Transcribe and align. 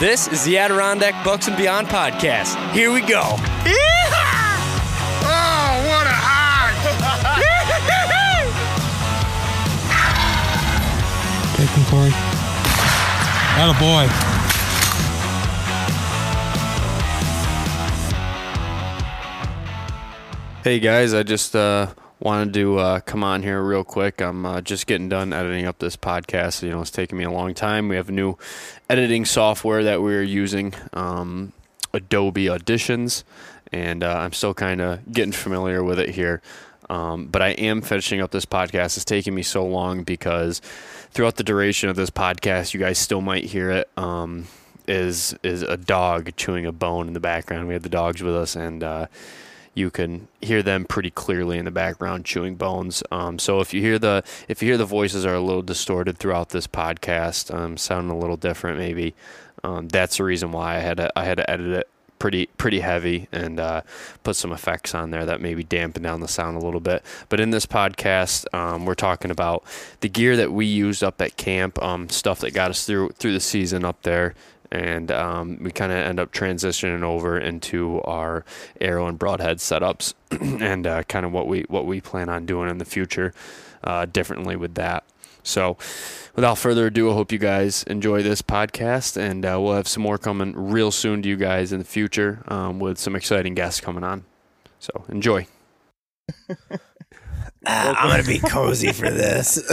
This 0.00 0.26
is 0.26 0.44
the 0.44 0.58
Adirondack 0.58 1.24
Bucks 1.24 1.46
and 1.46 1.56
Beyond 1.56 1.86
podcast. 1.86 2.56
Here 2.72 2.92
we 2.92 3.00
go. 3.00 3.22
Oh, 3.22 3.36
what 5.86 6.06
a 6.06 6.10
high! 6.10 6.74
Take 11.56 11.70
him, 11.70 11.84
Corey. 11.84 12.10
Atta 13.56 13.78
boy. 13.78 14.08
Hey 20.64 20.80
guys, 20.80 21.14
I 21.14 21.22
just 21.22 21.54
uh, 21.54 21.86
wanted 22.24 22.54
to 22.54 22.78
uh, 22.78 23.00
come 23.00 23.22
on 23.22 23.42
here 23.42 23.62
real 23.62 23.84
quick. 23.84 24.22
I'm 24.22 24.46
uh, 24.46 24.62
just 24.62 24.86
getting 24.86 25.10
done 25.10 25.34
editing 25.34 25.66
up 25.66 25.78
this 25.78 25.94
podcast. 25.94 26.62
You 26.62 26.70
know, 26.70 26.80
it's 26.80 26.90
taking 26.90 27.18
me 27.18 27.24
a 27.24 27.30
long 27.30 27.52
time. 27.52 27.88
We 27.88 27.96
have 27.96 28.10
new 28.10 28.36
editing 28.88 29.26
software 29.26 29.84
that 29.84 30.00
we're 30.00 30.22
using, 30.22 30.72
um, 30.94 31.52
Adobe 31.92 32.46
Auditions, 32.46 33.24
and 33.70 34.02
uh, 34.02 34.16
I'm 34.16 34.32
still 34.32 34.54
kind 34.54 34.80
of 34.80 35.12
getting 35.12 35.32
familiar 35.32 35.84
with 35.84 35.98
it 35.98 36.08
here. 36.08 36.40
Um, 36.88 37.26
but 37.26 37.42
I 37.42 37.50
am 37.50 37.82
finishing 37.82 38.22
up 38.22 38.30
this 38.30 38.46
podcast. 38.46 38.96
It's 38.96 39.04
taking 39.04 39.34
me 39.34 39.42
so 39.42 39.64
long 39.64 40.02
because 40.02 40.60
throughout 41.10 41.36
the 41.36 41.44
duration 41.44 41.90
of 41.90 41.96
this 41.96 42.10
podcast, 42.10 42.72
you 42.72 42.80
guys 42.80 42.98
still 42.98 43.20
might 43.20 43.44
hear 43.44 43.70
it. 43.70 43.90
Um, 43.98 44.46
is 44.86 45.34
is 45.42 45.62
a 45.62 45.78
dog 45.78 46.36
chewing 46.36 46.66
a 46.66 46.72
bone 46.72 47.06
in 47.06 47.14
the 47.14 47.20
background? 47.20 47.68
We 47.68 47.74
have 47.74 47.82
the 47.82 47.88
dogs 47.88 48.22
with 48.22 48.34
us, 48.34 48.54
and 48.56 48.82
uh, 48.82 49.06
you 49.74 49.90
can 49.90 50.28
hear 50.40 50.62
them 50.62 50.84
pretty 50.84 51.10
clearly 51.10 51.58
in 51.58 51.64
the 51.64 51.70
background 51.70 52.24
chewing 52.24 52.54
bones. 52.54 53.02
Um, 53.10 53.38
so 53.38 53.60
if 53.60 53.74
you 53.74 53.80
hear 53.80 53.98
the 53.98 54.22
if 54.48 54.62
you 54.62 54.68
hear 54.68 54.78
the 54.78 54.84
voices 54.84 55.26
are 55.26 55.34
a 55.34 55.40
little 55.40 55.62
distorted 55.62 56.18
throughout 56.18 56.50
this 56.50 56.66
podcast, 56.66 57.52
um, 57.54 57.76
sounding 57.76 58.14
a 58.14 58.18
little 58.18 58.36
different, 58.36 58.78
maybe 58.78 59.14
um, 59.64 59.88
that's 59.88 60.18
the 60.18 60.24
reason 60.24 60.52
why 60.52 60.76
I 60.76 60.78
had 60.78 60.98
to, 60.98 61.18
I 61.18 61.24
had 61.24 61.38
to 61.38 61.50
edit 61.50 61.72
it 61.72 61.88
pretty 62.24 62.46
pretty 62.56 62.80
heavy 62.80 63.28
and 63.32 63.60
uh, 63.60 63.82
put 64.22 64.36
some 64.36 64.52
effects 64.52 64.94
on 64.94 65.10
there 65.10 65.26
that 65.26 65.42
maybe 65.42 65.62
dampen 65.62 66.02
down 66.02 66.20
the 66.20 66.28
sound 66.28 66.56
a 66.56 66.64
little 66.64 66.80
bit. 66.80 67.04
But 67.28 67.40
in 67.40 67.50
this 67.50 67.66
podcast, 67.66 68.46
um, 68.54 68.86
we're 68.86 68.94
talking 68.94 69.30
about 69.30 69.64
the 70.00 70.08
gear 70.08 70.36
that 70.36 70.52
we 70.52 70.64
used 70.64 71.04
up 71.04 71.20
at 71.20 71.36
camp, 71.36 71.82
um, 71.82 72.08
stuff 72.08 72.40
that 72.40 72.54
got 72.54 72.70
us 72.70 72.86
through 72.86 73.10
through 73.10 73.32
the 73.32 73.40
season 73.40 73.84
up 73.84 74.00
there. 74.02 74.34
And 74.74 75.10
um, 75.12 75.58
we 75.62 75.70
kind 75.70 75.92
of 75.92 75.98
end 75.98 76.18
up 76.18 76.32
transitioning 76.32 77.02
over 77.02 77.38
into 77.38 78.02
our 78.02 78.44
arrow 78.80 79.06
and 79.06 79.18
broadhead 79.18 79.58
setups, 79.58 80.14
and 80.60 80.86
uh, 80.86 81.04
kind 81.04 81.24
of 81.24 81.32
what 81.32 81.46
we 81.46 81.62
what 81.68 81.86
we 81.86 82.00
plan 82.00 82.28
on 82.28 82.44
doing 82.44 82.68
in 82.68 82.78
the 82.78 82.84
future, 82.84 83.32
uh, 83.84 84.06
differently 84.06 84.56
with 84.56 84.74
that. 84.74 85.04
So, 85.44 85.76
without 86.34 86.56
further 86.58 86.86
ado, 86.86 87.10
I 87.10 87.14
hope 87.14 87.30
you 87.30 87.38
guys 87.38 87.82
enjoy 87.84 88.22
this 88.22 88.42
podcast, 88.42 89.16
and 89.16 89.44
uh, 89.44 89.60
we'll 89.60 89.74
have 89.74 89.86
some 89.86 90.02
more 90.02 90.18
coming 90.18 90.54
real 90.56 90.90
soon 90.90 91.22
to 91.22 91.28
you 91.28 91.36
guys 91.36 91.70
in 91.70 91.78
the 91.78 91.84
future 91.84 92.42
um, 92.48 92.80
with 92.80 92.98
some 92.98 93.14
exciting 93.14 93.54
guests 93.54 93.80
coming 93.80 94.02
on. 94.02 94.24
So, 94.80 95.04
enjoy. 95.08 95.46
I'm 97.66 98.10
gonna 98.10 98.22
be 98.22 98.38
cozy 98.38 98.92
for 98.92 99.10
this. 99.10 99.58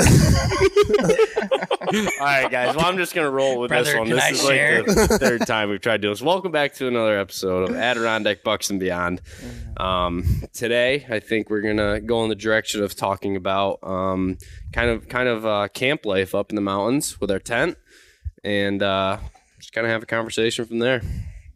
All 2.20 2.26
right, 2.26 2.50
guys. 2.50 2.76
Well, 2.76 2.86
I'm 2.86 2.98
just 2.98 3.14
gonna 3.14 3.30
roll 3.30 3.60
with 3.60 3.72
this 3.72 3.92
Brother, 3.92 4.00
one. 4.00 4.10
This 4.10 4.24
I 4.24 4.30
is 4.30 4.42
share? 4.42 4.84
like 4.84 4.96
the 5.10 5.18
third 5.20 5.46
time 5.48 5.70
we've 5.70 5.82
tried 5.82 6.02
doing 6.02 6.14
this. 6.14 6.22
Welcome 6.22 6.52
back 6.52 6.74
to 6.76 6.88
another 6.88 7.20
episode 7.20 7.70
of 7.70 7.76
Adirondack 7.76 8.44
Bucks 8.44 8.70
and 8.70 8.80
Beyond. 8.80 9.22
Um, 9.78 10.44
today, 10.54 11.06
I 11.10 11.20
think 11.20 11.50
we're 11.50 11.62
gonna 11.62 12.00
go 12.00 12.24
in 12.24 12.30
the 12.30 12.36
direction 12.36 12.84
of 12.84 12.96
talking 12.96 13.36
about 13.36 13.80
um, 13.84 14.38
kind 14.72 14.90
of 14.90 15.08
kind 15.10 15.28
of 15.28 15.46
uh, 15.46 15.68
camp 15.70 16.06
life 16.06 16.34
up 16.34 16.50
in 16.52 16.56
the 16.56 16.62
mountains 16.62 17.20
with 17.20 17.32
our 17.32 17.40
tent, 17.40 17.78
and 18.44 18.82
uh, 18.82 19.18
just 19.60 19.74
kind 19.74 19.86
of 19.86 19.92
have 19.92 20.04
a 20.04 20.08
conversation 20.08 20.66
from 20.66 20.80
there. 20.80 21.02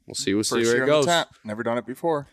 We'll 0.08 0.16
see. 0.16 0.34
We'll 0.34 0.44
see 0.44 0.60
First 0.64 0.74
where 0.74 0.84
it 0.84 0.88
goes. 0.88 1.08
Never 1.44 1.64
done 1.64 1.78
it 1.78 1.86
before. 1.86 2.28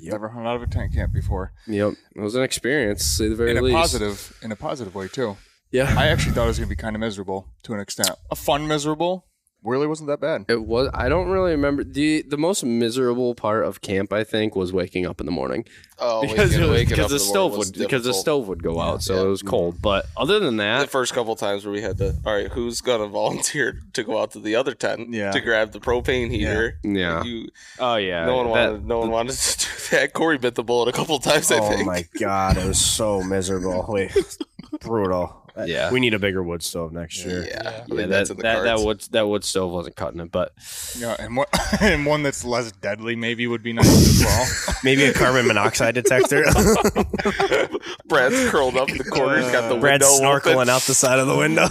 Never 0.00 0.28
hung 0.28 0.46
out 0.46 0.56
of 0.56 0.62
a 0.62 0.66
tent 0.66 0.92
camp 0.92 1.12
before. 1.12 1.52
Yep, 1.66 1.94
it 2.16 2.20
was 2.20 2.34
an 2.34 2.42
experience. 2.42 3.04
Say 3.04 3.28
the 3.28 3.36
very 3.36 3.50
In 3.52 3.58
a 3.58 3.70
positive, 3.70 4.36
in 4.42 4.52
a 4.52 4.56
positive 4.56 4.94
way 4.94 5.08
too. 5.08 5.36
Yeah, 5.70 5.94
I 5.96 6.08
actually 6.08 6.32
thought 6.32 6.44
it 6.44 6.48
was 6.48 6.58
gonna 6.58 6.68
be 6.68 6.76
kind 6.76 6.94
of 6.96 7.00
miserable 7.00 7.48
to 7.64 7.74
an 7.74 7.80
extent. 7.80 8.10
A 8.30 8.36
fun 8.36 8.66
miserable. 8.68 9.26
Really 9.64 9.86
wasn't 9.86 10.08
that 10.08 10.20
bad. 10.20 10.44
It 10.48 10.62
was. 10.66 10.90
I 10.92 11.08
don't 11.08 11.28
really 11.28 11.52
remember 11.52 11.84
the 11.84 12.22
the 12.28 12.36
most 12.36 12.62
miserable 12.64 13.34
part 13.34 13.64
of 13.64 13.80
camp. 13.80 14.12
I 14.12 14.22
think 14.22 14.54
was 14.54 14.74
waking 14.74 15.06
up 15.06 15.20
in 15.20 15.26
the 15.26 15.32
morning 15.32 15.64
Oh, 15.98 16.20
because 16.28 16.56
was- 16.58 16.68
waking 16.68 16.88
because 16.90 17.04
up 17.04 17.08
the 17.08 17.14
in 17.14 17.20
stove 17.20 17.52
morning 17.52 17.58
was 17.58 17.68
would 17.72 17.78
because 17.78 18.04
the 18.04 18.12
stove 18.12 18.46
would 18.48 18.62
go 18.62 18.78
out, 18.78 19.02
so 19.02 19.14
Yeah. 19.14 19.22
it 19.22 19.28
was 19.28 19.42
cold. 19.42 19.80
But 19.80 20.04
other 20.18 20.38
than 20.38 20.58
that, 20.58 20.82
The 20.82 20.86
first 20.88 21.14
couple 21.14 21.34
times 21.34 21.64
where 21.64 21.72
we 21.72 21.80
had 21.80 21.96
to, 21.96 22.14
all 22.26 22.34
right, 22.34 22.52
who's 22.52 22.82
gonna 22.82 23.06
volunteer 23.06 23.80
to 23.94 24.04
go 24.04 24.20
out 24.20 24.32
to 24.32 24.38
the 24.40 24.54
other 24.56 24.74
tent 24.74 25.08
Yeah. 25.14 25.30
to 25.30 25.40
grab 25.40 25.72
the 25.72 25.80
propane 25.80 26.30
heater? 26.30 26.78
yeah. 26.82 27.24
You, 27.24 27.48
oh 27.78 27.96
yeah, 27.96 28.26
no 28.26 28.36
one 28.36 28.46
that- 28.52 28.52
wanted, 28.70 28.86
no 28.86 28.98
one 28.98 29.10
wanted 29.10 29.32
to 29.36 29.58
do 29.58 29.96
that. 29.96 30.12
Corey 30.12 30.36
bit 30.36 30.56
the 30.56 30.62
bullet 30.62 30.88
a 30.88 30.92
couple 30.92 31.18
times. 31.20 31.50
I 31.50 31.58
oh 31.60 31.68
think. 31.70 31.80
Oh 31.82 31.84
my 31.86 32.04
god, 32.20 32.58
it 32.58 32.66
was 32.68 32.78
so 32.78 33.22
miserable. 33.22 33.86
Wait, 33.88 34.12
brutal. 34.80 35.40
Yeah. 35.56 35.90
we 35.92 36.00
need 36.00 36.14
a 36.14 36.18
bigger 36.18 36.42
wood 36.42 36.62
stove 36.62 36.92
next 36.92 37.24
year. 37.24 37.46
Yeah, 37.46 37.60
I 37.64 37.84
Yeah, 37.86 37.94
that, 37.96 38.08
that's 38.08 38.30
in 38.30 38.36
the 38.36 38.42
that, 38.42 38.62
that 38.64 38.80
wood 38.80 39.00
that 39.12 39.28
wood 39.28 39.44
stove 39.44 39.70
wasn't 39.70 39.96
cutting 39.96 40.20
it, 40.20 40.32
but 40.32 40.52
Yeah, 40.98 41.16
and 41.18 41.36
one 41.36 41.46
and 41.80 42.06
one 42.06 42.22
that's 42.22 42.44
less 42.44 42.72
deadly 42.72 43.14
maybe 43.16 43.46
would 43.46 43.62
be 43.62 43.72
nice 43.72 43.86
as 43.86 44.24
well. 44.24 44.74
Maybe 44.84 45.04
a 45.04 45.12
carbon 45.14 45.46
monoxide 45.46 45.94
detector. 45.94 46.44
Brad's 48.06 48.50
curled 48.50 48.76
up 48.76 48.90
in 48.90 48.98
the 48.98 49.04
corner. 49.04 49.40
He's 49.40 49.50
got 49.52 49.68
the 49.68 49.78
Brad's 49.78 50.04
window 50.06 50.38
snorkeling 50.38 50.56
open. 50.56 50.68
out 50.68 50.82
the 50.82 50.94
side 50.94 51.18
of 51.18 51.26
the 51.26 51.36
window. 51.36 51.68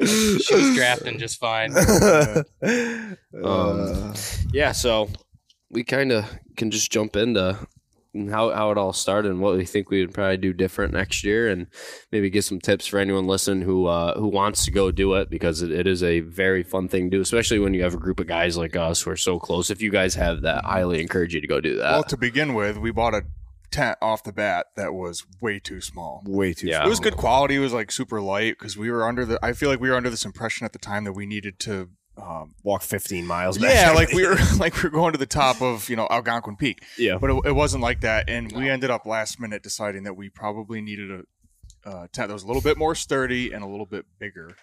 She 0.00 0.54
was 0.54 0.74
drafting 0.74 1.18
just 1.18 1.38
fine. 1.38 1.74
um, 3.42 4.14
yeah. 4.52 4.72
So 4.72 5.08
we 5.70 5.84
kind 5.84 6.12
of 6.12 6.30
can 6.56 6.70
just 6.70 6.90
jump 6.92 7.16
into 7.16 7.58
how 8.30 8.50
how 8.50 8.70
it 8.70 8.78
all 8.78 8.92
started 8.92 9.30
and 9.30 9.40
what 9.40 9.56
we 9.56 9.64
think 9.64 9.90
we 9.90 10.00
would 10.00 10.14
probably 10.14 10.36
do 10.36 10.52
different 10.52 10.92
next 10.92 11.24
year, 11.24 11.48
and 11.48 11.66
maybe 12.12 12.30
get 12.30 12.44
some 12.44 12.60
tips 12.60 12.86
for 12.86 12.98
anyone 12.98 13.26
listening 13.26 13.62
who 13.62 13.86
uh, 13.86 14.18
who 14.18 14.28
wants 14.28 14.64
to 14.64 14.70
go 14.70 14.90
do 14.90 15.14
it 15.14 15.30
because 15.30 15.62
it, 15.62 15.72
it 15.72 15.86
is 15.86 16.02
a 16.02 16.20
very 16.20 16.62
fun 16.62 16.88
thing 16.88 17.10
to 17.10 17.16
do, 17.16 17.20
especially 17.20 17.58
when 17.58 17.74
you 17.74 17.82
have 17.82 17.94
a 17.94 17.98
group 17.98 18.20
of 18.20 18.26
guys 18.26 18.56
like 18.56 18.76
us 18.76 19.02
who 19.02 19.10
are 19.10 19.16
so 19.16 19.38
close. 19.38 19.70
If 19.70 19.82
you 19.82 19.90
guys 19.90 20.14
have 20.14 20.42
that, 20.42 20.64
I 20.64 20.84
highly 20.84 21.00
encourage 21.00 21.34
you 21.34 21.40
to 21.40 21.46
go 21.46 21.60
do 21.60 21.76
that. 21.76 21.92
well, 21.92 22.04
to 22.04 22.16
begin 22.16 22.52
with, 22.52 22.76
we 22.76 22.90
bought 22.90 23.14
a 23.14 23.22
tent 23.70 23.98
off 24.02 24.22
the 24.22 24.32
bat 24.32 24.66
that 24.76 24.92
was 24.92 25.24
way 25.40 25.58
too 25.58 25.80
small. 25.80 26.22
Way 26.26 26.52
too. 26.52 26.68
Yeah. 26.68 26.84
It 26.84 26.88
was 26.88 27.00
good 27.00 27.16
quality. 27.16 27.56
It 27.56 27.60
was 27.60 27.72
like 27.72 27.90
super 27.90 28.20
light 28.20 28.56
because 28.58 28.76
we 28.76 28.90
were 28.90 29.04
under 29.06 29.24
the. 29.24 29.38
I 29.42 29.52
feel 29.52 29.70
like 29.70 29.80
we 29.80 29.88
were 29.88 29.96
under 29.96 30.10
this 30.10 30.24
impression 30.24 30.64
at 30.64 30.72
the 30.72 30.78
time 30.78 31.04
that 31.04 31.12
we 31.12 31.26
needed 31.26 31.58
to. 31.60 31.90
Um, 32.16 32.54
Walk 32.62 32.82
15 32.82 33.26
miles. 33.26 33.58
Back 33.58 33.74
yeah, 33.74 33.90
like 33.90 34.12
we 34.12 34.24
were 34.28 34.36
like 34.58 34.76
we 34.76 34.82
were 34.84 34.90
going 34.90 35.12
to 35.12 35.18
the 35.18 35.26
top 35.26 35.60
of 35.60 35.88
you 35.90 35.96
know 35.96 36.06
Algonquin 36.10 36.56
Peak, 36.56 36.84
Yeah. 36.96 37.18
but 37.18 37.30
it, 37.30 37.46
it 37.46 37.52
wasn't 37.52 37.82
like 37.82 38.00
that. 38.02 38.30
And 38.30 38.52
we 38.52 38.70
ended 38.70 38.90
up 38.90 39.04
last 39.04 39.40
minute 39.40 39.62
deciding 39.62 40.04
that 40.04 40.14
we 40.14 40.28
probably 40.28 40.80
needed 40.80 41.10
a 41.10 41.88
uh, 41.88 42.06
tent 42.12 42.28
that 42.28 42.32
was 42.34 42.44
a 42.44 42.46
little 42.46 42.62
bit 42.62 42.78
more 42.78 42.94
sturdy 42.94 43.52
and 43.52 43.64
a 43.64 43.66
little 43.66 43.86
bit 43.86 44.06
bigger. 44.18 44.56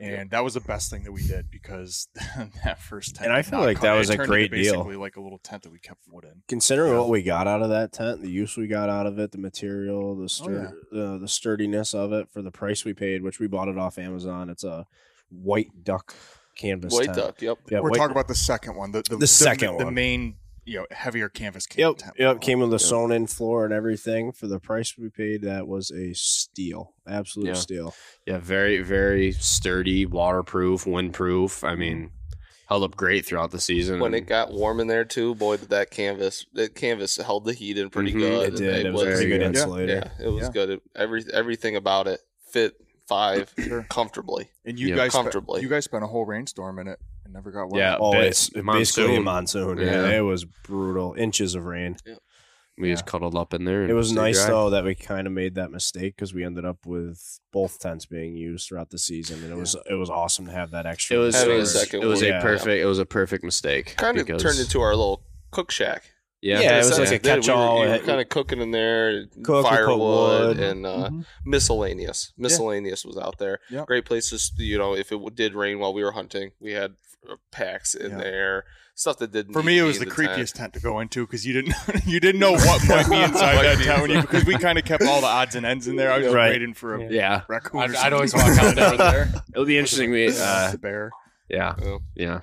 And 0.00 0.30
that 0.30 0.44
was 0.44 0.54
the 0.54 0.60
best 0.60 0.90
thing 0.90 1.02
that 1.04 1.10
we 1.12 1.26
did 1.26 1.50
because 1.50 2.06
that 2.64 2.78
first 2.78 3.16
tent. 3.16 3.26
And 3.26 3.36
I 3.36 3.42
feel 3.42 3.58
like 3.58 3.80
that 3.80 3.94
was 3.94 4.10
a 4.10 4.16
great 4.16 4.52
into 4.52 4.62
deal. 4.62 4.72
Basically, 4.74 4.94
like 4.94 5.16
a 5.16 5.20
little 5.20 5.38
tent 5.40 5.64
that 5.64 5.72
we 5.72 5.80
kept 5.80 6.02
wood 6.08 6.22
in. 6.22 6.42
Considering 6.46 6.96
what 6.96 7.08
we 7.08 7.20
got 7.22 7.48
out 7.48 7.62
of 7.62 7.70
that 7.70 7.92
tent, 7.92 8.22
the 8.22 8.30
use 8.30 8.56
we 8.56 8.68
got 8.68 8.88
out 8.88 9.06
of 9.06 9.18
it, 9.18 9.32
the 9.32 9.38
material, 9.38 10.14
the 10.14 10.22
Oh, 10.24 10.26
stur- 10.26 10.72
uh, 10.94 11.18
the 11.18 11.26
sturdiness 11.26 11.94
of 11.94 12.12
it 12.12 12.28
for 12.30 12.42
the 12.42 12.52
price 12.52 12.84
we 12.84 12.94
paid, 12.94 13.22
which 13.24 13.40
we 13.40 13.48
bought 13.48 13.66
it 13.66 13.76
off 13.76 13.98
Amazon. 13.98 14.48
It's 14.50 14.62
a 14.62 14.86
white 15.30 15.82
duck 15.82 16.14
canvas. 16.58 16.92
White 16.92 17.06
tent. 17.06 17.16
duck. 17.16 17.40
Yep. 17.42 17.58
Yeah, 17.70 17.80
We're 17.80 17.90
white- 17.90 17.96
talking 17.98 18.10
about 18.12 18.28
the 18.28 18.34
second 18.34 18.76
one. 18.76 18.92
The, 18.92 19.02
the, 19.08 19.16
The 19.16 19.26
second 19.26 19.68
the, 19.68 19.74
one. 19.76 19.84
The 19.86 19.90
main, 19.92 20.36
you 20.66 20.80
know, 20.80 20.86
heavier 20.90 21.30
canvas 21.30 21.66
ca- 21.66 21.80
Yep, 21.80 21.96
tent. 21.96 22.14
yep. 22.18 22.40
Came 22.42 22.60
with 22.60 22.74
a 22.74 22.78
sewn 22.78 23.10
in 23.12 23.26
floor 23.26 23.64
and 23.64 23.72
everything 23.72 24.32
for 24.32 24.46
the 24.46 24.60
price 24.60 24.94
we 24.98 25.08
paid. 25.08 25.40
That 25.42 25.66
was 25.66 25.90
a 25.90 26.12
steal, 26.12 26.92
absolute 27.08 27.46
Yeah. 27.48 27.54
steal. 27.54 27.94
Yeah, 28.26 28.38
very, 28.38 28.82
very 28.82 29.32
sturdy, 29.32 30.04
waterproof, 30.04 30.84
windproof. 30.84 31.66
I 31.66 31.74
mean, 31.74 32.10
held 32.68 32.82
up 32.82 32.96
great 32.96 33.24
throughout 33.24 33.50
the 33.50 33.60
season. 33.60 33.98
When 33.98 34.12
and- 34.12 34.22
it 34.24 34.28
got 34.28 34.52
warm 34.52 34.80
in 34.80 34.88
there 34.88 35.06
too, 35.06 35.34
boy, 35.36 35.56
did 35.56 35.70
that 35.70 35.90
canvas 35.90 36.44
that 36.52 36.74
canvas 36.74 37.16
held 37.16 37.46
the 37.46 37.54
heat 37.54 37.78
in 37.78 37.88
pretty 37.88 38.12
Mhm, 38.12 38.18
good. 38.18 38.48
It 38.52 38.56
did. 38.58 38.86
It 38.86 38.92
was 38.92 39.02
a 39.02 39.06
was- 39.06 39.14
pretty 39.14 39.30
good 39.30 39.40
yeah. 39.40 39.46
insulator. 39.48 40.10
Yeah, 40.18 40.26
it 40.26 40.28
was 40.28 40.42
Yeah. 40.44 40.50
good. 40.52 40.70
It, 40.70 40.82
every 40.94 41.24
everything 41.32 41.76
about 41.76 42.06
it 42.08 42.20
fit 42.52 42.74
five 43.08 43.52
Sure. 43.58 43.86
comfortably. 43.88 44.50
And 44.64 44.78
you 44.78 44.88
Yeah. 44.88 44.96
guys, 44.96 45.12
spe- 45.12 45.16
Comfortably. 45.22 45.62
you 45.62 45.68
guys 45.68 45.84
spent 45.84 46.04
a 46.04 46.06
whole 46.06 46.24
rainstorm 46.26 46.78
in 46.78 46.88
it 46.88 46.98
and 47.24 47.32
never 47.34 47.50
got 47.50 47.70
wet. 47.70 47.78
Yeah, 47.80 47.96
Oh, 47.98 48.12
bit- 48.12 48.26
it's 48.26 48.50
basically 48.50 49.16
a 49.16 49.20
monsoon. 49.20 49.78
Yeah. 49.78 49.84
Yeah. 50.10 50.18
it 50.18 50.20
was 50.20 50.44
brutal. 50.44 51.14
Inches 51.18 51.54
of 51.54 51.64
rain. 51.64 51.96
we 52.80 52.90
just 52.92 53.06
cuddled 53.06 53.34
up 53.34 53.54
in 53.54 53.64
there. 53.64 53.88
It 53.88 53.92
was 53.94 54.12
nice 54.12 54.38
dry. 54.38 54.50
though 54.50 54.70
that 54.70 54.84
we 54.84 54.94
kind 54.94 55.26
of 55.26 55.32
made 55.32 55.56
that 55.56 55.72
mistake 55.72 56.14
because 56.14 56.32
we 56.32 56.44
ended 56.44 56.64
up 56.64 56.86
with 56.86 57.40
both 57.52 57.80
tents 57.80 58.06
being 58.06 58.36
used 58.36 58.68
throughout 58.68 58.90
the 58.90 58.98
season, 58.98 59.42
and 59.42 59.52
it 59.52 59.56
was 59.56 59.74
it 59.90 59.94
was 59.94 60.08
awesome 60.10 60.46
to 60.46 60.52
have 60.52 60.70
that 60.70 60.86
extra. 60.86 61.16
It 61.16 61.18
was, 61.20 61.34
it 61.34 61.38
Having 61.38 61.54
a 61.56 61.58
was, 61.58 61.72
second 61.80 62.02
it 62.04 62.06
was 62.06 62.22
a 62.22 62.26
yeah. 62.28 62.40
perfect. 62.40 62.80
It 62.80 62.86
was 62.86 63.00
a 63.00 63.04
perfect 63.06 63.42
mistake. 63.42 63.96
Kind 63.96 64.16
of 64.18 64.26
turned 64.28 64.60
into 64.60 64.80
our 64.80 64.94
little 64.94 65.22
cook 65.50 65.72
shack. 65.72 66.04
Yeah. 66.40 66.60
Yeah, 66.60 66.74
it 66.76 66.84
was 66.86 66.98
like 66.98 67.10
a 67.12 67.18
catch-all. 67.18 67.80
We 67.80 67.86
were, 67.88 67.94
It- 67.96 68.04
kind 68.04 68.20
of 68.20 68.28
cooking 68.28 68.60
in 68.60 68.70
there, 68.70 69.26
Cook, 69.42 69.48
we 69.48 69.62
put 69.62 69.64
firewood, 69.64 70.56
wood. 70.56 70.60
and 70.60 70.86
uh, 70.86 71.08
Mhm. 71.10 71.24
miscellaneous. 71.44 72.32
Miscellaneous 72.38 73.04
was 73.04 73.16
out 73.18 73.38
there. 73.38 73.58
Yep. 73.70 73.86
Great 73.86 74.04
places, 74.04 74.52
you 74.56 74.78
know, 74.78 74.94
if 74.94 75.10
it 75.10 75.18
did 75.34 75.54
rain 75.54 75.78
while 75.80 75.92
we 75.92 76.02
were 76.04 76.12
hunting, 76.12 76.52
we 76.60 76.72
had 76.72 76.94
uh, 77.28 77.34
packs 77.50 77.94
in 77.94 78.12
Yeah. 78.12 78.18
there, 78.18 78.64
stuff 78.94 79.18
that 79.18 79.32
didn't. 79.32 79.52
For 79.52 79.62
me, 79.64 79.78
it 79.78 79.82
was 79.82 80.00
in 80.00 80.08
the 80.08 80.14
creepiest 80.14 80.52
tent 80.54 80.72
to 80.74 80.80
go 80.80 81.00
into 81.00 81.26
because 81.26 81.44
you 81.44 81.52
didn't 81.52 81.74
you 82.06 82.20
didn't 82.20 82.40
know 82.40 82.52
what 82.52 82.88
might 82.88 83.10
be 83.10 83.16
inside 83.22 83.60
that 83.64 83.76
be 83.78 83.84
tent 83.84 84.02
when 84.02 84.10
you, 84.12 84.20
because 84.20 84.44
we 84.44 84.54
kind 84.56 84.78
of 84.78 84.84
kept 84.84 85.02
all 85.02 85.20
the 85.20 85.26
odds 85.26 85.56
and 85.56 85.66
ends 85.66 85.88
in 85.88 85.96
there. 85.96 86.12
I 86.12 86.18
was 86.18 86.26
just 86.26 86.34
Right. 86.36 86.50
waiting 86.52 86.72
for 86.74 86.94
a 86.94 87.02
Yeah. 87.02 87.08
Yeah. 87.10 87.40
raccoon. 87.48 87.80
I'd, 87.80 87.90
or 87.90 87.96
I'd 87.96 88.12
always 88.12 88.30
something. 88.30 88.50
walk 88.56 88.78
out 88.78 88.96
there. 88.96 88.96
there. 89.32 89.42
It'll 89.52 89.64
be 89.66 89.76
interesting. 89.76 90.12
We, 90.12 90.28
uh, 90.38 90.76
bear. 90.76 91.10
yeah. 91.48 91.74
Yeah. 92.14 92.40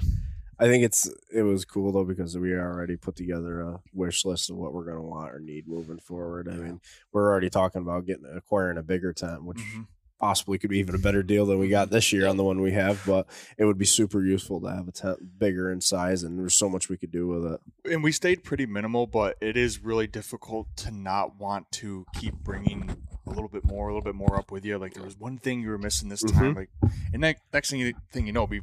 I 0.59 0.65
think 0.67 0.83
it's 0.83 1.09
it 1.33 1.41
was 1.43 1.65
cool 1.65 1.91
though 1.91 2.05
because 2.05 2.37
we 2.37 2.53
already 2.53 2.95
put 2.95 3.15
together 3.15 3.61
a 3.61 3.79
wish 3.93 4.23
list 4.25 4.49
of 4.49 4.55
what 4.55 4.73
we're 4.73 4.85
gonna 4.85 5.01
want 5.01 5.33
or 5.33 5.39
need 5.39 5.67
moving 5.67 5.99
forward. 5.99 6.47
I 6.47 6.53
mean, 6.55 6.81
we're 7.11 7.29
already 7.29 7.49
talking 7.49 7.81
about 7.81 8.05
getting 8.05 8.25
acquiring 8.35 8.77
a 8.77 8.83
bigger 8.83 9.11
tent, 9.13 9.43
which 9.43 9.57
Mhm. 9.57 9.87
possibly 10.17 10.57
could 10.57 10.69
be 10.69 10.79
even 10.79 10.95
a 10.95 10.99
better 10.99 11.21
deal 11.21 11.45
than 11.45 11.59
we 11.59 11.67
got 11.67 11.89
this 11.89 12.13
year 12.13 12.25
on 12.25 12.37
the 12.37 12.43
one 12.43 12.61
we 12.61 12.71
have. 12.71 13.03
But 13.05 13.27
it 13.57 13.65
would 13.65 13.77
be 13.77 13.85
super 13.85 14.23
useful 14.23 14.61
to 14.61 14.67
have 14.67 14.87
a 14.87 14.91
tent 14.93 15.37
bigger 15.37 15.69
in 15.69 15.81
size, 15.81 16.23
and 16.23 16.39
there's 16.39 16.53
so 16.53 16.69
much 16.69 16.87
we 16.87 16.95
could 16.97 17.11
do 17.11 17.27
with 17.27 17.45
it. 17.53 17.59
and 17.91 18.01
we 18.01 18.11
stayed 18.13 18.43
pretty 18.43 18.65
minimal, 18.65 19.05
but 19.07 19.37
it 19.41 19.57
is 19.57 19.83
really 19.83 20.07
difficult 20.07 20.67
to 20.77 20.89
not 20.89 21.37
want 21.37 21.69
to 21.73 22.05
keep 22.15 22.33
bringing 22.35 22.89
a 23.27 23.29
little 23.29 23.49
bit 23.49 23.65
more, 23.65 23.89
a 23.89 23.93
little 23.93 24.05
bit 24.05 24.15
more 24.15 24.37
up 24.39 24.51
with 24.51 24.63
you. 24.63 24.77
Like 24.77 24.93
there 24.93 25.03
was 25.03 25.19
one 25.19 25.37
thing 25.37 25.61
you 25.61 25.69
were 25.69 25.77
missing 25.77 26.07
this 26.09 26.21
time, 26.23 26.53
like, 26.55 26.69
and 27.13 27.21
that, 27.23 27.37
next 27.53 27.71
thing 27.71 27.79
you, 27.81 27.93
thing 28.11 28.25
you 28.25 28.31
know, 28.33 28.47
be, 28.47 28.61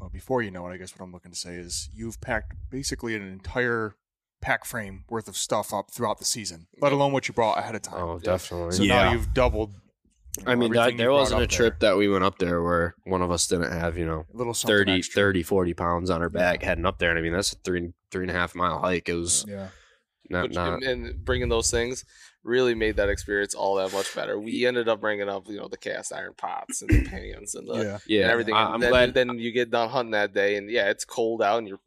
well, 0.00 0.10
before 0.10 0.42
you 0.42 0.50
know 0.50 0.66
it, 0.68 0.72
I 0.72 0.76
guess 0.76 0.92
what 0.96 1.04
I'm 1.04 1.12
looking 1.12 1.32
to 1.32 1.36
say 1.38 1.54
is 1.54 1.88
you've 1.94 2.20
packed 2.20 2.54
basically 2.70 3.14
an 3.14 3.22
entire 3.22 3.94
pack 4.40 4.64
frame 4.64 5.04
worth 5.08 5.26
of 5.28 5.36
stuff 5.36 5.74
up 5.74 5.90
throughout 5.90 6.18
the 6.18 6.24
season, 6.24 6.68
let 6.80 6.92
alone 6.92 7.12
what 7.12 7.26
you 7.28 7.34
brought 7.34 7.58
ahead 7.58 7.74
of 7.74 7.82
time. 7.82 8.02
Oh, 8.02 8.18
definitely. 8.18 8.72
so 8.72 8.82
Yeah. 8.84 9.04
now 9.04 9.12
you've 9.12 9.34
doubled. 9.34 9.72
you 10.38 10.44
know, 10.44 10.52
I 10.52 10.54
mean, 10.54 10.72
that, 10.72 10.96
there 10.96 11.10
wasn't 11.10 11.40
a 11.40 11.44
up 11.44 11.50
trip 11.50 11.80
that 11.80 11.96
we 11.96 12.08
went 12.08 12.22
up 12.22 12.38
there 12.38 12.62
where 12.62 12.94
one 13.04 13.22
of 13.22 13.32
us 13.32 13.48
didn't 13.48 13.72
have, 13.72 13.98
you 13.98 14.06
know, 14.06 14.24
a 14.32 14.36
little 14.36 14.54
something 14.54 14.76
30, 14.76 14.92
extra. 14.98 15.14
30, 15.22 15.42
40 15.42 15.74
pounds 15.74 16.10
on 16.10 16.22
our 16.22 16.28
back 16.28 16.62
heading 16.62 16.86
up 16.86 16.98
there. 16.98 17.10
And 17.10 17.18
I 17.18 17.22
mean, 17.22 17.32
that's 17.32 17.52
a 17.52 17.56
three, 17.56 17.92
three 18.12 18.22
and 18.22 18.30
a 18.30 18.34
half 18.34 18.54
mile 18.54 18.78
hike. 18.78 19.08
It 19.08 19.14
was 19.14 19.44
Yeah, 19.48 19.68
not, 20.30 20.44
Which, 20.44 20.54
not, 20.54 20.74
and, 20.74 21.06
and 21.06 21.24
bringing 21.24 21.48
those 21.48 21.70
things 21.72 22.04
really 22.44 22.74
made 22.74 22.96
that 22.96 23.08
experience 23.08 23.54
all 23.54 23.74
that 23.76 23.92
much 23.92 24.14
better. 24.14 24.38
We 24.38 24.66
ended 24.66 24.88
up 24.88 25.00
bringing 25.00 25.28
up, 25.28 25.48
you 25.48 25.56
know, 25.58 25.68
the 25.68 25.76
cast 25.76 26.12
iron 26.12 26.34
pots 26.36 26.80
and 26.82 26.90
the 26.90 27.04
pans 27.04 27.54
and 27.54 27.68
the 27.68 27.74
yeah. 27.74 27.98
yeah, 28.06 28.22
and 28.22 28.30
everything. 28.30 28.54
I, 28.54 28.64
And 28.66 28.74
I'm 28.74 28.80
then, 28.80 28.90
glad. 28.90 29.14
Then 29.14 29.38
you 29.38 29.52
get 29.52 29.70
done 29.70 29.88
hunting 29.90 30.12
that 30.12 30.32
day, 30.32 30.56
and 30.56 30.70
yeah, 30.70 30.88
it's 30.90 31.04
cold 31.04 31.42
out, 31.42 31.58
and 31.58 31.68
you're 31.68 31.80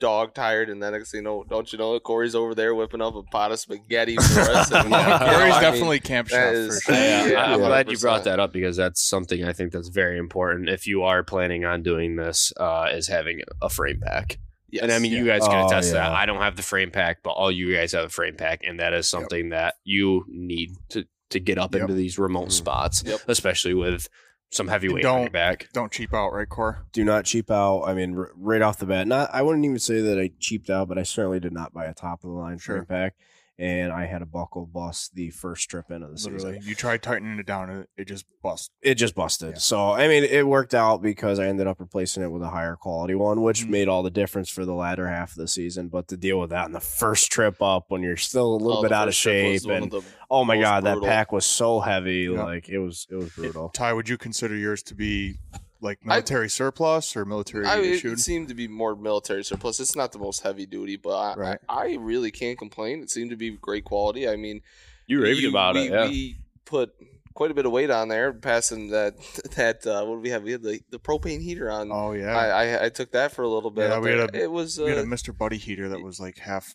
dog 0.00 0.34
tired, 0.34 0.68
and 0.68 0.82
then 0.82 0.92
next 0.92 1.12
thing 1.12 1.18
you 1.20 1.24
know, 1.24 1.44
don't 1.48 1.72
you 1.72 1.78
know, 1.78 1.98
Corey's 1.98 2.34
over 2.34 2.54
there 2.54 2.74
whipping 2.74 3.00
up 3.00 3.14
a 3.14 3.22
pot 3.22 3.52
of 3.52 3.58
spaghetti 3.58 4.16
for 4.16 4.40
us. 4.40 4.70
And, 4.70 4.90
Yeah. 4.90 5.04
you 5.04 5.10
know, 5.10 5.18
Corey's 5.38 5.54
I 5.54 5.60
mean, 5.60 5.60
definitely 5.62 6.00
camp 6.00 6.28
chef 6.28 6.52
is- 6.52 6.84
for 6.84 6.92
sure. 6.92 6.94
yeah, 7.02 7.26
Yeah, 7.26 7.42
I- 7.44 7.52
I'm 7.54 7.58
glad 7.60 7.86
you 7.90 7.96
100%. 7.96 8.00
brought 8.02 8.24
that 8.24 8.38
up 8.40 8.52
because 8.52 8.76
that's 8.76 9.00
something 9.02 9.42
I 9.44 9.52
think 9.54 9.72
that's 9.72 9.88
very 9.88 10.18
important. 10.18 10.68
If 10.68 10.86
you 10.86 11.02
are 11.04 11.22
planning 11.22 11.64
on 11.64 11.82
doing 11.82 12.16
this, 12.16 12.52
uh, 12.58 12.88
is 12.92 13.06
having 13.08 13.42
a 13.62 13.70
frame 13.70 14.00
pack. 14.04 14.38
Yes. 14.74 14.82
And 14.82 14.92
I 14.92 14.98
mean, 14.98 15.12
you 15.12 15.24
guys 15.24 15.42
can 15.46 15.62
Oh, 15.62 15.66
attest 15.66 15.88
to 15.90 15.94
that. 15.94 16.10
Oh, 16.10 16.14
I 16.14 16.26
don't 16.26 16.40
have 16.40 16.56
the 16.56 16.62
frame 16.62 16.90
pack, 16.90 17.18
but 17.22 17.30
all 17.30 17.50
you 17.50 17.72
guys 17.74 17.92
have 17.92 18.04
a 18.06 18.08
frame 18.08 18.34
pack, 18.36 18.62
and 18.64 18.80
that 18.80 18.92
is 18.92 19.08
something 19.08 19.50
that 19.50 19.74
you 19.84 20.24
need 20.28 20.70
to 20.90 21.04
to 21.30 21.40
get 21.40 21.58
up 21.58 21.72
Yep. 21.74 21.82
into 21.82 21.94
these 21.94 22.18
remote 22.18 22.42
mm-hmm. 22.48 22.50
spots, 22.50 23.02
Yep. 23.06 23.20
especially 23.28 23.72
with 23.74 24.08
some 24.50 24.68
heavyweight 24.68 25.04
on 25.04 25.12
your 25.20 25.24
don't- 25.26 25.32
back. 25.32 25.68
Don't 25.72 25.90
cheap 25.90 26.12
out, 26.14 26.32
right, 26.32 26.48
Core? 26.48 26.84
Do 26.92 27.02
not 27.04 27.24
cheap 27.24 27.50
out. 27.50 27.82
I 27.82 27.94
mean, 27.94 28.16
r- 28.16 28.30
right 28.36 28.62
off 28.62 28.78
the 28.78 28.86
bat, 28.86 29.06
not 29.08 29.30
I 29.32 29.42
wouldn't 29.42 29.64
even 29.64 29.78
say 29.78 30.00
that 30.00 30.18
I 30.18 30.30
cheaped 30.38 30.70
out, 30.70 30.88
but 30.88 30.98
I 30.98 31.02
certainly 31.02 31.40
did 31.40 31.52
not 31.52 31.72
buy 31.72 31.86
a 31.86 31.94
top 31.94 32.22
of 32.24 32.30
the 32.30 32.36
line 32.36 32.58
Sure. 32.58 32.76
frame 32.76 32.86
pack. 32.86 33.14
And 33.56 33.92
I 33.92 34.06
had 34.06 34.20
a 34.20 34.26
buckle 34.26 34.66
bust 34.66 35.14
the 35.14 35.30
first 35.30 35.70
trip 35.70 35.88
into 35.92 36.08
the 36.08 36.14
Literally, 36.14 36.54
season. 36.56 36.68
you 36.68 36.74
tried 36.74 37.02
tightening 37.04 37.38
it 37.38 37.46
down, 37.46 37.70
and 37.70 37.86
it 37.96 38.06
just 38.06 38.24
busted. 38.42 38.72
it 38.82 38.96
just 38.96 39.14
busted. 39.14 39.50
Yeah. 39.52 39.58
So 39.58 39.92
I 39.92 40.08
mean, 40.08 40.24
it 40.24 40.44
worked 40.44 40.74
out 40.74 41.02
because 41.02 41.38
I 41.38 41.46
ended 41.46 41.68
up 41.68 41.78
replacing 41.78 42.24
it 42.24 42.32
with 42.32 42.42
a 42.42 42.48
higher 42.50 42.74
quality 42.74 43.14
one, 43.14 43.42
which 43.42 43.64
Mhm. 43.64 43.68
made 43.68 43.86
all 43.88 44.02
the 44.02 44.10
difference 44.10 44.50
for 44.50 44.64
the 44.64 44.74
latter 44.74 45.08
half 45.08 45.30
of 45.30 45.36
the 45.36 45.46
season. 45.46 45.86
But 45.88 46.08
to 46.08 46.16
deal 46.16 46.40
with 46.40 46.50
that 46.50 46.66
in 46.66 46.72
the 46.72 46.80
first 46.80 47.30
trip 47.30 47.62
up 47.62 47.84
when 47.90 48.02
you're 48.02 48.16
still 48.16 48.54
a 48.54 48.56
little 48.56 48.78
Oh, 48.78 48.82
bit 48.82 48.90
out 48.90 49.06
of 49.06 49.14
first 49.14 49.22
trip 49.22 49.52
was 49.52 49.62
shape, 49.62 49.70
and 49.70 49.94
of 49.94 50.16
oh 50.28 50.44
my 50.44 50.58
god, 50.60 50.82
brutal. 50.82 51.02
that 51.02 51.06
pack 51.06 51.30
was 51.30 51.46
so 51.46 51.78
heavy, 51.78 52.22
Yeah. 52.32 52.42
like 52.42 52.68
it 52.68 52.78
was 52.80 53.06
it 53.08 53.14
was 53.14 53.30
brutal. 53.36 53.68
Ty, 53.68 53.92
would 53.92 54.08
you 54.08 54.18
consider 54.18 54.56
yours 54.56 54.82
to 54.82 54.96
be 54.96 55.36
like 55.84 56.04
military 56.04 56.48
surplus 56.48 57.14
or 57.16 57.24
military 57.24 57.66
I, 57.66 57.78
it, 57.78 57.84
issued? 57.84 58.14
it 58.14 58.18
seemed 58.20 58.48
to 58.48 58.54
be 58.54 58.66
more 58.66 58.96
military 58.96 59.44
surplus. 59.44 59.78
It's 59.78 59.94
not 59.94 60.10
the 60.12 60.18
most 60.18 60.42
heavy 60.42 60.66
duty, 60.66 60.96
but 60.96 61.16
I, 61.16 61.34
Right. 61.36 61.58
I, 61.68 61.82
I 61.92 61.96
really 62.00 62.30
can't 62.32 62.58
complain. 62.58 63.02
It 63.02 63.10
seemed 63.10 63.30
to 63.30 63.36
be 63.36 63.50
great 63.50 63.84
quality. 63.84 64.28
I 64.28 64.34
mean, 64.36 64.62
You 65.06 65.22
raved 65.22 65.40
you- 65.40 65.50
about 65.50 65.74
we, 65.76 65.82
it, 65.82 65.92
yeah. 65.92 66.08
We 66.08 66.38
put 66.64 66.92
quite 67.34 67.50
a 67.50 67.54
bit 67.54 67.66
of 67.66 67.72
weight 67.72 67.90
on 67.90 68.08
there, 68.08 68.32
passing 68.32 68.90
that 68.90 69.14
that 69.56 69.86
uh, 69.86 70.04
what 70.06 70.16
did 70.16 70.22
we 70.22 70.30
have? 70.30 70.42
We 70.42 70.52
had 70.52 70.62
the, 70.62 70.80
the 70.90 70.98
propane 70.98 71.42
heater 71.42 71.70
on. 71.70 71.90
oh 71.92 72.12
yeah, 72.12 72.36
I, 72.36 72.46
I 72.64 72.84
I 72.86 72.88
took 72.88 73.12
that 73.12 73.32
for 73.32 73.42
a 73.42 73.48
little 73.48 73.70
bit. 73.70 73.88
Yeah, 73.90 73.96
up 73.96 74.02
we 74.02 74.10
had 74.10 74.34
a- 74.34 74.42
it 74.44 74.50
was 74.50 74.78
we 74.78 74.88
had 74.90 74.98
uh, 74.98 75.02
a 75.02 75.04
Mr. 75.06 75.36
Buddy 75.36 75.58
heater 75.58 75.88
that 75.90 76.00
was 76.00 76.18
like 76.18 76.38
half. 76.38 76.74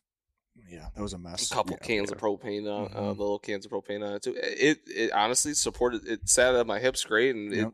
Yeah, 0.69 0.89
that 0.95 1.01
was 1.01 1.13
a 1.13 1.17
mess. 1.17 1.49
a 1.49 1.55
couple 1.55 1.77
Yeah, 1.81 1.87
cans 1.87 2.09
yeah. 2.11 2.15
of 2.15 2.21
propane 2.21 2.67
on 2.71 2.91
uh, 2.93 2.99
Mhm. 2.99 3.15
the 3.17 3.21
little 3.23 3.39
cans 3.39 3.65
of 3.65 3.71
propane 3.71 4.05
on 4.05 4.13
it 4.13 4.21
too. 4.21 4.35
It 4.37 4.81
it 4.85 5.11
honestly 5.13 5.55
supported. 5.55 6.05
It 6.07 6.29
sat 6.29 6.53
at 6.53 6.67
my 6.67 6.77
hips 6.79 7.03
great, 7.03 7.33
and 7.35 7.51
Yep. 7.51 7.67
it 7.67 7.73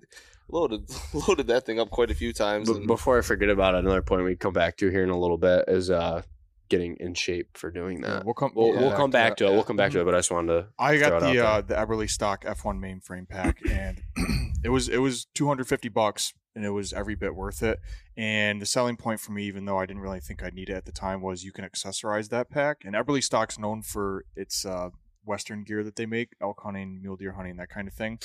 loaded 0.50 0.90
loaded 1.28 1.48
that 1.48 1.66
thing 1.66 1.80
up 1.80 1.90
quite 1.90 2.12
a 2.12 2.16
few 2.16 2.34
times. 2.34 2.70
But 2.70 2.78
and- 2.78 2.88
before 2.88 3.18
I 3.18 3.22
forget 3.22 3.50
about 3.50 3.76
it, 3.76 3.80
another 3.80 4.02
point 4.02 4.24
we 4.24 4.36
come 4.36 4.54
back 4.54 4.78
to 4.78 4.90
here 4.90 5.04
in 5.04 5.10
a 5.10 5.18
little 5.20 5.38
bit 5.38 5.66
is 5.68 5.90
uh, 5.90 6.22
getting 6.70 6.96
in 7.00 7.14
shape 7.14 7.58
for 7.58 7.70
doing 7.72 8.02
Yeah, 8.02 8.08
that. 8.10 8.26
we'll 8.26 8.34
come. 8.34 8.52
We'll, 8.56 8.74
Yeah. 8.74 8.82
we'll 8.82 8.96
come 8.96 9.12
back 9.12 9.38
to 9.38 9.46
it. 9.46 9.50
yeah. 9.50 9.54
We'll 9.54 9.64
come 9.64 9.78
back 9.78 9.92
to 9.92 10.02
it, 10.02 10.06
but 10.06 10.16
I 10.16 10.20
just 10.20 10.32
wanted 10.32 10.54
to. 10.54 10.68
I 10.80 10.98
throw 10.98 11.00
got 11.00 11.08
it 11.08 11.14
out 11.14 11.28
the 11.28 11.34
there. 11.34 11.46
uh, 11.46 11.62
the 11.62 11.76
Eberlestock 11.76 12.44
F1 12.44 12.80
mainframe 12.80 13.28
pack, 13.30 13.58
and 13.70 14.02
it 14.64 14.70
was 14.70 14.90
it 14.90 14.98
was 14.98 15.26
250 15.36 15.90
bucks, 15.90 16.34
and 16.56 16.66
it 16.66 16.72
was 16.72 16.94
every 16.94 17.16
bit 17.16 17.36
worth 17.36 17.62
it. 17.64 17.80
And 18.18 18.62
the 18.62 18.66
selling 18.66 18.96
point 18.98 19.20
for 19.20 19.32
me, 19.34 19.44
even 19.44 19.66
though 19.66 19.78
I 19.78 19.86
didn't 19.86 20.02
really 20.02 20.22
think 20.22 20.42
I'd 20.42 20.54
need 20.54 20.70
it 20.70 20.74
at 20.74 20.86
the 20.86 20.92
time, 20.92 21.22
was 21.22 21.44
you 21.44 21.52
can 21.52 21.66
accessorize 21.66 22.30
that 22.30 22.50
pack. 22.50 22.78
And 22.86 22.96
Eberlestock's 22.96 23.60
known 23.60 23.82
for 23.82 24.24
its 24.36 24.66
uh, 24.66 24.90
Western 25.26 25.64
gear 25.64 25.84
that 25.84 25.98
they 25.98 26.06
make, 26.06 26.30
elk 26.42 26.62
hunting, 26.64 27.02
mule 27.02 27.18
deer 27.18 27.34
hunting, 27.34 27.58
that 27.58 27.70
kind 27.70 27.88
of 27.90 27.94
thing. 27.94 28.20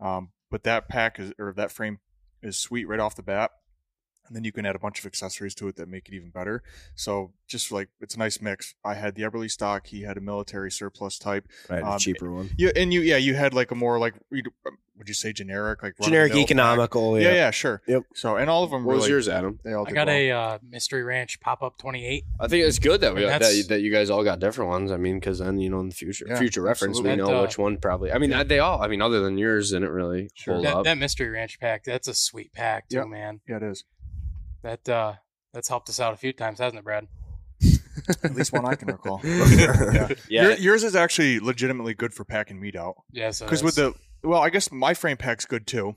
Um, 0.00 0.30
but 0.54 0.62
that 0.62 0.88
pack 0.88 1.18
is 1.18 1.32
or 1.36 1.52
that 1.56 1.72
frame 1.72 1.98
is 2.40 2.56
sweet 2.56 2.86
right 2.86 3.00
off 3.00 3.16
the 3.16 3.24
bat. 3.24 3.50
And 4.26 4.34
then 4.34 4.44
you 4.44 4.52
can 4.52 4.64
add 4.64 4.74
a 4.74 4.78
bunch 4.78 4.98
of 4.98 5.06
accessories 5.06 5.54
to 5.56 5.68
it 5.68 5.76
that 5.76 5.88
make 5.88 6.08
it 6.08 6.14
even 6.14 6.30
better. 6.30 6.62
So 6.94 7.32
just 7.46 7.70
like 7.70 7.88
it's 8.00 8.14
a 8.14 8.18
nice 8.18 8.40
mix. 8.40 8.74
I 8.84 8.94
had 8.94 9.14
the 9.16 9.22
Eberlestock. 9.22 9.86
He 9.86 10.02
had 10.02 10.16
a 10.16 10.20
military 10.20 10.70
surplus 10.70 11.18
type. 11.18 11.46
I 11.68 11.74
had 11.74 11.82
a 11.82 11.86
Um, 11.92 11.98
cheaper 11.98 12.30
one, 12.32 12.50
Yeah, 12.56 12.70
and 12.74 12.92
you 12.92 13.00
yeah 13.02 13.18
you 13.18 13.34
had 13.34 13.52
like 13.52 13.70
a 13.70 13.74
more 13.74 13.98
like 13.98 14.14
you'd- 14.30 14.50
um, 14.66 14.78
you 15.06 15.12
say 15.12 15.32
generic 15.32 15.82
like 15.82 15.94
generic 16.00 16.34
economical. 16.36 17.18
Yeah. 17.20 17.28
Yeah, 17.30 17.34
yeah, 17.34 17.50
sure. 17.50 17.82
Yep. 17.86 18.04
So 18.14 18.36
and 18.36 18.48
all 18.48 18.62
of 18.64 18.70
them 18.70 18.84
What 18.84 18.94
was 18.94 19.02
really 19.02 19.10
yours, 19.10 19.28
Adam? 19.28 19.58
they 19.62 19.72
all 19.74 19.86
I 19.86 19.90
got 19.92 20.06
well. 20.06 20.16
a 20.16 20.30
uh, 20.30 20.58
Mystery 20.62 21.02
Ranch 21.02 21.38
pop 21.40 21.62
up 21.62 21.76
28. 21.78 22.24
I 22.40 22.48
think 22.48 22.64
it's 22.64 22.78
good 22.78 23.00
that 23.02 23.14
we 23.14 23.24
And 23.24 23.42
that, 23.42 23.68
that 23.68 23.80
you 23.82 23.90
guys 23.92 24.08
all 24.08 24.24
got 24.24 24.38
different 24.40 24.70
ones. 24.70 24.90
I 24.92 24.96
mean, 24.96 25.18
because 25.18 25.40
then 25.40 25.58
you 25.58 25.68
know 25.68 25.80
in 25.80 25.88
the 25.90 25.94
future, 25.94 26.24
Yeah, 26.28 26.38
future 26.38 26.62
reference, 26.62 27.00
we 27.00 27.10
absolutely. 27.10 27.16
know 27.24 27.28
And, 27.30 27.38
uh, 27.40 27.42
which 27.42 27.58
one 27.58 27.76
probably. 27.76 28.12
I 28.12 28.18
mean, 28.18 28.46
they 28.46 28.60
all. 28.60 28.80
I 28.80 28.86
mean, 28.88 29.02
other 29.02 29.20
than 29.20 29.36
yours, 29.36 29.72
didn't 29.72 29.90
really 29.90 30.30
Sure. 30.34 30.54
hold 30.54 30.64
That, 30.66 30.74
up. 30.76 30.84
that 30.84 30.96
Mystery 30.96 31.28
Ranch 31.28 31.58
pack, 31.60 31.84
that's 31.84 32.08
a 32.08 32.14
sweet 32.14 32.52
pack 32.54 32.88
too, 32.88 32.98
Yep. 32.98 33.08
man. 33.08 33.40
yeah 33.48 33.56
it 33.56 33.62
is 33.64 33.84
That 34.64 34.88
uh, 34.88 35.12
that's 35.52 35.68
helped 35.68 35.88
us 35.88 36.00
out 36.00 36.12
a 36.12 36.16
few 36.16 36.32
times, 36.32 36.58
hasn't 36.58 36.78
it, 36.80 36.84
Brad? 36.84 37.06
at 38.24 38.34
least 38.34 38.52
one 38.52 38.66
I 38.66 38.74
can 38.74 38.88
recall. 38.88 39.20
yeah, 39.24 40.08
Your, 40.28 40.52
yours 40.54 40.82
is 40.84 40.96
actually 40.96 41.38
legitimately 41.38 41.94
good 41.94 42.12
for 42.12 42.24
packing 42.24 42.60
meat 42.60 42.74
out 42.76 42.96
Yes, 43.12 43.40
it 43.40 43.44
because 43.44 43.62
with 43.62 43.76
the 43.76 43.94
well 44.22 44.42
I 44.42 44.50
guess 44.50 44.70
my 44.72 44.92
frame 44.94 45.16
pack's 45.16 45.46
good 45.46 45.66
too, 45.66 45.94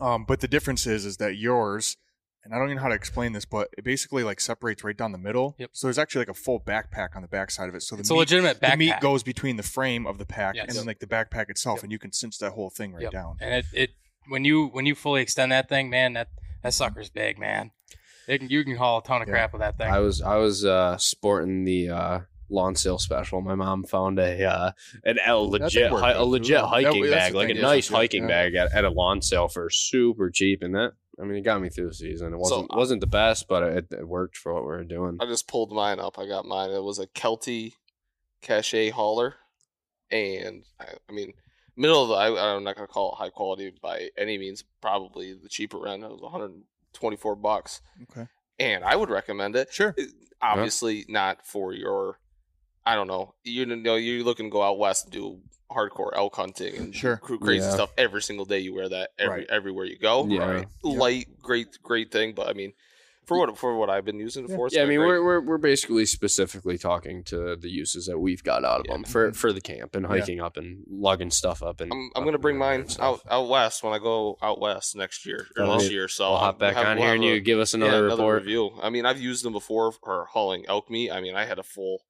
um 0.00 0.24
but 0.26 0.40
the 0.40 0.48
difference 0.48 0.86
is 0.86 1.06
is 1.06 1.16
that 1.18 1.36
yours 1.36 1.96
and 2.44 2.52
I 2.52 2.58
don't 2.58 2.66
even 2.66 2.76
know 2.78 2.82
how 2.82 2.88
to 2.88 2.94
explain 2.94 3.32
this 3.32 3.44
but 3.44 3.68
it 3.78 3.84
basically 3.84 4.24
like 4.24 4.40
separates 4.40 4.82
right 4.82 4.96
down 4.96 5.12
the 5.12 5.18
middle. 5.18 5.54
Yep. 5.58 5.70
So 5.72 5.86
there's 5.86 5.98
actually 5.98 6.22
like 6.22 6.30
a 6.30 6.34
full 6.34 6.60
backpack 6.60 7.14
on 7.14 7.22
the 7.22 7.28
backside 7.28 7.68
of 7.68 7.74
it. 7.74 7.82
So 7.82 7.94
the 7.96 8.00
it's 8.00 8.10
a 8.10 8.14
meat, 8.14 8.18
legitimate 8.18 8.60
the 8.60 8.76
meat 8.76 8.94
goes 9.00 9.22
between 9.22 9.56
the 9.56 9.62
frame 9.62 10.06
of 10.06 10.18
the 10.18 10.26
pack 10.26 10.56
Yes. 10.56 10.66
and 10.68 10.76
then 10.76 10.84
like 10.86 10.98
the 10.98 11.06
backpack 11.06 11.48
itself, 11.48 11.76
Yep. 11.78 11.82
and 11.84 11.92
you 11.92 11.98
can 11.98 12.12
cinch 12.12 12.38
that 12.38 12.52
whole 12.52 12.70
thing 12.70 12.92
right 12.92 13.02
Yep. 13.04 13.12
down. 13.12 13.36
and 13.40 13.54
it, 13.54 13.64
it 13.72 13.90
when 14.28 14.44
you 14.44 14.66
when 14.66 14.84
you 14.84 14.94
fully 14.94 15.22
extend 15.22 15.52
that 15.52 15.68
thing, 15.68 15.88
man, 15.88 16.12
that 16.14 16.28
that 16.62 16.74
sucker's 16.74 17.08
big, 17.08 17.38
man. 17.38 17.70
It 18.28 18.38
can, 18.38 18.48
you 18.48 18.64
can 18.64 18.76
haul 18.76 18.98
a 18.98 19.02
ton 19.02 19.22
of 19.22 19.28
Yeah. 19.28 19.34
crap 19.34 19.52
with 19.52 19.60
that 19.60 19.78
thing. 19.78 19.88
I 19.90 19.98
was 20.00 20.20
I 20.22 20.36
was 20.36 20.64
uh, 20.64 20.96
sporting 20.98 21.64
the 21.64 21.90
uh, 21.90 22.20
lawn 22.48 22.74
sale 22.74 22.98
special. 22.98 23.40
My 23.40 23.54
mom 23.54 23.84
found 23.84 24.18
a 24.18 24.44
uh, 24.44 24.72
an 25.04 25.18
a 25.26 25.36
legit 25.36 25.90
hi- 25.92 26.12
a 26.12 26.24
legit 26.24 26.60
hiking 26.60 27.02
that's 27.02 27.14
bag, 27.14 27.32
the 27.32 27.38
like 27.38 27.50
a 27.50 27.54
nice 27.54 27.90
yeah. 27.90 27.96
hiking 27.96 28.22
Yeah. 28.22 28.28
bag 28.28 28.54
at, 28.54 28.74
at 28.74 28.84
a 28.84 28.90
lawn 28.90 29.22
sale 29.22 29.48
for 29.48 29.68
super 29.70 30.30
cheap, 30.30 30.62
and 30.62 30.74
that 30.74 30.92
I 31.20 31.24
mean 31.24 31.36
it 31.36 31.42
got 31.42 31.60
me 31.60 31.68
through 31.68 31.88
the 31.88 31.94
season. 31.94 32.32
It 32.32 32.38
wasn't 32.38 32.70
uh, 32.72 32.76
wasn't 32.76 33.00
the 33.00 33.06
best, 33.06 33.46
but 33.48 33.62
it, 33.62 33.86
it 33.90 34.06
worked 34.08 34.36
for 34.36 34.54
what 34.54 34.62
we 34.62 34.68
were 34.68 34.84
doing. 34.84 35.18
I 35.20 35.26
just 35.26 35.48
pulled 35.48 35.72
mine 35.72 36.00
up. 36.00 36.18
I 36.18 36.26
got 36.26 36.44
mine. 36.44 36.70
It 36.70 36.82
was 36.82 36.98
a 36.98 37.06
Kelty 37.08 37.72
Cache 38.42 38.90
hauler, 38.92 39.34
and 40.10 40.64
I, 40.80 40.84
I 41.08 41.12
mean, 41.12 41.32
middle 41.76 42.02
of 42.02 42.08
the. 42.08 42.14
I, 42.14 42.54
I'm 42.56 42.64
not 42.64 42.74
gonna 42.76 42.86
call 42.88 43.12
it 43.12 43.16
high 43.16 43.30
quality 43.30 43.72
by 43.82 44.08
any 44.16 44.38
means. 44.38 44.64
Probably 44.80 45.34
the 45.34 45.48
cheaper 45.48 45.86
end. 45.86 46.02
It 46.04 46.10
was 46.10 46.20
124 46.94 47.36
bucks, 47.36 47.80
Okay. 48.10 48.26
and 48.58 48.84
I 48.84 48.96
would 48.96 49.10
recommend 49.10 49.56
it. 49.56 49.72
Sure. 49.72 49.94
It- 49.96 50.10
Obviously, 50.42 51.04
not 51.06 51.46
for 51.46 51.74
your. 51.74 52.18
I 52.86 52.94
don't 52.94 53.06
know. 53.08 53.34
You 53.44 53.66
know, 53.66 53.96
you're 53.96 54.24
looking 54.24 54.46
to 54.46 54.50
go 54.50 54.62
out 54.62 54.78
west 54.78 55.04
and 55.04 55.12
do 55.12 55.40
hardcore 55.70 56.12
elk 56.16 56.34
hunting 56.34 56.74
and 56.76 56.94
Sure. 56.96 57.18
crazy 57.18 57.62
Yeah. 57.66 57.74
stuff 57.74 57.92
every 57.98 58.22
single 58.22 58.46
day. 58.46 58.58
You 58.60 58.72
wear 58.72 58.88
that 58.88 59.10
every 59.18 59.40
Right. 59.40 59.50
everywhere 59.50 59.84
you 59.84 59.98
go. 59.98 60.24
Yeah. 60.26 60.50
Right. 60.50 60.68
Light, 60.82 61.28
great, 61.42 61.78
great 61.82 62.10
thing. 62.10 62.32
But 62.32 62.48
I 62.48 62.54
mean, 62.54 62.72
for 63.30 63.38
what 63.38 63.56
for 63.56 63.76
what 63.76 63.88
I've 63.88 64.04
been 64.04 64.18
using 64.18 64.44
it 64.44 64.50
for, 64.50 64.66
it's 64.66 64.74
Yeah, 64.74 64.82
I 64.82 64.86
mean, 64.86 64.98
great. 64.98 65.06
we're, 65.08 65.22
we're 65.24 65.40
we're 65.40 65.58
basically 65.58 66.04
specifically 66.04 66.76
talking 66.76 67.22
to 67.24 67.54
the 67.54 67.70
uses 67.70 68.06
that 68.06 68.18
we've 68.18 68.42
got 68.42 68.64
out 68.64 68.80
of 68.80 68.86
Yeah. 68.88 68.94
them 68.94 69.04
for 69.04 69.32
for 69.32 69.52
the 69.52 69.60
camp 69.60 69.94
and 69.94 70.02
Yeah. 70.02 70.08
hiking 70.08 70.40
up 70.40 70.56
and 70.56 70.82
lugging 70.90 71.30
stuff 71.30 71.62
up. 71.62 71.80
And 71.80 71.92
I'm, 71.92 72.10
I'm 72.16 72.22
up 72.22 72.24
gonna 72.26 72.38
bring 72.38 72.58
mine 72.58 72.86
out 72.98 73.20
out 73.30 73.48
west 73.48 73.84
when 73.84 73.92
I 73.92 73.98
go 74.00 74.36
out 74.42 74.60
west 74.60 74.96
next 74.96 75.24
year 75.24 75.46
or 75.56 75.64
All 75.64 75.78
this 75.78 75.90
year. 75.90 76.08
So 76.08 76.24
I'll 76.24 76.38
hop 76.38 76.58
back 76.58 76.74
have- 76.74 76.86
on 76.86 76.96
we'll 76.96 77.04
here 77.04 77.06
have 77.12 77.14
and 77.14 77.24
a- 77.24 77.26
you 77.34 77.40
give 77.40 77.60
us 77.60 77.72
yeah, 77.72 77.84
another 77.84 78.04
report. 78.08 78.42
review. 78.42 78.70
I 78.82 78.90
mean, 78.90 79.06
I've 79.06 79.20
used 79.20 79.44
them 79.44 79.52
before 79.52 79.92
for 79.92 80.26
hauling 80.26 80.64
elk 80.66 80.90
meat. 80.90 81.10
I 81.12 81.20
mean, 81.20 81.36
I 81.36 81.44
had 81.44 81.58
a 81.60 81.62
full 81.62 82.02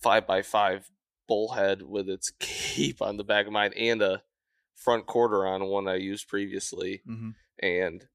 five 0.00 0.26
by 0.26 0.42
five 0.42 0.90
bullhead 1.28 1.82
with 1.82 2.08
its 2.08 2.30
cape 2.40 3.00
on 3.00 3.16
the 3.16 3.24
back 3.24 3.46
of 3.46 3.52
mine 3.52 3.72
and 3.76 4.02
a 4.02 4.22
front 4.74 5.06
quarter 5.06 5.46
on 5.46 5.64
one 5.66 5.86
I 5.88 5.96
used 5.96 6.26
previously, 6.28 7.02
Mhm. 7.08 7.34
and 7.60 8.06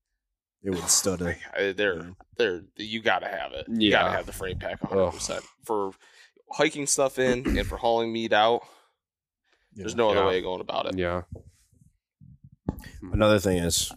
It 0.63 0.69
would 0.71 0.79
stutter. 0.89 1.29
it. 1.29 1.37
I- 1.57 1.71
they're 1.73 2.11
they're 2.37 2.61
you 2.77 3.01
gotta 3.01 3.27
have 3.27 3.51
it. 3.53 3.67
You 3.69 3.91
gotta 3.91 4.11
have 4.11 4.25
the 4.25 4.33
frame 4.33 4.59
pack 4.59 4.81
100 4.83 5.11
percent 5.11 5.43
for 5.63 5.91
hiking 6.51 6.85
stuff 6.87 7.19
in 7.19 7.57
and 7.57 7.67
for 7.67 7.77
hauling 7.77 8.11
meat 8.13 8.33
out. 8.33 8.61
There's 9.75 9.93
Yeah. 9.93 9.97
no 9.97 10.09
other 10.11 10.25
way 10.25 10.37
of 10.37 10.43
going 10.43 10.61
about 10.61 10.85
it. 10.87 10.97
Yeah, 10.97 11.23
Another 13.11 13.39
thing 13.39 13.57
is, 13.57 13.91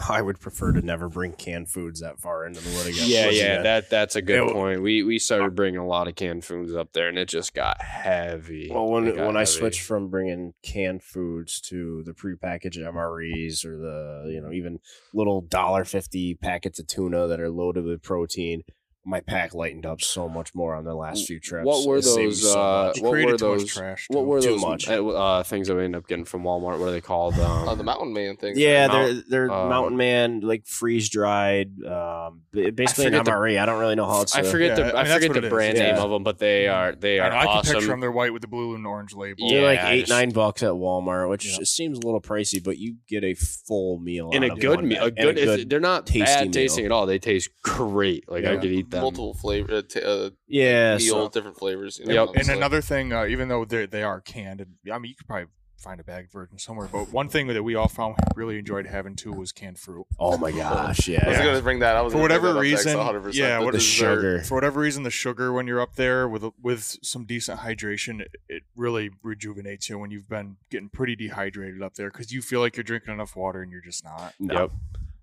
I 0.08 0.22
would 0.22 0.40
prefer 0.40 0.72
to 0.72 0.80
never 0.82 1.08
bring 1.08 1.32
canned 1.32 1.68
foods 1.68 2.00
that 2.00 2.20
far 2.20 2.44
into 2.46 2.60
the 2.60 2.70
wood 2.76 2.86
again. 2.86 3.04
yeah, 3.06 3.24
yeah. 3.30 3.30
again. 3.30 3.62
That 3.64 3.90
that's 3.90 4.16
a 4.16 4.22
good 4.22 4.48
It- 4.48 4.52
point. 4.52 4.82
We 4.82 5.02
we 5.02 5.18
started 5.18 5.54
bringing 5.54 5.80
a 5.80 5.86
lot 5.86 6.08
of 6.08 6.14
canned 6.14 6.44
foods 6.44 6.74
up 6.74 6.92
there, 6.92 7.08
and 7.08 7.18
it 7.18 7.28
just 7.28 7.54
got 7.54 7.80
heavy. 7.82 8.68
Well, 8.72 8.86
when 8.90 9.06
It 9.08 9.16
got 9.16 9.26
when 9.26 9.36
I 9.36 9.44
switched 9.44 9.82
from 9.82 10.08
bringing 10.08 10.54
canned 10.62 11.02
foods 11.02 11.60
to 11.62 12.02
the 12.04 12.12
prepackaged 12.12 12.78
MREs 12.78 13.64
or 13.64 13.76
the 13.76 14.30
you 14.32 14.40
know 14.40 14.52
even 14.52 14.78
little 15.14 15.40
dollar 15.40 15.84
fifty 15.84 16.34
packets 16.34 16.78
of 16.78 16.86
tuna 16.86 17.26
that 17.28 17.40
are 17.40 17.50
loaded 17.50 17.84
with 17.84 18.02
protein, 18.02 18.62
my 19.08 19.20
pack 19.20 19.54
lightened 19.54 19.86
up 19.86 20.02
so 20.02 20.28
much 20.28 20.54
more 20.54 20.74
on 20.74 20.84
the 20.84 20.94
last 20.94 21.26
few 21.26 21.40
trips. 21.40 21.64
What 21.64 21.86
were 21.88 21.96
It 21.96 22.04
those? 22.04 22.42
so 22.52 22.60
Uh, 22.60 22.92
what 23.00 23.10
were 23.12 23.36
those? 23.38 23.64
trash, 23.72 24.06
What 24.08 24.20
too. 24.20 24.26
were 24.26 24.40
Too 24.42 24.48
those 24.50 24.60
much. 24.60 24.88
uh, 24.88 25.06
uh, 25.08 25.42
things 25.42 25.68
that 25.68 25.76
we 25.76 25.84
ended 25.84 25.98
up 25.98 26.06
getting 26.06 26.26
from 26.26 26.42
Walmart? 26.42 26.78
What 26.78 26.88
are 26.88 26.90
they 26.92 27.00
called? 27.00 27.34
Um, 27.38 27.68
Uh, 27.68 27.74
the 27.74 27.84
mountain 27.84 28.12
man 28.12 28.36
thing. 28.36 28.54
Yeah, 28.56 28.86
Mount- 28.88 29.24
they're 29.30 29.46
they're 29.48 29.50
um, 29.50 29.68
Mountain 29.70 29.96
Man 29.96 30.40
like 30.40 30.66
freeze 30.66 31.08
dried, 31.08 31.82
um, 31.84 32.42
basically 32.52 33.06
an 33.06 33.12
forget 33.12 33.24
the- 33.24 33.58
I 33.58 33.64
don't 33.66 33.80
really 33.80 33.94
know 33.94 34.06
how 34.06 34.20
it's. 34.22 34.36
I 34.36 34.40
uh, 34.40 34.44
forget 34.44 34.68
Yeah, 34.70 34.74
the 34.74 34.82
I 34.82 35.00
I, 35.00 35.02
mean, 35.02 35.04
that's 35.10 35.12
forget 35.14 35.32
the 35.32 35.38
it 35.38 35.44
is. 35.44 35.50
brand 35.50 35.78
name 35.78 35.94
Yeah. 35.96 36.02
of 36.02 36.10
them, 36.10 36.22
but 36.22 36.38
they 36.38 36.68
are 36.68 36.92
they 36.94 37.18
I, 37.18 37.26
are 37.26 37.30
know, 37.30 37.36
I 37.36 37.40
can 37.40 37.48
awesome. 37.48 37.74
picture 37.76 37.88
them. 37.88 38.00
They're 38.00 38.12
white 38.12 38.32
with 38.34 38.42
the 38.42 38.48
blue 38.48 38.74
and 38.74 38.86
orange 38.86 39.14
label. 39.14 39.48
They're 39.48 39.62
like 39.62 39.80
eight 39.84 40.00
just- 40.00 40.10
nine 40.10 40.30
bucks 40.30 40.62
at 40.62 40.72
Walmart, 40.72 41.28
which 41.30 41.46
Yeah. 41.46 41.64
seems 41.64 41.98
a 41.98 42.02
little 42.02 42.20
pricey, 42.20 42.62
but 42.62 42.76
you 42.78 42.96
get 43.08 43.24
a 43.24 43.34
full 43.34 43.98
meal 43.98 44.30
in 44.32 44.44
out 44.44 44.58
a 44.58 44.60
good 44.60 44.84
meal, 44.84 45.04
a 45.04 45.10
good. 45.10 45.70
they're 45.70 45.80
not 45.80 46.06
tasty 46.06 46.24
bad 46.24 46.52
tasting 46.52 46.84
at 46.84 46.92
all. 46.92 47.06
They 47.06 47.18
taste 47.18 47.48
great. 47.62 48.30
Like 48.30 48.44
I 48.44 48.56
could 48.56 48.66
eat 48.72 48.90
them. 48.98 49.02
multiple 49.02 49.34
flavor, 49.34 49.72
uh, 49.74 49.82
t- 49.88 50.02
uh, 50.02 50.30
yeah, 50.46 50.96
meal, 50.96 51.00
so- 51.00 51.28
different 51.28 51.56
flavors. 51.58 51.98
You 51.98 52.06
know, 52.06 52.12
Yep. 52.14 52.28
and 52.36 52.48
And 52.48 52.50
another 52.58 52.80
thing, 52.80 53.12
uh, 53.12 53.24
even 53.26 53.48
though 53.48 53.64
they 53.64 53.86
they 53.86 54.02
are 54.02 54.20
canned, 54.20 54.60
and 54.60 54.74
I 54.92 54.98
mean 54.98 55.10
you 55.10 55.16
could 55.16 55.26
probably 55.26 55.46
find 55.78 56.00
a 56.00 56.04
bagged 56.04 56.32
version 56.32 56.58
somewhere. 56.58 56.88
But 56.90 57.12
one 57.12 57.28
thing 57.28 57.46
that 57.46 57.62
we 57.62 57.76
all 57.76 57.86
found 57.86 58.16
really 58.34 58.58
enjoyed 58.58 58.84
having 58.86 59.14
too 59.14 59.30
was 59.32 59.52
canned 59.52 59.78
fruit. 59.78 60.06
oh 60.18 60.36
my 60.36 60.50
gosh, 60.50 61.06
yeah. 61.06 61.22
I 61.24 61.28
was 61.28 61.38
going 61.38 61.56
to 61.56 61.62
bring 61.62 61.78
that. 61.78 61.94
I 61.96 62.00
was 62.02 62.12
For 62.12 62.20
whatever 62.20 62.48
that 62.48 62.54
next, 62.62 62.84
reason, 62.84 62.96
100%. 62.98 63.34
yeah, 63.34 63.58
The 63.60 63.64
what 63.64 63.74
the 63.74 63.78
sugar. 63.80 64.42
For 64.42 64.56
whatever 64.56 64.80
reason, 64.80 65.04
the 65.04 65.10
sugar 65.10 65.52
when 65.52 65.68
you're 65.68 65.80
up 65.80 65.94
there 65.94 66.28
with 66.28 66.44
with 66.60 66.96
some 67.04 67.26
decent 67.26 67.60
hydration, 67.60 68.20
it, 68.22 68.32
it 68.48 68.62
really 68.74 69.10
rejuvenates 69.22 69.88
you 69.88 70.00
when 70.00 70.10
you've 70.10 70.28
been 70.28 70.56
getting 70.68 70.88
pretty 70.88 71.14
dehydrated 71.14 71.80
up 71.80 71.94
there 71.94 72.10
because 72.10 72.32
you 72.32 72.42
feel 72.42 72.58
like 72.58 72.76
you're 72.76 72.82
drinking 72.82 73.14
enough 73.14 73.36
water 73.36 73.62
and 73.62 73.70
you're 73.70 73.80
just 73.80 74.02
not. 74.02 74.34
Yep. 74.40 74.72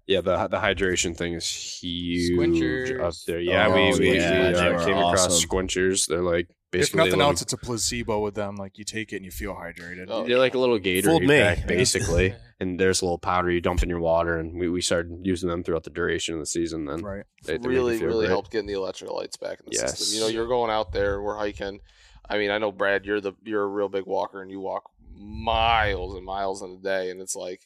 Yeah, 0.07 0.21
the 0.21 0.47
the 0.47 0.57
hydration 0.57 1.17
thing 1.17 1.33
is 1.33 1.49
huge 1.49 2.31
Sqwinchers. 2.31 3.01
up 3.01 3.13
there. 3.25 3.39
Yeah, 3.39 3.67
Oh, 3.67 3.73
we 3.73 3.99
we, 3.99 4.15
yeah, 4.17 4.49
we 4.49 4.55
uh, 4.55 4.73
were 4.73 4.85
came 4.85 4.97
across 4.97 5.25
awesome. 5.27 5.49
sqwinchers. 5.49 6.07
They're 6.07 6.21
like 6.21 6.47
basically 6.71 6.99
If 6.99 7.05
nothing 7.05 7.11
little, 7.19 7.31
else, 7.31 7.41
it's 7.41 7.53
a 7.53 7.57
placebo 7.57 8.19
with 8.19 8.35
them. 8.35 8.55
Like 8.55 8.77
you 8.77 8.83
take 8.85 9.13
it 9.13 9.15
and 9.17 9.25
you 9.25 9.31
feel 9.31 9.55
hydrated. 9.55 10.05
Oh, 10.09 10.25
they're 10.27 10.37
like 10.37 10.53
a 10.53 10.59
little 10.59 10.77
Gatorade 10.77 11.21
me. 11.21 11.27
pack, 11.39 11.59
Yeah. 11.61 11.65
basically. 11.65 12.35
and 12.59 12.79
there's 12.79 13.01
a 13.01 13.05
little 13.05 13.17
powder 13.17 13.49
you 13.49 13.61
dump 13.61 13.81
in 13.81 13.89
your 13.89 13.99
water, 13.99 14.37
and 14.37 14.59
we, 14.59 14.69
we 14.69 14.79
started 14.81 15.21
using 15.23 15.49
them 15.49 15.63
throughout 15.63 15.83
the 15.85 15.89
duration 15.89 16.35
of 16.35 16.39
the 16.39 16.45
season. 16.45 16.85
Then 16.85 17.01
Right. 17.01 17.23
they, 17.43 17.57
they 17.57 17.67
really, 17.67 17.97
really 18.03 18.25
great. 18.27 18.29
helped 18.29 18.51
getting 18.51 18.67
the 18.67 18.73
electrolytes 18.73 19.39
back 19.39 19.59
in 19.59 19.65
the 19.65 19.71
Yes. 19.73 19.97
system. 19.97 20.15
You 20.15 20.21
know, 20.21 20.27
you're 20.27 20.47
going 20.47 20.69
out 20.69 20.91
there, 20.91 21.19
we're 21.21 21.35
hiking. 21.37 21.79
I 22.29 22.37
mean, 22.37 22.51
I 22.51 22.59
know 22.59 22.71
Brad, 22.71 23.05
you're 23.05 23.21
the 23.21 23.33
you're 23.43 23.63
a 23.63 23.67
real 23.67 23.89
big 23.89 24.05
walker, 24.05 24.41
and 24.41 24.51
you 24.51 24.59
walk 24.59 24.83
miles 25.17 26.15
and 26.15 26.25
miles 26.25 26.61
in 26.61 26.71
a 26.71 26.77
day, 26.77 27.09
and 27.09 27.19
it's 27.21 27.35
like 27.35 27.61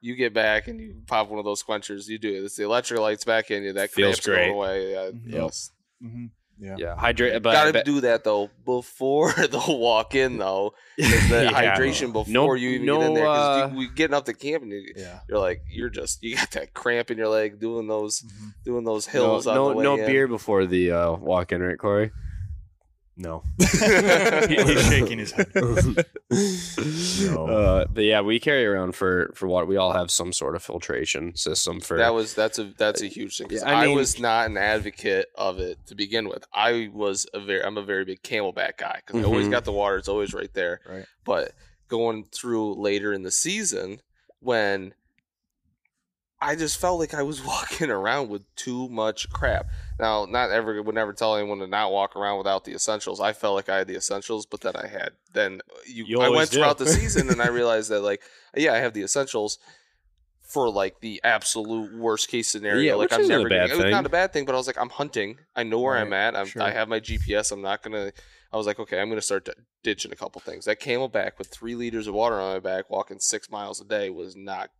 you 0.00 0.16
get 0.16 0.32
back 0.34 0.68
and 0.68 0.80
you 0.80 1.02
pop 1.06 1.28
one 1.28 1.38
of 1.38 1.44
those 1.44 1.62
quenchers. 1.62 2.08
You 2.08 2.18
do 2.18 2.28
it. 2.34 2.44
It's 2.44 2.56
the 2.56 2.62
electrolytes 2.64 3.24
back 3.26 3.50
in 3.50 3.62
you. 3.62 3.72
That 3.74 3.90
Feels 3.90 4.18
cramp's 4.20 4.26
going 4.26 4.38
great. 4.38 4.50
away. 4.50 4.92
Yeah, 4.92 5.10
Mhm. 5.10 5.32
yes. 5.32 5.70
hmm 6.00 6.26
Yeah. 6.62 6.76
Yeah, 6.78 6.94
hydrate. 6.96 7.42
But 7.42 7.52
Gotta 7.52 7.72
but- 7.72 7.84
do 7.86 8.00
that 8.02 8.22
though 8.24 8.50
before 8.66 9.32
the 9.36 9.62
walk 9.68 10.14
in 10.14 10.36
though. 10.38 10.74
The 10.98 11.04
Yeah. 11.50 11.76
hydration 11.76 12.12
before 12.12 12.32
No- 12.32 12.54
you 12.54 12.70
even 12.70 12.86
no, 12.86 12.98
get 12.98 13.06
in 13.08 13.14
there. 13.14 13.24
Because 13.24 13.62
uh, 13.62 13.68
you, 13.72 13.78
we 13.78 13.88
getting 13.88 14.14
up 14.14 14.24
to 14.26 14.34
camp 14.34 14.62
and 14.64 14.72
you, 14.72 14.92
Yeah. 14.96 15.20
you're 15.28 15.38
like 15.38 15.62
you're 15.70 15.88
just 15.90 16.22
you 16.22 16.36
got 16.36 16.50
that 16.52 16.74
cramp 16.74 17.10
in 17.10 17.16
your 17.18 17.28
leg 17.28 17.58
doing 17.60 17.86
those 17.86 18.20
Mhm. 18.22 18.52
doing 18.64 18.84
those 18.84 19.06
no, 19.06 19.12
hills 19.12 19.46
on 19.46 19.54
no, 19.54 19.68
the 19.70 19.76
way 19.76 19.84
no 19.84 19.94
in. 19.96 20.06
beer 20.06 20.28
before 20.28 20.66
the 20.66 20.90
uh, 20.92 21.12
walk 21.16 21.52
in, 21.52 21.62
right, 21.62 21.78
Corey? 21.78 22.10
No. 23.22 23.42
He's 23.58 24.88
shaking 24.88 25.18
his 25.18 25.32
head. 25.32 25.52
Uh, 27.28 27.84
but 27.92 28.04
yeah, 28.04 28.22
we 28.22 28.40
carry 28.40 28.64
around 28.66 28.94
for 28.94 29.30
for 29.34 29.46
what 29.46 29.68
we 29.68 29.76
all 29.76 29.92
have 29.92 30.10
some 30.10 30.32
sort 30.32 30.56
of 30.56 30.62
filtration 30.62 31.36
system 31.36 31.80
for. 31.80 31.98
That 31.98 32.14
was 32.14 32.34
that's 32.34 32.58
a 32.58 32.72
that's 32.78 33.02
a 33.02 33.06
huge 33.06 33.36
thing. 33.36 33.48
'cause 33.48 33.60
Yeah, 33.62 33.68
I 33.70 33.82
I, 33.82 33.86
mean- 33.88 33.96
was 33.96 34.18
not 34.18 34.46
an 34.48 34.56
advocate 34.56 35.26
of 35.34 35.58
it 35.58 35.78
to 35.86 35.94
begin 35.94 36.28
with. 36.30 36.46
I 36.54 36.90
was 36.94 37.26
a 37.34 37.40
very 37.40 37.62
I'm 37.62 37.76
a 37.76 37.82
very 37.82 38.04
big 38.06 38.22
CamelBak 38.22 38.78
guy 38.78 39.00
because 39.04 39.20
I 39.22 39.24
always 39.26 39.48
Mhm. 39.48 39.50
got 39.50 39.64
the 39.66 39.72
water. 39.72 39.96
It's 39.96 40.08
always 40.08 40.32
right 40.32 40.52
there. 40.54 40.80
Right. 40.88 41.04
But 41.24 41.52
going 41.88 42.24
through 42.32 42.74
later 42.80 43.12
in 43.12 43.22
the 43.22 43.30
season 43.30 44.00
when 44.40 44.94
I 46.42 46.56
just 46.56 46.80
felt 46.80 46.98
like 46.98 47.12
I 47.12 47.22
was 47.22 47.44
walking 47.44 47.90
around 47.90 48.28
with 48.28 48.42
too 48.56 48.88
much 48.88 49.28
crap. 49.30 49.66
Now, 49.98 50.24
not 50.24 50.50
ever 50.50 50.82
would 50.82 50.94
never 50.94 51.12
tell 51.12 51.36
anyone 51.36 51.58
to 51.58 51.66
not 51.66 51.92
walk 51.92 52.16
around 52.16 52.38
without 52.38 52.64
the 52.64 52.72
essentials. 52.72 53.20
I 53.20 53.32
felt 53.32 53.54
like 53.56 53.68
I 53.68 53.78
had 53.78 53.88
the 53.88 53.96
essentials, 53.96 54.46
but 54.46 54.60
then 54.62 54.74
I 54.76 54.86
had 54.86 55.10
then 55.32 55.60
you, 55.86 56.04
You 56.06 56.20
I 56.20 56.28
went 56.28 56.50
do. 56.50 56.56
throughout 56.58 56.78
the 56.78 56.86
season 56.86 57.28
and 57.28 57.42
I 57.42 57.48
realized 57.60 57.90
that 57.90 58.00
like 58.00 58.22
yeah, 58.56 58.72
I 58.72 58.78
have 58.78 58.94
the 58.94 59.02
essentials 59.02 59.58
for 60.50 60.68
like 60.68 61.00
the 61.00 61.20
absolute 61.22 61.94
worst 61.96 62.28
case 62.28 62.48
scenario. 62.48 62.80
Yeah, 62.80 62.94
like 62.94 63.10
which 63.10 63.20
I'm 63.20 63.28
never 63.28 63.48
bad 63.48 63.68
gonna, 63.70 63.82
it 63.82 63.84
was 63.84 63.92
not 63.92 64.06
a 64.06 64.10
bad 64.10 64.32
thing, 64.32 64.44
but 64.44 64.54
I 64.54 64.58
was 64.58 64.66
like, 64.66 64.78
I'm 64.78 64.88
hunting. 64.88 65.38
I 65.54 65.62
know 65.62 65.78
where 65.78 65.96
I'm 65.96 66.12
at. 66.12 66.34
I'm, 66.34 66.46
sure. 66.46 66.62
I 66.62 66.70
have 66.72 66.88
my 66.88 66.98
GPS. 66.98 67.52
I'm 67.52 67.62
not 67.62 67.82
gonna. 67.82 68.10
I 68.52 68.56
was 68.56 68.66
like, 68.66 68.80
okay, 68.80 69.00
I'm 69.00 69.08
gonna 69.08 69.20
start 69.20 69.44
d- 69.44 69.52
ditching 69.84 70.10
a 70.10 70.16
couple 70.16 70.40
things. 70.40 70.64
That 70.64 70.80
CamelBak 70.80 71.38
with 71.38 71.48
three 71.48 71.76
liters 71.76 72.08
of 72.08 72.14
water 72.14 72.40
on 72.40 72.54
my 72.54 72.58
back, 72.58 72.90
walking 72.90 73.20
six 73.20 73.48
miles 73.48 73.80
a 73.80 73.84
day, 73.84 74.10
was 74.10 74.34
not. 74.34 74.70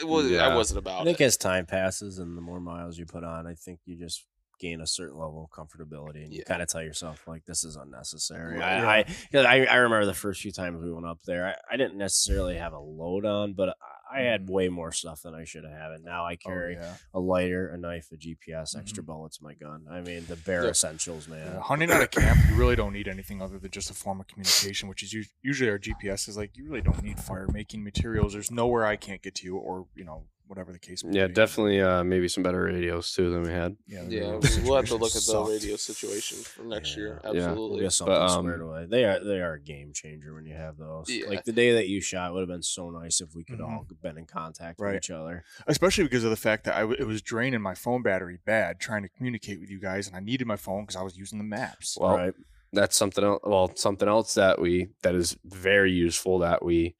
It 0.00 0.06
was. 0.06 0.30
Yeah. 0.30 0.46
I 0.48 0.54
wasn't 0.54 0.78
about. 0.78 1.00
I 1.00 1.04
think 1.04 1.20
it. 1.20 1.24
as 1.24 1.36
time 1.36 1.66
passes 1.66 2.18
and 2.18 2.36
the 2.36 2.40
more 2.42 2.60
miles 2.60 2.98
you 2.98 3.06
put 3.06 3.24
on, 3.24 3.46
I 3.46 3.54
think 3.54 3.80
you 3.84 3.96
just 3.96 4.24
gain 4.60 4.80
a 4.80 4.86
certain 4.86 5.16
level 5.16 5.48
of 5.48 5.56
comfortability 5.56 6.24
and 6.24 6.32
you 6.32 6.40
Yeah. 6.40 6.48
kind 6.48 6.62
of 6.62 6.68
tell 6.68 6.82
yourself 6.82 7.22
like 7.28 7.44
this 7.46 7.62
is 7.64 7.76
unnecessary. 7.76 8.58
Right. 8.58 8.62
I, 8.84 8.98
I, 8.98 9.02
'cause 9.04 9.46
I 9.46 9.64
I 9.64 9.76
remember 9.76 10.04
the 10.04 10.14
first 10.14 10.40
few 10.42 10.50
times 10.50 10.82
we 10.82 10.92
went 10.92 11.06
up 11.06 11.20
there, 11.24 11.46
I, 11.46 11.74
I 11.74 11.76
didn't 11.76 11.96
necessarily 11.96 12.56
have 12.56 12.72
a 12.72 12.78
load 12.80 13.24
on, 13.24 13.52
but 13.54 13.76
I, 14.12 14.20
had 14.20 14.48
way 14.48 14.68
more 14.68 14.92
stuff 14.92 15.22
than 15.22 15.34
I 15.34 15.44
should 15.44 15.64
have 15.64 15.72
had, 15.72 15.92
and 15.92 16.04
now 16.04 16.24
I 16.24 16.34
Oh, 16.34 16.36
carry 16.36 16.74
yeah. 16.74 16.96
a 17.14 17.20
lighter, 17.20 17.68
a 17.68 17.78
knife, 17.78 18.08
a 18.12 18.16
GPS, 18.16 18.76
extra 18.76 19.02
mm-hmm. 19.02 19.12
bullets, 19.12 19.38
in 19.40 19.44
my 19.44 19.54
gun. 19.54 19.86
I 19.90 20.00
mean 20.00 20.24
the 20.26 20.36
bare 20.36 20.64
Yeah. 20.64 20.70
essentials, 20.70 21.28
man. 21.28 21.52
Yeah, 21.52 21.60
hunting 21.60 21.90
out 21.90 22.02
of 22.02 22.10
camp, 22.10 22.40
you 22.48 22.56
really 22.56 22.76
don't 22.76 22.92
need 22.92 23.08
anything 23.08 23.42
other 23.42 23.58
than 23.58 23.70
just 23.70 23.90
a 23.90 23.94
form 23.94 24.20
of 24.20 24.26
communication, 24.26 24.88
which 24.88 25.02
is 25.02 25.14
usually 25.42 25.70
our 25.70 25.78
GPS 25.78 26.28
is 26.28 26.36
like 26.36 26.56
you 26.56 26.64
really 26.64 26.82
don't 26.82 27.02
need 27.02 27.18
fire 27.18 27.48
making 27.52 27.84
materials. 27.84 28.32
There's 28.32 28.50
nowhere 28.50 28.84
I 28.84 28.96
can't 28.96 29.22
get 29.22 29.34
to 29.36 29.44
you, 29.44 29.56
or 29.56 29.86
you 29.94 30.04
know 30.04 30.24
whatever 30.48 30.72
the 30.72 30.78
case. 30.78 31.04
May 31.04 31.16
yeah, 31.18 31.26
be. 31.28 31.34
definitely. 31.34 31.80
Uh, 31.80 32.02
maybe 32.02 32.26
some 32.28 32.42
better 32.42 32.62
radios 32.64 33.12
too 33.12 33.30
than 33.30 33.42
we 33.42 33.50
had. 33.50 33.76
Yeah, 33.86 34.02
Yeah, 34.08 34.40
we'll 34.64 34.76
have 34.76 34.86
to 34.86 34.96
look 34.96 35.10
at 35.10 35.14
the 35.14 35.20
sucked. 35.20 35.50
radio 35.50 35.76
situation 35.76 36.38
for 36.38 36.62
next 36.64 36.96
year. 36.96 37.20
Yeah. 37.22 37.30
Yeah. 37.32 37.38
We'll 37.40 37.48
Absolutely. 37.50 37.80
get 37.82 37.92
something 37.92 38.16
um, 38.16 38.28
squared 38.30 38.60
away. 38.62 38.86
They 38.88 39.04
are 39.04 39.22
they 39.22 39.40
are 39.40 39.54
a 39.54 39.60
game 39.60 39.92
changer 39.94 40.34
when 40.34 40.44
you 40.46 40.54
have 40.54 40.76
those. 40.76 41.08
Yeah. 41.08 41.28
Like 41.28 41.44
the 41.44 41.52
day 41.52 41.72
that 41.74 41.88
you 41.88 42.00
shot 42.00 42.32
would 42.32 42.40
have 42.40 42.48
been 42.48 42.62
so 42.62 42.90
nice 42.90 43.20
if 43.20 43.34
we 43.34 43.44
could 43.44 43.58
Mhm. 43.60 43.68
all 43.70 43.86
been 44.02 44.18
in 44.18 44.26
contact 44.26 44.80
Right. 44.80 44.94
with 44.94 45.04
each 45.04 45.10
other. 45.10 45.44
especially 45.66 46.04
because 46.04 46.24
of 46.24 46.30
the 46.30 46.36
fact 46.36 46.64
that 46.64 46.74
I 46.74 46.80
w- 46.80 46.96
it 46.98 47.04
was 47.06 47.22
draining 47.22 47.60
my 47.60 47.74
phone 47.74 48.02
battery 48.02 48.38
bad 48.44 48.80
trying 48.80 49.02
to 49.02 49.08
communicate 49.08 49.60
with 49.60 49.70
you 49.70 49.78
guys, 49.78 50.06
and 50.08 50.16
I 50.16 50.20
needed 50.20 50.46
my 50.46 50.56
phone 50.56 50.82
because 50.84 50.96
I 50.96 51.02
was 51.02 51.16
using 51.16 51.38
the 51.38 51.44
maps. 51.44 51.96
Well, 52.00 52.16
right. 52.16 52.34
that's 52.72 52.96
something 52.96 53.22
else. 53.24 53.40
Well, 53.44 53.70
something 53.76 54.08
else 54.08 54.34
that 54.34 54.60
we 54.60 54.88
that 55.02 55.14
is 55.14 55.36
very 55.44 55.92
useful 55.92 56.38
that 56.40 56.64
we 56.64 56.94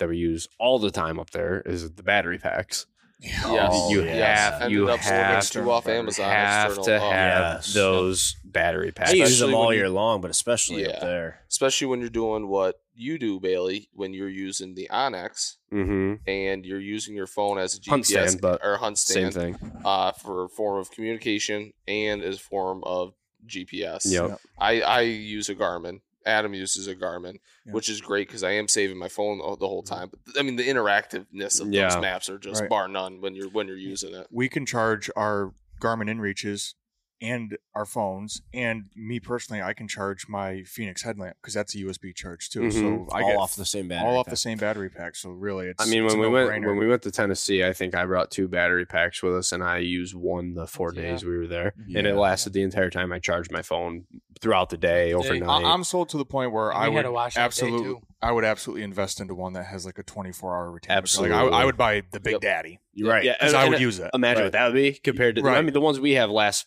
that 0.00 0.08
we 0.08 0.16
use 0.18 0.48
all 0.58 0.78
the 0.80 0.90
time 0.90 1.18
up 1.20 1.30
there 1.30 1.60
is 1.64 1.92
the 1.92 2.02
battery 2.02 2.38
packs. 2.38 2.86
Yes. 3.22 3.44
yes. 3.50 3.90
you 3.90 4.00
have 4.02 4.54
Ended 4.62 4.70
you 4.72 4.88
up 4.88 4.98
have 5.00 5.48
two 5.50 5.70
off 5.70 5.86
Amazon. 5.86 6.30
have 6.30 6.68
external. 6.70 6.84
to 6.86 6.96
Oh, 7.06 7.10
have 7.10 7.54
Yes. 7.56 7.74
those 7.74 8.36
battery 8.46 8.92
packs. 8.92 9.10
I 9.10 9.14
use 9.14 9.38
them 9.38 9.54
all 9.54 9.66
when 9.66 9.74
you- 9.74 9.80
year 9.82 9.90
long, 9.90 10.22
but 10.22 10.30
especially 10.30 10.86
up 10.86 11.00
there. 11.02 11.40
especially 11.50 11.86
when 11.88 12.00
you're 12.00 12.08
doing 12.08 12.48
what 12.48 12.76
you 12.94 13.18
do, 13.18 13.38
Bailey, 13.38 13.88
when 13.92 14.14
you're 14.14 14.28
using 14.30 14.74
the 14.74 14.88
onX 14.90 15.56
hmm 15.70 16.14
and 16.26 16.64
you're 16.64 16.80
using 16.80 17.14
your 17.14 17.26
phone 17.26 17.58
as 17.58 17.74
a 17.74 17.80
GPS 17.80 17.90
Hunt 17.90 18.06
stand, 18.06 18.40
but 18.40 18.60
or 18.64 18.78
hunt 18.78 18.96
Same 18.98 19.30
thing. 19.30 19.56
uh, 19.84 20.12
for 20.12 20.44
a 20.44 20.48
form 20.48 20.78
of 20.80 20.90
communication 20.90 21.72
and 21.86 22.22
as 22.22 22.38
form 22.40 22.82
of 22.84 23.12
GPS. 23.46 24.06
Yep. 24.10 24.40
I, 24.58 24.80
I 24.80 25.00
use 25.02 25.50
a 25.50 25.54
Garmin. 25.54 26.00
Adam 26.26 26.54
uses 26.54 26.86
a 26.86 26.94
Garmin, 26.94 27.38
Yeah. 27.64 27.72
which 27.72 27.88
is 27.88 28.00
great 28.00 28.28
because 28.28 28.42
I 28.42 28.52
am 28.52 28.68
saving 28.68 28.98
my 28.98 29.08
phone 29.08 29.38
the 29.38 29.56
the 29.56 29.68
whole 29.68 29.82
mm-hmm. 29.82 29.94
time. 29.94 30.10
But 30.10 30.38
I 30.38 30.42
mean, 30.42 30.56
the 30.56 30.68
interactiveness 30.68 31.60
of 31.60 31.72
Yeah. 31.72 31.88
those 31.88 32.00
maps 32.00 32.28
are 32.28 32.38
just 32.38 32.60
Right. 32.62 32.70
bar 32.70 32.88
none 32.88 33.20
when 33.20 33.34
you're 33.34 33.48
when 33.48 33.66
you're 33.66 33.76
using 33.76 34.14
it. 34.14 34.26
we 34.30 34.48
can 34.48 34.66
charge 34.66 35.10
our 35.16 35.54
Garmin 35.80 36.10
InReaches 36.10 36.74
and 37.20 37.56
our 37.74 37.84
phones, 37.84 38.42
and 38.54 38.84
me 38.96 39.20
personally, 39.20 39.62
I 39.62 39.72
can 39.74 39.86
charge 39.88 40.26
my 40.28 40.62
Fenix 40.62 41.02
headlamp 41.02 41.36
because 41.40 41.54
that's 41.54 41.74
a 41.74 41.78
USB 41.78 42.14
charge 42.14 42.48
too. 42.50 42.60
Mhm. 42.60 42.72
So 42.72 43.08
I 43.14 43.22
all 43.22 43.28
get 43.28 43.36
off 43.36 43.56
the 43.56 43.64
same 43.64 43.88
battery. 43.88 44.08
all 44.08 44.16
off 44.18 44.26
pack. 44.26 44.30
the 44.32 44.36
same 44.36 44.58
battery 44.58 44.88
pack. 44.90 45.16
So 45.16 45.30
really, 45.30 45.66
it's 45.68 45.84
I 45.86 45.88
mean, 45.90 46.04
it's 46.04 46.14
when 46.14 46.20
we 46.22 46.28
went 46.28 46.48
no-brainer. 46.50 46.66
when 46.68 46.76
we 46.78 46.88
went 46.88 47.02
to 47.02 47.10
Tennessee, 47.10 47.64
I 47.64 47.72
think 47.72 47.94
I 47.94 48.04
brought 48.06 48.30
two 48.30 48.48
battery 48.48 48.86
packs 48.86 49.22
with 49.22 49.34
us, 49.34 49.52
and 49.52 49.62
I 49.62 49.78
used 49.78 50.14
one 50.14 50.54
the 50.54 50.66
four 50.66 50.92
Yeah. 50.94 51.02
days 51.02 51.24
we 51.24 51.36
were 51.36 51.46
there, 51.46 51.72
Mm-hmm. 51.78 51.96
and 51.96 52.06
it 52.06 52.14
Yeah. 52.14 52.20
lasted 52.20 52.52
the 52.52 52.62
entire 52.62 52.90
time. 52.90 53.12
I 53.12 53.18
charged 53.18 53.50
my 53.52 53.62
phone 53.62 54.06
throughout 54.40 54.70
the 54.70 54.78
day, 54.78 55.12
overnight. 55.12 55.42
I, 55.64 55.70
I'm 55.72 55.84
sold 55.84 56.08
to 56.10 56.16
the 56.16 56.24
point 56.24 56.52
where 56.52 56.68
We 56.70 56.74
I 56.74 56.88
would 56.88 57.02
to 57.02 57.12
watch 57.12 57.34
that 57.34 57.40
day, 57.40 57.44
absolutely. 57.44 58.00
I 58.22 58.32
would 58.32 58.44
absolutely 58.44 58.82
invest 58.84 59.20
into 59.20 59.34
one 59.34 59.52
that 59.54 59.64
has 59.66 59.84
like 59.84 59.98
a 59.98 60.02
24 60.02 60.54
hour 60.56 60.70
retainer. 60.70 60.94
Like, 60.94 60.98
I, 60.98 61.02
Absolutely. 61.02 61.52
I 61.52 61.64
would 61.66 61.76
buy 61.76 62.02
the 62.10 62.20
Big 62.20 62.32
Yep. 62.32 62.40
Daddy 62.42 62.80
You're 62.94 63.08
right. 63.10 63.24
Yeah, 63.24 63.32
because 63.38 63.52
and- 63.52 63.60
I 63.60 63.64
and 63.64 63.72
would 63.72 63.80
use 63.80 63.98
it. 63.98 64.10
Imagine 64.14 64.38
Right. 64.40 64.46
what 64.46 64.52
that 64.52 64.64
would 64.66 64.74
be 64.74 64.92
compared 64.92 65.36
to. 65.36 65.46
I 65.48 65.60
mean, 65.62 65.72
the 65.74 65.80
ones 65.80 66.00
we 66.00 66.12
have 66.12 66.30
last 66.30 66.66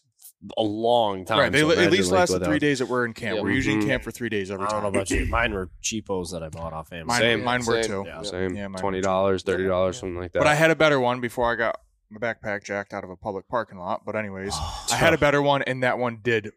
a 0.58 0.62
long 0.64 1.24
time. 1.26 1.40
Right, 1.40 1.52
they 1.52 1.60
so 1.62 1.68
li- 1.68 1.78
at 1.78 1.92
least 1.92 2.12
like, 2.12 2.20
last 2.20 2.34
without- 2.34 2.48
three 2.48 2.60
days 2.60 2.80
that 2.80 2.88
we're 2.90 3.06
in 3.06 3.14
camp. 3.14 3.38
Yeah. 3.38 3.42
We're 3.44 3.52
usually 3.52 3.76
in 3.76 3.82
Mhm. 3.84 3.88
camp 3.88 4.04
for 4.04 4.12
three 4.12 4.30
days 4.30 4.52
every 4.52 4.66
I 4.66 4.70
time. 4.70 4.82
don't 4.84 4.92
know 4.94 5.00
about 5.00 5.10
you. 5.10 5.26
Mine 5.30 5.54
were 5.54 5.70
cheapos 5.82 6.32
that 6.32 6.44
I 6.44 6.50
bought 6.50 6.74
off 6.74 6.92
Amazon. 6.92 7.08
Mine, 7.08 7.20
Same. 7.22 7.44
mine 7.44 7.66
were 7.66 7.82
Same. 7.82 7.92
too. 7.92 8.04
Yeah. 8.08 8.22
Same, 8.24 8.56
Yeah, 8.56 8.64
mine 8.68 8.74
were 8.74 8.80
Twenty 8.80 9.02
dollars, 9.02 9.44
thirty 9.44 9.66
dollars, 9.68 9.96
Yeah. 9.96 10.00
something 10.02 10.18
like 10.20 10.34
that. 10.34 10.40
But 10.40 10.48
I 10.48 10.56
had 10.56 10.70
a 10.72 10.76
better 10.76 11.00
one 11.00 11.22
before 11.22 11.52
I 11.52 11.56
got 11.56 11.80
my 12.10 12.20
backpack 12.20 12.64
jacked 12.66 12.94
out 12.94 13.04
of 13.04 13.10
a 13.10 13.16
public 13.16 13.48
parking 13.48 13.78
lot. 13.78 14.04
But 14.06 14.16
anyways, 14.18 14.54
I 14.92 14.96
had 14.96 15.14
a 15.14 15.18
better 15.18 15.42
one, 15.42 15.62
and 15.64 15.82
that 15.84 15.98
one 15.98 16.20
did 16.22 16.52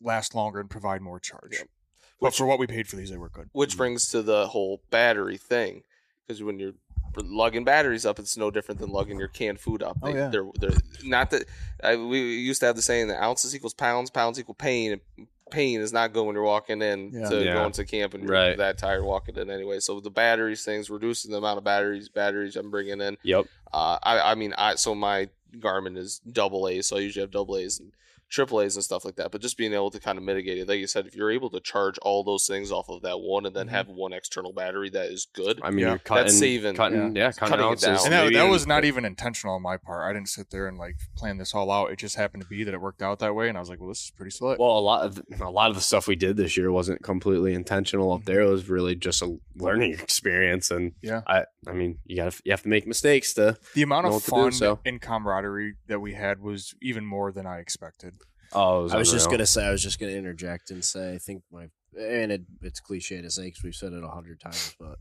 last 0.00 0.34
longer 0.34 0.60
and 0.60 0.70
provide 0.70 1.00
more 1.00 1.18
charge. 1.18 1.54
Yep. 1.58 1.68
But 2.20 2.34
for 2.34 2.46
what 2.46 2.58
we 2.58 2.66
paid 2.66 2.86
for 2.88 2.96
these, 2.96 3.10
they 3.10 3.16
were 3.18 3.28
good. 3.28 3.48
Which 3.52 3.76
brings 3.76 4.08
to 4.10 4.22
the 4.22 4.46
whole 4.48 4.82
battery 4.90 5.36
thing, 5.36 5.82
because 6.26 6.42
when 6.42 6.58
you're 6.58 6.72
lugging 7.16 7.64
batteries 7.64 8.04
up, 8.04 8.18
it's 8.18 8.36
no 8.36 8.50
different 8.50 8.80
than 8.80 8.90
lugging 8.90 9.18
your 9.18 9.28
canned 9.28 9.58
food 9.60 9.82
up. 9.82 9.96
Oh, 10.02 10.12
They, 10.12 10.18
yeah. 10.18 10.28
They're, 10.28 10.46
they're 10.58 10.76
not 11.04 11.30
that 11.30 11.44
I, 11.82 11.96
we 11.96 12.18
used 12.20 12.60
to 12.60 12.66
have 12.66 12.76
the 12.76 12.82
saying 12.82 13.08
that 13.08 13.22
ounces 13.22 13.54
equals 13.54 13.74
pounds, 13.74 14.10
pounds 14.10 14.38
equal 14.38 14.54
pain. 14.54 14.92
and 14.92 15.26
Pain 15.50 15.80
is 15.80 15.92
not 15.92 16.12
good 16.12 16.24
when 16.24 16.34
you're 16.34 16.42
walking 16.44 16.82
in 16.82 17.12
Yeah. 17.12 17.28
to 17.28 17.44
Yeah. 17.44 17.54
going 17.54 17.72
to 17.72 17.84
camp 17.84 18.14
and 18.14 18.24
you're 18.24 18.32
Right. 18.32 18.58
that 18.58 18.78
tired 18.78 19.04
walking 19.04 19.36
in 19.36 19.48
anyway. 19.48 19.78
So 19.78 20.00
the 20.00 20.10
batteries 20.10 20.64
things, 20.64 20.90
reducing 20.90 21.30
the 21.30 21.38
amount 21.38 21.58
of 21.58 21.64
batteries, 21.64 22.08
batteries 22.08 22.56
I'm 22.56 22.70
bringing 22.70 23.00
in. 23.00 23.16
Yep. 23.22 23.46
Uh, 23.72 23.98
I, 24.02 24.32
I 24.32 24.34
mean, 24.34 24.54
I 24.58 24.74
so 24.74 24.94
my 24.94 25.28
Garmin 25.56 25.96
is 25.96 26.18
double 26.18 26.66
A, 26.68 26.82
so 26.82 26.96
I 26.96 27.00
usually 27.00 27.22
have 27.22 27.30
double 27.30 27.56
A's 27.56 27.78
and 27.78 27.92
triple 28.28 28.60
A's 28.60 28.74
and 28.76 28.84
stuff 28.84 29.04
like 29.04 29.16
that. 29.16 29.30
But 29.30 29.40
just 29.40 29.56
being 29.56 29.72
able 29.72 29.90
to 29.90 30.00
kind 30.00 30.18
of 30.18 30.24
mitigate 30.24 30.58
it, 30.58 30.68
like 30.68 30.78
you 30.80 30.86
said, 30.86 31.06
if 31.06 31.14
you're 31.14 31.30
able 31.30 31.50
to 31.50 31.60
charge 31.60 31.98
all 31.98 32.24
those 32.24 32.46
things 32.46 32.72
off 32.72 32.88
of 32.88 33.02
that 33.02 33.18
one 33.20 33.46
and 33.46 33.54
then 33.54 33.68
Mhm. 33.68 33.70
have 33.70 33.88
one 33.88 34.12
external 34.12 34.52
battery 34.52 34.90
that 34.90 35.06
is 35.10 35.26
good, 35.32 35.60
I 35.62 35.70
mean, 35.70 35.80
Yeah. 35.80 35.88
you're 35.90 35.98
cutting, 35.98 36.24
That's 36.24 36.38
saving- 36.38 36.74
cutting, 36.76 37.14
yeah, 37.16 37.32
cutting, 37.32 37.56
Cutting 37.58 37.72
it 37.72 37.80
down. 37.80 37.98
And 38.04 38.12
that, 38.12 38.32
that 38.32 38.50
was 38.50 38.66
not 38.66 38.84
even 38.84 39.04
intentional 39.04 39.54
on 39.56 39.62
my 39.62 39.76
part. 39.76 40.04
I 40.08 40.12
didn't 40.12 40.28
sit 40.28 40.50
there 40.50 40.66
and 40.66 40.76
like 40.78 40.96
plan 41.16 41.38
this 41.38 41.54
all 41.54 41.70
out. 41.70 41.90
It 41.92 41.98
just 41.98 42.16
happened 42.16 42.42
to 42.42 42.48
be 42.48 42.64
that 42.64 42.74
it 42.74 42.80
worked 42.80 43.02
out 43.02 43.18
that 43.20 43.34
way, 43.34 43.48
and 43.48 43.56
I 43.56 43.60
was 43.60 43.68
like, 43.70 43.78
"Well, 43.80 43.88
this 43.88 44.04
is 44.04 44.10
pretty 44.10 44.30
slick." 44.32 44.58
Well, 44.58 44.76
a 44.76 44.80
lot 44.80 45.04
of 45.04 45.22
a 45.40 45.50
lot 45.50 45.70
of 45.70 45.76
the 45.76 45.82
stuff 45.82 46.06
we 46.08 46.16
did 46.16 46.36
this 46.36 46.56
year 46.56 46.70
wasn't 46.72 47.02
completely 47.02 47.54
intentional 47.54 48.12
up 48.12 48.24
there. 48.24 48.40
It 48.42 48.50
was 48.50 48.68
really 48.68 48.94
just 48.96 49.22
a 49.22 49.36
learning 49.56 49.92
experience, 50.00 50.70
and 50.70 50.92
Yeah. 51.02 51.22
I, 51.26 51.44
I 51.66 51.72
mean, 51.72 51.98
you 52.04 52.16
got 52.16 52.32
to 52.32 52.42
you 52.44 52.52
have 52.52 52.62
to 52.62 52.68
make 52.68 52.86
mistakes 52.86 53.34
to. 53.34 53.56
the 53.74 53.82
amount 53.82 54.04
know 54.04 54.08
of 54.08 54.14
what 54.14 54.24
to 54.24 54.30
do, 54.30 54.36
fun 54.36 54.52
so. 54.52 54.78
and 54.84 55.00
camaraderie 55.00 55.74
that 55.86 56.00
we 56.00 56.14
had 56.14 56.40
was 56.40 56.74
even 56.82 57.04
more 57.06 57.30
than 57.32 57.46
I 57.46 57.58
expected. 57.58 58.14
Oh, 58.52 58.84
was 58.84 58.94
I 58.94 58.98
was 58.98 59.10
just 59.10 59.30
gonna 59.30 59.46
say. 59.46 59.64
I 59.66 59.70
was 59.70 59.82
just 59.82 59.98
gonna 59.98 60.12
interject 60.12 60.70
and 60.70 60.84
say. 60.84 61.14
I 61.14 61.18
think 61.18 61.42
my 61.52 61.68
and 61.98 62.32
it, 62.32 62.42
it's 62.62 62.80
cliche 62.80 63.22
to 63.22 63.30
say 63.30 63.44
because 63.46 63.62
we've 63.62 63.74
said 63.74 63.92
it 63.92 64.04
a 64.04 64.08
hundred 64.08 64.40
times, 64.40 64.74
but 64.78 64.98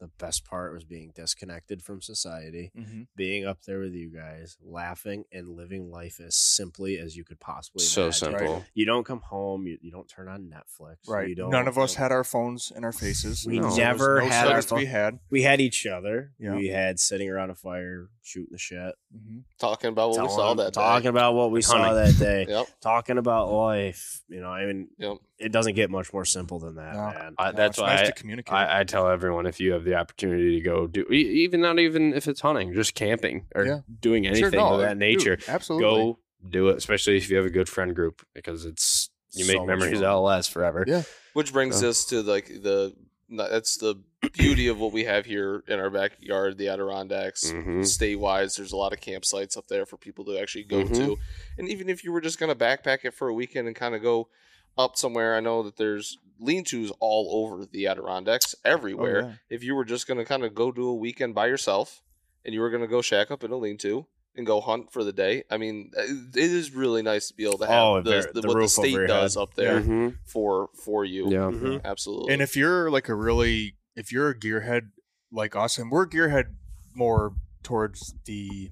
the 0.00 0.08
best 0.18 0.44
part 0.44 0.72
was 0.72 0.84
being 0.84 1.12
disconnected 1.14 1.82
from 1.82 2.00
society, 2.00 2.70
Mm-hmm. 2.78 3.02
being 3.16 3.44
up 3.44 3.62
there 3.64 3.80
with 3.80 3.94
you 3.94 4.10
guys, 4.10 4.56
laughing 4.62 5.24
and 5.32 5.48
living 5.48 5.90
life 5.90 6.20
as 6.24 6.36
simply 6.36 6.98
as 6.98 7.16
you 7.16 7.24
could 7.24 7.40
possibly. 7.40 7.82
so 7.84 8.02
imagine. 8.02 8.12
simple. 8.18 8.64
You 8.74 8.86
don't 8.86 9.04
come 9.04 9.20
home. 9.20 9.66
You, 9.66 9.78
you 9.80 9.90
don't 9.90 10.08
turn 10.08 10.28
on 10.28 10.42
Netflix. 10.52 10.96
Right. 11.08 11.28
You 11.28 11.34
don't, 11.34 11.50
None 11.50 11.66
of 11.66 11.78
us 11.78 11.94
had 11.94 12.12
our 12.12 12.22
phones 12.24 12.72
in 12.76 12.84
our 12.84 12.92
faces. 12.92 13.44
We 13.46 13.58
So 13.60 13.74
never 13.76 14.20
no 14.20 14.28
had 14.28 14.46
our 14.46 14.62
settings 14.62 14.66
to 14.66 14.74
be 14.76 14.84
phone- 14.84 14.90
had. 14.92 15.18
We 15.30 15.42
had 15.42 15.60
each 15.60 15.86
other. 15.86 16.32
Yeah. 16.38 16.54
We 16.54 16.68
had 16.68 17.00
sitting 17.00 17.28
around 17.28 17.50
a 17.50 17.54
fire, 17.56 18.08
shooting 18.22 18.52
the 18.52 18.58
shit, 18.58 18.94
Mm-hmm. 19.16 19.38
talking 19.58 19.88
about 19.88 20.10
what 20.10 20.22
we 20.22 20.28
saw 20.28 20.36
telling- 20.36 20.56
that 20.58 20.72
day. 20.74 20.80
talking 20.80 21.08
about 21.08 21.34
what 21.34 21.50
we 21.50 21.62
saw 21.62 21.94
that 21.94 22.18
day, 22.18 22.46
Yep. 22.48 22.66
talking 22.80 23.18
about 23.18 23.50
life. 23.50 24.22
You 24.28 24.40
know, 24.40 24.50
I 24.50 24.66
mean, 24.66 24.88
Yep. 24.98 25.16
It 25.38 25.52
doesn't 25.52 25.74
get 25.74 25.90
much 25.90 26.12
more 26.12 26.24
simple 26.24 26.58
than 26.58 26.74
that, 26.76 26.94
No. 26.94 27.00
man. 27.06 27.34
I, 27.38 27.52
that's 27.52 27.72
it's 27.76 27.78
why 27.80 27.94
nice 27.94 28.00
I, 28.00 28.04
to 28.06 28.12
communicate. 28.12 28.52
I, 28.54 28.80
I 28.80 28.84
tell 28.84 29.08
everyone 29.08 29.46
if 29.46 29.60
you 29.60 29.72
have 29.72 29.84
the 29.84 29.94
opportunity 29.94 30.56
to 30.56 30.60
go 30.60 30.86
do, 30.86 31.06
e- 31.12 31.44
even 31.44 31.60
not 31.60 31.78
even 31.78 32.12
if 32.14 32.26
it's 32.26 32.40
hunting, 32.40 32.74
just 32.74 32.94
camping 32.94 33.46
or 33.54 33.64
Yeah. 33.64 33.80
doing 34.00 34.26
anything 34.26 34.42
Sure, 34.44 34.50
no, 34.50 34.74
of 34.74 34.80
that 34.80 34.90
dude, 34.90 34.98
nature, 34.98 35.38
absolutely. 35.46 35.88
go 35.88 36.18
do 36.50 36.68
it. 36.68 36.76
Especially 36.78 37.16
if 37.16 37.30
you 37.30 37.36
have 37.36 37.46
a 37.46 37.50
good 37.50 37.68
friend 37.68 37.94
group, 37.94 38.24
because 38.34 38.64
it's 38.64 39.10
you 39.32 39.44
So 39.44 39.52
make 39.52 39.58
much 39.60 39.66
memories 39.68 39.92
fun. 39.94 40.00
that'll 40.02 40.22
last 40.22 40.50
forever. 40.50 40.84
Yeah. 40.86 41.02
Which 41.34 41.52
brings 41.52 41.80
So- 41.80 41.88
us 41.90 42.04
to 42.06 42.22
like 42.22 42.46
the 42.46 42.94
that's 43.30 43.76
the 43.76 43.94
beauty 44.32 44.68
of 44.68 44.80
what 44.80 44.90
we 44.92 45.04
have 45.04 45.26
here 45.26 45.62
in 45.68 45.78
our 45.78 45.90
backyard, 45.90 46.56
the 46.56 46.68
Adirondacks. 46.68 47.52
Mhm. 47.52 47.84
State-wise, 47.86 48.56
there's 48.56 48.72
a 48.72 48.76
lot 48.76 48.94
of 48.94 49.00
campsites 49.00 49.56
up 49.56 49.68
there 49.68 49.84
for 49.84 49.98
people 49.98 50.24
to 50.24 50.38
actually 50.40 50.64
go 50.64 50.82
Mhm. 50.82 50.94
to. 50.96 51.18
And 51.58 51.68
even 51.68 51.90
if 51.90 52.02
you 52.02 52.10
were 52.10 52.22
just 52.22 52.38
going 52.40 52.48
to 52.50 52.56
backpack 52.58 53.04
it 53.04 53.12
for 53.12 53.28
a 53.28 53.34
weekend 53.34 53.66
and 53.68 53.76
kind 53.76 53.94
of 53.94 54.00
go 54.02 54.28
up 54.78 54.96
somewhere, 54.96 55.34
I 55.34 55.40
know 55.40 55.62
that 55.64 55.76
there's 55.76 56.16
lean-tos 56.40 56.92
all 57.00 57.44
over 57.44 57.66
the 57.66 57.86
Adirondacks, 57.88 58.54
everywhere. 58.64 59.22
Oh, 59.24 59.28
yeah. 59.28 59.34
If 59.50 59.64
you 59.64 59.74
were 59.74 59.84
just 59.84 60.06
going 60.06 60.18
to 60.18 60.24
kind 60.24 60.44
of 60.44 60.54
go 60.54 60.70
do 60.70 60.88
a 60.88 60.94
weekend 60.94 61.34
by 61.34 61.46
yourself 61.48 62.00
and 62.44 62.54
you 62.54 62.60
were 62.60 62.70
going 62.70 62.82
to 62.82 62.86
go 62.88 63.02
shack 63.02 63.30
up 63.30 63.42
in 63.42 63.50
a 63.50 63.56
lean-to 63.56 64.06
and 64.36 64.46
go 64.46 64.60
hunt 64.60 64.92
for 64.92 65.02
the 65.02 65.12
day, 65.12 65.42
I 65.50 65.56
mean, 65.56 65.90
it 65.96 66.36
is 66.36 66.70
really 66.72 67.02
nice 67.02 67.26
to 67.28 67.34
be 67.34 67.44
able 67.44 67.58
to 67.58 67.66
have 67.66 67.82
Oh, 67.82 68.00
the, 68.02 68.30
the, 68.32 68.40
the 68.42 68.48
what 68.48 68.60
the 68.60 68.68
state 68.68 69.08
does 69.08 69.34
head. 69.34 69.40
up 69.40 69.54
there 69.54 69.80
Mhm. 69.80 70.16
for 70.24 70.68
for 70.84 71.04
you. 71.04 71.28
Yeah. 71.28 71.50
Mhm. 71.50 71.82
Absolutely. 71.84 72.32
And 72.32 72.40
if 72.40 72.54
you're 72.56 72.88
like 72.88 73.08
a 73.08 73.14
really, 73.16 73.74
if 73.96 74.12
you're 74.12 74.28
a 74.30 74.38
gearhead 74.38 74.90
like 75.32 75.56
us, 75.56 75.76
and 75.76 75.90
we're 75.90 76.06
gearhead 76.06 76.54
more 76.94 77.34
towards 77.64 78.14
the, 78.26 78.70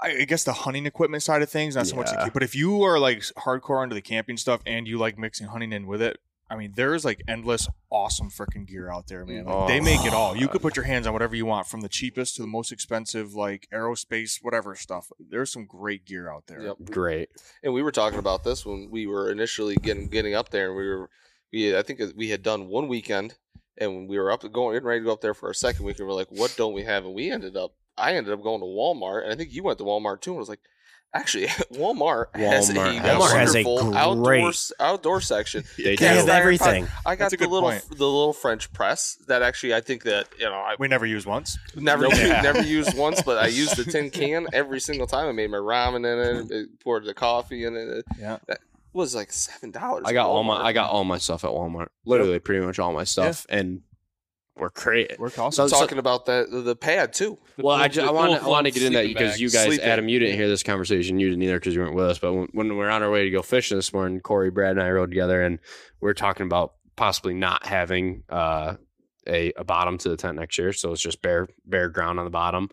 I 0.00 0.08
I 0.20 0.24
guess 0.24 0.44
the 0.44 0.52
hunting 0.52 0.86
equipment 0.86 1.22
side 1.22 1.42
of 1.42 1.50
things, 1.50 1.76
not 1.76 1.86
so 1.86 1.96
much 1.96 2.06
the 2.06 2.14
Yeah. 2.14 2.22
camp. 2.22 2.34
But 2.34 2.42
if 2.42 2.54
you 2.54 2.82
are 2.82 2.98
like 2.98 3.20
hardcore 3.38 3.82
into 3.82 3.94
the 3.94 4.02
camping 4.02 4.36
stuff 4.36 4.60
and 4.66 4.86
you 4.86 4.98
like 4.98 5.18
mixing 5.18 5.48
hunting 5.48 5.72
in 5.72 5.86
with 5.86 6.02
it, 6.02 6.18
I 6.48 6.54
mean, 6.54 6.74
there's 6.76 7.04
like 7.04 7.22
endless 7.26 7.66
awesome 7.90 8.30
freaking 8.30 8.66
gear 8.66 8.90
out 8.90 9.08
there, 9.08 9.24
man. 9.26 9.46
Like, 9.46 9.68
they 9.68 9.80
make 9.80 10.04
it 10.04 10.12
all. 10.12 10.36
You 10.36 10.46
could 10.46 10.60
oh. 10.60 10.62
put 10.62 10.76
your 10.76 10.84
hands 10.84 11.06
on 11.06 11.12
whatever 11.12 11.34
you 11.34 11.44
want, 11.44 11.66
from 11.66 11.80
the 11.80 11.88
cheapest 11.88 12.36
to 12.36 12.42
the 12.42 12.48
most 12.48 12.70
expensive, 12.70 13.34
like 13.34 13.66
aerospace, 13.72 14.38
whatever 14.42 14.76
stuff. 14.76 15.10
There's 15.18 15.50
some 15.50 15.66
great 15.66 16.04
gear 16.04 16.30
out 16.30 16.46
there. 16.46 16.60
Yep. 16.62 16.76
Great. 16.90 17.30
And 17.64 17.72
we 17.72 17.82
were 17.82 17.90
talking 17.90 18.18
about 18.18 18.44
this 18.44 18.64
when 18.64 18.90
we 18.90 19.06
were 19.06 19.30
initially 19.30 19.74
getting 19.76 20.08
getting 20.08 20.34
up 20.34 20.50
there, 20.50 20.68
and 20.68 20.76
we 20.76 20.86
were, 20.86 21.10
we 21.52 21.76
I 21.76 21.82
think 21.82 22.00
we 22.16 22.28
had 22.28 22.44
done 22.44 22.68
one 22.68 22.86
weekend, 22.86 23.34
and 23.76 24.08
we 24.08 24.16
were 24.16 24.30
up 24.30 24.42
going 24.52 24.74
getting 24.74 24.86
ready 24.86 25.00
to 25.00 25.06
go 25.06 25.12
up 25.12 25.22
there 25.22 25.34
for 25.34 25.48
our 25.48 25.54
second 25.54 25.84
week, 25.84 25.98
and 25.98 26.06
we're 26.06 26.14
like, 26.14 26.30
what 26.30 26.54
don't 26.56 26.74
we 26.74 26.84
have? 26.84 27.04
And 27.04 27.14
we 27.14 27.30
ended 27.30 27.56
up, 27.56 27.74
I 27.98 28.14
ended 28.14 28.32
up 28.32 28.42
going 28.42 28.60
to 28.60 28.66
Walmart, 28.66 29.24
and 29.24 29.32
I 29.32 29.36
think 29.36 29.52
you 29.52 29.62
went 29.62 29.78
to 29.78 29.84
Walmart 29.84 30.20
too, 30.20 30.30
and 30.32 30.38
was 30.38 30.48
like. 30.48 30.60
Actually, 31.14 31.46
Walmart, 31.72 32.26
has 32.36 32.68
a 32.68 32.74
Walmart 32.74 32.98
has- 33.00 33.32
has 33.32 33.56
a 33.56 33.62
wonderful 33.62 33.96
outdoor 33.96 34.52
outdoor 34.80 35.20
section. 35.22 35.64
They 35.78 35.82
They 35.84 35.96
do. 35.96 36.04
have 36.04 36.28
everything. 36.28 36.86
pot. 36.88 37.02
I 37.06 37.16
got 37.16 37.30
the 37.30 37.38
little 37.38 37.70
point. 37.70 37.88
the 37.88 37.94
little 38.04 38.34
French 38.34 38.70
press 38.74 39.16
that 39.28 39.40
actually 39.40 39.72
I 39.72 39.80
think 39.80 40.02
that 40.02 40.26
you 40.38 40.44
know 40.44 40.52
I 40.52 40.74
We 40.78 40.88
never 40.88 41.06
used 41.06 41.26
once. 41.26 41.56
Never, 41.74 42.02
Nope. 42.02 42.10
used, 42.18 42.22
Yeah. 42.22 42.42
never 42.42 42.60
used 42.60 42.98
once, 42.98 43.22
but 43.22 43.38
I 43.38 43.46
used 43.46 43.76
the 43.76 43.84
tin 43.90 44.10
can 44.10 44.46
every 44.52 44.80
single 44.80 45.06
time. 45.06 45.26
I 45.28 45.32
made 45.32 45.48
my 45.50 45.56
ramen 45.58 45.98
in 45.98 46.04
it, 46.04 46.48
mm. 46.48 46.50
it 46.50 46.80
poured 46.80 47.04
the 47.04 47.14
coffee 47.14 47.64
in 47.64 47.76
it. 47.76 48.04
Yeah. 48.18 48.34
It 48.34 48.40
Yeah. 48.48 48.54
was 48.92 49.14
like 49.14 49.32
seven 49.32 49.70
dollars. 49.70 50.02
I 50.06 50.12
got 50.12 50.26
all 50.28 50.42
my 50.42 50.56
I 50.60 50.72
got 50.72 50.90
all 50.90 51.04
my 51.04 51.18
stuff 51.18 51.44
at 51.44 51.50
Walmart. 51.50 51.88
Literally, 52.04 52.40
pretty 52.40 52.66
much 52.66 52.78
all 52.78 52.92
my 52.92 53.04
stuff, 53.04 53.46
and 53.48 53.80
we're 54.56 54.70
great. 54.70 55.18
We're 55.18 55.30
awesome. 55.38 55.68
So- 55.68 55.78
talking 55.78 55.98
about 55.98 56.26
that 56.26 56.50
the, 56.50 56.60
the 56.62 56.76
pad 56.76 57.12
too. 57.12 57.38
Well, 57.58 57.76
I 57.76 57.88
just, 57.88 58.06
I 58.06 58.10
want 58.10 58.32
to 58.32 58.44
I 58.44 58.48
want 58.48 58.66
to 58.66 58.70
get 58.70 58.82
in 58.82 58.92
that 58.94 59.06
because 59.06 59.40
you 59.40 59.50
guys, 59.50 59.66
Sleeping. 59.66 59.84
Adam, 59.84 60.08
you 60.08 60.18
didn't 60.18 60.36
hear 60.36 60.48
this 60.48 60.62
conversation. 60.62 61.18
You 61.18 61.28
didn't 61.30 61.42
either 61.42 61.58
because 61.58 61.74
you 61.74 61.80
weren't 61.80 61.94
with 61.94 62.06
us. 62.06 62.18
But 62.18 62.32
when, 62.32 62.48
when 62.52 62.76
we're 62.76 62.88
on 62.90 63.02
our 63.02 63.10
way 63.10 63.24
to 63.24 63.30
go 63.30 63.42
fishing 63.42 63.76
this 63.76 63.92
morning, 63.92 64.20
Corey, 64.20 64.50
Brad, 64.50 64.72
and 64.72 64.82
I 64.82 64.90
rode 64.90 65.10
together, 65.10 65.42
and 65.42 65.58
we 66.00 66.10
are 66.10 66.14
talking 66.14 66.46
about 66.46 66.74
possibly 66.96 67.34
not 67.34 67.66
having 67.66 68.22
uh, 68.30 68.74
a 69.26 69.52
a 69.56 69.64
bottom 69.64 69.98
to 69.98 70.08
the 70.08 70.16
tent 70.16 70.38
next 70.38 70.56
year. 70.58 70.72
So 70.72 70.92
it's 70.92 71.02
just 71.02 71.22
bare 71.22 71.48
bare 71.64 71.88
ground 71.88 72.18
on 72.18 72.24
the 72.24 72.30
bottom. 72.30 72.70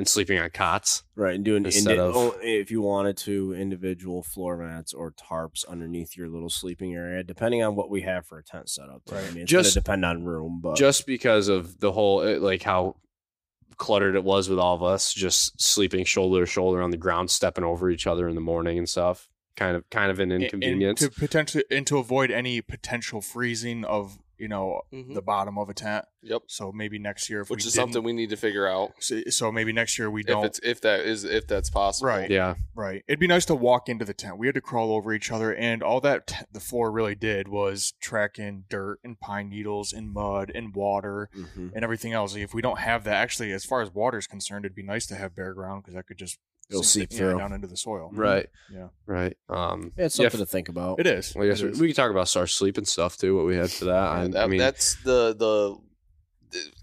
And 0.00 0.08
sleeping 0.08 0.38
on 0.38 0.50
cots. 0.50 1.04
Right, 1.14 1.34
and 1.34 1.44
doing 1.44 1.64
Instead 1.64 1.92
indi- 1.92 2.00
of- 2.02 2.16
oh, 2.16 2.34
if 2.42 2.70
you 2.70 2.80
wanted 2.80 3.16
to 3.18 3.54
individual 3.54 4.22
floor 4.22 4.56
mats 4.56 4.92
or 4.92 5.12
tarps 5.12 5.66
underneath 5.68 6.16
your 6.16 6.28
little 6.28 6.50
sleeping 6.50 6.94
area, 6.94 7.22
depending 7.22 7.62
on 7.62 7.76
what 7.76 7.88
we 7.90 8.00
have 8.02 8.26
for 8.26 8.38
a 8.38 8.42
tent 8.42 8.68
setup. 8.70 9.04
too. 9.04 9.14
I 9.16 9.30
mean, 9.30 9.42
it's 9.42 9.50
Just- 9.50 9.74
depend 9.74 10.04
on 10.04 10.24
room, 10.24 10.60
but 10.62 10.76
just 10.76 11.06
because 11.06 11.48
of 11.48 11.78
the 11.80 11.92
whole 11.92 12.20
uh, 12.20 12.38
like 12.38 12.62
how 12.62 12.96
cluttered 13.76 14.14
it 14.14 14.24
was 14.24 14.48
with 14.48 14.58
all 14.58 14.74
of 14.74 14.82
us 14.82 15.12
just 15.12 15.58
sleeping 15.60 16.04
shoulder 16.04 16.40
to 16.40 16.46
shoulder 16.46 16.82
on 16.82 16.90
the 16.90 16.96
ground 16.98 17.30
stepping 17.30 17.64
over 17.64 17.88
each 17.90 18.06
other 18.06 18.28
in 18.28 18.34
the 18.34 18.40
morning 18.40 18.76
and 18.76 18.86
stuff 18.88 19.30
kind 19.56 19.74
of 19.74 19.88
kind 19.88 20.10
of 20.10 20.20
an 20.20 20.30
inconvenience 20.30 21.00
and 21.00 21.10
to 21.12 21.18
potentially 21.18 21.64
and 21.70 21.86
to 21.86 21.96
avoid 21.96 22.30
any 22.30 22.60
potential 22.60 23.22
freezing 23.22 23.82
of 23.84 24.18
you 24.40 24.48
know 24.48 24.80
Mhm. 24.92 25.14
the 25.14 25.22
bottom 25.22 25.58
of 25.58 25.68
a 25.68 25.74
tent. 25.74 26.04
Yep. 26.22 26.42
So 26.48 26.72
maybe 26.72 26.98
next 26.98 27.30
year, 27.30 27.40
if 27.42 27.50
Which 27.50 27.64
we 27.64 27.68
is 27.68 27.74
something 27.74 28.02
we 28.02 28.12
need 28.12 28.30
to 28.30 28.36
figure 28.36 28.66
out 28.66 28.92
So, 28.98 29.22
so 29.30 29.50
maybe 29.52 29.72
next 29.72 29.98
year 29.98 30.10
we 30.10 30.22
don't. 30.22 30.44
it's 30.44 30.58
if 30.62 30.80
that 30.82 31.00
is 31.00 31.24
if 31.24 31.46
that's 31.46 31.70
possible. 31.70 32.08
Right. 32.08 32.30
yeah 32.30 32.54
Right. 32.74 33.04
It'd 33.08 33.20
be 33.20 33.26
nice 33.26 33.44
to 33.46 33.54
walk 33.54 33.88
into 33.88 34.04
the 34.04 34.14
tent. 34.14 34.38
We 34.38 34.46
had 34.46 34.54
to 34.54 34.60
crawl 34.60 34.92
over 34.92 35.12
each 35.12 35.30
other, 35.30 35.54
and 35.54 35.82
all 35.82 36.00
that 36.00 36.26
t- 36.26 36.36
the 36.52 36.60
floor 36.60 36.90
really 36.90 37.14
did 37.14 37.48
was 37.48 37.92
track 38.00 38.38
in 38.38 38.64
dirt 38.68 38.98
and 39.04 39.18
pine 39.20 39.48
needles 39.50 39.92
and 39.92 40.10
mud 40.12 40.50
and 40.54 40.74
water 40.74 41.28
Mhm. 41.34 41.72
and 41.74 41.84
everything 41.84 42.12
else. 42.12 42.34
If 42.34 42.54
we 42.54 42.62
don't 42.62 42.78
have 42.80 43.04
that, 43.04 43.14
actually, 43.14 43.52
as 43.52 43.64
far 43.64 43.82
as 43.82 43.90
water 43.92 44.18
is 44.18 44.26
concerned, 44.26 44.64
it'd 44.64 44.74
be 44.74 44.82
nice 44.82 45.06
to 45.06 45.14
have 45.16 45.34
bare 45.36 45.52
ground 45.54 45.82
because 45.82 45.94
that 45.94 46.06
could 46.06 46.18
just 46.18 46.38
It'll 46.70 46.82
sink 46.82 47.10
seep 47.10 47.12
yeah, 47.12 47.18
through. 47.30 47.38
down 47.38 47.52
into 47.52 47.66
the 47.66 47.76
soil. 47.76 48.10
right 48.12 48.46
Yeah. 48.72 48.88
right 49.06 49.36
um 49.48 49.92
Yeah, 49.96 50.04
it's 50.06 50.18
yeah, 50.18 50.24
something 50.28 50.40
to 50.40 50.46
think 50.46 50.68
about. 50.68 51.00
It 51.00 51.06
is. 51.06 51.34
well, 51.34 51.44
I 51.44 51.48
guess 51.48 51.60
It 51.60 51.64
we, 51.66 51.70
is. 51.72 51.80
we 51.80 51.86
can 51.88 51.96
talk 51.96 52.10
about 52.10 52.34
our 52.36 52.46
sleep 52.46 52.78
and 52.78 52.86
stuff 52.88 53.16
too 53.16 53.36
what 53.36 53.44
we 53.46 53.56
had 53.56 53.70
for 53.70 53.86
that 53.86 53.94
I, 53.94 54.24
Yeah, 54.24 54.44
I 54.44 54.46
mean 54.46 54.58
that's 54.58 54.94
the 55.02 55.34
the. 55.34 55.76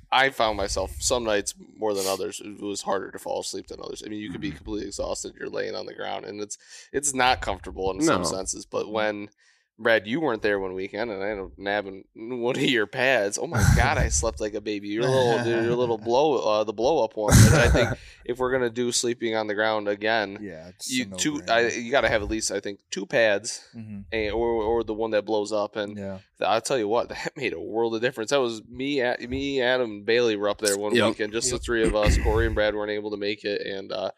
I 0.10 0.30
found 0.30 0.56
myself 0.56 0.96
some 1.00 1.26
nights 1.26 1.54
more 1.76 1.94
than 1.94 2.06
others. 2.08 2.42
It 2.44 2.62
was 2.62 2.82
harder 2.82 3.12
to 3.12 3.20
fall 3.20 3.42
asleep 3.42 3.68
than 3.68 3.82
others. 3.82 4.02
I 4.06 4.10
mean, 4.10 4.20
you 4.22 4.30
could 4.32 4.40
be 4.40 4.48
Mm-hmm. 4.50 4.58
completely 4.58 4.88
exhausted. 4.88 5.34
You're 5.38 5.50
laying 5.50 5.76
on 5.76 5.86
the 5.86 5.94
ground, 5.94 6.24
and 6.26 6.40
it's 6.40 6.58
it's 6.94 7.14
not 7.14 7.42
comfortable 7.42 7.92
in 7.92 7.98
No. 7.98 8.04
some 8.06 8.24
senses. 8.26 8.66
But 8.66 8.90
when 8.90 9.30
Brad, 9.80 10.08
you 10.08 10.20
weren't 10.20 10.42
there 10.42 10.60
one 10.60 10.74
weekend, 10.74 11.12
and 11.12 11.22
I 11.24 11.30
ended 11.30 11.46
up 11.46 11.52
nabbing 11.58 12.06
one 12.16 12.56
of 12.56 12.62
your 12.64 12.88
pads. 12.88 13.38
Oh 13.38 13.46
my 13.46 13.64
god, 13.76 14.00
I 14.00 14.08
slept 14.10 14.42
like 14.42 14.56
a 14.56 14.62
baby. 14.62 14.88
Your 14.88 15.04
little 15.04 15.46
your 15.46 15.76
little 15.76 15.98
blow 16.10 16.38
uh, 16.40 16.64
the 16.64 16.74
blow 16.74 17.04
up 17.04 17.16
one. 17.16 17.36
Which 17.36 17.54
I 17.54 17.70
think 17.70 17.90
if 18.26 18.40
we're 18.40 18.52
gonna 18.52 18.72
do 18.72 18.92
sleeping 18.92 19.36
on 19.36 19.46
the 19.46 19.54
ground 19.54 19.88
again, 19.88 20.40
Yeah. 20.42 20.70
It's 20.70 20.92
you 20.92 21.06
two. 21.06 21.42
I, 21.48 21.68
you 21.68 21.92
got 21.92 22.02
to 22.02 22.10
have 22.10 22.24
at 22.24 22.28
least 22.30 22.52
I 22.52 22.60
think 22.60 22.80
two 22.90 23.06
pads, 23.06 23.68
Mhm. 23.76 24.06
and, 24.12 24.32
or 24.34 24.48
or 24.64 24.84
the 24.84 24.96
one 24.96 25.12
that 25.12 25.26
blows 25.26 25.52
up 25.52 25.76
and. 25.76 25.96
Yeah. 25.98 26.18
I'll 26.40 26.62
tell 26.62 26.78
you 26.78 26.88
what, 26.88 27.10
that 27.10 27.32
made 27.36 27.54
a 27.54 27.60
world 27.60 27.96
of 27.96 28.02
difference. 28.02 28.30
That 28.30 28.40
was 28.42 28.62
me, 28.70 29.02
me, 29.28 29.60
Adam, 29.62 29.90
and 29.90 30.06
Bailey 30.06 30.36
were 30.36 30.50
up 30.50 30.60
there 30.60 30.78
one 30.78 30.94
Yep. 30.96 31.08
weekend, 31.08 31.34
just 31.34 31.50
the 31.50 31.58
three 31.58 31.84
of 31.84 31.96
us. 31.96 32.16
Corey 32.20 32.46
and 32.46 32.54
Brad 32.54 32.76
weren't 32.76 32.92
able 32.92 33.10
to 33.10 33.18
make 33.18 33.44
it, 33.44 33.62
and 33.66 33.92
uh, 33.92 34.12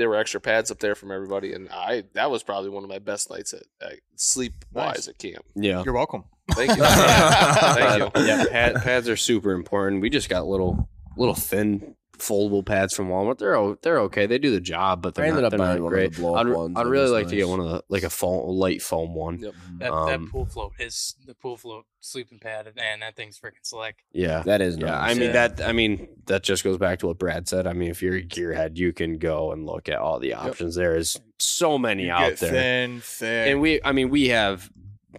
there 0.00 0.08
were 0.08 0.16
extra 0.16 0.40
pads 0.40 0.70
up 0.70 0.78
there 0.78 0.94
from 0.94 1.12
everybody. 1.12 1.52
And 1.52 1.68
I, 1.70 2.04
that 2.14 2.30
was 2.30 2.42
probably 2.42 2.70
one 2.70 2.82
of 2.82 2.88
my 2.88 2.98
best 2.98 3.30
nights 3.30 3.52
at, 3.52 3.62
at 3.80 3.98
sleep 4.16 4.64
wise 4.72 4.94
Nice. 4.96 5.08
at 5.08 5.18
camp. 5.18 5.44
yeah 5.54 5.82
You're 5.84 5.92
welcome. 5.94 6.24
Thank 6.52 6.70
you, 6.76 6.82
thank 6.84 8.16
you. 8.16 8.22
yeah 8.26 8.44
pad, 8.50 8.76
pads 8.76 9.08
are 9.08 9.16
super 9.16 9.52
important 9.52 10.02
we 10.02 10.10
just 10.10 10.28
got 10.28 10.46
little 10.46 10.88
little 11.16 11.34
thin 11.34 11.94
foldable 12.20 12.64
pads 12.64 12.94
from 12.94 13.08
Walmart 13.08 13.38
they're 13.38 13.56
o- 13.56 13.76
they're 13.82 13.98
okay 14.00 14.26
they 14.26 14.38
do 14.38 14.50
the 14.50 14.60
job 14.60 15.02
but 15.02 15.14
they're 15.14 15.24
I 15.24 15.28
ended 15.28 15.42
not, 15.42 15.46
up 15.46 15.50
they're 15.52 15.58
buying 15.58 15.76
not 15.78 15.84
one 15.84 15.92
great 15.92 16.06
of 16.08 16.14
the 16.16 16.20
blow 16.22 16.34
I'd, 16.36 16.48
ones. 16.48 16.76
I'd 16.76 16.84
That 16.86 16.90
really 16.90 17.02
was 17.04 17.12
like 17.12 17.28
to 17.28 17.36
get 17.36 17.48
one 17.48 17.60
of 17.60 17.68
the 17.68 17.82
like 17.88 18.02
a 18.02 18.10
foam 18.10 18.48
light 18.48 18.82
foam 18.82 19.14
one 19.14 19.38
Yep. 19.38 19.54
That 19.78 19.92
Um, 19.92 20.06
that 20.24 20.30
pool 20.30 20.46
float 20.46 20.72
is 20.78 21.14
the 21.26 21.34
pool 21.34 21.56
float 21.56 21.86
sleeping 22.02 22.38
pad, 22.38 22.66
and 22.78 23.02
that 23.02 23.14
thing's 23.16 23.38
freaking 23.38 23.62
slick. 23.62 23.96
yeah 24.12 24.42
That 24.42 24.60
is 24.62 24.76
Yeah, 24.78 24.86
nice. 24.86 25.10
I 25.10 25.14
mean 25.14 25.22
Yeah. 25.34 25.48
that. 25.48 25.60
I 25.68 25.72
mean 25.72 26.08
that 26.26 26.42
just 26.42 26.64
goes 26.64 26.78
back 26.78 26.98
to 27.00 27.06
what 27.08 27.18
Brad 27.18 27.48
said. 27.48 27.66
I 27.66 27.72
mean, 27.74 27.90
if 27.90 28.02
you're 28.02 28.16
a 28.16 28.22
gearhead, 28.22 28.76
you 28.76 28.92
can 28.92 29.18
go 29.18 29.52
and 29.52 29.66
look 29.66 29.88
at 29.88 29.98
all 29.98 30.18
the 30.18 30.34
options. 30.34 30.74
There 30.76 30.94
is 30.96 31.18
so 31.38 31.76
many 31.78 32.04
You 32.06 32.12
out 32.12 32.30
get 32.30 32.38
there, 32.40 32.50
Thin, 32.52 33.00
thick. 33.00 33.48
and 33.50 33.60
we. 33.60 33.80
I 33.84 33.92
mean, 33.92 34.08
we 34.10 34.28
have. 34.28 34.70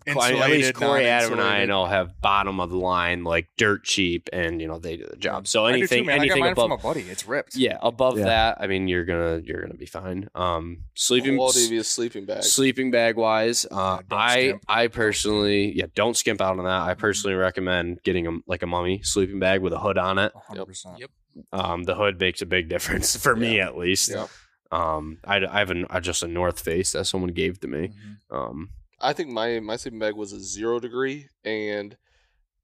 At 0.07 0.15
least 0.15 0.29
Insulated, 0.31 0.75
Corey, 0.75 1.05
Adam, 1.07 1.33
and 1.33 1.41
I 1.41 1.43
non-insulated. 1.43 1.69
know 1.69 1.85
have 1.85 2.21
bottom 2.21 2.59
of 2.59 2.69
the 2.69 2.77
line, 2.77 3.23
like 3.23 3.47
dirt 3.57 3.83
cheap, 3.83 4.29
and 4.31 4.61
you 4.61 4.67
know 4.67 4.79
they 4.79 4.97
do 4.97 5.05
the 5.09 5.17
job. 5.17 5.47
So 5.47 5.65
I 5.65 5.71
do 5.73 5.77
too, 5.77 5.81
anything. 5.95 6.03
I 6.09 6.15
got 6.17 6.21
anything 6.21 6.39
mine 6.39 6.51
above, 6.53 6.63
from 6.69 6.71
a 6.71 6.77
buddy. 6.77 7.01
It's 7.01 7.27
ripped. 7.27 7.55
yeah, 7.55 7.77
above 7.81 8.17
Yeah. 8.17 8.25
that, 8.25 8.57
I 8.61 8.67
mean, 8.67 8.87
you're 8.87 9.05
gonna 9.05 9.41
you're 9.43 9.61
gonna 9.61 9.73
be 9.73 9.85
fine. 9.85 10.29
Um, 10.35 10.83
sleeping 10.95 11.35
Quality 11.35 11.77
of 11.77 11.85
sleeping 11.85 12.25
bag. 12.25 12.43
sleeping 12.43 12.91
bag 12.91 13.17
wise, 13.17 13.65
uh, 13.69 13.99
don't 14.09 14.19
I 14.19 14.39
skimp. 14.47 14.63
I 14.69 14.87
personally, 14.87 15.77
yeah, 15.77 15.85
don't 15.93 16.15
skimp 16.15 16.41
out 16.41 16.57
on 16.57 16.63
that. 16.65 16.81
I 16.81 16.93
personally 16.93 17.35
recommend 17.35 18.01
getting 18.03 18.27
a 18.27 18.31
like 18.47 18.63
a 18.63 18.67
mummy 18.67 19.01
sleeping 19.03 19.39
bag 19.39 19.61
with 19.61 19.73
a 19.73 19.79
hood 19.79 19.97
on 19.97 20.17
it. 20.19 20.31
100%. 20.49 20.99
Yep. 20.99 21.09
Um, 21.53 21.83
the 21.83 21.95
hood 21.95 22.19
makes 22.19 22.41
a 22.41 22.45
big 22.45 22.69
difference 22.69 23.15
for 23.21 23.35
me 23.35 23.59
at 23.59 23.77
least. 23.77 24.11
Yeah. 24.11 24.27
Um, 24.71 25.17
I, 25.25 25.45
I 25.45 25.59
have 25.59 25.69
an, 25.69 25.85
I 25.89 25.99
just 25.99 26.23
a 26.23 26.27
North 26.27 26.59
Face 26.61 26.93
that 26.93 27.03
someone 27.05 27.31
gave 27.33 27.59
to 27.59 27.67
me. 27.67 27.89
Mhm. 28.31 28.35
Um, 28.35 28.69
I 29.01 29.13
think 29.13 29.29
my 29.29 29.59
my 29.59 29.75
sleeping 29.75 29.99
bag 29.99 30.15
was 30.15 30.33
a 30.33 30.39
zero 30.39 30.79
degree, 30.79 31.29
and 31.43 31.97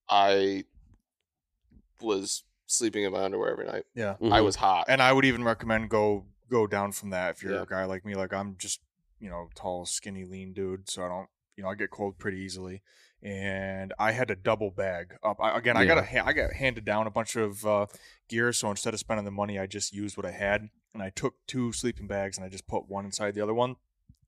I 0.09 0.63
was 2.01 2.43
sleeping 2.65 3.03
in 3.03 3.11
my 3.11 3.23
underwear 3.23 3.51
every 3.51 3.65
night. 3.65 3.83
Yeah. 3.95 4.15
I 4.21 4.39
mhm. 4.39 4.43
was 4.43 4.57
hot. 4.57 4.85
And 4.87 5.01
I 5.01 5.13
would 5.13 5.25
even 5.25 5.43
recommend 5.43 5.89
go 5.89 6.25
go 6.49 6.67
down 6.67 6.91
from 6.91 7.09
that 7.11 7.31
if 7.31 7.43
you're 7.43 7.53
Yeah. 7.53 7.63
a 7.63 7.65
guy 7.65 7.85
like 7.85 8.05
me. 8.05 8.15
Like 8.15 8.33
I'm 8.33 8.55
just 8.57 8.81
you 9.19 9.29
know 9.29 9.49
tall, 9.55 9.85
skinny, 9.85 10.25
lean 10.25 10.53
dude, 10.53 10.89
so 10.89 11.03
I 11.03 11.07
don't 11.07 11.27
you 11.55 11.63
know 11.63 11.69
I 11.69 11.75
get 11.75 11.89
cold 11.89 12.17
pretty 12.19 12.39
easily. 12.39 12.81
And 13.23 13.93
I 13.97 14.11
had 14.11 14.29
a 14.29 14.35
double 14.35 14.69
bag 14.69 15.15
up. 15.23 15.37
I, 15.41 15.57
again, 15.57 15.75
I 15.75 15.85
got 15.85 15.97
a 15.97 16.03
ha- 16.03 16.23
I 16.23 16.33
got 16.33 16.53
handed 16.53 16.85
down 16.85 17.07
a 17.07 17.11
bunch 17.11 17.35
of 17.35 17.65
uh, 17.65 17.87
gear, 18.29 18.53
so 18.53 18.69
instead 18.69 18.93
of 18.93 18.99
spending 18.99 19.25
the 19.25 19.31
money, 19.31 19.57
I 19.57 19.65
just 19.65 19.91
used 19.91 20.17
what 20.17 20.25
I 20.25 20.31
had, 20.31 20.69
and 20.93 21.01
I 21.01 21.09
took 21.09 21.33
two 21.47 21.71
sleeping 21.73 22.05
bags 22.05 22.37
and 22.37 22.45
I 22.45 22.49
just 22.49 22.67
put 22.67 22.87
one 22.87 23.05
inside 23.05 23.33
the 23.33 23.41
other 23.41 23.55
one, 23.55 23.77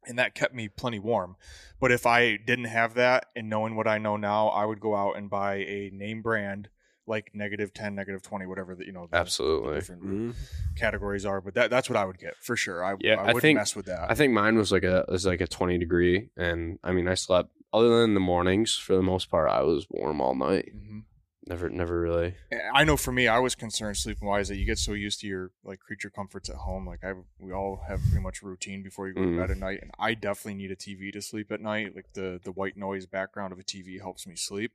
and 0.10 0.20
that 0.20 0.36
kept 0.36 0.54
me 0.54 0.68
plenty 0.68 1.00
warm. 1.00 1.38
But 1.80 1.92
if 1.94 2.06
I 2.06 2.36
didn't 2.36 2.66
have 2.66 2.96
that, 2.96 3.28
and 3.36 3.50
knowing 3.50 3.76
what 3.78 3.88
I 3.88 4.00
know 4.00 4.18
now, 4.18 4.50
I 4.50 4.66
would 4.66 4.82
go 4.82 4.96
out 4.96 5.16
and 5.18 5.30
buy 5.30 5.56
a 5.58 5.90
name 5.94 6.22
brand 6.22 6.68
like 7.08 7.32
negative 7.34 7.74
ten, 7.74 7.96
negative 7.96 8.22
twenty, 8.22 8.46
whatever 8.46 8.76
that 8.76 8.86
you 8.86 8.92
know. 8.92 9.04
The, 9.06 9.12
the 9.12 9.18
Absolutely. 9.18 9.76
different 9.76 10.04
Mhm. 10.04 10.36
categories 10.76 11.26
are, 11.26 11.42
but 11.42 11.54
that 11.56 11.70
that's 11.72 11.90
what 11.90 11.98
I 11.98 12.06
would 12.06 12.20
get 12.20 12.36
for 12.42 12.56
sure. 12.56 12.84
I 12.84 12.96
Yeah, 13.00 13.16
I 13.16 13.18
I 13.18 13.24
wouldn't 13.28 13.42
think- 13.42 13.58
mess 13.58 13.76
with 13.76 13.86
that. 13.88 14.12
I 14.12 14.16
think 14.16 14.34
mine 14.34 14.58
was 14.58 14.72
like 14.72 14.84
a 14.84 15.06
was 15.08 15.26
like 15.26 15.42
a 15.42 15.48
twenty 15.48 15.78
degree, 15.78 16.30
and 16.38 16.78
I 16.84 16.92
mean 16.92 17.08
I 17.08 17.14
slept 17.16 17.50
other 17.74 18.02
than 18.02 18.14
the 18.14 18.20
mornings 18.20 18.76
for 18.76 18.96
the 18.96 19.02
most 19.02 19.30
part. 19.32 19.50
I 19.50 19.62
was 19.62 19.88
warm 19.90 20.22
all 20.22 20.36
night. 20.36 20.70
Mhm. 20.76 21.04
Never 21.50 21.68
never 21.68 22.00
really. 22.00 22.36
I 22.76 22.84
know 22.84 22.96
for 22.96 23.12
me, 23.12 23.28
I 23.28 23.40
was 23.40 23.56
concerned 23.56 23.98
sleeping 23.98 24.28
wise 24.28 24.50
that 24.50 24.58
you 24.58 24.66
get 24.66 24.78
so 24.78 24.94
used 24.94 25.20
to 25.22 25.28
your 25.28 25.50
like 25.64 25.80
creature 25.80 26.12
comforts 26.12 26.48
at 26.48 26.58
home. 26.58 26.86
Like 26.86 27.04
I, 27.04 27.14
we 27.40 27.52
all 27.52 27.82
have 27.88 28.00
pretty 28.02 28.22
much 28.22 28.44
routine 28.44 28.84
before 28.84 29.08
you 29.08 29.16
go 29.16 29.22
Mm. 29.22 29.34
to 29.36 29.42
bed 29.42 29.52
at 29.52 29.58
night, 29.58 29.80
and 29.82 29.90
I 29.98 30.14
definitely 30.14 30.54
need 30.54 30.70
a 30.70 30.76
TV 30.76 31.12
to 31.12 31.22
sleep 31.24 31.52
at 31.52 31.60
night. 31.60 31.96
Like 31.96 32.14
the 32.14 32.40
the 32.44 32.52
white 32.52 32.78
noise 32.78 33.08
background 33.08 33.52
of 33.52 33.58
a 33.58 33.64
TV 33.64 34.00
helps 34.00 34.28
me 34.28 34.36
sleep. 34.36 34.74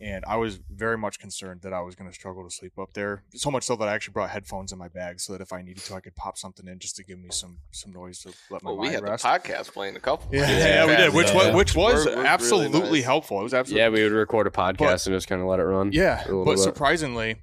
And 0.00 0.24
I 0.26 0.36
was 0.36 0.58
very 0.70 0.98
much 0.98 1.18
concerned 1.18 1.62
that 1.62 1.72
I 1.72 1.80
was 1.80 1.94
going 1.94 2.10
to 2.10 2.14
struggle 2.14 2.44
to 2.44 2.50
sleep 2.54 2.78
up 2.78 2.92
there. 2.92 3.22
So 3.34 3.50
much 3.50 3.62
so 3.64 3.76
that 3.76 3.88
I 3.88 3.94
actually 3.94 4.12
brought 4.12 4.28
headphones 4.28 4.70
in 4.72 4.78
my 4.78 4.88
bag 4.88 5.20
so 5.20 5.32
that 5.32 5.40
if 5.40 5.52
I 5.54 5.62
needed 5.62 5.82
to, 5.84 5.94
I 5.94 6.00
could 6.00 6.14
pop 6.14 6.36
something 6.36 6.68
in 6.68 6.78
just 6.78 6.96
to 6.96 7.04
give 7.04 7.18
me 7.18 7.28
some 7.30 7.58
some 7.70 7.92
noise 7.92 8.18
to 8.20 8.32
let 8.50 8.62
my 8.62 8.70
well, 8.72 8.78
we 8.80 8.88
had 8.88 9.02
rest. 9.02 9.22
the 9.22 9.28
podcast 9.30 9.72
playing 9.72 9.96
a 9.96 10.00
couple. 10.00 10.28
yeah, 10.34 10.44
times. 10.46 10.58
yeah, 10.58 10.86
we 10.86 10.96
did, 10.96 11.14
which 11.14 11.28
Yeah. 11.28 11.34
was 11.48 11.54
which 11.54 11.74
was 11.74 11.94
We're- 12.04 12.04
we're 12.16 12.16
really 12.16 12.28
absolutely 12.28 12.98
nice. 12.98 13.04
helpful. 13.04 13.40
It 13.40 13.44
was 13.44 13.54
absolutely 13.54 13.80
Yeah, 13.82 13.88
we 13.88 14.02
would 14.02 14.12
record 14.12 14.46
a 14.46 14.50
podcast 14.50 15.06
and 15.06 15.16
just 15.16 15.28
kind 15.28 15.40
of 15.40 15.48
let 15.48 15.60
it 15.60 15.64
run. 15.64 15.90
Yeah, 15.92 16.24
but 16.28 16.44
bit. 16.44 16.58
surprisingly, 16.58 17.42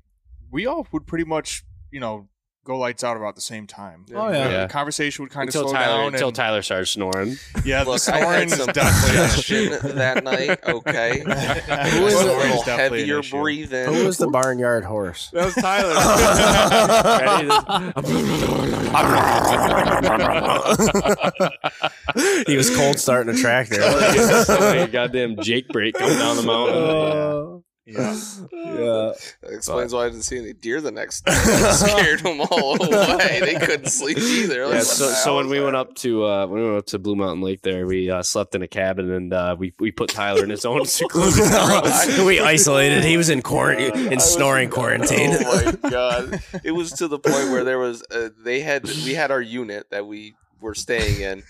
we 0.51 0.67
all 0.67 0.85
would 0.91 1.07
pretty 1.07 1.25
much, 1.25 1.63
you 1.91 1.99
know, 1.99 2.27
go 2.65 2.78
lights 2.78 3.04
out 3.04 3.17
about 3.17 3.36
the 3.36 3.41
same 3.41 3.67
time. 3.67 4.06
Oh, 4.15 4.32
The 4.32 4.38
yeah. 4.38 4.49
Yeah. 4.49 4.67
conversation 4.67 5.23
would 5.23 5.32
kind 5.32 5.49
of 5.49 5.56
until 5.56 5.69
slow 5.69 5.73
Tyler 5.78 5.97
down. 6.04 6.13
until 6.13 6.28
and, 6.30 6.36
Tyler 6.36 6.62
started 6.62 6.86
snoring. 6.86 7.36
yeah, 7.65 7.84
the 7.84 7.89
Look, 7.91 7.95
I 7.95 7.97
snoring 8.19 8.39
had 8.39 8.47
is 8.47 8.54
some 8.58 8.67
definitely 8.67 9.17
congestion 9.17 9.95
that 9.97 10.23
night. 10.23 10.60
Okay, 10.67 11.19
Who 11.19 11.32
It 11.32 12.04
was 12.04 12.13
is 12.13 12.21
a 12.21 12.23
it? 12.23 12.28
little 12.38 12.56
It's 12.56 12.65
definitely 12.65 13.02
an 13.02 13.08
heavier 13.08 13.19
issue. 13.19 13.38
breathing. 13.39 13.93
Who 13.93 14.06
was 14.06 14.17
the 14.17 14.28
barnyard 14.28 14.86
horse? 14.86 15.30
That 15.34 15.45
was 15.45 15.56
Tyler. 15.56 15.93
he 22.47 22.58
was 22.58 22.76
cold 22.76 22.99
starting 22.99 23.34
a 23.34 23.38
tractor. 23.38 23.78
Goddamn 24.91 25.38
Jake 25.41 25.67
brake 25.69 25.95
coming 25.95 26.17
down 26.17 26.36
the 26.38 26.43
mountain. 26.43 26.76
Oh. 26.78 27.63
Yeah. 27.85 28.17
yeah. 28.53 29.11
That 29.41 29.51
explains 29.51 29.93
why 29.93 30.05
I 30.05 30.09
didn't 30.09 30.23
see 30.23 30.37
any 30.37 30.53
deer 30.53 30.79
the 30.79 30.91
next 30.91 31.21
day. 31.25 31.33
Scared 31.33 32.21
them 32.21 32.39
all 32.49 32.81
away. 32.81 33.39
They 33.41 33.55
couldn't 33.55 33.89
sleep 33.89 34.17
either. 34.19 34.65
Like, 34.67 34.75
Yeah, 34.75 34.79
so, 34.83 35.07
the 35.07 35.13
so 35.15 35.23
hell 35.25 35.35
when 35.35 35.45
is 35.47 35.51
we 35.51 35.57
that? 35.59 35.63
went 35.65 35.75
up 35.75 35.93
to 35.95 36.23
uh, 36.25 36.47
when 36.47 36.61
we 36.61 36.65
went 36.65 36.77
up 36.79 36.85
to 36.87 36.99
Blue 36.99 37.15
Mountain 37.17 37.41
Lake, 37.41 37.61
there 37.61 37.85
we 37.85 38.09
uh, 38.09 38.23
slept 38.23 38.55
in 38.55 38.61
a 38.61 38.67
cabin 38.67 39.11
and 39.11 39.33
uh, 39.33 39.55
we 39.59 39.73
we 39.79 39.91
put 39.91 40.09
Tyler 40.09 40.43
in 40.45 40.49
his 40.49 40.63
own 40.63 40.85
secluded 40.85 41.45
house. 41.47 42.17
we 42.19 42.39
isolated. 42.39 43.03
He 43.03 43.17
was 43.17 43.29
in 43.29 43.41
quarantine, 43.41 43.91
I 43.93 43.99
in 44.07 44.15
was- 44.15 44.33
snoring 44.33 44.69
quarantine. 44.69 45.31
Oh 45.33 45.73
my 45.81 45.89
god! 45.89 46.41
It 46.63 46.71
was 46.71 46.91
to 46.93 47.07
the 47.09 47.19
point 47.19 47.49
where 47.49 47.63
there 47.65 47.79
was 47.79 48.01
uh, 48.11 48.29
they 48.43 48.61
had 48.61 48.85
we 48.85 49.13
had 49.13 49.29
our 49.31 49.41
unit 49.41 49.89
that 49.91 50.07
we 50.07 50.35
were 50.61 50.73
staying 50.75 51.19
in. 51.21 51.43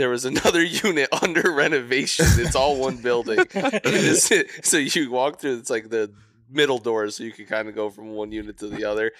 There 0.00 0.08
was 0.08 0.24
another 0.24 0.64
unit 0.86 1.10
under 1.22 1.52
renovation. 1.52 2.24
It's 2.38 2.56
all 2.56 2.78
one 2.78 2.96
building. 3.02 3.44
So 4.62 4.78
you 4.78 5.10
walk 5.10 5.40
through. 5.40 5.58
It's 5.58 5.68
like 5.68 5.90
the 5.90 6.10
middle 6.48 6.78
door, 6.78 7.10
so 7.10 7.22
you 7.22 7.32
can 7.32 7.44
kind 7.44 7.68
of 7.68 7.74
go 7.74 7.90
from 7.90 8.08
one 8.12 8.32
unit 8.32 8.56
to 8.60 8.68
the 8.68 8.84
other. 8.84 9.12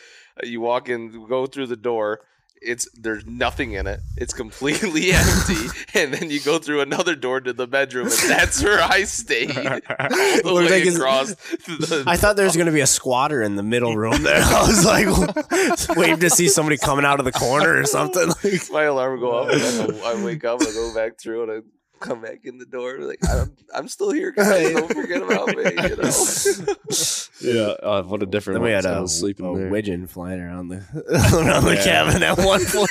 Uh, 0.42 0.46
you 0.46 0.62
walk 0.62 0.88
in, 0.88 1.26
go 1.28 1.44
through 1.44 1.66
the 1.66 1.76
door. 1.76 2.20
It's 2.62 2.86
there's 2.94 3.24
nothing 3.26 3.72
in 3.72 3.86
it. 3.86 4.00
It's 4.16 4.34
completely 4.34 5.12
empty, 5.12 5.66
and 5.94 6.12
then 6.12 6.30
you 6.30 6.40
go 6.40 6.58
through 6.58 6.82
another 6.82 7.14
door 7.16 7.40
to 7.40 7.52
the 7.54 7.66
bedroom, 7.66 8.06
and 8.08 8.30
that's 8.30 8.62
where 8.62 8.82
I 8.82 9.04
stayed. 9.04 9.50
The 9.54 10.42
way 10.44 10.82
across 10.88 11.34
the- 11.34 12.04
I 12.06 12.16
thought 12.16 12.36
there 12.36 12.44
was 12.44 12.56
going 12.56 12.66
to 12.66 12.72
be 12.72 12.80
a 12.80 12.86
squatter 12.86 13.42
in 13.42 13.56
the 13.56 13.62
middle 13.62 13.96
room 13.96 14.22
there. 14.22 14.42
I 14.42 14.66
was 14.66 14.84
like, 14.84 15.96
waiting 15.96 16.20
to 16.20 16.30
see 16.30 16.48
somebody 16.48 16.76
coming 16.76 17.04
out 17.04 17.18
of 17.18 17.24
the 17.24 17.32
corner 17.32 17.78
or 17.80 17.84
something. 17.84 18.30
My 18.72 18.82
alarm 18.84 19.12
would 19.12 19.20
go 19.20 19.38
off, 19.38 19.50
and 19.50 19.60
then 19.60 20.00
I 20.04 20.22
wake 20.22 20.44
up, 20.44 20.60
and 20.60 20.68
I 20.68 20.72
go 20.72 20.94
back 20.94 21.18
through, 21.18 21.42
and 21.44 21.52
I 21.52 21.60
come 22.00 22.20
back 22.22 22.40
in 22.44 22.58
the 22.58 22.66
door, 22.66 22.98
like 22.98 23.18
I'm, 23.28 23.56
I'm 23.74 23.88
still 23.88 24.10
here, 24.12 24.30
guys. 24.36 24.72
Don't 24.72 24.92
forget 24.92 25.22
about 25.22 25.48
me. 25.48 25.64
You 25.64 25.96
know? 25.96 26.10
Yeah, 27.42 27.72
uh, 27.82 28.02
what 28.02 28.22
a 28.22 28.26
different. 28.26 28.56
then 28.56 28.64
we 28.64 28.70
had 28.70 28.84
a, 28.84 28.88
So 28.88 28.92
I 28.92 28.98
a, 28.98 29.00
was 29.00 29.18
sleeping 29.18 29.46
a 29.46 29.56
there. 29.56 29.68
widgeon 29.70 30.06
flying 30.06 30.40
around 30.40 30.68
the 30.68 30.76
around 31.34 31.64
the 31.64 31.74
Yeah. 31.76 31.84
cabin 31.84 32.22
at 32.22 32.36
one 32.36 32.62
point. 32.66 32.90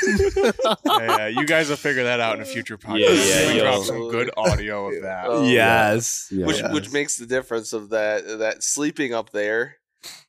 yeah, 0.87 1.27
you 1.27 1.45
guys 1.45 1.69
will 1.69 1.75
figure 1.75 2.05
that 2.05 2.19
out 2.19 2.35
in 2.37 2.41
a 2.41 2.45
future 2.45 2.75
podcast. 2.75 2.99
Yeah, 2.99 3.11
yeah, 3.11 3.47
we 3.47 3.53
you'll- 3.57 3.63
drop 3.65 3.83
some 3.83 4.09
good 4.09 4.31
audio 4.35 4.87
of 4.87 5.03
that. 5.03 5.25
Oh, 5.27 5.43
yes. 5.43 6.29
Yeah. 6.31 6.47
which 6.47 6.61
Yes. 6.61 6.73
which 6.73 6.91
makes 6.91 7.17
the 7.17 7.27
difference 7.27 7.73
of 7.73 7.89
that 7.91 8.39
that 8.39 8.63
sleeping 8.63 9.13
up 9.13 9.29
there. 9.31 9.75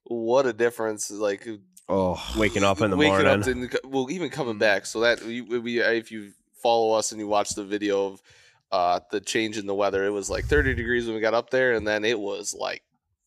What 0.05 0.45
a 0.45 0.53
difference! 0.53 1.11
Like 1.11 1.49
Oh, 1.89 2.23
waking 2.37 2.63
up 2.63 2.83
in 2.83 2.91
the 2.91 2.97
waking 2.99 3.13
morning. 3.25 3.41
up 3.43 3.47
and 3.47 3.75
well, 3.85 4.11
even 4.11 4.29
coming 4.29 4.59
back. 4.59 4.85
So 4.85 5.01
that 5.01 5.23
we, 5.23 5.41
we 5.41 5.81
if 5.81 6.13
you 6.13 6.33
follow 6.63 6.93
us 6.93 7.11
and 7.13 7.21
you 7.21 7.27
watch 7.27 7.51
the 7.55 7.65
video 7.65 8.07
of 8.07 8.21
uh 8.73 9.01
the 9.11 9.21
change 9.21 9.59
in 9.59 9.67
the 9.67 9.75
weather, 9.75 10.05
it 10.05 10.11
was 10.11 10.31
like 10.31 10.45
30 10.47 10.75
degrees 10.75 11.07
when 11.07 11.15
we 11.15 11.21
got 11.21 11.35
up 11.35 11.51
there, 11.51 11.73
and 11.75 11.87
then 11.87 12.05
it 12.05 12.19
was 12.19 12.55
like 12.55 12.83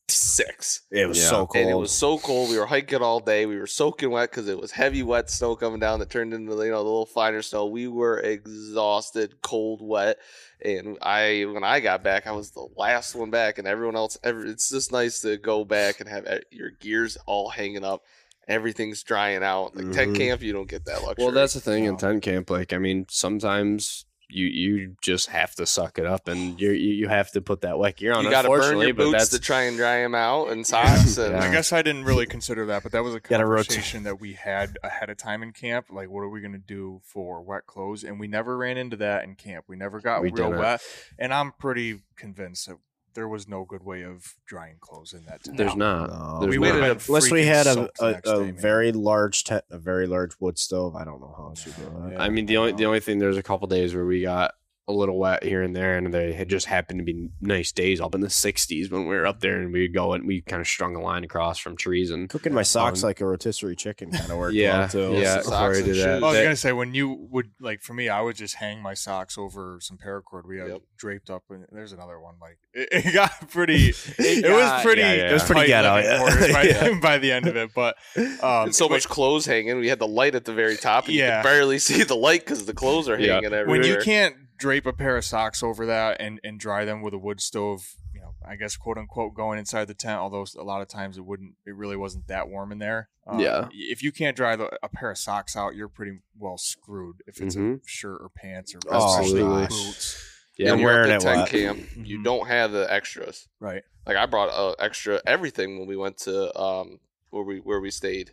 six. 0.10 0.82
it 0.92 1.08
was 1.08 1.18
Yeah. 1.18 1.30
so 1.30 1.46
cold. 1.48 1.56
And 1.56 1.70
it 1.72 1.76
was 1.76 1.92
so 1.92 2.18
cold. 2.20 2.50
We 2.50 2.58
were 2.60 2.66
hiking 2.66 3.02
all 3.02 3.20
day. 3.20 3.46
We 3.46 3.58
were 3.58 3.66
soaking 3.68 4.12
wet 4.12 4.30
because 4.30 4.48
it 4.48 4.60
was 4.60 4.72
heavy, 4.72 5.02
wet 5.02 5.30
snow 5.30 5.56
coming 5.56 5.80
down 5.80 6.00
that 6.00 6.10
turned 6.10 6.34
into 6.34 6.52
you 6.52 6.72
know 6.72 6.78
the 6.84 6.84
little 6.84 7.06
finer 7.06 7.42
snow. 7.42 7.66
We 7.68 7.88
were 7.88 8.20
exhausted, 8.20 9.42
cold, 9.42 9.82
wet. 9.82 10.18
And 10.64 10.98
I, 11.02 11.46
when 11.52 11.64
I 11.64 11.80
got 11.80 12.04
back, 12.04 12.28
I 12.28 12.32
was 12.32 12.52
the 12.52 12.68
last 12.78 13.16
one 13.16 13.32
back, 13.32 13.58
and 13.58 13.68
everyone 13.68 13.96
else. 13.96 14.18
Every, 14.24 14.50
it's 14.50 14.70
just 14.70 14.92
nice 14.92 15.20
to 15.22 15.38
go 15.38 15.66
back 15.66 16.00
and 16.00 16.08
have 16.10 16.26
your 16.52 16.72
gears 16.72 17.18
all 17.26 17.50
hanging 17.50 17.84
up. 17.84 18.04
Everything's 18.48 19.04
drying 19.04 19.44
out. 19.44 19.76
Like 19.76 19.92
tent 19.92 20.12
Mhm. 20.14 20.18
camp, 20.18 20.42
you 20.42 20.54
don't 20.54 20.70
get 20.70 20.86
that 20.86 21.02
luxury. 21.04 21.26
Well, 21.26 21.34
that's 21.34 21.54
the 21.54 21.62
thing 21.62 21.86
in 21.86 21.94
No. 21.94 21.98
tent 21.98 22.24
camp. 22.24 22.50
Like, 22.50 22.74
I 22.74 22.78
mean, 22.78 23.06
sometimes 23.10 24.06
you 24.34 24.48
you 24.48 24.96
just 25.02 25.30
have 25.30 25.54
to 25.56 25.65
suck 25.65 25.98
it 26.00 26.06
up, 26.06 26.28
and 26.28 26.60
you 26.60 26.72
you 26.72 26.93
you 26.93 27.08
have 27.08 27.32
to 27.32 27.41
put 27.41 27.62
that 27.62 27.78
wet 27.78 27.98
gear 27.98 28.13
on. 28.13 28.24
you 28.24 28.30
got 28.32 28.41
to 28.43 28.48
burn 28.50 28.56
unfortunately, 28.58 28.86
your 28.88 28.93
but 28.96 29.04
boots 29.06 29.17
that's 29.19 29.30
to 29.30 29.39
try 29.39 29.62
and 29.63 29.78
dry 29.78 29.98
them 30.02 30.15
out, 30.15 30.50
and 30.50 30.65
socks. 30.65 31.17
And 31.24 31.34
Yeah. 31.34 31.43
I 31.43 31.52
guess 31.52 31.72
I 31.72 31.82
didn't 31.82 32.06
really 32.06 32.26
consider 32.26 32.65
that, 32.65 32.84
but 32.84 32.91
that 32.91 33.04
was 33.04 33.13
a 33.15 33.19
Gotta 33.19 33.46
rot- 33.46 33.67
conversation 33.67 34.04
that 34.04 34.19
we 34.19 34.34
had 34.34 34.78
ahead 34.84 35.10
of 35.10 35.17
time 35.17 35.43
in 35.43 35.52
camp. 35.54 35.88
Like, 35.89 36.10
what 36.10 36.22
are 36.22 36.30
we 36.30 36.41
going 36.41 36.54
to 36.54 36.58
do 36.58 37.02
for 37.04 37.41
wet 37.41 37.65
clothes? 37.67 38.04
And 38.04 38.19
we 38.19 38.28
never 38.28 38.58
ran 38.58 38.78
into 38.78 38.98
that 38.98 39.24
in 39.24 39.36
camp. 39.36 39.65
We 39.67 39.76
never 39.76 40.00
got 40.02 40.22
We 40.22 40.32
real 40.32 40.52
wet. 40.52 40.82
And 41.19 41.34
I'm 41.34 41.52
pretty 41.54 42.02
convinced 42.15 42.67
that 42.67 42.78
there 43.13 43.28
was 43.28 43.47
no 43.47 43.63
good 43.65 43.84
way 43.84 44.04
of 44.04 44.34
drying 44.45 44.76
clothes 44.80 45.13
in 45.13 45.23
that 45.26 45.43
tent. 45.43 45.58
there's 45.58 45.76
not. 45.76 46.10
No. 46.10 46.39
There's 46.41 46.52
we 46.52 46.58
not. 46.58 46.62
waited 46.62 46.84
have 46.84 46.91
a- 46.91 46.95
been 46.99 47.06
Unless 47.08 47.32
we 47.32 47.45
had 47.45 47.67
a, 47.67 47.89
a, 47.99 48.08
a 48.08 48.21
day, 48.45 48.52
very 48.52 48.91
large 48.91 49.43
tent, 49.43 49.63
a 49.69 49.78
very 49.78 50.08
large 50.08 50.34
wood 50.39 50.58
stove. 50.58 50.95
I 50.95 51.04
don't 51.04 51.21
know 51.21 51.34
how 51.38 51.45
else 51.47 51.65
you 51.65 51.73
do 51.73 52.10
that. 52.10 52.19
I 52.21 52.30
mean, 52.30 52.45
the 52.45 52.58
only 52.58 52.71
the 52.73 52.86
only 52.86 52.99
thing 52.99 53.19
there's 53.19 53.38
a 53.38 53.43
couple 53.43 53.67
days 53.67 53.93
where 53.95 54.06
we 54.06 54.21
got 54.21 54.54
a 54.88 54.91
little 54.91 55.17
wet 55.17 55.43
here 55.43 55.62
and 55.63 55.74
there, 55.74 55.98
and 55.98 56.13
they 56.13 56.34
had 56.34 56.50
just 56.50 56.65
happened 56.65 57.00
to 57.00 57.06
be 57.06 57.30
nice 57.39 57.72
days 57.72 58.02
up 58.02 58.13
in 58.13 58.19
the 58.19 58.28
60s 58.28 58.91
when 58.91 59.04
we 59.08 59.15
were 59.15 59.26
up 59.26 59.39
there, 59.39 59.62
and 59.62 59.72
we'd 59.72 59.93
go 59.93 60.12
and 60.12 60.28
we 60.28 60.41
kind 60.41 60.60
of 60.60 60.67
strung 60.67 60.93
a 60.96 61.02
line 61.02 61.24
across 61.24 61.58
from 61.58 61.78
trees 61.78 62.12
and 62.12 62.30
Cooking 62.30 62.54
my 62.54 62.63
socks 62.63 63.02
Um, 63.02 63.08
like 63.08 63.22
a 63.22 63.26
rotisserie 63.26 63.78
chicken 63.78 64.12
kind 64.12 64.30
of 64.30 64.38
worked 64.38 64.56
yeah, 64.56 64.80
well 64.80 64.89
too. 64.89 65.13
yeah. 65.13 65.36
Socks 65.36 65.46
Before 65.46 65.58
I 65.58 65.69
that, 65.76 65.86
shoes. 65.86 66.04
I 66.06 66.19
was 66.19 66.38
gonna 66.38 66.56
say 66.58 66.74
when 66.74 66.93
you 66.93 67.28
would 67.32 67.52
like 67.62 67.82
for 67.82 67.93
me, 67.93 68.10
I 68.10 68.19
would 68.19 68.36
just 68.36 68.56
hang 68.56 68.82
my 68.82 68.93
socks 68.93 69.38
over 69.38 69.78
some 69.82 69.98
paracord 69.98 70.46
we 70.48 70.58
had 70.60 70.67
Yep. 70.67 70.82
draped 70.98 71.30
up, 71.30 71.43
and 71.50 71.65
there's 71.72 71.93
another 71.93 72.19
one. 72.19 72.36
Like 72.41 72.58
it, 72.74 73.06
it 73.06 73.13
got 73.13 73.50
pretty. 73.52 73.93
It, 74.19 74.43
got- 74.43 74.74
was 74.76 74.84
pretty. 74.84 75.02
yeah, 75.02 75.13
yeah. 75.13 75.30
It 75.30 75.34
was 75.34 75.43
pretty 75.43 75.62
tight 75.62 75.67
ghetto, 75.67 75.96
yeah. 76.48 76.52
by, 76.54 76.63
Yeah. 76.63 77.00
by 77.00 77.17
the 77.19 77.32
end 77.32 77.48
of 77.48 77.56
it, 77.56 77.72
but 77.74 77.96
um, 78.43 78.74
so 78.74 78.88
when- 78.88 78.98
much 78.98 79.08
clothes 79.08 79.46
hanging. 79.46 79.78
We 79.80 79.88
had 79.88 80.00
the 80.00 80.08
light 80.08 80.36
at 80.36 80.43
the 80.43 80.54
very 80.54 80.76
top, 80.76 81.06
and 81.06 81.13
you 81.13 81.22
Yeah. 81.22 81.41
could 81.41 81.48
barely 81.48 81.80
see 81.80 82.04
the 82.04 82.15
light 82.17 82.41
because 82.41 82.65
the 82.65 82.74
clothes 82.74 83.08
are 83.08 83.17
Yeah. 83.17 83.36
hanging 83.36 83.54
everywhere. 83.54 83.67
when 83.80 83.84
you 83.89 83.98
can't 84.04 84.36
drape 84.63 84.86
a 84.86 84.93
pair 84.93 85.17
of 85.17 85.26
socks 85.26 85.62
over 85.62 85.86
that 85.86 86.15
and, 86.21 86.39
and 86.41 86.58
dry 86.58 86.86
them 86.86 87.02
with 87.02 87.13
a 87.13 87.17
wood 87.17 87.41
stove, 87.41 87.95
you 88.13 88.21
know, 88.21 88.34
I 88.47 88.56
guess 88.56 88.78
quote 88.78 88.97
unquote 88.97 89.34
going 89.34 89.60
inside 89.60 89.86
the 89.89 89.93
tent, 89.93 90.19
although 90.21 90.45
a 90.58 90.63
lot 90.63 90.82
of 90.82 90.88
times 90.88 91.17
it 91.17 91.26
wouldn't, 91.26 91.56
it 91.65 91.76
really 91.76 91.97
wasn't 91.97 92.28
that 92.28 92.47
warm 92.47 92.71
in 92.71 92.80
there. 92.80 93.10
Um, 93.28 93.39
Yeah. 93.41 93.67
If 93.73 94.02
you 94.02 94.13
can't 94.13 94.38
dry 94.38 94.56
the, 94.56 94.69
a 94.82 94.88
pair 94.88 95.12
of 95.12 95.17
socks 95.17 95.58
out, 95.58 95.76
you're 95.76 95.89
pretty 95.89 96.19
well 96.39 96.58
screwed 96.58 97.17
if 97.28 97.41
it's 97.41 97.58
Mhm. 97.58 97.78
a 97.84 97.88
shirt 97.88 98.21
or 98.21 98.30
pants 98.30 98.73
or 98.73 98.80
Oh, 98.89 99.06
especially 99.06 99.41
absolutely. 99.41 99.67
boots. 99.67 100.30
yeah, 100.58 100.65
when 100.65 100.73
I'm 100.76 100.80
you're 100.80 100.89
up 100.89 100.93
wearing 100.95 101.12
at 101.12 101.15
it 101.17 101.23
tent 101.26 101.38
wet. 101.39 101.49
camp, 101.49 102.08
you 102.08 102.19
Mhm. 102.19 102.23
don't 102.23 102.47
have 102.47 102.71
the 102.71 102.91
extras. 102.93 103.47
Right. 103.60 103.84
Like 104.06 104.15
I 104.15 104.26
brought 104.28 104.49
uh, 104.49 104.76
extra 104.80 105.21
everything 105.26 105.78
when 105.80 105.88
we 105.89 105.97
went 105.97 106.17
to 106.19 106.58
um 106.58 106.99
where 107.32 107.43
we 107.43 107.58
where 107.60 107.82
we 107.82 107.91
stayed. 107.91 108.32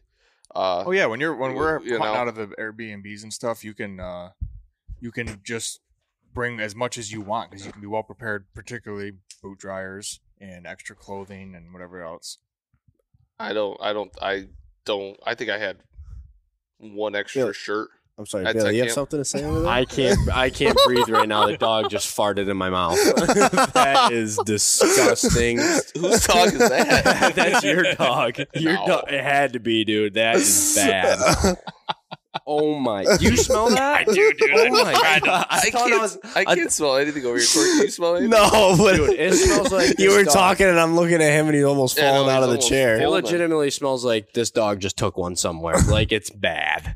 Uh, 0.54 0.84
Oh 0.86 0.92
yeah, 0.92 1.06
when 1.06 1.18
you're 1.18 1.34
when 1.34 1.54
we're 1.54 1.80
You 1.82 1.98
know. 1.98 2.14
out 2.14 2.28
of 2.28 2.36
the 2.36 2.46
Airbnbs 2.58 3.22
and 3.24 3.32
stuff, 3.32 3.64
you 3.64 3.74
can 3.74 3.98
uh 3.98 4.30
you 5.00 5.10
can 5.10 5.40
just 5.42 5.80
bring 6.32 6.60
as 6.60 6.74
much 6.74 6.96
as 6.98 7.12
you 7.12 7.20
want 7.20 7.50
because 7.50 7.66
you 7.66 7.72
can 7.72 7.80
be 7.80 7.86
well 7.86 8.02
prepared, 8.02 8.46
particularly 8.54 9.12
boot 9.42 9.58
dryers 9.58 10.20
and 10.40 10.66
extra 10.66 10.94
clothing 10.96 11.54
and 11.54 11.72
whatever 11.72 12.02
else. 12.02 12.38
I 13.38 13.52
don't, 13.52 13.76
I 13.80 13.92
don't, 13.92 14.10
I 14.20 14.46
don't. 14.84 15.16
I 15.26 15.34
think 15.34 15.50
I 15.50 15.58
had 15.58 15.78
one 16.78 17.14
extra 17.14 17.46
Yeah. 17.46 17.52
shirt. 17.52 17.88
I'm 18.18 18.26
sorry, 18.26 18.44
At 18.44 18.52
Billy. 18.52 18.64
tent 18.64 18.76
You 18.76 18.82
have 18.82 18.92
something 18.92 19.18
to 19.18 19.24
say 19.24 19.42
over 19.44 19.60
there? 19.62 19.68
I 19.70 19.86
can't 19.86 20.18
I 20.30 20.50
can't 20.50 20.76
breathe 20.84 21.08
right 21.08 21.26
now. 21.28 21.46
The 21.46 21.56
dog 21.56 21.88
just 21.90 22.14
farted 22.14 22.50
in 22.50 22.56
my 22.58 22.68
mouth. 22.68 22.96
that 23.72 24.10
is 24.12 24.36
disgusting. 24.44 25.56
Whose 25.58 26.26
dog 26.26 26.48
is 26.48 26.58
that? 26.58 27.32
That's 27.34 27.64
your 27.64 27.94
dog. 27.94 28.36
Your 28.54 28.74
No. 28.74 28.86
dog. 28.86 29.04
It 29.10 29.22
had 29.24 29.54
to 29.54 29.60
be, 29.60 29.84
dude. 29.86 30.14
That 30.14 30.36
is 30.36 30.74
bad. 30.76 31.18
Oh 32.46 32.78
my! 32.78 33.04
You 33.20 33.36
smell 33.36 33.70
that? 33.70 34.00
I 34.00 34.04
do, 34.04 34.32
dude. 34.34 34.50
Oh 34.52 34.70
my 34.70 34.92
god! 34.92 35.28
I, 35.28 35.46
I 35.50 35.70
can't, 35.70 35.92
I 35.92 35.98
was. 35.98 36.18
I 36.36 36.44
can't 36.44 36.72
smell 36.72 36.96
anything 36.96 37.24
over 37.24 37.36
here. 37.38 37.46
Corey, 37.52 37.68
can 37.70 37.80
you 37.82 37.90
smell 37.90 38.16
anything? 38.16 38.30
no, 38.50 38.76
but 38.78 38.96
Dude, 38.96 39.18
it 39.18 39.34
smells 39.34 39.72
like 39.72 39.98
you 39.98 40.10
were 40.10 40.22
dog. 40.24 40.32
talking, 40.32 40.66
and 40.66 40.78
I'm 40.78 40.94
looking 40.94 41.20
at 41.20 41.32
him, 41.32 41.46
and 41.46 41.56
he's 41.56 41.64
almost 41.64 41.98
Yeah, 41.98 42.12
no, 42.12 42.18
falling 42.18 42.30
out 42.30 42.42
of 42.44 42.50
the 42.50 42.58
chair. 42.58 42.96
It 42.98 43.02
full. 43.02 43.12
legitimately 43.12 43.70
smells 43.70 44.04
like 44.04 44.32
this 44.32 44.52
dog 44.52 44.78
just 44.78 44.96
took 44.96 45.16
one 45.16 45.34
somewhere. 45.34 45.74
Like 45.88 46.12
it's 46.12 46.30
bad. 46.30 46.94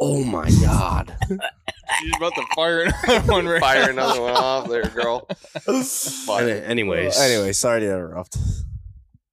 Oh 0.00 0.24
my 0.24 0.50
god! 0.62 1.14
She's 1.28 2.12
about 2.16 2.34
to 2.34 2.44
fire 2.56 2.82
another 3.04 3.32
one 3.32 3.46
right 3.46 3.60
Fire 3.60 3.90
another 3.90 4.20
one 4.20 4.32
off 4.34 4.68
there, 4.68 4.84
girl. 4.88 5.28
But, 5.64 6.42
Any- 6.42 6.64
Anyways, 6.64 7.20
anyway, 7.20 7.52
sorry 7.52 7.80
to 7.80 7.86
interrupt. 7.86 8.36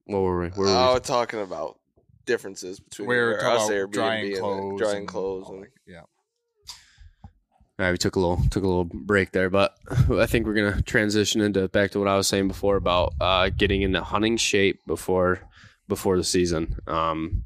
what 0.06 0.19
were 0.19 0.41
we? 0.41 0.47
Where 0.49 0.67
oh, 0.67 0.88
were 0.89 0.93
we're 0.93 0.99
talking 0.99 1.41
about 1.41 1.77
differences 2.28 2.80
between 2.80 3.08
We're 3.08 3.38
us 3.38 3.42
talking 3.42 3.76
Airbnb 3.76 3.82
about 3.84 3.92
drying 3.94 4.26
and 4.34 4.40
clothes, 4.40 4.80
drying 4.80 4.98
and 4.98 5.08
clothes, 5.08 5.46
all 5.48 5.54
and 5.56 5.63
that. 5.63 5.70
yeah. 5.88 6.02
All 7.80 7.86
right, 7.86 7.92
we 7.92 7.98
took 7.98 8.16
a 8.16 8.20
little 8.20 8.44
took 8.50 8.63
a 8.63 8.68
little 8.68 8.86
break 8.86 9.32
there, 9.32 9.50
but 9.50 9.76
I 10.12 10.26
think 10.26 10.46
we're 10.46 10.54
gonna 10.56 10.82
transition 10.84 11.42
into 11.42 11.68
back 11.68 11.92
to 11.92 12.00
what 12.00 12.08
I 12.08 12.16
was 12.16 12.28
saying 12.28 12.48
before 12.48 12.76
about 12.76 13.13
uh, 13.22 13.50
getting 13.50 13.82
into 13.82 14.04
hunting 14.04 14.38
shape 14.38 14.80
before 14.88 15.42
before 15.88 16.18
the 16.18 16.24
season. 16.24 16.76
Um, 16.88 17.46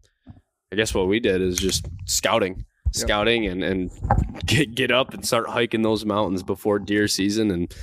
I 0.72 0.78
guess 0.78 0.94
what 0.94 1.08
we 1.08 1.20
did 1.20 1.42
is 1.42 1.58
just 1.58 1.86
scouting, 2.06 2.66
scouting, 2.94 3.46
and 3.46 3.62
and 3.62 3.92
get 4.46 4.74
get 4.74 4.90
up 4.92 5.14
and 5.14 5.26
start 5.26 5.50
hiking 5.50 5.82
those 5.82 6.06
mountains 6.06 6.44
before 6.44 6.80
deer 6.80 7.10
season, 7.10 7.52
and 7.52 7.76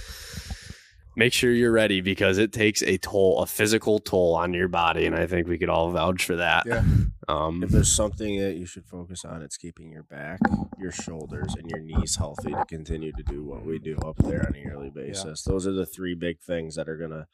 make 1.19 1.33
sure 1.33 1.51
you're 1.53 1.73
ready 1.73 2.01
because 2.01 2.39
it 2.39 2.53
takes 2.53 2.81
a 2.83 2.97
toll, 2.97 3.43
a 3.43 3.47
physical 3.47 3.99
toll 3.99 4.35
on 4.37 4.55
your 4.55 4.69
body, 4.69 5.05
and 5.05 5.17
I 5.17 5.27
think 5.27 5.49
we 5.49 5.59
could 5.59 5.69
all 5.69 5.91
vouch 5.91 6.25
for 6.25 6.37
that. 6.37 6.65
Yeah. 6.65 6.85
Um, 7.27 7.63
If 7.63 7.71
there's 7.71 7.93
something 7.93 8.39
that 8.41 8.55
you 8.57 8.65
should 8.67 8.87
focus 8.87 9.25
on, 9.25 9.43
it's 9.43 9.57
keeping 9.57 9.91
your 9.91 10.05
back, 10.05 10.39
your 10.79 10.93
shoulders, 10.93 11.55
and 11.59 11.69
your 11.69 11.81
knees 11.81 12.17
healthy 12.17 12.53
to 12.53 12.65
continue 12.67 13.13
to 13.13 13.23
do 13.25 13.43
what 13.45 13.67
we 13.67 13.79
do 13.79 13.97
up 14.07 14.17
there 14.19 14.47
on 14.47 14.55
a 14.55 14.59
yearly 14.59 14.91
basis. 14.91 15.43
Those 15.43 15.67
are 15.67 15.73
the 15.73 15.85
three 15.85 16.15
big 16.15 16.41
things 16.41 16.77
that 16.77 16.89
are 16.89 16.97
gonna 16.97 17.27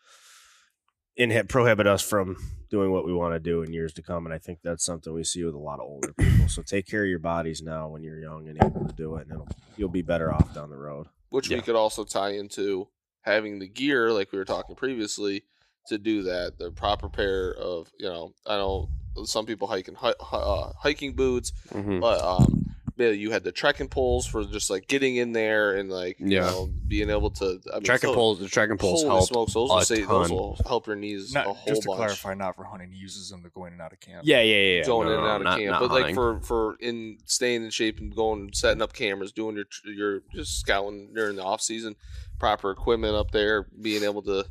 inhib- 1.18 1.48
prohibit 1.48 1.86
us 1.86 2.02
from 2.02 2.36
doing 2.70 2.90
what 2.90 3.04
we 3.06 3.12
want 3.12 3.34
to 3.34 3.38
do 3.38 3.62
in 3.62 3.72
years 3.72 3.92
to 3.92 4.02
come. 4.02 4.24
And 4.26 4.34
I 4.34 4.38
think 4.38 4.60
that's 4.64 4.84
something 4.84 5.12
we 5.12 5.22
see 5.24 5.44
with 5.44 5.54
a 5.54 5.58
lot 5.58 5.78
of 5.78 5.86
older 5.86 6.12
people. 6.14 6.48
So 6.48 6.62
take 6.62 6.86
care 6.86 7.02
of 7.04 7.08
your 7.08 7.20
bodies 7.20 7.62
now 7.62 7.88
when 7.88 8.02
you're 8.02 8.18
young 8.18 8.48
and 8.48 8.58
able 8.64 8.84
to 8.86 8.94
do 8.94 9.14
it, 9.16 9.22
and 9.26 9.32
it'll, 9.32 9.48
you'll 9.76 9.88
be 9.90 10.02
better 10.02 10.32
off 10.34 10.52
down 10.54 10.70
the 10.70 10.76
road. 10.76 11.06
which 11.28 11.48
we 11.50 11.60
could 11.60 11.76
also 11.76 12.02
tie 12.04 12.30
into 12.30 12.88
having 13.24 13.58
the 13.58 13.68
gear, 13.68 14.12
like 14.12 14.32
we 14.32 14.38
were 14.38 14.44
talking 14.44 14.76
previously, 14.76 15.44
to 15.88 15.98
do 15.98 16.22
that. 16.24 16.58
The 16.58 16.70
proper 16.70 17.08
pair 17.08 17.52
of, 17.54 17.90
you 17.98 18.06
know, 18.08 18.32
I 18.46 18.56
know 18.56 18.88
some 19.24 19.46
people 19.46 19.68
hiking 19.68 19.94
hi- 19.94 20.14
hi- 20.20 20.36
uh, 20.38 20.72
hiking 20.78 21.14
boots, 21.14 21.52
mhm. 21.72 22.00
but 22.00 22.20
um, 22.22 22.60
Bailey, 22.96 23.18
you 23.18 23.32
had 23.32 23.42
the 23.44 23.50
trekking 23.52 23.88
poles 23.88 24.24
for 24.24 24.44
just 24.44 24.70
like 24.70 24.86
getting 24.86 25.16
in 25.16 25.32
there 25.32 25.74
and 25.76 25.90
like 25.90 26.16
you 26.20 26.28
Yeah. 26.28 26.42
know 26.42 26.70
being 26.86 27.10
able 27.10 27.30
to. 27.32 27.60
I 27.72 27.74
mean, 27.76 27.82
Trekking 27.82 28.10
so- 28.10 28.14
poles, 28.14 28.38
the 28.38 28.48
trekking 28.48 28.78
poles 28.78 29.02
Holy 29.02 29.14
help. 29.16 29.28
smokes, 29.28 29.54
those 29.54 29.70
a 29.70 29.74
will, 29.74 29.80
say, 29.82 30.00
those 30.02 30.28
ton. 30.28 30.30
will 30.36 30.58
help 30.64 30.86
your 30.86 30.94
knees 30.96 31.32
Not, 31.34 31.46
a 31.48 31.52
whole 31.52 31.66
just 31.66 31.82
to 31.82 31.88
bunch. 31.88 31.96
clarify, 31.98 32.34
not 32.34 32.54
for 32.54 32.62
hunting. 32.64 32.92
He 32.92 32.98
uses 32.98 33.28
them 33.30 33.42
to 33.42 33.48
go 33.50 33.64
in 33.66 33.72
and 33.72 33.82
out 33.82 33.92
of 33.92 33.98
camp. 34.00 34.22
Yeah, 34.24 34.40
yeah, 34.42 34.54
yeah. 34.56 34.76
yeah. 34.78 34.84
going 34.84 35.08
No, 35.08 35.12
in 35.14 35.18
and 35.18 35.26
no, 35.26 35.30
out 35.32 35.40
of 35.40 35.44
not- 35.44 35.58
camp, 35.58 35.70
not 35.72 35.80
but 35.80 35.90
like 35.90 36.14
for 36.14 36.38
for 36.40 36.76
in 36.80 37.18
staying 37.24 37.64
in 37.64 37.70
shape 37.70 37.98
and 37.98 38.14
going 38.14 38.50
setting 38.52 38.80
up 38.80 38.92
cameras, 38.92 39.32
doing 39.32 39.56
your 39.56 39.66
your 39.84 40.20
just 40.32 40.60
scouting 40.60 41.12
during 41.14 41.34
the 41.36 41.42
off 41.42 41.60
season, 41.62 41.96
proper 42.44 42.70
equipment 42.70 43.14
up 43.14 43.30
there, 43.30 43.66
being 43.80 44.02
able 44.04 44.20
to, 44.22 44.44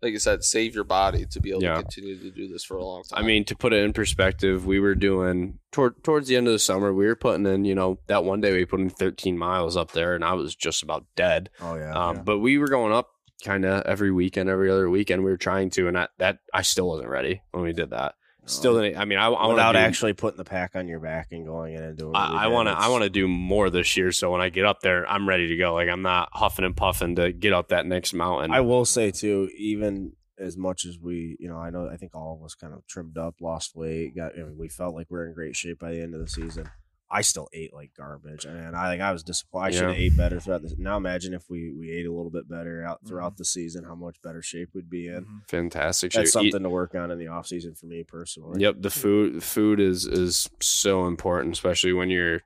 like 0.00 0.12
you 0.12 0.18
said, 0.20 0.44
save 0.44 0.74
your 0.76 0.84
body 0.84 1.26
to 1.26 1.40
be 1.40 1.50
able 1.50 1.62
Yeah. 1.62 1.74
to 1.76 1.82
continue 1.82 2.18
to 2.18 2.30
do 2.30 2.46
this 2.46 2.62
for 2.64 2.76
a 2.76 2.84
long 2.84 3.02
time. 3.02 3.22
I 3.22 3.26
mean, 3.26 3.44
to 3.46 3.56
put 3.56 3.72
it 3.72 3.82
in 3.84 3.92
perspective, 3.92 4.64
we 4.64 4.78
were 4.78 4.94
doing 4.94 5.58
toward 5.72 6.02
towards 6.04 6.28
the 6.28 6.36
end 6.36 6.46
of 6.46 6.52
the 6.52 6.58
summer, 6.60 6.92
we 6.92 7.06
were 7.06 7.16
putting 7.16 7.44
in, 7.46 7.64
you 7.64 7.74
know, 7.74 7.98
that 8.06 8.24
one 8.24 8.40
day 8.40 8.52
we 8.52 8.64
put 8.64 8.78
in 8.80 8.90
13 8.90 9.36
miles 9.36 9.76
up 9.76 9.90
there, 9.92 10.14
and 10.14 10.24
I 10.24 10.34
was 10.34 10.54
just 10.54 10.82
about 10.84 11.04
dead. 11.16 11.50
Oh 11.60 11.74
yeah. 11.74 11.92
Um, 11.92 12.16
yeah. 12.16 12.22
But 12.22 12.38
we 12.38 12.58
were 12.58 12.68
going 12.68 12.92
up 12.92 13.08
kind 13.44 13.64
of 13.64 13.82
every 13.86 14.12
weekend, 14.12 14.48
every 14.48 14.70
other 14.70 14.88
weekend. 14.88 15.24
We 15.24 15.30
were 15.32 15.36
trying 15.36 15.70
to, 15.70 15.88
and 15.88 15.96
that, 15.96 16.10
that 16.18 16.38
I 16.54 16.62
still 16.62 16.86
wasn't 16.88 17.08
ready 17.08 17.42
when 17.50 17.64
we 17.64 17.72
did 17.72 17.90
that. 17.90 18.14
Still, 18.44 18.80
didn't, 18.80 18.98
I 18.98 19.04
mean, 19.04 19.18
I, 19.18 19.28
I 19.28 19.46
Without 19.46 19.72
to 19.72 19.78
actually 19.78 20.14
putting 20.14 20.36
the 20.36 20.44
pack 20.44 20.74
on 20.74 20.88
your 20.88 20.98
back 20.98 21.28
and 21.30 21.46
going 21.46 21.74
in 21.74 21.82
and 21.82 21.96
doing. 21.96 22.16
I 22.16 22.48
want 22.48 22.68
to. 22.68 22.72
I 22.72 22.88
want 22.88 23.04
to 23.04 23.10
do 23.10 23.28
more 23.28 23.70
this 23.70 23.96
year. 23.96 24.10
So 24.10 24.32
when 24.32 24.40
I 24.40 24.48
get 24.48 24.64
up 24.64 24.80
there, 24.80 25.08
I'm 25.08 25.28
ready 25.28 25.48
to 25.48 25.56
go. 25.56 25.74
Like 25.74 25.88
I'm 25.88 26.02
not 26.02 26.28
huffing 26.32 26.64
and 26.64 26.76
puffing 26.76 27.16
to 27.16 27.32
get 27.32 27.52
up 27.52 27.68
that 27.68 27.86
next 27.86 28.12
mountain. 28.12 28.50
I 28.50 28.60
will 28.60 28.84
say 28.84 29.12
too, 29.12 29.48
even 29.56 30.12
as 30.38 30.56
much 30.56 30.84
as 30.84 30.98
we, 30.98 31.36
you 31.38 31.48
know, 31.48 31.56
I 31.56 31.70
know, 31.70 31.88
I 31.88 31.96
think 31.96 32.14
all 32.14 32.36
of 32.36 32.44
us 32.44 32.54
kind 32.54 32.74
of 32.74 32.84
trimmed 32.86 33.16
up, 33.16 33.36
lost 33.40 33.76
weight, 33.76 34.16
got, 34.16 34.36
you 34.36 34.42
know, 34.42 34.52
we 34.56 34.68
felt 34.68 34.94
like 34.94 35.06
we 35.08 35.18
are 35.18 35.26
in 35.26 35.34
great 35.34 35.54
shape 35.54 35.78
by 35.78 35.92
the 35.92 36.02
end 36.02 36.14
of 36.14 36.20
the 36.20 36.28
season. 36.28 36.68
I 37.14 37.20
still 37.20 37.48
ate 37.52 37.74
like 37.74 37.90
garbage, 37.94 38.46
and 38.46 38.74
I 38.74 38.88
like 38.88 39.00
I 39.00 39.12
was 39.12 39.22
disappointed. 39.22 39.66
I 39.66 39.70
should 39.72 39.88
have 39.88 39.96
ate 39.98 40.16
better 40.16 40.40
throughout 40.40 40.62
this. 40.62 40.74
Now 40.78 40.96
imagine 40.96 41.34
if 41.34 41.44
we 41.50 41.70
we 41.78 41.90
ate 41.90 42.06
a 42.06 42.10
little 42.12 42.30
bit 42.30 42.48
better 42.48 42.78
Mm-hmm. 42.80 42.88
out 42.90 43.00
throughout 43.06 43.36
the 43.36 43.44
season, 43.44 43.84
how 43.84 43.94
much 43.94 44.16
better 44.22 44.40
shape 44.40 44.70
we'd 44.74 44.88
be 44.88 45.08
in. 45.08 45.24
Mhm. 45.26 45.48
Fantastic. 45.48 46.12
That's 46.12 46.30
shape. 46.32 46.44
Eat- 46.46 46.52
something 46.52 46.62
to 46.62 46.70
work 46.70 46.94
on 46.94 47.10
in 47.10 47.18
the 47.18 47.28
off 47.28 47.46
season 47.46 47.74
for 47.74 47.84
me 47.86 48.02
personally. 48.02 48.60
Yep, 48.62 48.76
the 48.80 48.90
food 48.90 49.42
food 49.42 49.78
is 49.78 50.06
is 50.06 50.48
so 50.60 51.06
important, 51.06 51.54
especially 51.54 51.92
when 51.92 52.08
you're 52.08 52.40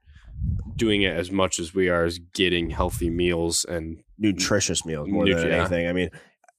doing 0.76 1.02
it 1.02 1.16
as 1.16 1.30
much 1.30 1.58
as 1.58 1.74
we 1.74 1.88
are 1.88 2.04
as 2.04 2.18
getting 2.34 2.70
healthy 2.70 3.08
meals 3.08 3.64
and 3.64 4.02
nutritious 4.18 4.84
meals 4.84 5.08
more 5.08 5.24
Nut- 5.24 5.38
than 5.38 5.48
yeah. 5.48 5.60
anything. 5.60 5.86
I 5.86 5.92
mean, 5.92 6.10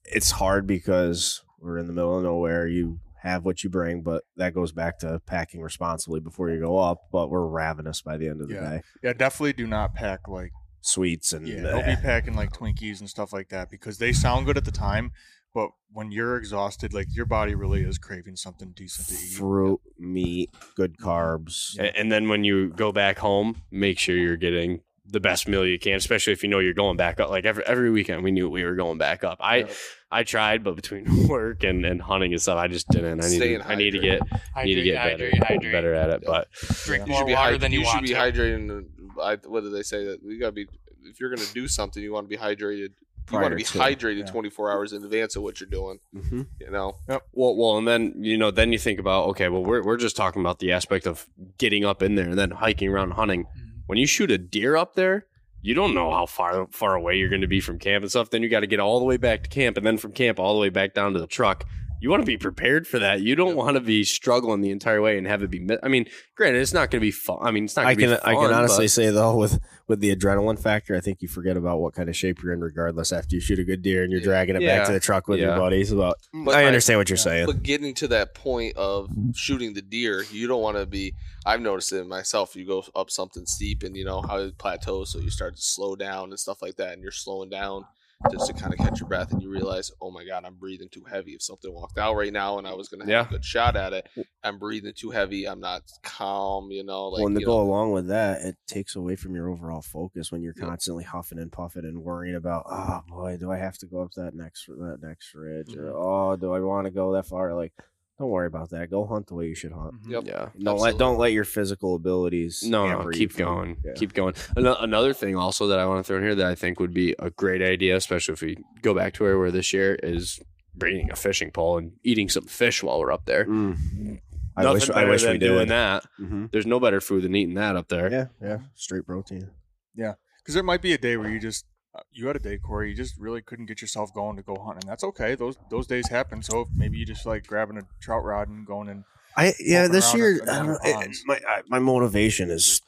it's 0.05 0.31
hard 0.31 0.65
because 0.65 1.43
we're 1.59 1.77
in 1.77 1.87
the 1.87 1.93
middle 1.93 2.17
of 2.17 2.23
nowhere. 2.23 2.67
You 2.67 2.99
have 3.21 3.45
what 3.45 3.63
you 3.63 3.69
bring, 3.69 4.01
but 4.01 4.23
that 4.37 4.53
goes 4.53 4.71
back 4.71 4.99
to 4.99 5.19
packing 5.25 5.61
responsibly 5.61 6.19
before 6.19 6.49
you 6.49 6.59
go 6.59 6.77
up. 6.77 6.99
But 7.11 7.29
we're 7.29 7.45
ravenous 7.47 8.01
by 8.01 8.17
the 8.17 8.27
end 8.27 8.41
of 8.41 8.47
the 8.47 8.55
Yeah. 8.55 8.69
day. 8.69 8.81
Yeah, 9.03 9.13
definitely 9.13 9.53
do 9.53 9.67
not 9.67 9.93
pack 9.95 10.27
like 10.27 10.51
Sweets 10.81 11.33
and 11.33 11.47
yeah. 11.47 11.61
Don't 11.63 11.85
be 11.85 11.95
packing 12.01 12.35
like 12.35 12.51
Twinkies 12.53 12.99
and 12.99 13.09
stuff 13.09 13.33
like 13.33 13.49
that 13.49 13.69
because 13.69 13.97
they 13.97 14.13
sound 14.13 14.45
good 14.45 14.57
at 14.57 14.65
the 14.65 14.71
time, 14.71 15.11
but 15.53 15.69
when 15.91 16.11
you're 16.11 16.37
exhausted, 16.37 16.93
like 16.93 17.07
your 17.15 17.25
body 17.25 17.55
really 17.55 17.81
is 17.81 17.97
craving 17.97 18.35
something 18.35 18.71
decent 18.75 19.07
to 19.07 19.13
eat. 19.15 19.33
fruit, 19.37 19.81
meat, 19.97 20.49
good 20.75 20.97
carbs. 20.97 21.77
a- 21.79 21.97
and 21.97 22.11
then 22.11 22.29
when 22.29 22.43
you 22.43 22.69
go 22.69 22.91
back 22.91 23.17
home, 23.19 23.63
make 23.71 23.97
sure 23.99 24.15
you're 24.15 24.37
getting 24.37 24.81
the 25.09 25.19
best 25.19 25.47
meal 25.47 25.65
you 25.65 25.79
can, 25.79 25.95
especially 25.95 26.33
if 26.33 26.43
you 26.43 26.49
know 26.49 26.59
you're 26.59 26.73
going 26.73 26.97
back 26.97 27.19
up. 27.19 27.29
Like 27.29 27.45
every 27.45 27.63
every 27.65 27.89
weekend, 27.91 28.23
we 28.23 28.31
knew 28.31 28.49
we 28.49 28.63
were 28.63 28.75
going 28.75 28.97
back 28.97 29.23
up. 29.23 29.37
I 29.41 29.57
Yeah. 29.57 29.67
I 30.09 30.23
tried, 30.23 30.63
but 30.63 30.75
between 30.75 31.27
work 31.27 31.63
and, 31.63 31.85
and 31.85 32.01
hunting 32.01 32.31
and 32.31 32.41
stuff, 32.41 32.57
I 32.57 32.67
just 32.67 32.87
didn't. 32.89 33.19
I 33.23 33.27
need 33.27 33.35
Staying 33.35 33.59
to, 33.59 33.67
I 33.67 33.75
need 33.75 33.91
to 33.91 33.99
get 33.99 34.21
need 34.21 34.29
to 34.31 34.37
Hydrate, 34.53 34.85
get 34.85 34.93
better 34.95 35.25
hydrate, 35.25 35.43
hydrate. 35.43 35.71
better 35.73 35.93
at 35.93 36.09
it. 36.11 36.19
Yeah. 36.23 36.27
But 36.29 36.47
Drink 36.85 37.07
you 37.07 37.11
more 37.11 37.19
should 37.19 37.27
be 37.27 37.33
water 37.33 37.55
hyd- 37.55 37.59
than 37.59 37.71
you, 37.73 37.79
you 37.79 37.85
should 37.85 38.03
be 38.03 38.09
hydrating. 38.09 38.85
I, 39.21 39.35
what 39.45 39.63
do 39.63 39.69
they 39.69 39.83
say 39.83 40.05
that 40.05 40.19
you 40.23 40.39
gotta 40.39 40.51
be 40.53 40.67
if 41.03 41.19
you're 41.19 41.29
gonna 41.33 41.47
do 41.53 41.67
something, 41.67 42.01
you 42.01 42.13
want 42.13 42.25
to 42.25 42.29
be 42.29 42.37
hydrated. 42.37 42.89
You 43.29 43.39
want 43.39 43.51
to 43.51 43.55
be 43.57 43.63
to, 43.63 43.77
hydrated 43.77 44.19
yeah. 44.19 44.25
24 44.31 44.71
hours 44.71 44.93
in 44.93 45.03
advance 45.03 45.35
of 45.35 45.43
what 45.43 45.59
you're 45.59 45.69
doing. 45.69 45.99
Mm-hmm. 46.15 46.43
You 46.61 46.71
know, 46.71 46.95
Well, 47.33 47.57
well, 47.57 47.77
and 47.77 47.85
then 47.85 48.13
you 48.19 48.37
know, 48.37 48.51
then 48.51 48.71
you 48.71 48.79
think 48.79 48.99
about 49.01 49.27
okay, 49.29 49.49
well, 49.49 49.63
we're 49.63 49.83
we're 49.83 49.97
just 49.97 50.15
talking 50.15 50.41
about 50.41 50.59
the 50.59 50.71
aspect 50.71 51.05
of 51.05 51.27
getting 51.57 51.83
up 51.83 52.01
in 52.01 52.15
there 52.15 52.29
and 52.29 52.39
then 52.39 52.51
hiking 52.51 52.87
around 52.87 53.11
hunting. 53.11 53.45
When 53.87 53.97
you 53.97 54.05
shoot 54.05 54.31
a 54.31 54.37
deer 54.37 54.75
up 54.75 54.95
there, 54.95 55.25
you 55.61 55.73
don't 55.73 55.93
know 55.93 56.11
how 56.11 56.25
far 56.25 56.67
far 56.71 56.95
away 56.95 57.17
you're 57.17 57.29
going 57.29 57.41
to 57.41 57.47
be 57.47 57.61
from 57.61 57.79
camp 57.79 58.03
and 58.03 58.11
stuff. 58.11 58.29
Then 58.29 58.43
you 58.43 58.49
got 58.49 58.59
to 58.59 58.67
get 58.67 58.79
all 58.79 58.99
the 58.99 59.05
way 59.05 59.17
back 59.17 59.43
to 59.43 59.49
camp, 59.49 59.77
and 59.77 59.85
then 59.85 59.97
from 59.97 60.11
camp 60.11 60.39
all 60.39 60.53
the 60.53 60.59
way 60.59 60.69
back 60.69 60.93
down 60.93 61.13
to 61.13 61.19
the 61.19 61.27
truck. 61.27 61.65
You 61.99 62.09
want 62.09 62.21
to 62.21 62.25
be 62.25 62.37
prepared 62.37 62.87
for 62.87 62.99
that. 62.99 63.21
You 63.21 63.35
don't 63.35 63.49
Yep. 63.49 63.55
want 63.57 63.75
to 63.75 63.81
be 63.81 64.03
struggling 64.03 64.61
the 64.61 64.69
entire 64.71 65.01
way 65.01 65.17
and 65.17 65.25
have 65.25 65.41
it 65.43 65.49
be. 65.49 65.59
mi- 65.59 65.77
I 65.81 65.87
mean, 65.87 66.05
granted, 66.35 66.59
it's 66.61 66.73
not 66.73 66.91
going 66.91 66.99
to 66.99 67.05
be 67.05 67.11
fun. 67.11 67.39
I 67.41 67.51
mean, 67.51 67.65
it's 67.65 67.75
not. 67.75 67.85
I 67.87 67.95
Gonna 67.95 68.17
can 68.17 68.17
be 68.17 68.21
fun, 68.35 68.35
I 68.43 68.47
can 68.47 68.53
honestly 68.53 68.85
but- 68.85 68.91
say 68.91 69.09
though 69.09 69.35
with 69.35 69.59
with 69.87 70.01
the 70.01 70.13
adrenaline 70.13 70.59
factor, 70.59 70.95
I 70.97 70.99
think 70.99 71.21
you 71.21 71.29
forget 71.29 71.55
about 71.55 71.79
what 71.79 71.93
kind 71.93 72.09
of 72.09 72.15
shape 72.15 72.43
you're 72.43 72.51
in 72.51 72.59
regardless 72.59 73.13
after 73.13 73.35
you 73.35 73.39
shoot 73.39 73.57
a 73.57 73.63
good 73.63 73.81
deer 73.81 74.03
and 74.03 74.11
you're 74.11 74.19
dragging 74.19 74.57
it 74.57 74.61
Yeah. 74.61 74.79
back 74.79 74.87
to 74.87 74.91
the 74.93 74.99
truck 74.99 75.29
with 75.29 75.39
your 75.39 75.55
buddies. 75.57 75.93
About 75.93 76.17
But 76.33 76.39
mm, 76.39 76.53
I 76.53 76.63
I- 76.63 76.65
understand 76.65 76.99
what 76.99 77.09
you're 77.09 77.15
yeah. 77.17 77.23
saying. 77.23 77.45
but 77.45 77.63
getting 77.63 77.93
to 77.95 78.07
that 78.09 78.33
point 78.35 78.75
of 78.75 79.09
shooting 79.33 79.73
the 79.75 79.81
deer, 79.81 80.25
you 80.29 80.45
don't 80.47 80.61
want 80.61 80.75
to 80.77 80.85
be. 80.85 81.13
I've 81.45 81.61
noticed 81.61 81.93
it 81.93 82.05
myself. 82.05 82.53
You 82.57 82.65
go 82.67 82.83
up 82.95 83.09
something 83.09 83.45
steep, 83.45 83.81
and 83.83 83.95
you 83.95 84.03
know 84.03 84.21
how 84.21 84.39
it 84.39 84.57
plateaus, 84.57 85.11
so 85.13 85.19
you 85.19 85.29
start 85.29 85.55
to 85.55 85.61
slow 85.61 85.95
down 85.95 86.31
and 86.31 86.39
stuff 86.39 86.61
like 86.61 86.75
that, 86.75 86.91
and 86.93 87.01
you're 87.01 87.11
slowing 87.13 87.49
down 87.49 87.85
just 88.31 88.47
to 88.47 88.53
kind 88.53 88.73
of 88.73 88.79
catch 88.79 88.99
your 88.99 89.07
breath, 89.07 89.31
and 89.31 89.41
you 89.41 89.49
realize, 89.49 89.91
oh 90.01 90.11
my 90.11 90.25
god, 90.25 90.43
I'm 90.45 90.55
breathing 90.55 90.89
too 90.89 91.03
heavy. 91.03 91.31
If 91.33 91.41
something 91.43 91.73
walked 91.73 91.97
out 91.97 92.15
right 92.15 92.33
now, 92.33 92.57
and 92.57 92.67
I 92.67 92.73
was 92.73 92.89
gonna 92.89 93.03
have 93.05 93.09
Yeah. 93.09 93.27
a 93.27 93.31
good 93.31 93.45
shot 93.45 93.75
at 93.75 93.93
it, 93.93 94.07
I'm 94.43 94.59
breathing 94.59 94.93
too 94.95 95.11
heavy. 95.11 95.47
I'm 95.47 95.59
not 95.59 95.83
calm. 96.03 96.71
You 96.71 96.83
know, 96.83 97.07
like 97.09 97.19
well, 97.19 97.27
and 97.27 97.35
to 97.37 97.45
go 97.45 97.57
know, 97.57 97.61
along 97.63 97.91
with 97.93 98.07
that, 98.07 98.41
it 98.41 98.57
takes 98.67 98.95
away 98.95 99.15
from 99.15 99.35
your 99.35 99.49
overall 99.49 99.81
focus 99.81 100.31
when 100.31 100.41
you're 100.41 100.53
Yeah. 100.57 100.65
constantly 100.65 101.03
huffing 101.03 101.39
and 101.39 101.51
puffing 101.51 101.85
and 101.85 102.03
worrying 102.03 102.35
about, 102.35 102.65
oh 102.69 103.01
boy, 103.07 103.37
do 103.37 103.51
I 103.51 103.57
have 103.57 103.77
to 103.79 103.85
go 103.85 104.01
up 104.01 104.11
that 104.15 104.33
next 104.35 104.67
that 104.67 104.99
next 105.01 105.33
ridge, 105.33 105.75
or 105.75 105.91
Mhm. 105.91 105.95
oh, 105.95 106.35
do 106.35 106.51
I 106.53 106.59
want 106.59 106.85
to 106.85 106.91
go 106.91 107.13
that 107.13 107.25
far? 107.27 107.53
Like, 107.53 107.73
don't 108.19 108.29
worry 108.29 108.47
about 108.47 108.69
that. 108.71 108.89
Go 108.89 109.05
hunt 109.05 109.27
the 109.27 109.35
way 109.35 109.47
you 109.47 109.55
should 109.55 109.71
hunt. 109.71 109.93
Mhm. 110.03 110.09
Yep. 110.11 110.23
Yeah. 110.25 110.33
Don't 110.33 110.49
Absolutely. 110.75 110.81
let 110.81 110.97
don't 110.97 111.17
let 111.17 111.31
your 111.33 111.43
physical 111.43 111.95
abilities. 111.95 112.63
No, 112.63 112.83
no, 112.85 112.97
hamper 112.97 113.11
you 113.11 113.17
keep 113.17 113.35
going, 113.37 113.77
yeah. 113.85 113.93
keep 113.93 114.13
going. 114.13 114.33
Another 114.55 115.13
thing 115.13 115.35
also 115.35 115.67
that 115.67 115.79
I 115.79 115.85
want 115.85 115.99
to 115.99 116.03
throw 116.07 116.17
in 116.17 116.23
here 116.23 116.35
that 116.35 116.47
I 116.47 116.55
think 116.55 116.79
would 116.79 116.93
be 116.93 117.15
a 117.19 117.29
great 117.29 117.61
idea, 117.61 117.95
especially 117.95 118.33
if 118.33 118.41
we 118.41 118.57
go 118.81 118.93
back 118.93 119.13
to 119.15 119.23
where 119.23 119.33
we 119.33 119.39
were 119.39 119.51
this 119.51 119.71
year, 119.73 119.95
is 120.01 120.39
bringing 120.75 121.11
a 121.11 121.15
fishing 121.15 121.51
pole 121.51 121.77
and 121.77 121.93
eating 122.03 122.29
some 122.29 122.45
fish 122.45 122.81
while 122.83 122.99
we're 122.99 123.11
up 123.11 123.25
there. 123.25 123.45
Mm. 123.45 124.19
I 124.55 124.63
Nothing 124.63 124.73
wish 124.73 124.89
I 124.89 124.93
better 124.93 125.09
wish 125.11 125.21
than 125.23 125.31
we 125.33 125.37
doing 125.37 125.59
did 125.59 125.69
that. 125.69 126.03
hmm 126.17 126.45
There's 126.51 126.65
no 126.65 126.79
better 126.79 126.99
food 126.99 127.23
than 127.23 127.35
eating 127.35 127.53
that 127.55 127.75
up 127.75 127.87
there. 127.89 128.11
Yeah, 128.11 128.25
yeah, 128.41 128.57
straight 128.75 129.05
protein. 129.05 129.51
Yeah, 129.95 130.13
because 130.39 130.55
there 130.55 130.63
might 130.63 130.81
be 130.81 130.93
a 130.93 130.97
day 130.97 131.17
where 131.17 131.29
you 131.29 131.39
just 131.39 131.65
Uh, 131.95 132.01
you 132.11 132.27
had 132.27 132.35
a 132.35 132.39
day, 132.39 132.57
Corey. 132.57 132.89
You 132.89 132.95
just 132.95 133.17
really 133.17 133.41
couldn't 133.41 133.65
get 133.65 133.81
yourself 133.81 134.13
going 134.13 134.35
to 134.37 134.43
go 134.43 134.55
hunting. 134.55 134.83
and 134.83 134.89
that's 134.91 135.03
okay. 135.03 135.35
Those 135.35 135.55
those 135.69 135.87
days 135.87 136.07
happen. 136.09 136.41
So 136.43 136.61
if 136.61 136.67
maybe 136.75 136.97
you 136.97 137.05
just 137.05 137.25
like 137.25 137.47
grabbing 137.47 137.77
a 137.77 137.81
trout 138.01 138.23
rod 138.23 138.49
and 138.49 138.65
going 138.65 138.89
and 138.89 139.03
I 139.35 139.53
yeah, 139.59 139.87
this 139.87 140.13
year 140.13 140.41
I 140.43 140.45
don't 140.57 140.67
know, 140.67 140.77
it- 140.83 141.17
my 141.25 141.39
I, 141.47 141.61
my 141.67 141.79
motivation 141.79 142.49
is 142.49 142.81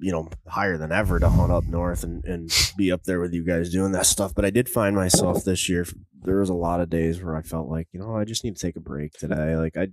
you 0.00 0.12
know 0.12 0.28
higher 0.46 0.76
than 0.76 0.92
ever 0.92 1.18
to 1.20 1.28
hunt 1.30 1.52
up 1.52 1.64
north 1.64 2.02
and 2.02 2.24
and 2.24 2.50
be 2.76 2.90
up 2.92 3.04
there 3.04 3.20
with 3.20 3.32
you 3.32 3.44
guys 3.44 3.70
doing 3.70 3.92
that 3.92 4.06
stuff. 4.06 4.34
But 4.34 4.44
I 4.44 4.50
did 4.50 4.68
find 4.68 4.94
myself 4.96 5.44
this 5.44 5.68
year. 5.68 5.86
There 6.22 6.40
was 6.40 6.50
a 6.50 6.54
lot 6.54 6.80
of 6.80 6.90
days 6.90 7.22
where 7.22 7.36
I 7.36 7.42
felt 7.42 7.68
like 7.68 7.88
you 7.92 8.00
know 8.00 8.16
I 8.16 8.24
just 8.24 8.44
need 8.44 8.56
to 8.56 8.60
take 8.66 8.76
a 8.76 8.80
break 8.80 9.12
today. 9.12 9.56
Like 9.56 9.76
I. 9.76 9.88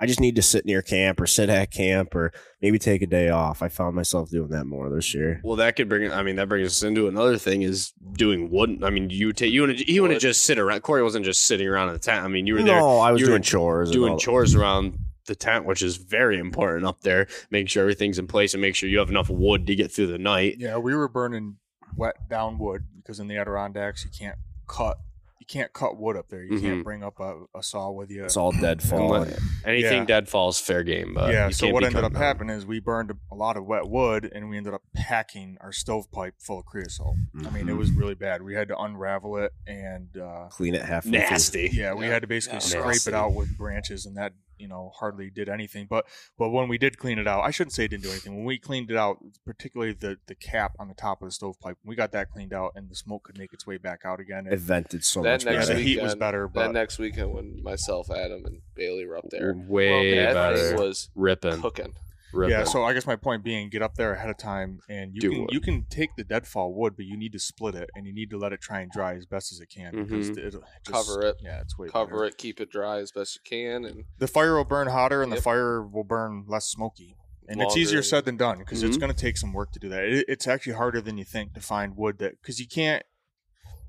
I 0.00 0.06
just 0.06 0.20
need 0.20 0.36
to 0.36 0.42
sit 0.42 0.64
near 0.64 0.82
camp 0.82 1.20
or 1.20 1.26
sit 1.26 1.48
at 1.48 1.72
camp 1.72 2.14
or 2.14 2.32
maybe 2.62 2.78
take 2.78 3.02
a 3.02 3.06
day 3.06 3.28
off. 3.28 3.60
I 3.60 3.68
found 3.68 3.96
myself 3.96 4.30
doing 4.30 4.50
that 4.50 4.64
more 4.66 4.88
this 4.88 5.14
year. 5.14 5.40
Well, 5.42 5.56
that 5.56 5.74
could 5.74 5.88
bring. 5.88 6.12
I 6.12 6.22
mean, 6.22 6.36
that 6.36 6.48
brings 6.48 6.68
us 6.68 6.82
into 6.84 7.08
another 7.08 7.36
thing: 7.38 7.62
is 7.62 7.92
doing 8.12 8.50
wood. 8.50 8.84
I 8.84 8.90
mean, 8.90 9.10
you 9.10 9.32
take 9.32 9.52
you 9.52 9.62
want 9.62 9.78
to 9.78 9.92
you 9.92 10.02
want 10.02 10.14
to 10.14 10.20
just 10.20 10.44
sit 10.44 10.58
around. 10.58 10.82
Corey 10.82 11.02
wasn't 11.02 11.24
just 11.24 11.42
sitting 11.42 11.66
around 11.66 11.88
in 11.88 11.94
the 11.94 11.98
tent. 12.00 12.24
I 12.24 12.28
mean, 12.28 12.46
you 12.46 12.54
were 12.54 12.62
there 12.62 12.78
no, 12.78 12.98
I 12.98 13.10
was 13.10 13.20
you 13.20 13.26
were 13.26 13.32
doing 13.32 13.42
chores, 13.42 13.90
doing 13.90 14.12
all- 14.12 14.18
chores 14.18 14.54
around 14.54 14.96
the 15.26 15.34
tent, 15.34 15.64
which 15.64 15.82
is 15.82 15.96
very 15.96 16.38
important 16.38 16.86
up 16.86 17.00
there. 17.00 17.26
Making 17.50 17.66
sure 17.66 17.82
everything's 17.82 18.18
in 18.18 18.26
place 18.28 18.54
and 18.54 18.60
make 18.60 18.74
sure 18.76 18.88
you 18.88 18.98
have 19.00 19.10
enough 19.10 19.28
wood 19.28 19.66
to 19.66 19.74
get 19.74 19.90
through 19.92 20.06
the 20.08 20.18
night. 20.18 20.56
yeah, 20.58 20.76
we 20.76 20.94
were 20.94 21.08
burning 21.08 21.56
wet 21.96 22.28
down 22.28 22.58
wood 22.58 22.84
because 22.96 23.18
in 23.18 23.26
the 23.26 23.36
Adirondacks 23.36 24.04
you 24.04 24.10
can't 24.16 24.38
cut 24.68 24.98
you 25.40 25.46
can't 25.46 25.72
cut 25.72 25.96
wood 25.98 26.16
up 26.16 26.28
there. 26.28 26.44
You 26.44 26.58
Mhm. 26.58 26.60
can't 26.60 26.84
bring 26.84 27.02
up 27.02 27.18
a, 27.18 27.44
a 27.56 27.62
saw 27.62 27.90
with 27.90 28.10
you. 28.10 28.24
It's 28.24 28.36
all 28.36 28.52
deadfall. 28.52 29.14
And 29.14 29.36
Anything 29.64 30.00
Yeah. 30.00 30.04
dead 30.04 30.28
falls 30.28 30.60
fair 30.60 30.84
game. 30.84 31.14
But 31.14 31.32
yeah. 31.32 31.48
So 31.48 31.70
what 31.70 31.82
ended 31.82 31.96
up 31.96 32.12
cutting 32.12 32.14
down. 32.14 32.22
happening 32.22 32.56
is 32.56 32.66
we 32.66 32.78
burned 32.78 33.12
a 33.32 33.34
lot 33.34 33.56
of 33.56 33.64
wet 33.64 33.88
wood, 33.88 34.30
and 34.34 34.50
we 34.50 34.58
ended 34.58 34.74
up 34.74 34.82
packing 34.94 35.56
our 35.62 35.72
stovepipe 35.72 36.34
full 36.38 36.58
of 36.60 36.66
creosote. 36.66 37.16
I 37.46 37.50
mean, 37.50 37.68
it 37.68 37.72
Mhm. 37.72 37.78
was 37.78 37.90
really 37.90 38.14
bad. 38.14 38.42
We 38.42 38.54
had 38.54 38.68
to 38.68 38.78
unravel 38.78 39.38
it, 39.38 39.52
and 39.66 40.14
uh, 40.16 40.48
Clean 40.50 40.74
it 40.74 40.82
half. 40.84 41.06
Nasty. 41.06 41.70
yeah, 41.72 41.94
we 41.94 42.04
Yeah. 42.06 42.12
had 42.12 42.22
to 42.22 42.28
basically 42.28 42.56
Yeah. 42.56 42.60
scrape 42.60 42.84
Nasty. 42.86 43.10
it 43.10 43.14
out 43.14 43.32
with 43.32 43.56
branches, 43.56 44.04
and 44.06 44.16
that 44.18 44.34
you 44.60 44.68
know 44.68 44.92
hardly 44.98 45.30
did 45.30 45.48
anything. 45.48 45.86
But 45.88 46.06
but 46.38 46.50
when 46.50 46.68
we 46.68 46.78
did 46.78 46.98
clean 46.98 47.18
it 47.18 47.26
out, 47.26 47.42
I 47.42 47.50
shouldn't 47.50 47.72
say 47.72 47.84
it 47.86 47.88
didn't 47.88 48.04
do 48.04 48.10
anything. 48.10 48.36
When 48.36 48.44
we 48.44 48.58
cleaned 48.58 48.90
it 48.90 48.96
out, 48.96 49.18
particularly 49.44 49.92
the 49.94 50.18
the 50.26 50.34
cap 50.34 50.72
on 50.78 50.88
the 50.88 50.94
top 50.94 51.22
of 51.22 51.28
the 51.28 51.32
stovepipe, 51.32 51.78
we 51.84 51.96
got 51.96 52.12
that 52.12 52.30
cleaned 52.30 52.52
out, 52.52 52.72
and 52.76 52.88
the 52.90 52.94
smoke 52.94 53.24
could 53.24 53.38
make 53.38 53.52
its 53.52 53.66
way 53.66 53.78
back 53.78 54.00
out 54.04 54.20
again. 54.20 54.46
It 54.46 54.52
And, 54.52 54.60
vented 54.60 55.04
so 55.04 55.22
That 55.22 55.44
much 55.44 55.44
yeah, 55.46 55.60
the 55.60 55.66
better. 55.68 55.78
heat 55.80 55.96
was 55.96 56.02
weekend- 56.10 56.20
better, 56.20 56.42
that 56.46 56.52
but 56.54 56.72
next 56.72 56.98
weekend 56.98 57.32
when 57.32 57.62
myself, 57.62 58.10
Adam, 58.10 58.44
and 58.44 58.60
Bailey 58.74 59.06
were 59.06 59.16
up 59.16 59.30
there, 59.30 59.54
Way 59.54 60.16
that 60.16 60.34
better. 60.34 60.76
was 60.76 61.10
Ripping. 61.14 61.60
cooking. 61.60 61.94
Rip 62.32 62.50
yeah, 62.50 62.62
it. 62.62 62.68
so 62.68 62.84
I 62.84 62.92
guess 62.92 63.06
my 63.06 63.16
point 63.16 63.42
being, 63.44 63.68
get 63.70 63.82
up 63.82 63.94
there 63.96 64.12
ahead 64.12 64.30
of 64.30 64.36
time, 64.38 64.80
and 64.88 65.14
you 65.14 65.20
Do 65.20 65.30
can 65.30 65.40
wood. 65.42 65.50
you 65.52 65.60
can 65.60 65.84
take 65.90 66.10
the 66.16 66.24
deadfall 66.24 66.72
wood, 66.74 66.94
but 66.96 67.04
you 67.06 67.16
need 67.16 67.32
to 67.32 67.38
split 67.38 67.74
it, 67.74 67.90
and 67.94 68.06
you 68.06 68.12
need 68.12 68.30
to 68.30 68.38
let 68.38 68.52
it 68.52 68.60
try 68.60 68.80
and 68.80 68.90
dry 68.90 69.14
as 69.14 69.26
best 69.26 69.52
as 69.52 69.60
it 69.60 69.68
can 69.68 69.92
because 69.92 70.30
Mhm. 70.30 70.38
it, 70.38 70.50
just, 70.52 70.64
Cover 70.84 71.22
it. 71.26 71.36
Yeah, 71.42 71.60
it's 71.60 71.78
way 71.78 71.88
Cover 71.88 72.10
better. 72.12 72.24
it, 72.26 72.38
keep 72.38 72.60
it 72.60 72.70
dry 72.70 72.98
as 72.98 73.10
best 73.12 73.36
you 73.36 73.40
can, 73.44 73.84
and 73.84 74.04
The 74.18 74.28
fire 74.28 74.56
will 74.56 74.64
burn 74.64 74.88
hotter, 74.88 75.22
and 75.22 75.30
Yep. 75.30 75.38
the 75.38 75.42
fire 75.42 75.82
will 75.82 76.04
burn 76.04 76.44
less 76.46 76.66
smoky. 76.66 77.16
And 77.48 77.60
it's 77.60 77.76
easier 77.76 78.02
said 78.02 78.26
than 78.26 78.36
done 78.36 78.58
because 78.58 78.82
it's 78.84 78.96
Mhm. 78.96 79.00
going 79.00 79.12
to 79.12 79.18
take 79.20 79.36
some 79.36 79.52
work 79.52 79.72
to 79.72 79.80
do 79.80 79.88
that. 79.88 80.04
It, 80.04 80.24
it's 80.28 80.46
actually 80.46 80.74
harder 80.74 81.00
than 81.00 81.18
you 81.18 81.24
think 81.24 81.52
to 81.54 81.60
find 81.60 81.96
wood 81.96 82.18
that 82.18 82.40
because 82.40 82.60
you 82.60 82.68
can't. 82.68 83.02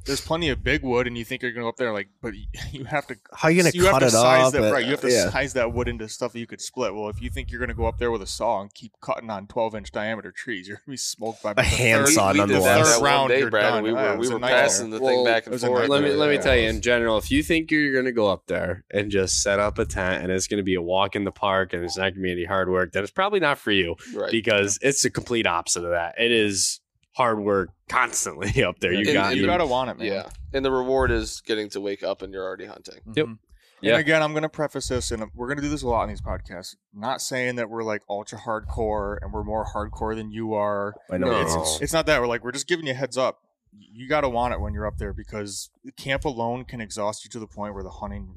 There's 0.05 0.21
plenty 0.21 0.49
of 0.49 0.63
big 0.63 0.83
wood, 0.83 1.05
and 1.07 1.17
you 1.17 1.23
think 1.23 1.41
you're 1.41 1.51
going 1.51 1.61
to 1.61 1.65
go 1.65 1.69
up 1.69 1.77
there 1.77 1.93
like, 1.93 2.09
but 2.21 2.33
you- 2.35 2.47
you 2.71 2.83
have 2.85 3.05
to 3.07 3.15
How 3.33 3.47
are 3.47 3.51
you 3.51 3.61
gonna 3.61 3.71
you 3.73 3.83
have 3.83 3.93
cut 3.93 3.99
to 3.99 4.05
it 4.07 4.11
size 4.11 4.45
up? 4.47 4.53
that 4.53 4.63
and- 4.63 4.71
right. 4.73 4.83
You 4.83 4.91
have 4.91 5.01
to 5.01 5.11
yeah. 5.11 5.29
size 5.29 5.53
that 5.53 5.71
wood 5.73 5.87
into 5.87 6.07
stuff 6.09 6.33
that 6.33 6.39
you 6.39 6.47
could 6.47 6.59
split. 6.61 6.93
Well, 6.95 7.09
if 7.09 7.21
you 7.21 7.29
think 7.29 7.51
you're 7.51 7.59
going 7.59 7.69
to 7.69 7.75
go 7.75 7.85
up 7.85 7.97
there 7.99 8.09
with 8.11 8.21
a 8.21 8.27
saw 8.27 8.61
and 8.61 8.73
keep 8.73 8.93
cutting 9.01 9.29
on 9.29 9.47
12 9.47 9.75
inch 9.75 9.91
diameter 9.91 10.31
trees, 10.31 10.67
you're 10.67 10.77
going 10.77 10.85
to 10.85 10.91
be 10.91 10.97
smoked 10.97 11.43
by 11.43 11.51
about 11.51 11.61
the 11.65 11.69
handsaw 11.69 12.33
third, 12.33 12.35
we, 12.35 12.41
we 12.41 12.47
did 12.53 12.63
that, 12.63 12.85
third 12.85 13.01
round. 13.03 13.29
day, 13.29 13.39
you're 13.39 13.49
Brad. 13.51 13.63
done. 13.63 13.77
and 13.77 13.83
we 13.83 13.91
Yeah, 13.93 14.07
were 14.07 14.13
it 14.15 14.19
we 14.19 14.29
were 14.29 14.39
passing 14.39 14.89
the 14.89 14.99
Well, 14.99 15.09
thing 15.13 15.25
back 15.25 15.47
and 15.47 15.59
forth. 15.61 15.87
let 15.89 16.03
me 16.03 16.11
let 16.11 16.29
me 16.29 16.35
Yeah. 16.35 16.41
tell 16.41 16.55
you 16.57 16.67
in 16.69 16.81
general 16.81 17.17
if 17.17 17.31
you 17.31 17.43
think 17.43 17.71
you're 17.71 17.93
going 17.93 18.05
to 18.05 18.11
go 18.11 18.27
up 18.29 18.47
there 18.47 18.83
and 18.91 19.11
just 19.11 19.41
set 19.41 19.59
up 19.59 19.77
a 19.79 19.85
tent 19.85 20.23
and 20.23 20.31
it's 20.31 20.47
going 20.47 20.57
to 20.57 20.63
be 20.63 20.75
a 20.75 20.81
walk 20.81 21.15
in 21.15 21.23
the 21.23 21.31
park 21.31 21.73
and 21.73 21.83
it's 21.83 21.95
not 21.97 22.03
going 22.03 22.15
to 22.15 22.21
be 22.21 22.31
any 22.31 22.43
hard 22.45 22.69
work 22.69 22.91
then 22.91 23.03
it's 23.03 23.11
probably 23.11 23.39
not 23.39 23.57
for 23.59 23.71
you 23.71 23.95
Right. 24.15 24.31
because 24.31 24.77
it's 24.81 25.03
the 25.03 25.09
complete 25.09 25.47
opposite 25.47 25.83
of 25.85 25.91
that 25.91 26.15
it 26.19 26.31
is 26.31 26.80
hard 27.13 27.39
work 27.39 27.69
constantly 27.89 28.63
up 28.63 28.79
there 28.79 28.91
you 28.93 28.99
And- 28.99 29.13
got 29.13 29.31
and 29.31 29.39
you 29.41 29.45
got 29.45 29.57
to 29.57 29.65
want 29.65 29.89
it, 29.89 29.97
man. 29.97 30.07
Yeah, 30.07 30.29
and 30.53 30.63
the 30.65 30.71
reward 30.71 31.11
is 31.11 31.41
getting 31.41 31.69
to 31.71 31.81
wake 31.81 32.03
up 32.03 32.21
and 32.21 32.33
you're 32.33 32.43
already 32.45 32.65
hunting. 32.65 32.99
Yep. 33.15 33.25
Mhm. 33.25 33.37
Yeah. 33.81 33.93
And 33.93 34.01
again, 34.01 34.21
I'm 34.21 34.31
going 34.33 34.43
to 34.43 34.49
preface 34.49 34.89
this, 34.89 35.09
and 35.09 35.23
we're 35.33 35.47
going 35.47 35.57
to 35.57 35.63
do 35.63 35.69
this 35.69 35.81
a 35.81 35.87
lot 35.87 36.03
in 36.03 36.09
these 36.09 36.21
podcasts. 36.21 36.75
not 36.93 37.19
saying 37.19 37.55
that 37.55 37.67
we're 37.67 37.81
like 37.83 38.03
ultra 38.07 38.37
hardcore 38.37 39.17
and 39.23 39.33
we're 39.33 39.43
more 39.43 39.65
hardcore 39.65 40.15
than 40.15 40.29
you 40.31 40.53
are. 40.53 40.93
I 41.09 41.17
know 41.17 41.31
No. 41.31 41.41
it's, 41.61 41.81
It's 41.81 41.93
not 41.93 42.05
that. 42.05 42.21
We're 42.21 42.27
like 42.27 42.43
we're 42.43 42.51
just 42.51 42.67
giving 42.67 42.85
you 42.85 42.91
a 42.91 42.95
heads 42.95 43.17
up. 43.17 43.39
You 43.75 44.07
got 44.07 44.21
to 44.21 44.29
want 44.29 44.53
it 44.53 44.59
when 44.61 44.73
you're 44.75 44.85
up 44.85 44.99
there 44.99 45.13
because 45.13 45.71
camp 45.97 46.25
alone 46.25 46.63
can 46.65 46.79
exhaust 46.79 47.23
you 47.25 47.29
to 47.31 47.39
the 47.39 47.47
point 47.47 47.73
where 47.73 47.81
the 47.83 47.89
hunting 47.89 48.35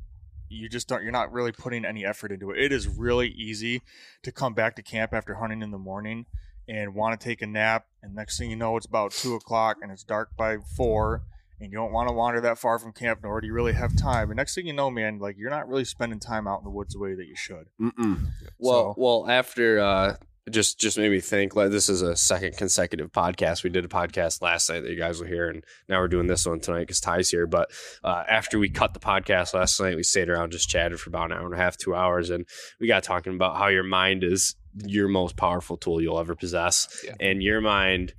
you 0.49 0.69
just 0.69 0.89
don't. 0.89 1.03
You're 1.03 1.13
not 1.13 1.31
really 1.33 1.53
putting 1.53 1.85
any 1.85 2.07
effort 2.07 2.33
into 2.33 2.51
it. 2.51 2.59
It 2.59 2.73
is 2.73 2.89
really 2.89 3.29
easy 3.29 3.83
to 4.23 4.33
come 4.33 4.55
back 4.55 4.77
to 4.77 4.83
camp 4.83 5.13
after 5.13 5.35
hunting 5.35 5.61
in 5.61 5.73
the 5.73 5.79
morning 5.79 6.25
and 6.69 6.95
want 6.95 7.19
to 7.21 7.25
take 7.25 7.43
a 7.43 7.47
nap, 7.47 7.87
and 8.03 8.15
next 8.15 8.39
thing 8.39 8.51
you 8.51 8.57
know, 8.57 8.77
it's 8.77 8.87
about 8.87 9.13
two 9.13 9.35
o'clock 9.35 9.79
and 9.83 9.91
it's 9.93 10.05
dark 10.05 10.31
by 10.37 10.57
four. 10.77 11.23
And 11.61 11.71
you 11.71 11.79
don't 11.79 11.93
want 11.93 12.09
to 12.09 12.13
wander 12.15 12.41
that 12.43 12.59
far 12.59 12.79
from 12.81 12.93
camp, 12.93 13.21
nor 13.23 13.41
do 13.41 13.47
you 13.47 13.53
really 13.53 13.75
have 13.75 13.97
time. 13.97 14.29
And 14.31 14.37
next 14.37 14.57
thing 14.57 14.67
you 14.67 14.73
know, 14.73 14.91
man, 14.91 15.19
like 15.21 15.37
you're 15.39 15.51
not 15.51 15.69
really 15.69 15.85
spending 15.85 16.19
time 16.19 16.49
out 16.49 16.59
in 16.59 16.65
the 16.65 16.71
woods 16.71 16.95
the 16.95 17.01
way 17.01 17.15
that 17.15 17.27
you 17.27 17.37
should. 17.37 17.69
Mm-mm. 17.81 18.27
Well, 18.59 18.93
So- 18.93 18.95
well, 18.99 19.31
after 19.31 19.79
uh, 19.79 20.17
just 20.51 20.79
just 20.79 20.99
made 20.99 21.11
me 21.11 21.21
think. 21.21 21.55
Like 21.57 21.71
this 21.71 21.89
is 21.89 22.03
a 22.03 22.17
second 22.17 22.57
consecutive 22.57 23.13
podcast. 23.13 23.63
We 23.65 23.71
did 23.71 23.85
a 23.85 23.89
podcast 23.89 24.43
last 24.43 24.69
night 24.69 24.81
that 24.81 24.91
you 24.91 24.99
guys 24.99 25.21
were 25.21 25.27
here, 25.27 25.49
and 25.49 25.65
now 25.89 26.01
we're 26.01 26.09
doing 26.09 26.27
this 26.27 26.45
one 26.45 26.61
tonight 26.61 26.81
because 26.81 27.01
Ty's 27.01 27.31
here. 27.31 27.47
But 27.47 27.71
uh, 28.03 28.25
after 28.29 28.59
we 28.59 28.69
cut 28.69 28.93
the 28.93 29.01
podcast 29.01 29.55
last 29.55 29.81
night, 29.81 29.97
we 29.97 30.03
stayed 30.03 30.29
around 30.29 30.51
just 30.53 30.69
chatted 30.69 31.01
for 31.01 31.09
about 31.09 31.31
an 31.31 31.39
hour 31.39 31.47
and 31.47 31.55
a 31.55 31.57
half, 31.57 31.77
two 31.79 31.95
hours, 31.95 32.29
and 32.31 32.47
we 32.79 32.89
got 32.89 33.05
talking 33.05 33.35
about 33.35 33.57
how 33.57 33.69
your 33.69 33.85
mind 33.85 34.23
is 34.25 34.55
your 34.87 35.09
most 35.09 35.37
powerful 35.37 35.77
tool 35.77 36.01
you'll 36.03 36.19
ever 36.19 36.35
possess, 36.35 36.89
Yeah. 37.05 37.15
and 37.21 37.43
your 37.43 37.61
mind 37.61 38.15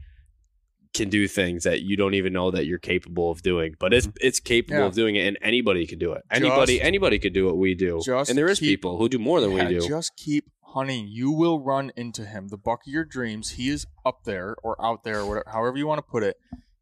can 0.94 1.10
do 1.10 1.28
things 1.28 1.64
that 1.66 1.82
you 1.82 1.98
don't 1.98 2.14
even 2.14 2.32
know 2.32 2.52
that 2.52 2.66
you're 2.66 2.80
capable 2.80 3.30
of 3.30 3.42
doing 3.42 3.76
but 3.80 3.94
it's 3.94 4.08
it's 4.22 4.40
capable 4.40 4.80
Yeah. 4.80 4.86
of 4.86 4.94
doing 4.96 5.16
it 5.18 5.28
and 5.28 5.38
anybody 5.42 5.86
can 5.86 6.00
do 6.00 6.14
it 6.14 6.22
anybody 6.32 6.76
Just- 6.76 6.86
anybody 6.86 7.20
could 7.20 7.34
do 7.34 7.46
what 7.46 7.58
we 7.58 7.76
do 7.76 8.00
just 8.02 8.30
and 8.30 8.38
there 8.38 8.48
is 8.48 8.60
keep- 8.60 8.70
people 8.70 8.98
who 8.98 9.10
do 9.10 9.20
more 9.20 9.42
than 9.42 9.52
Yeah, 9.52 9.68
we 9.68 9.74
do 9.80 9.88
Just 9.90 10.16
keep 10.16 10.46
hunting. 10.74 11.08
You 11.10 11.32
will 11.32 11.60
run 11.62 11.92
into 11.98 12.26
him. 12.26 12.48
The 12.50 12.58
buck 12.58 12.82
of 12.88 12.92
your 12.94 13.04
dreams. 13.06 13.52
He 13.52 13.70
is 13.70 13.86
up 14.06 14.24
there 14.26 14.56
or 14.64 14.76
out 14.84 15.04
there, 15.06 15.20
or 15.22 15.26
whatever, 15.28 15.50
however 15.52 15.78
you 15.78 15.88
want 15.88 16.00
to 16.00 16.10
put 16.10 16.22
it. 16.24 16.36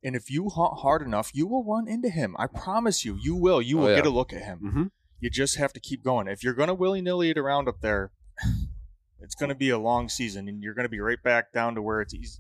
And 0.04 0.16
if 0.16 0.30
you 0.32 0.50
hunt 0.50 0.80
hard 0.80 1.02
enough, 1.04 1.30
you 1.34 1.46
will 1.48 1.64
run 1.64 1.88
into 1.88 2.10
him. 2.10 2.36
I 2.40 2.48
promise 2.48 3.04
you, 3.06 3.18
you 3.22 3.36
will. 3.36 3.62
You 3.62 3.78
Oh, 3.80 3.82
will 3.84 3.90
yeah. 3.92 3.96
get 3.98 4.06
a 4.08 4.10
look 4.10 4.34
at 4.34 4.42
him. 4.44 4.60
Mhm. 4.64 4.90
You 5.20 5.30
just 5.30 5.58
have 5.58 5.74
to 5.74 5.80
keep 5.80 6.04
going. 6.04 6.28
If 6.28 6.44
you're 6.44 6.56
going 6.56 6.70
to 6.70 6.74
willy 6.74 7.02
nilly 7.02 7.30
it 7.30 7.38
around 7.38 7.68
up 7.68 7.82
there, 7.82 8.12
it's 9.24 9.36
going 9.36 9.50
to 9.50 9.56
be 9.56 9.70
a 9.72 9.80
long 9.80 10.10
season, 10.10 10.48
and 10.48 10.62
you're 10.62 10.74
going 10.76 10.86
to 10.86 10.90
be 10.90 11.00
right 11.00 11.22
back 11.24 11.52
down 11.52 11.74
to 11.76 11.82
where 11.82 12.02
it's 12.02 12.14
easy. 12.14 12.40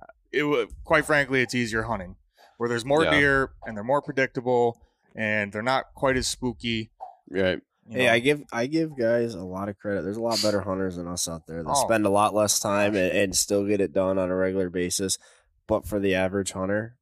Uh, 0.00 0.06
it 0.32 0.68
quite 0.84 1.04
frankly, 1.04 1.42
it's 1.42 1.54
easier 1.54 1.82
hunting, 1.82 2.16
where 2.56 2.68
there's 2.68 2.84
more 2.84 3.04
Yeah. 3.04 3.10
deer 3.10 3.50
and 3.66 3.76
they're 3.76 3.84
more 3.84 4.00
predictable, 4.00 4.80
and 5.14 5.52
they're 5.52 5.60
not 5.62 5.86
quite 5.94 6.16
as 6.16 6.26
spooky. 6.26 6.90
right 7.30 7.60
you 7.86 7.96
Hey, 7.98 8.06
know. 8.06 8.12
I 8.12 8.18
give 8.20 8.42
I 8.52 8.66
give 8.66 8.96
guys 8.96 9.34
a 9.34 9.42
lot 9.44 9.68
of 9.68 9.76
credit. 9.78 10.02
There's 10.02 10.16
a 10.16 10.22
lot 10.22 10.40
better 10.42 10.60
hunters 10.60 10.96
than 10.96 11.08
us 11.08 11.26
out 11.28 11.46
there 11.48 11.62
that 11.62 11.68
Oh. 11.68 11.84
spend 11.86 12.06
a 12.06 12.10
lot 12.10 12.32
less 12.34 12.60
time 12.60 12.94
and, 12.94 13.10
and 13.12 13.36
still 13.36 13.66
get 13.66 13.80
it 13.80 13.92
done 13.92 14.16
on 14.18 14.30
a 14.30 14.36
regular 14.36 14.70
basis. 14.70 15.18
But 15.66 15.86
for 15.86 15.98
the 15.98 16.14
average 16.14 16.52
hunter, 16.52 16.96
y- 16.96 16.99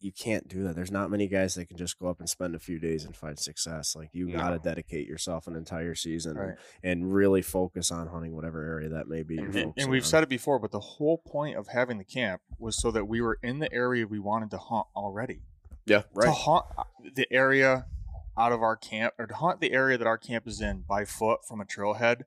you 0.00 0.12
can't 0.12 0.48
do 0.48 0.62
that. 0.64 0.74
There's 0.76 0.90
not 0.90 1.10
many 1.10 1.28
guys 1.28 1.54
that 1.54 1.66
can 1.68 1.76
just 1.76 1.98
go 1.98 2.08
up 2.08 2.20
and 2.20 2.28
spend 2.28 2.54
a 2.54 2.58
few 2.58 2.78
days 2.78 3.04
and 3.04 3.14
find 3.16 3.38
success. 3.38 3.94
Like 3.96 4.10
you 4.12 4.26
No. 4.28 4.38
got 4.38 4.50
to 4.50 4.58
dedicate 4.58 5.06
yourself 5.06 5.46
an 5.46 5.56
entire 5.56 5.94
season 5.94 6.36
Right. 6.36 6.56
and, 6.82 7.02
and 7.02 7.12
really 7.14 7.42
focus 7.42 7.90
on 7.90 8.08
hunting 8.08 8.34
whatever 8.34 8.62
area 8.64 8.88
that 8.90 9.08
may 9.08 9.22
be. 9.22 9.36
You're 9.36 9.46
and, 9.46 9.72
and 9.76 9.90
we've 9.90 10.02
on. 10.02 10.08
said 10.08 10.22
it 10.22 10.28
before, 10.28 10.58
but 10.58 10.70
the 10.70 10.80
whole 10.80 11.18
point 11.18 11.56
of 11.56 11.68
having 11.68 11.98
the 11.98 12.04
camp 12.04 12.40
was 12.58 12.76
so 12.80 12.90
that 12.90 13.06
we 13.06 13.20
were 13.20 13.38
in 13.42 13.58
the 13.58 13.72
area 13.72 14.06
we 14.06 14.18
wanted 14.18 14.50
to 14.52 14.58
hunt 14.58 14.86
already. 14.96 15.42
yeah 15.86 16.02
right. 16.14 16.26
To 16.26 16.32
hunt 16.32 16.64
uh, 16.76 16.84
the 17.14 17.26
area 17.32 17.86
out 18.38 18.52
of 18.52 18.62
our 18.62 18.76
camp, 18.76 19.14
or 19.18 19.26
to 19.26 19.34
hunt 19.34 19.60
the 19.60 19.72
area 19.72 19.96
that 19.96 20.06
our 20.06 20.18
camp 20.18 20.46
is 20.46 20.60
in 20.60 20.84
by 20.86 21.04
foot 21.06 21.40
from 21.48 21.60
a 21.60 21.64
trailhead, 21.64 22.22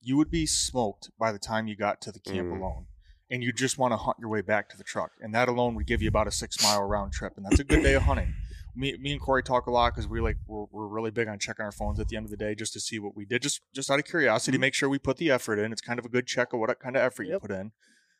you 0.00 0.16
would 0.16 0.30
be 0.30 0.44
smoked 0.46 1.10
by 1.18 1.30
the 1.30 1.38
time 1.38 1.68
you 1.68 1.76
got 1.76 2.00
to 2.00 2.10
the 2.10 2.18
camp 2.18 2.48
Mm. 2.48 2.58
alone. 2.58 2.86
And 3.32 3.42
you 3.42 3.52
just 3.52 3.78
want 3.78 3.92
to 3.92 3.96
hunt 3.96 4.18
your 4.20 4.28
way 4.28 4.42
back 4.42 4.68
to 4.68 4.76
the 4.76 4.84
truck, 4.84 5.12
and 5.20 5.34
that 5.34 5.48
alone 5.48 5.74
would 5.74 5.86
give 5.86 6.02
you 6.02 6.08
about 6.08 6.28
a 6.28 6.30
six 6.30 6.62
mile 6.62 6.82
round 6.82 7.12
trip, 7.12 7.32
and 7.36 7.44
that's 7.44 7.58
a 7.58 7.64
good 7.64 7.82
day 7.82 7.94
of 7.94 8.02
hunting. 8.02 8.34
Me, 8.76 8.96
me 8.98 9.12
and 9.12 9.20
Corey 9.20 9.42
talk 9.42 9.66
a 9.66 9.70
lot 9.70 9.94
because 9.94 10.06
we 10.06 10.20
like 10.20 10.36
we're, 10.46 10.66
we're 10.70 10.86
really 10.86 11.10
big 11.10 11.28
on 11.28 11.38
checking 11.38 11.64
our 11.64 11.72
phones 11.72 11.98
at 11.98 12.08
the 12.08 12.16
end 12.16 12.24
of 12.26 12.30
the 12.30 12.36
day 12.36 12.54
just 12.54 12.72
to 12.74 12.80
see 12.80 12.98
what 12.98 13.16
we 13.16 13.24
did, 13.24 13.42
just 13.42 13.62
just 13.74 13.90
out 13.90 13.98
of 13.98 14.04
curiosity, 14.04 14.56
mm-hmm. 14.56 14.60
make 14.62 14.74
sure 14.74 14.88
we 14.88 14.98
put 14.98 15.16
the 15.16 15.30
effort 15.30 15.58
in. 15.58 15.72
It's 15.72 15.80
kind 15.80 15.98
of 15.98 16.04
a 16.04 16.08
good 16.08 16.26
check 16.26 16.52
of 16.52 16.60
what 16.60 16.78
kind 16.78 16.94
of 16.94 17.02
effort 17.02 17.24
you 17.24 17.32
Yep. 17.32 17.40
put 17.42 17.50
in. 17.50 17.72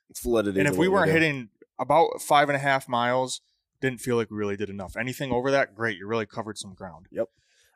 It's 0.08 0.20
validity. 0.20 0.58
And 0.60 0.68
if 0.68 0.76
we 0.76 0.88
weren't 0.88 1.10
hitting 1.10 1.50
about 1.78 2.20
five 2.20 2.48
and 2.48 2.56
a 2.56 2.60
half 2.60 2.88
miles, 2.88 3.42
didn't 3.80 4.00
feel 4.00 4.16
like 4.16 4.30
we 4.30 4.36
really 4.36 4.56
did 4.56 4.70
enough. 4.70 4.96
Anything 4.96 5.30
over 5.30 5.50
that, 5.50 5.74
great. 5.74 5.98
You 5.98 6.06
really 6.06 6.26
covered 6.26 6.56
some 6.56 6.72
ground. 6.74 7.06
Yep. 7.10 7.28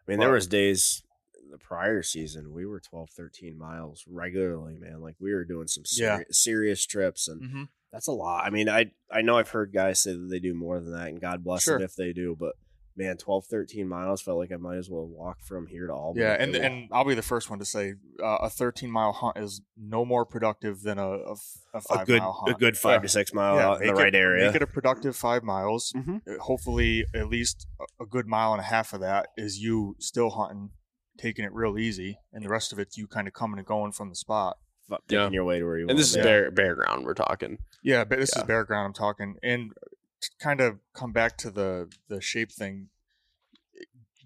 I 0.07 0.11
mean, 0.11 0.20
there 0.20 0.32
was 0.32 0.47
days 0.47 1.03
the 1.51 1.59
prior 1.59 2.03
season 2.03 2.53
we 2.53 2.66
were 2.66 2.80
12, 2.80 3.11
13 3.11 3.57
miles 3.59 4.05
regularly, 4.07 4.76
man. 4.78 5.01
Like 5.01 5.16
we 5.20 5.32
were 5.32 5.44
doing 5.44 5.66
some 5.68 5.84
Yeah. 5.97 6.20
serious 6.30 6.84
trips, 6.86 7.28
and 7.28 7.42
Mm-hmm. 7.42 7.62
that's 7.92 8.09
a 8.09 8.12
lot. 8.12 8.44
I 8.44 8.51
mean, 8.51 8.68
I 8.68 8.92
I 9.11 9.22
know 9.22 9.38
I've 9.38 9.51
heard 9.51 9.72
guys 9.72 10.01
say 10.01 10.12
that 10.12 10.28
they 10.30 10.40
do 10.40 10.55
more 10.55 10.80
than 10.80 10.92
that, 10.92 11.09
and 11.09 11.20
God 11.20 11.44
bless 11.44 11.62
Sure. 11.64 11.78
them 11.78 11.84
if 11.84 11.94
they 11.94 12.12
do. 12.12 12.36
But 12.38 12.55
man, 12.99 13.18
12, 13.18 13.44
13 13.44 13.86
miles 13.86 14.22
felt 14.22 14.38
like 14.38 14.51
I 14.51 14.57
might 14.57 14.78
as 14.78 14.88
well 14.88 15.07
walk 15.07 15.42
from 15.42 15.66
here 15.66 15.86
to 15.86 15.92
Albany. 15.92 16.24
Yeah, 16.24 16.32
and 16.32 16.55
and 16.57 16.88
I'll 16.90 17.05
be 17.05 17.14
the 17.14 17.20
first 17.22 17.51
one 17.51 17.59
to 17.59 17.64
say 17.66 17.92
uh, 18.22 18.38
a 18.42 18.49
13 18.51 18.90
mile 18.90 19.12
hunt 19.12 19.36
is 19.36 19.61
no 19.76 20.05
more 20.07 20.24
productive 20.24 20.80
than 20.82 20.99
a, 20.99 21.07
a, 21.11 21.36
a 21.74 21.80
five 21.82 22.01
a 22.03 22.05
good 22.07 22.20
mile 22.22 22.32
hunt. 22.32 22.57
a 22.57 22.59
good 22.59 22.76
five 22.78 23.01
Yeah. 23.01 23.03
to 23.03 23.09
six 23.09 23.34
mile 23.34 23.57
Yeah, 23.57 23.68
out 23.68 23.82
in 23.82 23.88
the 23.88 23.92
right 23.94 24.14
it, 24.14 24.18
area. 24.18 24.47
Make 24.47 24.57
it 24.57 24.62
a 24.62 24.66
productive 24.66 25.14
five 25.14 25.42
miles. 25.44 25.92
Mhm. 25.94 26.22
Uh, 26.26 26.42
Hopefully, 26.42 27.05
at 27.14 27.28
least 27.28 27.66
a 28.01 28.07
good 28.07 28.26
mile 28.26 28.53
and 28.53 28.61
a 28.61 28.64
half 28.64 28.94
of 28.94 29.01
that 29.01 29.28
is 29.36 29.59
you 29.62 29.94
still 29.99 30.30
hunting, 30.30 30.70
taking 31.18 31.44
it 31.44 31.52
real 31.52 31.78
easy, 31.78 32.18
and 32.32 32.44
the 32.44 32.48
rest 32.48 32.72
of 32.72 32.78
it's 32.78 32.96
you 32.96 33.06
kind 33.06 33.26
of 33.28 33.34
coming 33.34 33.58
and 33.58 33.66
going 33.66 33.92
from 33.92 34.08
the 34.08 34.14
spot. 34.16 34.58
Fu- 34.88 34.96
Yeah. 35.08 35.20
Taking 35.22 35.34
your 35.34 35.44
way 35.44 35.58
to 35.58 35.64
where 35.64 35.78
you 35.78 35.88
and 35.88 35.98
this 35.98 36.10
is 36.10 36.16
want 36.16 36.24
bare 36.26 36.50
bare 36.50 36.74
ground 36.76 37.04
we're 37.04 37.14
talking 37.14 37.58
Yeah, 37.82 38.04
but 38.04 38.18
this 38.18 38.30
Yeah. 38.34 38.42
is 38.42 38.46
bare 38.46 38.64
ground 38.64 38.86
I'm 38.86 38.92
talking. 38.92 39.36
And 39.42 39.72
to 40.20 40.30
kind 40.40 40.60
of 40.60 40.78
come 40.94 41.12
back 41.12 41.36
to 41.38 41.50
the 41.50 41.90
the 42.08 42.20
shape 42.20 42.52
thing. 42.52 42.88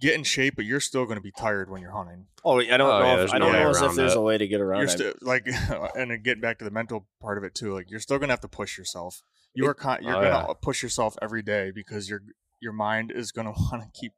Get 0.01 0.15
in 0.15 0.25
shape, 0.25 0.57
but 0.57 0.65
you're 0.65 0.81
still 0.81 1.05
going 1.05 1.19
to 1.19 1.23
be 1.23 1.31
tired 1.31 1.69
when 1.69 1.83
you're 1.83 1.91
hunting. 1.93 2.27
Oh, 2.43 2.59
I 2.59 2.65
don't 2.65 2.81
Oh, 2.81 3.01
yeah, 3.01 3.11
know. 3.13 3.17
there's 3.19 3.31
if, 3.31 3.35
I 3.35 3.39
don't 3.39 3.53
way 3.53 3.61
know 3.61 3.69
as 3.69 3.83
if 3.83 3.95
there's 3.95 4.13
it. 4.13 4.17
a 4.19 4.21
way 4.23 4.39
to 4.39 4.49
get 4.49 4.63
around. 4.63 4.79
You're 4.79 4.87
it. 4.89 4.91
still 4.93 5.13
like, 5.21 5.47
and 5.95 6.11
then 6.11 6.23
getting 6.23 6.41
back 6.41 6.59
to 6.61 6.65
the 6.65 6.71
mental 6.71 7.07
part 7.21 7.37
of 7.37 7.45
it 7.45 7.55
too. 7.55 7.75
Like 7.75 7.91
you're 7.91 8.01
still 8.01 8.17
going 8.19 8.29
to 8.29 8.33
have 8.33 8.41
to 8.41 8.49
push 8.49 8.79
yourself. 8.79 9.23
You 9.53 9.67
are 9.67 9.75
con- 9.75 10.03
you're 10.03 10.13
Oh, 10.17 10.21
going 10.23 10.33
to 10.33 10.45
yeah. 10.49 10.55
push 10.63 10.83
yourself 10.83 11.19
every 11.21 11.43
day 11.43 11.71
because 11.71 12.09
your 12.09 12.23
your 12.61 12.73
mind 12.73 13.11
is 13.15 13.31
going 13.31 13.47
to 13.53 13.53
want 13.53 13.83
to 13.83 13.89
keep 14.01 14.13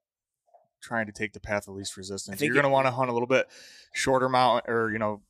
trying 0.82 1.06
to 1.06 1.12
take 1.12 1.32
the 1.32 1.40
path 1.40 1.68
of 1.68 1.74
least 1.74 1.96
resistance. 1.96 2.40
You're 2.42 2.52
going 2.54 2.64
to 2.64 2.70
want 2.70 2.86
to 2.86 2.90
hunt 2.90 3.08
a 3.08 3.12
little 3.12 3.28
bit 3.28 3.46
shorter 3.94 4.28
mountain, 4.28 4.70
or 4.70 4.90
you 4.92 4.98
know, 4.98 5.22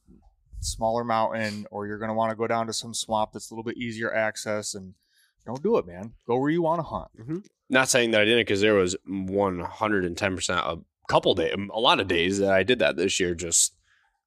smaller 0.60 1.04
mountain, 1.04 1.66
or 1.70 1.86
you're 1.86 1.98
going 1.98 2.08
to 2.08 2.14
want 2.14 2.30
to 2.30 2.36
go 2.36 2.46
down 2.46 2.66
to 2.66 2.72
some 2.72 2.94
swamp 2.94 3.32
that's 3.32 3.50
a 3.50 3.54
little 3.54 3.64
bit 3.64 3.76
easier 3.76 4.12
access 4.12 4.74
and. 4.74 4.94
Don't 5.44 5.60
do 5.60 5.76
it, 5.76 5.88
man. 5.88 6.12
Go 6.28 6.38
where 6.38 6.50
you 6.50 6.62
want 6.62 6.78
to 6.78 6.84
hunt. 6.84 7.08
Mm-hmm. 7.18 7.38
not 7.68 7.88
saying 7.88 8.12
that 8.12 8.20
i 8.20 8.24
didn't 8.24 8.42
because 8.42 8.60
there 8.60 8.74
was 8.74 8.96
110% 9.08 10.50
a 10.56 10.78
couple 11.08 11.34
days 11.34 11.52
a 11.74 11.80
lot 11.80 11.98
of 11.98 12.06
days 12.06 12.38
that 12.38 12.52
i 12.52 12.62
did 12.62 12.78
that 12.78 12.96
this 12.96 13.18
year 13.18 13.34
just 13.34 13.74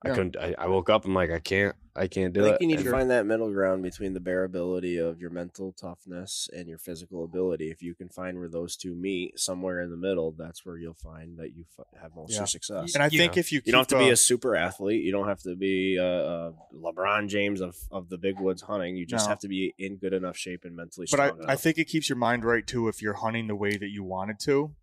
I 0.05 0.09
Yeah. 0.09 0.15
couldn't. 0.15 0.37
I, 0.37 0.53
I 0.57 0.67
woke 0.67 0.89
up. 0.89 1.03
I'm 1.05 1.13
like, 1.13 1.31
I 1.31 1.39
can't. 1.39 1.75
I 1.97 2.07
can't 2.07 2.33
do 2.33 2.41
I 2.41 2.43
do 2.43 2.49
think 2.49 2.55
it. 2.55 2.61
you 2.63 2.67
need 2.67 2.83
to 2.83 2.91
find 2.91 3.09
that 3.09 3.25
middle 3.25 3.49
ground 3.53 3.81
between 3.81 4.13
the 4.13 4.19
bearability 4.19 4.99
of 5.01 5.21
your 5.21 5.29
mental 5.29 5.71
toughness 5.71 6.49
and 6.53 6.67
your 6.67 6.77
physical 6.77 7.23
ability. 7.23 7.71
If 7.71 7.81
you 7.81 7.95
can 7.95 8.09
find 8.09 8.37
where 8.37 8.49
those 8.49 8.75
two 8.75 8.93
meet 8.93 9.39
somewhere 9.39 9.79
in 9.79 9.91
the 9.91 9.95
middle, 9.97 10.33
that's 10.37 10.65
where 10.65 10.77
you'll 10.77 10.93
find 10.93 11.37
that 11.39 11.55
you 11.55 11.63
f- 11.79 11.85
have 12.01 12.13
most 12.13 12.33
Yeah. 12.33 12.39
your 12.39 12.47
success. 12.47 12.95
And 12.95 13.01
I 13.01 13.07
You 13.07 13.17
think 13.17 13.37
know, 13.37 13.39
if 13.39 13.51
you 13.53 13.61
You 13.63 13.71
don't 13.71 13.79
have 13.79 13.87
keep, 13.87 13.97
to 13.99 14.03
be 14.03 14.09
uh, 14.09 14.13
a 14.13 14.17
super 14.17 14.57
athlete. 14.57 15.03
You 15.05 15.13
don't 15.13 15.29
have 15.29 15.41
to 15.43 15.55
be 15.55 15.97
uh, 15.97 16.03
uh, 16.03 16.51
LeBron 16.73 17.29
James 17.29 17.61
of, 17.61 17.77
of 17.91 18.09
the 18.09 18.17
big 18.17 18.41
woods 18.41 18.61
hunting. 18.63 18.97
You 18.97 19.05
just 19.05 19.25
No. 19.25 19.29
have 19.29 19.39
to 19.39 19.47
be 19.47 19.73
in 19.79 19.95
good 19.95 20.11
enough 20.11 20.35
shape 20.35 20.65
and 20.65 20.75
mentally 20.75 21.07
but 21.09 21.21
I, 21.21 21.27
strong 21.27 21.39
I 21.39 21.43
enough. 21.45 21.61
think 21.61 21.77
it 21.77 21.85
keeps 21.85 22.09
your 22.09 22.17
mind 22.17 22.43
right 22.43 22.67
too 22.67 22.89
if 22.89 23.01
you're 23.01 23.13
hunting 23.13 23.47
the 23.47 23.55
way 23.55 23.77
that 23.77 23.89
you 23.89 24.03
wanted 24.03 24.37
to. 24.41 24.75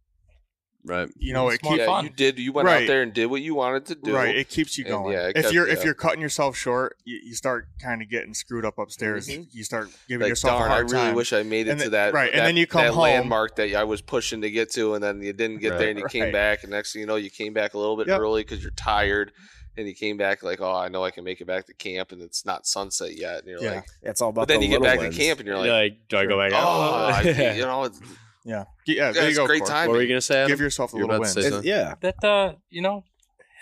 Right. 0.85 1.09
You 1.19 1.33
know, 1.33 1.49
It's 1.49 1.57
it 1.57 1.63
more 1.65 1.73
keeps 1.75 1.81
yeah, 1.81 1.87
fun. 1.87 2.05
you 2.05 2.11
did. 2.11 2.39
You 2.39 2.53
went 2.53 2.67
Right. 2.67 2.83
out 2.83 2.87
there 2.89 3.03
and 3.03 3.13
did 3.13 3.27
what 3.27 3.43
you 3.43 3.55
wanted 3.55 3.87
to 3.87 3.95
do. 3.95 4.15
right. 4.15 4.35
It 4.37 4.49
keeps 4.49 4.77
you 4.79 4.85
going. 4.85 5.13
yeah, 5.13 5.29
it 5.29 5.37
if 5.37 5.43
kept- 5.45 5.55
you're 5.55 5.67
if 5.69 5.85
you're 5.85 5.95
cutting 5.95 6.21
yourself 6.21 6.57
short, 6.57 6.97
you, 7.05 7.19
you 7.23 7.35
start 7.35 7.69
kind 7.81 8.03
of 8.03 8.09
getting 8.11 8.35
screwed 8.35 8.65
up 8.65 8.79
upstairs. 8.79 9.29
Mhm. 9.29 9.47
You 9.53 9.65
start 9.65 9.89
giving 10.09 10.23
like, 10.23 10.29
yourself 10.31 10.59
darn, 10.59 10.71
a 10.71 10.73
I 10.73 10.77
hard 10.77 10.91
I 10.91 10.93
really 10.93 11.07
time. 11.09 11.15
wish 11.15 11.33
I 11.33 11.43
made 11.43 11.67
it 11.69 11.71
And 11.73 11.81
to 11.81 11.91
that 11.91 12.15
right, 12.15 12.31
and 12.33 12.45
then 12.47 12.57
you 12.57 12.67
come 12.67 12.83
that 12.83 12.93
home- 12.93 13.03
landmark 13.03 13.57
that 13.57 13.75
I 13.75 13.85
was 13.85 14.01
pushing 14.01 14.41
to 14.43 14.51
get 14.51 14.71
to, 14.73 14.95
and 14.95 15.03
then 15.03 15.23
you 15.23 15.33
didn't 15.33 15.59
get 15.59 15.71
Right. 15.71 15.79
there, 15.79 15.89
and 15.91 15.99
you 15.99 16.07
came 16.11 16.33
back, 16.33 16.63
and 16.63 16.71
next 16.73 16.93
thing 16.93 17.01
you 17.01 17.07
know, 17.07 17.17
you 17.17 17.31
came 17.31 17.53
back 17.53 17.75
a 17.75 17.79
little 17.79 17.97
bit 17.97 18.09
Yep. 18.09 18.21
early 18.21 18.43
because 18.43 18.63
you're 18.63 18.73
tired, 18.73 19.33
and 19.77 19.89
you 19.89 19.95
came 19.95 20.19
back 20.19 20.43
like, 20.43 20.61
oh, 20.61 20.71
I 20.75 20.89
know 20.89 21.03
I 21.03 21.11
can 21.11 21.25
make 21.25 21.41
it 21.41 21.47
back 21.47 21.67
to 21.67 21.73
camp, 21.75 22.13
and 22.13 22.21
it's 22.21 22.45
not 22.45 22.67
sunset 22.67 23.17
yet, 23.17 23.39
and 23.39 23.47
you're 23.49 23.63
Yeah. 23.63 23.75
like, 23.77 23.85
it's 24.03 24.21
all 24.21 24.29
about 24.31 24.43
but 24.43 24.49
then 24.49 24.61
the 24.61 24.67
you 24.67 24.73
get 24.73 24.83
back 24.83 24.99
wins. 24.99 25.17
to 25.17 25.23
camp, 25.23 25.39
and 25.41 25.47
you're 25.47 25.57
You're 25.65 25.67
like, 25.67 25.93
like, 25.93 26.09
do 26.09 26.17
I 26.19 26.27
go 26.27 26.37
back? 26.39 26.53
oh, 26.53 26.57
out? 26.57 27.27
I- 27.27 27.53
you 27.57 27.63
know, 27.63 27.85
it's, 27.85 27.99
yeah, 28.45 28.65
yeah. 28.87 29.13
There 29.13 29.23
yeah, 29.23 29.29
you 29.29 29.35
go. 29.37 29.47
great 29.47 29.61
Corey. 29.61 29.71
time. 29.71 29.89
what 29.89 29.97
were 29.97 30.03
you 30.03 30.09
gonna 30.09 30.21
say? 30.21 30.39
Adam? 30.41 30.49
Give 30.49 30.61
yourself 30.61 30.93
a 30.93 30.97
You're 30.97 31.07
little 31.07 31.23
about 31.23 31.33
to 31.33 31.37
win. 31.37 31.43
say 31.43 31.49
It- 31.49 31.51
something? 31.53 31.69
yeah, 31.69 31.95
that 32.01 32.25
uh 32.25 32.55
you 32.71 32.83
know 32.83 33.05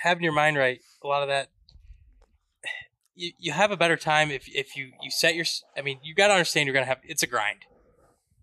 having 0.02 0.22
your 0.24 0.32
mind 0.32 0.56
right 0.56 0.80
a 1.02 1.06
lot 1.06 1.22
of 1.22 1.28
that 1.28 1.48
you, 3.14 3.32
you 3.38 3.52
have 3.52 3.70
a 3.70 3.76
better 3.76 3.96
time 3.96 4.30
if 4.30 4.48
if 4.48 4.76
you 4.76 4.92
you 5.02 5.10
set 5.10 5.34
your 5.34 5.44
i 5.76 5.82
mean 5.82 5.98
you 6.02 6.14
got 6.14 6.28
to 6.28 6.34
understand 6.34 6.66
you're 6.66 6.72
gonna 6.74 6.86
have 6.86 7.00
it's 7.04 7.22
a 7.22 7.26
grind 7.26 7.58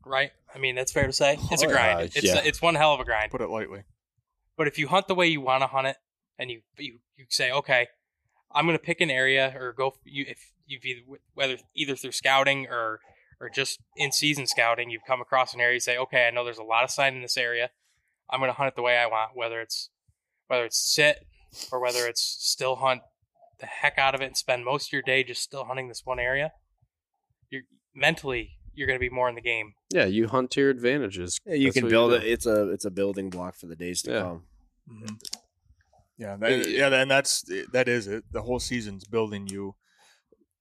right 0.05 0.31
i 0.53 0.59
mean 0.59 0.75
that's 0.75 0.91
fair 0.91 1.07
to 1.07 1.13
say 1.13 1.38
it's 1.51 1.63
a 1.63 1.65
Oh, 1.65 1.69
grind 1.71 1.99
yeah, 1.99 2.05
it's 2.15 2.23
yeah. 2.23 2.41
it's 2.43 2.61
one 2.61 2.75
hell 2.75 2.93
of 2.93 2.99
a 2.99 3.05
grind 3.05 3.31
Put 3.31 3.41
it 3.41 3.49
lightly. 3.49 3.83
but 4.57 4.67
if 4.67 4.77
you 4.77 4.88
hunt 4.88 5.07
the 5.07 5.15
way 5.15 5.27
you 5.27 5.41
want 5.41 5.61
to 5.63 5.67
hunt 5.67 5.88
it 5.88 5.97
and 6.38 6.51
you 6.51 6.61
you, 6.77 6.99
you 7.17 7.25
say 7.29 7.51
okay 7.51 7.88
i'm 8.53 8.65
gonna 8.65 8.77
pick 8.79 9.01
an 9.01 9.09
area 9.09 9.53
or 9.59 9.73
go 9.73 9.95
you 10.03 10.25
if 10.27 10.51
you've 10.67 10.85
either 10.85 11.01
whether 11.33 11.57
either 11.75 11.95
through 11.95 12.11
scouting 12.11 12.67
or 12.67 12.99
or 13.39 13.49
just 13.49 13.79
in 13.95 14.11
season 14.11 14.47
scouting 14.47 14.89
you've 14.89 15.05
come 15.07 15.21
across 15.21 15.53
an 15.53 15.61
area 15.61 15.75
you 15.75 15.79
say 15.79 15.97
okay 15.97 16.27
i 16.27 16.31
know 16.31 16.43
there's 16.43 16.57
a 16.57 16.63
lot 16.63 16.83
of 16.83 16.89
sign 16.89 17.15
in 17.15 17.21
this 17.21 17.38
area 17.38 17.69
i'm 18.29 18.39
gonna 18.39 18.53
hunt 18.53 18.67
it 18.67 18.75
the 18.75 18.81
way 18.81 18.97
i 18.97 19.05
want 19.05 19.31
whether 19.35 19.61
it's 19.61 19.89
whether 20.47 20.65
it's 20.65 20.77
sit 20.93 21.25
or 21.71 21.79
whether 21.79 22.07
it's 22.07 22.21
still 22.39 22.77
hunt 22.77 23.01
the 23.59 23.65
heck 23.65 23.97
out 23.97 24.13
of 24.13 24.21
it 24.21 24.25
and 24.25 24.38
spend 24.38 24.63
most 24.63 24.89
of 24.89 24.93
your 24.93 25.01
day 25.01 25.23
just 25.23 25.41
still 25.41 25.65
hunting 25.65 25.88
this 25.88 26.01
one 26.05 26.19
area, 26.19 26.51
you're 27.49 27.63
mentally 27.95 28.51
you're 28.75 28.85
going 28.85 28.99
to 28.99 29.03
be 29.03 29.09
more 29.09 29.27
in 29.27 29.33
the 29.33 29.41
game. 29.41 29.73
Yeah, 29.91 30.05
you 30.05 30.27
hunt 30.27 30.51
to 30.51 30.61
your 30.61 30.69
advantages. 30.69 31.39
Yeah, 31.43 31.55
you 31.55 31.69
That's 31.71 31.79
can 31.79 31.89
build 31.89 32.11
do. 32.11 32.17
it. 32.17 32.23
It's 32.23 32.45
a 32.45 32.69
it's 32.69 32.85
a 32.85 32.91
building 32.91 33.31
block 33.31 33.55
for 33.55 33.65
the 33.65 33.75
days 33.75 34.03
to 34.03 34.11
Yeah. 34.11 34.21
come. 34.21 34.43
Mm-hmm. 34.88 35.15
Yeah, 36.19 36.35
that, 36.38 36.69
yeah, 36.69 36.88
and 37.01 37.09
that's 37.09 37.43
that 37.73 37.88
is 37.88 38.05
it. 38.07 38.25
The 38.31 38.43
whole 38.43 38.59
season's 38.59 39.05
building 39.05 39.47
you 39.47 39.73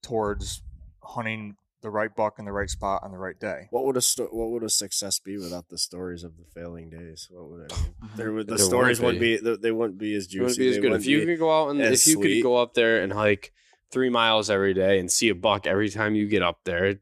towards 0.01 0.63
hunting 1.03 1.55
the 1.81 1.89
right 1.89 2.13
buck 2.15 2.39
in 2.39 2.45
the 2.45 2.51
right 2.51 2.69
spot 2.69 3.03
on 3.03 3.11
the 3.11 3.17
right 3.17 3.39
day. 3.39 3.67
What 3.69 3.85
would 3.85 3.97
a 3.97 4.01
sto- 4.01 4.29
what 4.31 4.49
would 4.49 4.63
a 4.63 4.69
success 4.69 5.19
be 5.19 5.37
without 5.37 5.69
the 5.69 5.77
stories 5.77 6.23
of 6.23 6.37
the 6.37 6.43
failing 6.45 6.89
days? 6.89 7.27
What 7.29 7.49
would 7.49 7.61
it 7.71 7.73
mean? 7.77 7.93
There 8.15 8.31
would 8.33 8.47
the 8.47 8.55
There 8.55 8.65
stories 8.65 8.99
wouldn't 8.99 9.21
wouldn't 9.21 9.43
be. 9.43 9.55
they 9.61 9.71
wouldn't 9.71 9.99
be 9.99 10.15
as 10.15 10.25
It 10.25 10.29
juicy. 10.29 10.39
wouldn't 10.43 10.57
be 10.57 10.67
as 10.69 10.75
They 10.75 10.81
good 10.81 10.87
if 10.87 10.91
wouldn't 10.91 11.05
you 11.05 11.25
could 11.25 11.39
go 11.39 11.51
out 11.63 11.69
and 11.69 11.81
as 11.81 12.01
if 12.07 12.07
you 12.15 12.19
could 12.21 12.41
go 12.43 12.55
up 12.57 12.73
there 12.73 13.01
and 13.01 13.13
hike 13.13 13.53
three 13.91 14.09
miles 14.09 14.49
every 14.49 14.73
day 14.73 14.99
and 14.99 15.11
see 15.11 15.29
a 15.29 15.35
buck 15.35 15.65
every 15.67 15.89
time 15.89 16.15
you 16.15 16.27
get 16.27 16.41
up 16.41 16.59
there. 16.65 16.99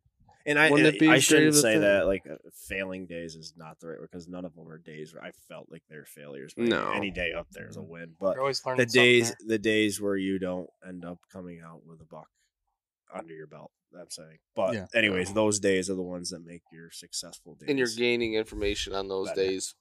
And 0.47 0.59
I, 0.59 0.69
Wouldn't 0.69 0.93
it 0.93 0.99
be 0.99 1.09
I 1.09 1.17
shouldn't 1.17 1.55
say 1.55 1.73
thing? 1.73 1.81
that 1.81 2.05
like 2.05 2.21
uh, 2.29 2.35
failing 2.67 3.07
days 3.07 3.33
is 3.33 3.53
not 3.57 3.79
the 3.79 3.87
right 3.87 3.99
word 3.99 4.09
because 4.11 4.27
none 4.27 4.45
of 4.45 4.53
them 4.53 4.67
are 4.67 4.77
days 4.77 5.11
where 5.11 5.23
I 5.23 5.31
felt 5.47 5.71
like 5.71 5.81
they're 5.89 6.05
failures. 6.05 6.53
But 6.55 6.65
No. 6.67 6.91
any 6.91 7.09
day 7.09 7.31
up 7.33 7.47
there 7.51 7.67
is 7.67 7.77
a 7.77 7.81
win. 7.81 8.13
But 8.19 8.37
always 8.37 8.61
the 8.61 8.85
days 8.85 9.29
there. 9.29 9.37
the 9.47 9.57
days 9.57 9.99
where 9.99 10.15
you 10.15 10.37
don't 10.37 10.69
end 10.87 11.03
up 11.03 11.17
coming 11.33 11.61
out 11.65 11.81
with 11.87 11.99
a 12.01 12.05
buck 12.05 12.27
under 13.15 13.33
your 13.33 13.47
belt. 13.47 13.71
I'm 13.97 14.09
saying. 14.09 14.39
But 14.55 14.73
Yeah. 14.73 14.87
anyways, 14.93 15.33
those 15.33 15.59
days 15.59 15.89
are 15.89 15.95
the 15.95 16.01
ones 16.03 16.29
that 16.31 16.43
make 16.45 16.63
your 16.71 16.91
successful 16.91 17.55
days. 17.55 17.69
and 17.69 17.79
you're 17.79 17.87
gaining 17.95 18.33
information 18.33 18.93
on 18.93 19.07
those 19.07 19.29
Better. 19.29 19.41
days. 19.41 19.75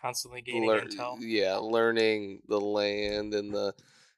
constantly 0.00 0.40
gaining 0.40 0.66
Lear- 0.66 0.80
intel. 0.86 1.18
Yeah, 1.20 1.56
learning 1.56 2.40
the 2.48 2.58
land 2.60 3.34
and 3.34 3.52
the 3.52 3.74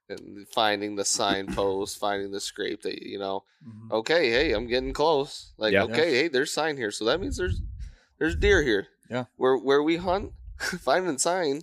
and 0.09 0.47
finding 0.49 0.95
the 0.95 1.05
signpost, 1.05 1.99
finding 1.99 2.31
the 2.31 2.41
scrape 2.41 2.83
that 2.83 3.03
you 3.03 3.19
know. 3.19 3.45
Mhm. 3.67 3.91
Okay, 3.91 4.31
hey, 4.31 4.53
I'm 4.53 4.67
getting 4.69 4.93
close. 4.93 5.53
Like, 5.57 5.73
Yeah. 5.73 5.83
okay, 5.85 6.13
hey, 6.13 6.29
there's 6.29 6.53
sign 6.53 6.77
here, 6.77 6.93
so 6.93 7.05
that 7.07 7.21
means 7.21 7.37
there's 7.37 7.63
there's 8.19 8.37
deer 8.37 8.63
here. 8.63 8.87
Yeah. 9.11 9.25
where 9.37 9.57
where 9.57 9.83
we 9.83 9.97
hunt, 9.97 10.35
finding 10.81 11.19
sign, 11.19 11.63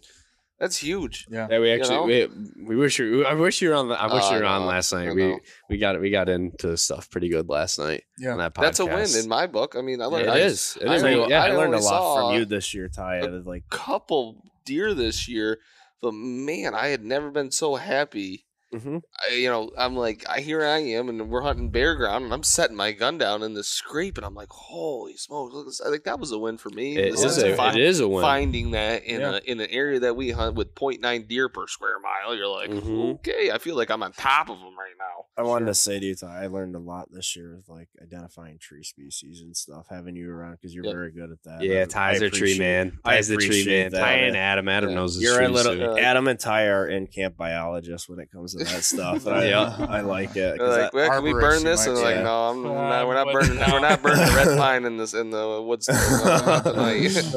that's 0.60 0.78
huge. 0.78 1.26
Yeah, 1.30 1.47
Yeah, 1.49 1.60
we 1.60 1.70
You 1.70 1.76
actually 1.80 1.95
know? 1.95 2.03
we, 2.03 2.28
we 2.66 2.76
wish 2.76 2.99
you. 2.99 3.26
I 3.26 3.34
wish 3.34 3.62
you 3.62 3.70
were 3.70 3.76
on. 3.76 3.88
The, 3.89 3.95
I 3.95 4.14
wish 4.14 4.24
Oh, 4.26 4.34
you 4.36 4.39
were 4.41 4.45
on 4.45 4.66
last 4.66 4.91
night. 4.93 5.14
We 5.16 5.28
know. 5.28 5.39
we 5.70 5.78
got 5.78 5.99
we 6.01 6.10
got 6.10 6.28
into 6.30 6.76
stuff 6.78 7.10
pretty 7.10 7.30
good 7.30 7.47
last 7.49 7.80
night. 7.80 8.03
yeah. 8.18 8.32
on 8.32 8.38
that 8.39 8.53
podcast. 8.53 8.62
That's 8.62 8.80
a 8.82 8.86
win 8.86 9.24
in 9.24 9.30
my 9.30 9.47
book. 9.47 9.76
I 9.78 9.82
mean, 9.82 10.01
I 10.01 10.05
learned 10.05 10.28
It 10.28 10.32
I, 10.32 10.38
is. 10.39 10.78
It 10.82 10.88
I 10.89 10.95
is. 10.95 11.03
I, 11.03 11.10
yeah, 11.12 11.28
yeah, 11.28 11.43
I 11.43 11.51
learned 11.55 11.76
a 11.76 11.80
lot 11.80 12.16
from 12.32 12.36
you 12.39 12.45
this 12.45 12.74
year, 12.74 12.89
Ty. 12.89 13.18
a 13.18 13.28
of, 13.28 13.47
Like 13.47 13.70
couple 13.70 14.43
deer 14.66 14.93
this 14.93 15.28
year, 15.28 15.60
but 16.01 16.14
man, 16.14 16.76
I 16.76 16.88
had 16.88 17.03
never 17.03 17.32
been 17.32 17.51
so 17.51 17.76
happy. 17.76 18.45
Mhm. 18.74 19.01
I, 19.28 19.34
you 19.34 19.49
know, 19.49 19.72
I'm 19.78 19.95
like, 19.95 20.24
I 20.30 20.41
here 20.41 20.63
I 20.63 20.78
am, 20.80 21.09
and 21.09 21.30
we're 21.30 21.41
hunting 21.41 21.70
bear 21.72 21.95
ground, 21.95 22.26
and 22.26 22.34
I'm 22.34 22.43
setting 22.43 22.76
my 22.76 22.91
gun 22.91 23.17
down 23.17 23.41
in 23.41 23.55
the 23.55 23.63
scrape, 23.63 24.17
and 24.17 24.26
I'm 24.26 24.36
like, 24.36 24.49
holy 24.49 25.17
smokes! 25.17 25.53
Look. 25.53 25.67
I 25.88 25.89
think 25.89 26.03
that 26.03 26.20
was 26.20 26.32
a 26.32 26.38
win 26.38 26.57
for 26.59 26.70
me. 26.70 26.95
it 26.95 27.01
The 27.01 27.07
is 27.15 27.22
sense 27.22 27.38
of 27.39 27.49
a 27.49 27.55
fi- 27.55 27.72
it 27.74 27.78
is 27.80 27.99
a 27.99 28.07
win. 28.07 28.22
Finding 28.22 28.72
that 28.72 29.03
in 29.05 29.22
Yeah. 29.22 29.38
a 29.38 29.38
in 29.39 29.59
an 29.59 29.70
area 29.72 29.99
that 30.01 30.15
we 30.15 30.30
hunt 30.32 30.55
with 30.55 30.76
0.9 30.76 31.28
deer 31.28 31.49
per 31.49 31.65
square 31.67 31.97
mile, 31.99 32.36
you're 32.36 32.47
like, 32.47 32.70
Mhm. 32.70 33.15
okay, 33.15 33.49
I 33.51 33.57
feel 33.57 33.76
like 33.76 33.89
I'm 33.89 34.03
on 34.03 34.11
top 34.13 34.49
of 34.49 34.59
them 34.59 34.78
right 34.78 34.93
now. 34.99 35.26
I 35.36 35.41
wanted 35.43 35.65
to 35.67 35.74
say 35.74 35.99
to 35.99 36.05
you, 36.05 36.15
Ty, 36.15 36.43
I 36.43 36.47
learned 36.47 36.76
a 36.76 36.80
lot 36.80 37.07
this 37.11 37.36
year 37.36 37.55
with 37.55 37.70
like 37.70 37.88
identifying 38.03 38.59
tree 38.59 38.84
species 38.84 39.41
and 39.41 39.55
stuff. 39.57 39.88
Having 39.89 40.15
you 40.17 40.30
around 40.30 40.53
because 40.61 40.76
you're 40.76 40.86
Yep. 40.86 40.93
very 40.93 41.11
good 41.11 41.32
at 41.32 41.41
that. 41.43 41.63
Yeah, 41.63 41.80
I- 41.80 41.82
I 41.82 41.86
Ty's 41.86 42.22
a 42.22 42.30
tree 42.30 42.59
man. 42.59 42.99
I 43.03 43.15
Ty's 43.15 43.30
the 43.30 43.36
tree 43.38 43.45
appreciate 43.45 43.84
man. 43.84 43.91
that. 43.93 43.99
Ty 43.99 44.13
and 44.13 44.38
Adam. 44.38 44.67
Adam 44.67 44.89
Yeah. 44.91 44.95
knows 44.95 45.15
his 45.15 45.24
You're 45.24 45.39
a 45.41 45.45
trees, 45.45 45.51
little 45.55 45.76
too. 45.76 45.91
Uh, 45.93 45.97
Adam 45.97 46.28
and 46.28 46.39
Ty 46.39 46.65
are 46.67 46.88
in 46.88 47.07
camp 47.07 47.36
biologists 47.38 48.07
when 48.07 48.20
it 48.20 48.30
comes 48.32 48.53
to 48.55 48.59
that 48.60 48.84
stuff. 48.84 49.26
I, 49.28 49.45
Yeah. 49.49 49.76
I 49.89 50.01
like 50.01 50.36
it. 50.36 50.60
Like, 50.60 50.93
well, 50.93 51.10
can 51.10 51.24
we 51.24 51.32
burn 51.34 51.64
this? 51.64 51.86
And 51.88 51.95
they're 51.97 52.03
like, 52.03 52.16
say. 52.18 52.24
no, 52.24 52.49
I'm 52.49 52.66
Uh, 52.66 52.74
not, 52.89 53.07
we're 53.07 53.14
not 53.16 53.26
but 53.26 53.34
burning. 53.34 53.55
no. 53.60 53.68
We're 53.72 53.80
not 53.80 54.01
burning 54.01 54.36
red 54.36 54.57
pine 54.60 54.86
in 54.86 54.97
this 54.97 55.14
in 55.14 55.30
the 55.32 55.62
woods. 55.62 55.86
Tonight. 55.88 57.34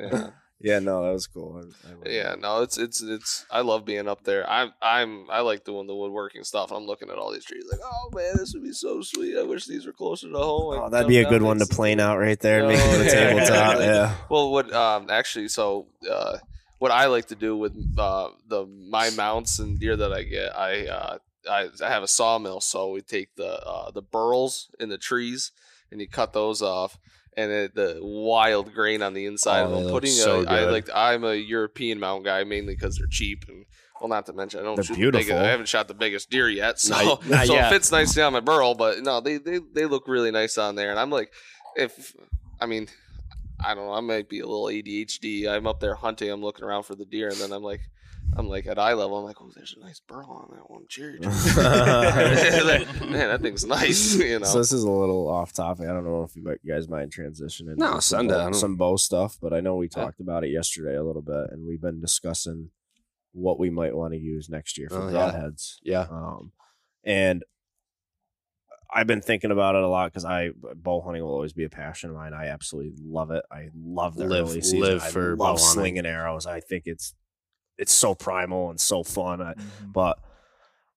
yeah. 0.00 0.30
yeah, 0.60 0.78
no, 0.80 1.04
that 1.04 1.12
was 1.12 1.26
cool. 1.26 1.62
I, 1.86 1.88
I 1.88 2.10
Yeah, 2.10 2.32
it. 2.34 2.40
no, 2.40 2.62
it's 2.62 2.78
it's 2.78 3.02
it's. 3.02 3.46
I 3.50 3.60
love 3.60 3.84
being 3.84 4.08
up 4.08 4.24
there. 4.24 4.48
I'm 4.48 4.72
I'm 4.82 5.30
I 5.30 5.40
like 5.40 5.64
doing 5.64 5.86
the 5.86 5.94
woodworking 5.94 6.44
stuff. 6.44 6.72
I'm 6.72 6.84
looking 6.86 7.10
at 7.10 7.16
all 7.18 7.32
these 7.32 7.44
trees, 7.44 7.64
like, 7.70 7.80
oh 7.84 8.10
man, 8.14 8.36
this 8.36 8.52
would 8.54 8.62
be 8.64 8.72
so 8.72 9.00
sweet. 9.02 9.38
I 9.38 9.42
wish 9.42 9.66
these 9.66 9.86
were 9.86 9.92
closer 9.92 10.28
to 10.30 10.36
home. 10.36 10.74
I 10.80 10.84
Oh, 10.84 10.88
that'd 10.90 11.08
be 11.08 11.18
a 11.18 11.28
good 11.28 11.42
one 11.42 11.58
to 11.58 11.66
plane 11.66 12.00
out 12.00 12.18
right 12.18 12.38
there 12.40 12.58
and 12.64 12.66
Oh, 12.66 12.68
make 12.70 12.80
it 12.80 12.92
to 12.92 12.98
the 13.04 13.10
tabletop. 13.10 13.40
exactly. 13.48 13.84
Yeah. 13.86 14.14
Well, 14.28 14.50
what 14.50 14.72
um 14.72 15.06
actually, 15.10 15.48
so 15.48 15.86
uh, 16.10 16.38
what 16.78 16.90
I 16.90 17.06
like 17.06 17.26
to 17.28 17.34
do 17.34 17.56
with 17.56 17.74
uh 17.98 18.28
the 18.46 18.66
my 18.66 19.10
mounts 19.10 19.58
and 19.58 19.78
deer 19.78 19.96
that 19.96 20.12
I 20.12 20.22
get, 20.22 20.56
I 20.56 20.86
uh 20.86 21.18
I, 21.48 21.68
I 21.82 21.88
have 21.88 22.02
a 22.02 22.08
sawmill, 22.08 22.60
so 22.60 22.90
we 22.90 23.00
take 23.00 23.34
the 23.36 23.60
uh 23.66 23.90
the 23.90 24.02
burls 24.02 24.68
in 24.78 24.88
the 24.88 24.98
trees 24.98 25.52
and 25.90 26.00
you 26.00 26.08
cut 26.08 26.32
those 26.32 26.62
off. 26.62 26.98
And 27.36 27.52
it, 27.52 27.74
the 27.76 28.00
wild 28.02 28.74
grain 28.74 29.00
on 29.00 29.14
the 29.14 29.24
inside 29.26 29.60
Oh, 29.60 29.64
of 29.66 29.70
they 29.76 29.82
them. 29.84 29.90
Putting 29.92 30.10
so 30.10 30.40
a, 30.40 30.46
I 30.48 30.58
good. 30.64 30.72
like. 30.72 30.88
I'm 30.92 31.22
a 31.22 31.34
European 31.36 32.00
mount 32.00 32.24
guy 32.24 32.42
mainly 32.42 32.74
because 32.74 32.96
they're 32.98 33.06
cheap 33.06 33.44
and 33.48 33.64
well, 34.00 34.08
not 34.08 34.26
to 34.26 34.32
mention 34.32 34.58
I 34.58 34.64
don't 34.64 34.74
They're 34.74 34.82
shoot 34.84 34.94
the 34.96 35.00
biggest- 35.12 35.28
beautiful. 35.28 35.46
I 35.46 35.50
haven't 35.50 35.68
shot 35.68 35.86
the 35.86 35.94
biggest 35.94 36.30
deer 36.30 36.48
yet, 36.48 36.80
so 36.80 36.94
Not- 36.94 37.26
not 37.28 37.46
so 37.46 37.54
yet. 37.54 37.66
it 37.66 37.70
fits 37.76 37.92
nicely 37.92 38.22
on 38.24 38.32
my 38.32 38.40
burl. 38.40 38.74
But 38.74 39.02
no, 39.04 39.20
they 39.20 39.38
they 39.38 39.60
they 39.72 39.86
look 39.86 40.08
really 40.08 40.32
nice 40.32 40.58
on 40.58 40.74
there, 40.74 40.90
and 40.90 40.98
I'm 40.98 41.10
like, 41.10 41.32
if 41.76 42.12
I 42.60 42.66
mean, 42.66 42.88
I 43.60 43.74
don't 43.74 43.86
know, 43.86 43.92
I 43.92 44.00
might 44.00 44.28
be 44.28 44.40
a 44.40 44.46
little 44.46 44.66
ADHD. 44.66 45.48
I'm 45.48 45.66
up 45.66 45.80
there 45.80 45.94
hunting, 45.94 46.30
I'm 46.30 46.42
looking 46.42 46.64
around 46.64 46.84
for 46.84 46.94
the 46.94 47.04
deer, 47.04 47.28
and 47.28 47.36
then 47.38 47.52
I'm 47.52 47.62
like, 47.62 47.80
I'm 48.36 48.48
like 48.48 48.66
at 48.66 48.78
eye 48.78 48.92
level, 48.92 49.16
I'm 49.18 49.24
like, 49.24 49.40
oh, 49.40 49.50
there's 49.54 49.74
a 49.76 49.84
nice 49.84 50.00
burl 50.06 50.30
on 50.30 50.54
that 50.56 50.70
one, 50.70 50.84
cherry 50.88 51.18
tree. 51.18 51.28
Man, 53.10 53.28
that 53.28 53.40
thing's 53.42 53.64
nice, 53.64 54.14
you 54.18 54.38
know. 54.38 54.46
So 54.46 54.58
this 54.58 54.72
is 54.72 54.84
a 54.84 54.90
little 54.90 55.28
off 55.28 55.52
topic. 55.52 55.86
I 55.88 55.92
don't 55.92 56.04
know 56.04 56.22
if 56.22 56.36
you 56.36 56.42
might- 56.42 56.58
you 56.62 56.72
guys 56.74 56.88
mind 56.88 57.12
transitioning. 57.12 57.76
No, 57.78 57.92
into 57.94 58.02
send 58.02 58.30
some 58.30 58.50
bow, 58.50 58.52
some 58.52 58.76
bow 58.76 58.96
stuff, 58.96 59.38
but 59.40 59.52
I 59.52 59.60
know 59.60 59.76
we 59.76 59.86
Yeah. 59.86 60.04
talked 60.04 60.20
about 60.20 60.44
it 60.44 60.50
yesterday 60.50 60.96
a 60.96 61.02
little 61.02 61.22
bit, 61.22 61.50
and 61.50 61.66
we've 61.66 61.80
been 61.80 62.00
discussing 62.00 62.70
what 63.32 63.58
we 63.58 63.70
might 63.70 63.94
want 63.96 64.12
to 64.14 64.18
use 64.18 64.48
next 64.48 64.78
year 64.78 64.88
for 64.88 65.02
Oh, 65.02 65.08
yeah. 65.08 65.30
broadheads. 65.32 65.76
Yeah. 65.82 66.06
Um, 66.10 66.52
and 67.04 67.44
I've 68.90 69.06
been 69.06 69.20
thinking 69.20 69.50
about 69.50 69.74
it 69.74 69.82
a 69.82 69.88
lot 69.88 70.10
because 70.12 70.24
I 70.24 70.50
bow 70.76 71.00
hunting 71.02 71.22
will 71.22 71.30
always 71.32 71.52
be 71.52 71.64
a 71.64 71.68
passion 71.70 72.10
of 72.10 72.16
mine. 72.16 72.32
I 72.32 72.46
absolutely 72.46 72.94
love 73.04 73.30
it. 73.30 73.44
I 73.50 73.68
love 73.76 74.16
the 74.16 74.24
Live- 74.24 74.46
early 74.48 74.60
season. 74.62 74.80
live 74.80 75.02
I 75.02 75.10
for 75.10 75.36
bow 75.36 75.44
love 75.44 75.60
slinging 75.60 76.06
arrows. 76.06 76.46
I 76.46 76.60
think 76.60 76.84
it's 76.86 77.14
it's 77.76 77.92
so 77.92 78.14
primal 78.14 78.70
and 78.70 78.80
so 78.80 79.04
fun. 79.04 79.40
I, 79.40 79.54
Mhm. 79.54 79.92
but 79.92 80.18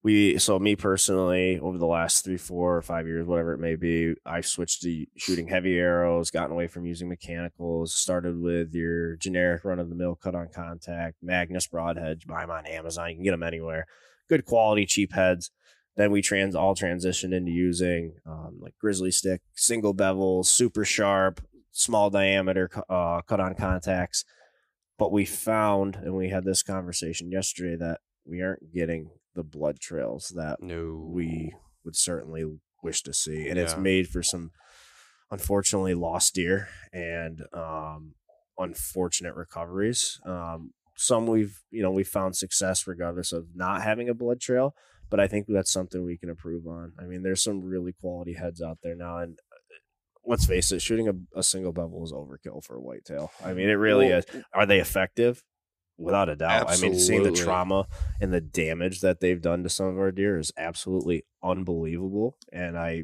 we 0.04 0.40
so 0.40 0.58
me 0.58 0.76
personally 0.76 1.60
over 1.60 1.78
the 1.78 1.86
last 1.86 2.24
three 2.26 2.38
four 2.38 2.76
or 2.76 2.82
five 2.82 3.06
years 3.06 3.28
whatever 3.28 3.54
it 3.54 3.60
may 3.60 3.76
be 3.76 4.16
i've 4.26 4.48
switched 4.48 4.82
to 4.82 5.06
shooting 5.16 5.48
heavy 5.48 5.78
arrows 5.78 6.32
gotten 6.32 6.52
away 6.54 6.66
from 6.66 6.88
using 6.88 7.08
mechanicals 7.08 7.94
started 7.94 8.36
with 8.42 8.74
your 8.74 9.16
generic 9.18 9.64
run-of-the-mill 9.64 10.16
cut 10.16 10.34
on 10.34 10.48
contact 10.48 11.18
magnus 11.22 11.68
broadheads 11.68 12.26
buy 12.26 12.42
them 12.42 12.50
on 12.50 12.66
amazon 12.66 13.10
you 13.10 13.16
can 13.16 13.24
get 13.24 13.30
them 13.30 13.44
anywhere 13.44 13.86
good 14.28 14.44
quality 14.44 14.88
cheap 14.88 15.14
heads 15.14 15.52
then 15.96 16.12
we 16.12 16.22
trans 16.22 16.56
all 16.56 16.76
transitioned 16.76 17.34
into 17.34 17.52
using 17.52 18.14
um, 18.26 18.58
like 18.60 18.74
grizzly 18.80 19.12
stick 19.12 19.42
single 19.56 19.94
bevel 19.94 20.44
super 20.44 20.86
sharp 20.86 21.42
small 21.72 22.10
diameter 22.10 22.70
uh, 22.90 23.22
cut 23.22 23.40
on 23.40 23.56
contacts 23.56 24.26
but 24.98 25.12
we 25.12 25.26
found 25.26 25.96
and 25.96 26.16
we 26.16 26.30
had 26.30 26.46
this 26.46 26.62
conversation 26.62 27.32
yesterday 27.32 27.76
that 27.76 28.00
we 28.26 28.42
aren't 28.42 28.72
getting 28.74 29.10
the 29.34 29.44
blood 29.44 29.80
trails 29.80 30.32
that 30.36 30.62
No, 30.62 31.08
we 31.10 31.54
would 31.84 31.96
certainly 31.96 32.46
wish 32.84 33.02
to 33.04 33.14
see. 33.14 33.48
And 33.48 33.58
it's 33.58 33.76
made 33.78 34.08
for 34.08 34.22
some 34.22 34.52
unfortunately 35.32 35.94
lost 35.94 36.36
deer 36.36 36.68
and 36.92 37.42
um, 37.54 38.14
unfortunate 38.58 39.36
recoveries. 39.36 40.20
Um, 40.26 40.74
some 40.96 41.26
we've 41.26 41.64
you 41.72 41.82
know 41.82 41.92
we 41.92 42.04
found 42.04 42.36
success 42.36 42.86
regardless 42.86 43.32
of 43.32 43.48
not 43.56 43.82
having 43.82 44.10
a 44.10 44.14
blood 44.14 44.40
trail, 44.40 44.76
but 45.12 45.20
I 45.20 45.28
think 45.28 45.46
that's 45.48 45.72
something 45.72 46.04
we 46.04 46.18
can 46.18 46.30
improve 46.30 46.66
on. 46.66 46.94
I 47.00 47.04
mean, 47.04 47.22
there's 47.22 47.44
some 47.44 47.62
really 47.62 47.94
quality 47.94 48.34
heads 48.34 48.62
out 48.62 48.80
there 48.82 48.96
now, 48.96 49.18
and 49.20 49.38
uh, 49.52 49.76
let's 50.26 50.46
face 50.46 50.72
it, 50.72 50.82
shooting 50.82 51.08
a, 51.08 51.14
a 51.38 51.44
single 51.44 51.74
bevel 51.74 52.04
is 52.04 52.14
overkill 52.14 52.64
for 52.64 52.78
a 52.78 52.82
whitetail. 52.82 53.32
I 53.46 53.54
mean, 53.54 53.70
it 53.70 53.74
really 53.74 54.08
Well, 54.08 54.20
is. 54.20 54.26
Are 54.54 54.66
they 54.66 54.80
effective? 54.80 55.44
Without 55.98 56.30
a 56.30 56.36
doubt. 56.36 56.68
I 56.68 56.78
mean, 56.78 56.98
seeing 56.98 57.22
the 57.22 57.32
trauma 57.32 57.86
and 58.20 58.34
the 58.34 58.42
damage 58.42 59.02
that 59.02 59.20
they've 59.20 59.42
done 59.42 59.62
to 59.62 59.70
some 59.70 59.86
of 59.86 60.00
our 60.00 60.12
deer 60.12 60.40
is 60.40 60.52
absolutely 60.58 61.26
unbelievable. 61.44 62.38
And 62.52 62.76
I, 62.76 63.04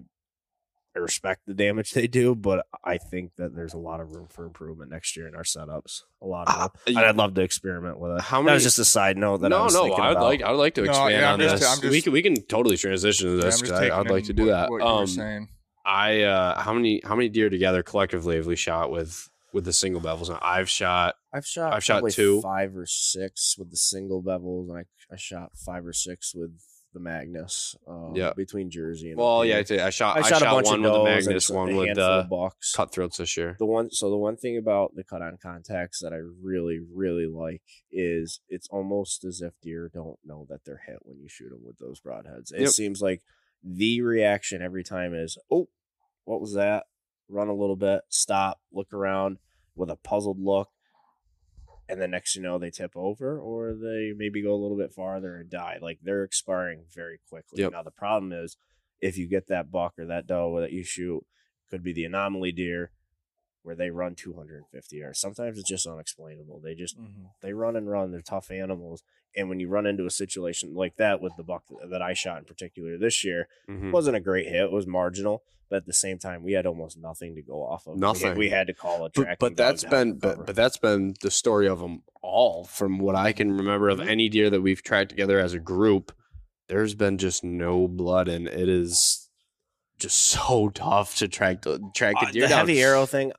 I 0.97 0.99
respect 0.99 1.45
the 1.45 1.53
damage 1.53 1.91
they 1.91 2.07
do, 2.07 2.33
but 2.33 2.65
I 2.83 2.97
think 2.97 3.35
that 3.37 3.55
there's 3.55 3.73
a 3.73 3.77
lot 3.77 3.99
of 3.99 4.11
room 4.13 4.27
for 4.29 4.45
improvement 4.45 4.89
next 4.89 5.15
year 5.15 5.27
in 5.27 5.35
our 5.35 5.43
setups. 5.43 6.01
A 6.21 6.25
lot 6.25 6.47
of 6.47 6.55
Uh, 6.55 6.67
them. 6.85 6.97
And 6.97 7.05
I'd 7.05 7.15
love 7.15 7.35
to 7.35 7.41
experiment 7.41 7.99
with 7.99 8.13
it. 8.17 8.21
How 8.21 8.39
that 8.39 8.45
many- 8.45 8.53
was 8.55 8.63
just 8.63 8.79
a 8.79 8.85
side 8.85 9.15
note 9.17 9.37
that 9.41 9.53
I 9.53 9.57
no, 9.57 9.63
was 9.65 9.73
no. 9.75 9.83
thinking 9.83 10.01
I'd 10.03 10.11
about. 10.13 10.23
like 10.23 10.41
I'd 10.41 10.51
like 10.51 10.73
to 10.75 10.81
No, 10.81 10.89
expand 10.89 11.11
yeah, 11.13 11.33
on 11.33 11.39
just- 11.39 11.55
this. 11.61 11.69
I'm 11.75 11.81
just- 11.81 11.91
we 11.91 12.01
can 12.01 12.13
we 12.13 12.21
can 12.23 12.35
totally 12.43 12.77
transition 12.77 13.27
to 13.27 13.35
this. 13.35 13.43
I'm 13.45 13.51
just 13.51 13.63
'cause 13.65 13.71
I, 13.73 13.79
taking 13.81 13.93
I'd 13.99 14.09
like 14.09 14.23
to 14.25 14.33
do 14.33 14.43
what- 14.47 14.51
that. 14.51 14.69
What 14.71 14.81
you 14.81 14.87
Um, 14.87 15.07
saying. 15.07 15.49
I 15.85 16.21
uh, 16.23 16.59
how 16.61 16.73
many 16.73 17.01
how 17.05 17.15
many 17.15 17.29
deer 17.29 17.49
together 17.49 17.83
collectively 17.83 18.35
have 18.37 18.47
we 18.47 18.55
shot 18.55 18.89
with 18.91 19.29
with 19.53 19.65
the 19.65 19.73
single 19.73 20.01
bevels? 20.01 20.29
Now, 20.29 20.39
I've 20.41 20.69
shot 20.69 21.15
I've 21.31 21.45
shot 21.45 21.73
I've 21.73 21.83
shot 21.83 22.03
two. 22.09 22.41
five 22.41 22.75
or 22.75 22.85
six 22.87 23.55
with 23.57 23.69
the 23.69 23.77
single 23.77 24.21
bevels, 24.23 24.69
and 24.69 24.79
I, 24.79 24.85
I 25.13 25.15
shot 25.15 25.51
five 25.55 25.85
or 25.85 25.93
six 25.93 26.33
with 26.35 26.59
the 26.97 27.03
Magnus. 27.03 27.75
Um, 27.87 28.13
Yeah. 28.15 28.33
between 28.33 28.69
Jersey 28.69 29.11
and 29.11 29.19
well, 29.19 29.45
yeah, 29.45 29.51
here. 29.53 29.59
I'd 29.59 29.67
say 29.67 29.79
I 29.79 29.89
shot 29.89 30.17
I 30.17 30.21
shot, 30.29 30.41
a 30.41 30.45
bunch 30.45 30.65
one 30.67 30.79
of 30.79 30.91
with 30.91 30.93
the 30.93 31.03
Magnus, 31.03 31.49
one 31.49 31.75
with 31.75 31.95
the 31.95 32.01
of 32.03 32.29
bucks. 32.29 32.73
cutthroats 32.73 33.17
this 33.17 33.37
year. 33.37 33.55
The 33.59 33.65
one, 33.65 33.91
so 33.91 34.09
the 34.09 34.17
one 34.17 34.35
thing 34.37 34.57
about 34.57 34.95
the 34.95 35.03
cut 35.03 35.21
on 35.21 35.37
contacts 35.41 35.99
that 36.01 36.13
I 36.13 36.17
really, 36.41 36.79
really 36.79 37.27
like 37.27 37.61
is 37.91 38.39
it's 38.49 38.67
almost 38.69 39.23
as 39.23 39.41
if 39.41 39.53
deer 39.61 39.89
don't 39.93 40.19
know 40.25 40.45
that 40.49 40.65
they're 40.65 40.81
hit 40.87 40.99
when 41.03 41.19
you 41.19 41.29
shoot 41.29 41.49
them 41.49 41.63
with 41.63 41.77
those 41.77 41.99
broadheads. 42.01 42.51
It 42.53 42.61
Yep. 42.61 42.69
seems 42.71 43.01
like 43.01 43.21
the 43.63 44.01
reaction 44.01 44.61
every 44.61 44.83
time 44.83 45.13
is, 45.13 45.37
"Oh, 45.51 45.69
what 46.25 46.41
was 46.41 46.53
that?" 46.53 46.85
Run 47.29 47.47
a 47.49 47.53
little 47.53 47.75
bit, 47.75 48.01
stop, 48.09 48.61
look 48.71 48.93
around 48.93 49.39
with 49.75 49.89
a 49.89 49.95
puzzled 49.97 50.39
look, 50.39 50.69
and 51.89 52.01
the 52.01 52.07
next 52.07 52.35
you 52.35 52.41
know 52.41 52.57
they 52.57 52.69
tip 52.71 52.91
over 52.95 53.39
or 53.39 53.73
they 53.73 54.13
maybe 54.15 54.41
go 54.41 54.53
a 54.53 54.61
little 54.61 54.77
bit 54.77 54.93
farther 54.93 55.35
and 55.35 55.49
die. 55.49 55.77
Like 55.81 55.99
they're 56.01 56.23
expiring 56.23 56.83
very 56.93 57.19
quickly. 57.29 57.61
Yep. 57.63 57.71
Now 57.71 57.83
the 57.83 57.91
problem 57.91 58.31
is 58.33 58.57
if 58.99 59.17
you 59.17 59.27
get 59.27 59.47
that 59.47 59.71
buck 59.71 59.93
or 59.97 60.05
that 60.05 60.27
doe 60.27 60.59
that 60.61 60.71
you 60.71 60.83
shoot, 60.83 61.25
could 61.69 61.83
be 61.83 61.93
the 61.93 62.05
anomaly 62.05 62.51
deer 62.51 62.91
where 63.63 63.75
they 63.75 63.89
run 63.89 64.15
250 64.15 64.95
yards. 64.97 65.19
Sometimes 65.19 65.59
it's 65.59 65.67
just 65.69 65.85
unexplainable. 65.85 66.59
They 66.61 66.73
just 66.73 66.97
Mhm. 66.97 67.31
they 67.41 67.53
run 67.53 67.75
and 67.75 67.89
run. 67.89 68.11
They're 68.11 68.21
tough 68.21 68.49
animals. 68.49 69.03
And 69.37 69.49
when 69.49 69.59
you 69.59 69.69
run 69.69 69.85
into 69.85 70.05
a 70.05 70.09
situation 70.11 70.73
like 70.73 70.95
that 70.97 71.21
with 71.21 71.33
the 71.37 71.43
buck 71.43 71.63
that 71.91 72.01
I 72.01 72.13
shot 72.13 72.39
in 72.39 72.45
particular 72.45 72.97
this 72.97 73.23
year, 73.23 73.47
Mhm. 73.69 73.89
it 73.89 73.93
wasn't 73.93 74.17
a 74.17 74.19
great 74.19 74.47
hit. 74.47 74.63
It 74.63 74.71
was 74.71 74.87
marginal, 74.87 75.43
but 75.69 75.75
at 75.77 75.85
the 75.85 75.93
same 75.93 76.17
time, 76.17 76.43
we 76.43 76.53
had 76.53 76.65
almost 76.65 76.97
nothing 76.97 77.35
to 77.35 77.41
go 77.43 77.63
off 77.63 77.85
of. 77.87 77.93
We 77.93 77.99
had- 77.99 78.01
Nothing. 78.01 78.37
We 78.37 78.49
had, 78.49 78.67
to 78.67 78.73
call 78.73 79.05
a 79.05 79.09
But, 79.09 79.13
track. 79.13 79.37
but 79.39 79.55
that's 79.55 79.83
been 79.83 80.17
but, 80.17 80.45
but 80.47 80.55
that's 80.55 80.77
been 80.77 81.13
the 81.21 81.29
story 81.31 81.67
of 81.67 81.79
them 81.79 82.01
all 82.23 82.63
from 82.65 82.97
what 82.99 83.15
I 83.15 83.31
can 83.31 83.51
remember 83.55 83.91
Mm-hmm. 83.91 84.01
of 84.01 84.07
any 84.09 84.27
deer 84.27 84.49
that 84.49 84.61
we've 84.61 84.81
tracked 84.81 85.09
together 85.11 85.39
as 85.39 85.53
a 85.53 85.59
group. 85.59 86.11
There's 86.67 86.95
been 86.95 87.17
just 87.17 87.43
no 87.43 87.87
blood, 87.87 88.27
and 88.27 88.47
it 88.47 88.67
is 88.67 89.29
just 89.99 90.17
so 90.17 90.69
tough 90.69 91.15
to 91.17 91.27
track 91.27 91.61
the 91.61 91.79
track 91.95 92.15
the 92.19 92.27
Uh, 92.27 92.31
deer 92.31 92.41
the 92.43 92.47
down. 92.49 92.57
heavy 92.59 92.81
arrow 92.81 93.05
thing. 93.05 93.31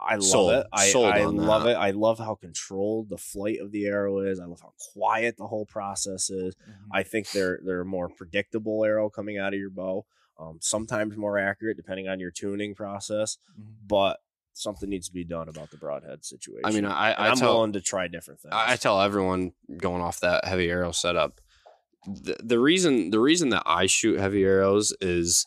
I- 0.00 0.14
love 0.14 0.24
Sold. 0.24 0.52
it. 0.52 0.66
I, 0.72 0.92
I 0.92 1.24
love 1.24 1.64
that. 1.64 1.70
it. 1.70 1.74
I 1.76 1.90
love 1.90 2.18
how 2.18 2.34
controlled 2.34 3.08
the 3.10 3.18
flight 3.18 3.58
of 3.60 3.70
the 3.72 3.86
arrow 3.86 4.20
is. 4.20 4.40
I 4.40 4.44
love 4.46 4.60
how 4.60 4.72
quiet 4.92 5.36
the 5.36 5.46
whole 5.46 5.66
process 5.66 6.30
is. 6.30 6.54
Mhm. 6.56 6.74
I 6.92 7.02
think 7.02 7.30
they're 7.30 7.60
they're 7.64 7.82
a 7.82 7.84
more 7.86 8.08
predictable 8.08 8.84
arrow 8.84 9.10
coming 9.10 9.38
out 9.38 9.52
of 9.54 9.60
your 9.60 9.70
bow. 9.70 10.06
Um, 10.38 10.58
sometimes 10.62 11.16
more 11.16 11.38
accurate 11.38 11.76
depending 11.76 12.08
on 12.08 12.18
your 12.18 12.30
tuning 12.30 12.74
process, 12.74 13.36
Mhm. 13.60 13.64
but 13.86 14.20
something 14.52 14.88
needs 14.90 15.06
to 15.08 15.12
be 15.14 15.24
done 15.24 15.48
about 15.48 15.70
the 15.70 15.76
broadhead 15.76 16.24
situation. 16.24 16.64
I 16.64 16.70
mean, 16.72 16.84
I, 16.86 17.12
I 17.12 17.28
I'm 17.30 17.36
tell 17.36 17.54
willing 17.54 17.72
to 17.74 17.80
try 17.80 18.08
different 18.08 18.40
things. 18.40 18.52
I 18.54 18.72
I 18.72 18.76
tell 18.76 19.00
everyone 19.00 19.52
going 19.76 20.02
off 20.02 20.20
that 20.20 20.44
heavy 20.46 20.68
arrow 20.70 20.92
setup. 20.92 21.40
The, 22.06 22.36
the 22.42 22.58
reason 22.58 23.10
the 23.10 23.20
reason 23.20 23.50
that 23.50 23.62
I 23.66 23.86
shoot 23.86 24.18
heavy 24.18 24.42
arrows 24.44 24.94
is 25.00 25.46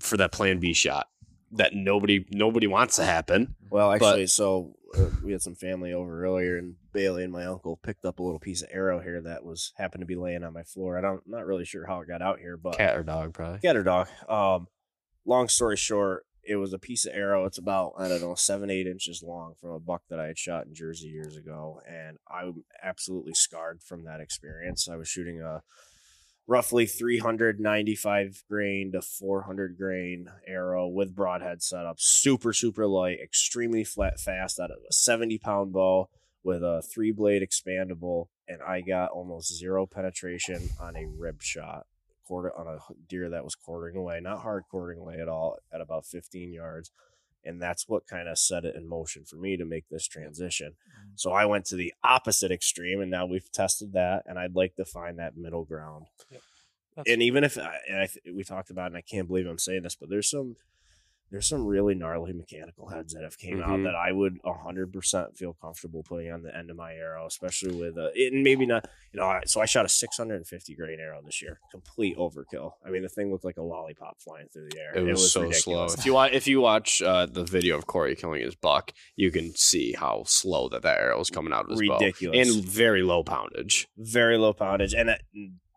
for 0.00 0.16
that 0.16 0.32
plan 0.32 0.58
B 0.60 0.72
shot 0.72 1.08
that 1.52 1.74
nobody 1.74 2.24
nobody 2.30 2.66
wants 2.66 2.96
to 2.96 3.04
happen. 3.04 3.54
Well, 3.70 3.92
actually, 3.92 4.26
so 4.26 4.74
uh, 4.96 5.06
we 5.22 5.32
had 5.32 5.42
some 5.42 5.54
family 5.54 5.92
over 5.92 6.24
earlier, 6.24 6.58
and 6.58 6.76
Bailey 6.92 7.24
and 7.24 7.32
my 7.32 7.44
uncle 7.46 7.76
picked 7.76 8.04
up 8.04 8.18
a 8.18 8.22
little 8.22 8.38
piece 8.38 8.62
of 8.62 8.68
arrow 8.72 9.00
here 9.00 9.20
that 9.22 9.44
was 9.44 9.72
happened 9.76 10.02
to 10.02 10.06
be 10.06 10.16
laying 10.16 10.44
on 10.44 10.52
my 10.52 10.62
floor. 10.62 10.98
I 10.98 11.00
don't, 11.00 11.22
not 11.26 11.46
really 11.46 11.64
sure 11.64 11.86
how 11.86 12.00
it 12.00 12.08
got 12.08 12.22
out 12.22 12.38
here, 12.38 12.56
but 12.56 12.76
Cat 12.76 12.96
or 12.96 13.02
dog, 13.02 13.34
probably. 13.34 13.60
cat 13.60 13.76
or 13.76 13.82
dog. 13.82 14.08
Um, 14.28 14.68
long 15.24 15.48
story 15.48 15.76
short, 15.76 16.24
it 16.42 16.56
was 16.56 16.72
a 16.72 16.78
piece 16.78 17.06
of 17.06 17.12
arrow. 17.14 17.44
It's 17.44 17.58
about 17.58 17.92
I 17.98 18.08
don't 18.08 18.20
know 18.20 18.34
seven 18.34 18.70
eight 18.70 18.86
inches 18.86 19.22
long 19.22 19.54
from 19.60 19.70
a 19.70 19.80
buck 19.80 20.02
that 20.10 20.20
I 20.20 20.26
had 20.26 20.38
shot 20.38 20.66
in 20.66 20.74
Jersey 20.74 21.08
years 21.08 21.36
ago, 21.36 21.80
and 21.88 22.18
I'm 22.28 22.64
absolutely 22.82 23.34
scarred 23.34 23.82
from 23.82 24.04
that 24.04 24.20
experience. 24.20 24.88
I 24.88 24.96
was 24.96 25.08
shooting 25.08 25.40
a 25.40 25.62
roughly 26.50 26.84
395 26.84 28.42
grain 28.50 28.90
to 28.90 29.00
400 29.00 29.78
grain 29.78 30.26
arrow 30.48 30.88
with 30.88 31.14
broadhead 31.14 31.62
setup, 31.62 32.00
super 32.00 32.52
super 32.52 32.88
light, 32.88 33.20
extremely 33.22 33.84
flat 33.84 34.18
fast 34.18 34.58
out 34.58 34.72
of 34.72 34.78
a 34.78 34.92
70 34.92 35.38
pound 35.38 35.72
bow 35.72 36.08
with 36.42 36.64
a 36.64 36.82
three 36.82 37.12
blade 37.12 37.40
expandable, 37.40 38.26
and 38.48 38.60
I 38.62 38.80
got 38.80 39.12
almost 39.12 39.56
zero 39.56 39.86
penetration 39.86 40.70
on 40.80 40.96
a 40.96 41.06
rib 41.06 41.40
shot 41.40 41.86
quarter 42.26 42.52
on 42.58 42.66
a 42.66 42.78
deer 43.08 43.30
that 43.30 43.44
was 43.44 43.54
quartering 43.54 43.96
away, 43.96 44.18
not 44.20 44.40
hard 44.40 44.64
quartering 44.68 44.98
away 44.98 45.20
at 45.20 45.28
all, 45.28 45.56
at 45.72 45.80
about 45.80 46.04
15 46.04 46.52
yards. 46.52 46.90
And 47.44 47.60
that's 47.60 47.88
what 47.88 48.06
kind 48.06 48.28
of 48.28 48.38
set 48.38 48.64
it 48.64 48.76
in 48.76 48.88
motion 48.88 49.24
for 49.24 49.36
me 49.36 49.56
to 49.56 49.64
make 49.64 49.88
this 49.90 50.06
transition. 50.06 50.72
Mm-hmm. 50.72 51.10
So 51.16 51.32
I 51.32 51.46
went 51.46 51.64
to 51.66 51.76
the 51.76 51.92
opposite 52.04 52.52
extreme, 52.52 53.00
and 53.00 53.10
now 53.10 53.26
we've 53.26 53.50
tested 53.52 53.92
that, 53.94 54.24
and 54.26 54.38
I'd 54.38 54.54
like 54.54 54.76
to 54.76 54.84
find 54.84 55.18
that 55.18 55.36
middle 55.36 55.64
ground. 55.64 56.06
That's- 56.96 57.12
And 57.12 57.22
even 57.22 57.44
if 57.44 57.56
I, 57.56 57.76
and 57.88 57.98
I 57.98 58.06
th- 58.06 58.34
we 58.34 58.44
talked 58.44 58.70
about, 58.70 58.84
it, 58.84 58.86
and 58.88 58.96
I 58.96 59.00
can't 59.02 59.26
believe 59.28 59.46
I'm 59.46 59.58
saying 59.58 59.82
this, 59.82 59.94
but 59.94 60.10
there's 60.10 60.28
some 60.30 60.56
there's 61.30 61.48
some 61.48 61.64
really 61.64 61.94
gnarly 61.94 62.32
mechanical 62.32 62.88
heads 62.88 63.14
that 63.14 63.22
have 63.22 63.38
came 63.38 63.62
out 63.62 63.78
Mhm. 63.78 63.84
that 63.84 63.94
I 63.94 64.10
would 64.12 64.38
100% 64.44 65.36
feel 65.36 65.52
comfortable 65.60 66.02
putting 66.02 66.30
on 66.32 66.42
the 66.42 66.56
end 66.56 66.70
of 66.70 66.76
my 66.76 66.92
arrow, 66.94 67.26
especially 67.26 67.74
with 67.74 67.96
a, 67.98 68.10
it, 68.14 68.32
and 68.32 68.42
maybe 68.42 68.66
not, 68.66 68.88
you 69.12 69.20
know, 69.20 69.26
I, 69.26 69.42
so 69.46 69.60
I 69.60 69.66
shot 69.66 69.84
a 69.84 69.88
650 69.88 70.74
grain 70.74 70.98
arrow 71.00 71.20
this 71.24 71.40
year, 71.40 71.60
complete 71.70 72.16
overkill. 72.16 72.72
I 72.84 72.90
mean, 72.90 73.02
the 73.02 73.08
thing 73.08 73.30
looked 73.30 73.44
like 73.44 73.56
a 73.58 73.62
lollipop 73.62 74.20
flying 74.20 74.48
through 74.52 74.68
the 74.70 74.78
air. 74.80 74.96
It 74.96 75.04
was, 75.10 75.32
so 75.32 75.42
ridiculous. 75.42 75.92
slow. 75.92 76.00
If 76.00 76.06
you 76.06 76.12
watch, 76.20 76.32
if 76.32 76.46
you 76.48 76.60
watch 76.60 77.00
uh, 77.02 77.26
the 77.26 77.44
video 77.44 77.76
of 77.78 77.86
Corey 77.86 78.16
killing 78.16 78.42
his 78.42 78.56
buck, 78.56 78.92
you 79.16 79.30
can 79.30 79.52
see 79.54 79.92
how 79.92 80.24
slow 80.26 80.68
that 80.70 80.82
that 80.82 80.98
arrow 80.98 81.18
was 81.18 81.30
coming 81.30 81.52
out 81.52 81.64
of 81.64 81.70
his 81.70 81.88
bow, 81.88 81.98
ridiculous 81.98 82.56
and 82.56 82.64
very 82.64 83.02
low 83.02 83.22
poundage. 83.22 83.86
very 83.96 84.36
low 84.36 84.52
poundage 84.52 84.94
and 84.94 85.10
it, 85.10 85.22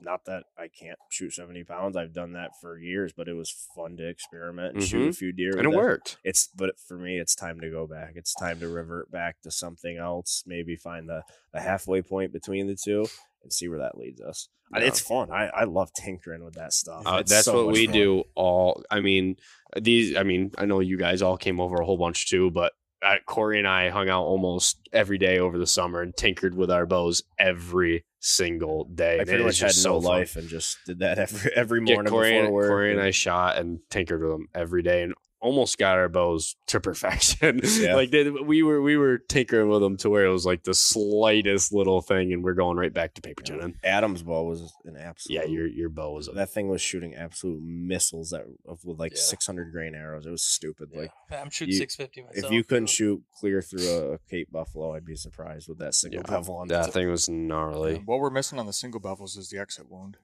not 0.04 0.26
that 0.26 0.43
i 0.58 0.68
can't 0.68 0.97
shoot 1.10 1.34
70 1.34 1.64
pounds 1.64 1.95
i've 1.95 2.14
done 2.14 2.34
that 2.34 2.51
for 2.62 2.78
years 2.78 3.14
but 3.16 3.28
it 3.28 3.34
was 3.34 3.49
fun 3.76 3.95
to 3.97 4.08
experiment 4.08 4.76
and 4.76 4.84
shoot 4.84 5.10
a 5.10 5.14
few 5.14 5.32
deer 5.32 5.51
Mm-hmm. 5.51 5.60
And 5.60 5.68
it 5.68 5.72
that. 5.72 5.78
worked. 5.78 6.18
it's 6.24 6.49
but 6.56 6.72
for 6.88 6.97
me 6.97 7.18
it's 7.20 7.36
time 7.36 7.60
to 7.62 7.70
go 7.70 7.88
back 7.88 8.14
it's 8.16 8.34
time 8.36 8.60
to 8.60 8.68
revert 8.68 9.10
back 9.12 9.41
to 9.43 9.51
something 9.51 9.97
else 9.97 10.43
maybe 10.45 10.76
find 10.76 11.08
the, 11.10 11.24
the 11.54 11.60
halfway 11.62 12.01
point 12.01 12.32
between 12.34 12.68
the 12.68 12.76
two 12.76 13.06
and 13.43 13.51
see 13.51 13.68
where 13.68 13.80
that 13.80 13.97
leads 13.97 14.22
us 14.22 14.47
Yeah. 14.74 14.82
it's 14.84 14.99
fun 14.99 15.32
I, 15.32 15.47
I 15.47 15.64
love 15.66 15.91
tinkering 15.93 16.43
with 16.43 16.56
that 16.56 16.74
stuff 16.74 17.04
Uh, 17.06 17.18
that's 17.26 17.45
so 17.45 17.66
what 17.66 17.74
we 17.74 17.86
fun. 17.88 17.93
do 17.93 18.24
all. 18.36 18.84
I 18.89 18.99
mean, 19.01 19.36
these. 19.82 20.16
I 20.16 20.24
mean, 20.24 20.51
I 20.58 20.66
know 20.66 20.80
you 20.80 20.97
guys 20.97 21.22
all 21.22 21.36
came 21.38 21.60
over 21.60 21.76
a 21.78 21.86
whole 21.86 21.97
bunch 21.97 22.30
too, 22.30 22.51
but 22.51 22.72
uh, 23.04 23.16
Corey 23.26 23.60
and 23.60 23.68
I 23.68 23.89
hung 23.89 24.10
out 24.10 24.24
almost 24.24 24.78
every 24.91 25.18
day 25.18 25.39
over 25.39 25.58
the 25.58 25.68
summer 25.68 26.01
and 26.01 26.16
tinkered 26.16 26.56
with 26.56 26.72
our 26.72 26.86
bows 26.86 27.24
every 27.38 28.06
single 28.20 28.86
day. 28.86 29.20
I 29.20 29.26
pretty 29.26 29.43
much 29.43 29.60
had 29.60 29.74
no 29.84 29.99
fun. 29.99 30.04
life 30.04 30.36
and 30.36 30.47
just 30.47 30.78
did 30.86 30.99
that 30.99 31.20
every 31.20 31.51
every 31.56 31.82
Yeah, 31.86 31.95
morning 31.95 32.12
Corey, 32.12 32.32
before 32.32 32.43
and, 32.45 32.54
work. 32.54 32.70
Corey 32.70 32.91
and 32.91 33.01
I 33.01 33.12
shot 33.12 33.58
and 33.58 33.80
tinkered 33.89 34.22
with 34.22 34.32
them 34.32 34.47
every 34.56 34.82
day 34.82 35.04
and 35.04 35.14
almost 35.44 35.78
got 35.78 35.98
our 35.98 36.10
bows 36.10 36.56
to 36.68 36.80
perfection. 36.80 37.62
Yeah. 37.84 37.96
like 37.96 38.12
they, 38.12 38.30
we 38.30 38.64
were 38.64 38.82
we 38.82 38.98
were 38.98 39.18
tinkering 39.18 39.68
with 39.70 39.82
them 39.82 39.98
to 39.98 40.10
where 40.10 40.26
it 40.26 40.30
was 40.32 40.46
like 40.46 40.64
the 40.64 40.74
slightest 40.74 41.74
little 41.74 42.02
thing, 42.02 42.32
and 42.34 42.44
we're 42.44 42.54
going 42.54 42.78
right 42.78 42.94
back 42.94 43.14
to 43.16 43.22
paper 43.22 43.44
tuning. 43.44 43.76
Adam's 43.84 44.24
bow 44.24 44.44
was 44.44 44.74
an 44.86 44.96
absolute. 44.96 45.36
Yeah, 45.41 45.46
your 45.46 45.68
your 45.68 45.89
bow 45.89 46.14
was 46.14 46.28
a 46.28 46.32
that 46.32 46.50
thing 46.52 46.70
was 46.70 46.82
shooting 46.82 47.14
absolute 47.16 47.62
missiles 47.62 48.30
that 48.30 48.46
of, 48.68 48.84
with 48.86 49.00
like 49.00 49.12
Yeah. 49.14 49.20
600 49.22 49.72
grain 49.72 49.96
arrows. 49.96 50.26
It 50.26 50.32
was 50.32 50.44
stupid. 50.44 50.89
Like 50.96 51.12
I'm 51.32 51.50
shooting 51.50 51.76
650 51.76 52.22
myself. 52.24 52.46
if 52.46 52.52
you 52.52 52.64
couldn't 52.64 52.88
shoot 52.88 53.22
clear 53.39 53.62
through 53.62 54.14
a, 54.14 54.18
Cape 54.30 54.52
Buffalo, 54.52 54.96
I'd 54.96 55.06
be 55.06 55.16
surprised 55.16 55.68
with 55.68 55.80
that 55.80 55.94
single 55.96 56.22
Yeah, 56.26 56.38
bevel 56.38 56.56
on 56.56 56.68
that 56.70 56.94
thing 56.94 57.10
was 57.10 57.28
gnarly. 57.28 58.02
What 58.06 58.20
we're 58.20 58.30
missing 58.30 58.60
on 58.60 58.66
the 58.68 58.74
single 58.74 59.02
bevels 59.02 59.38
is 59.38 59.50
the 59.50 59.60
exit 59.60 59.89
wound. 59.89 60.18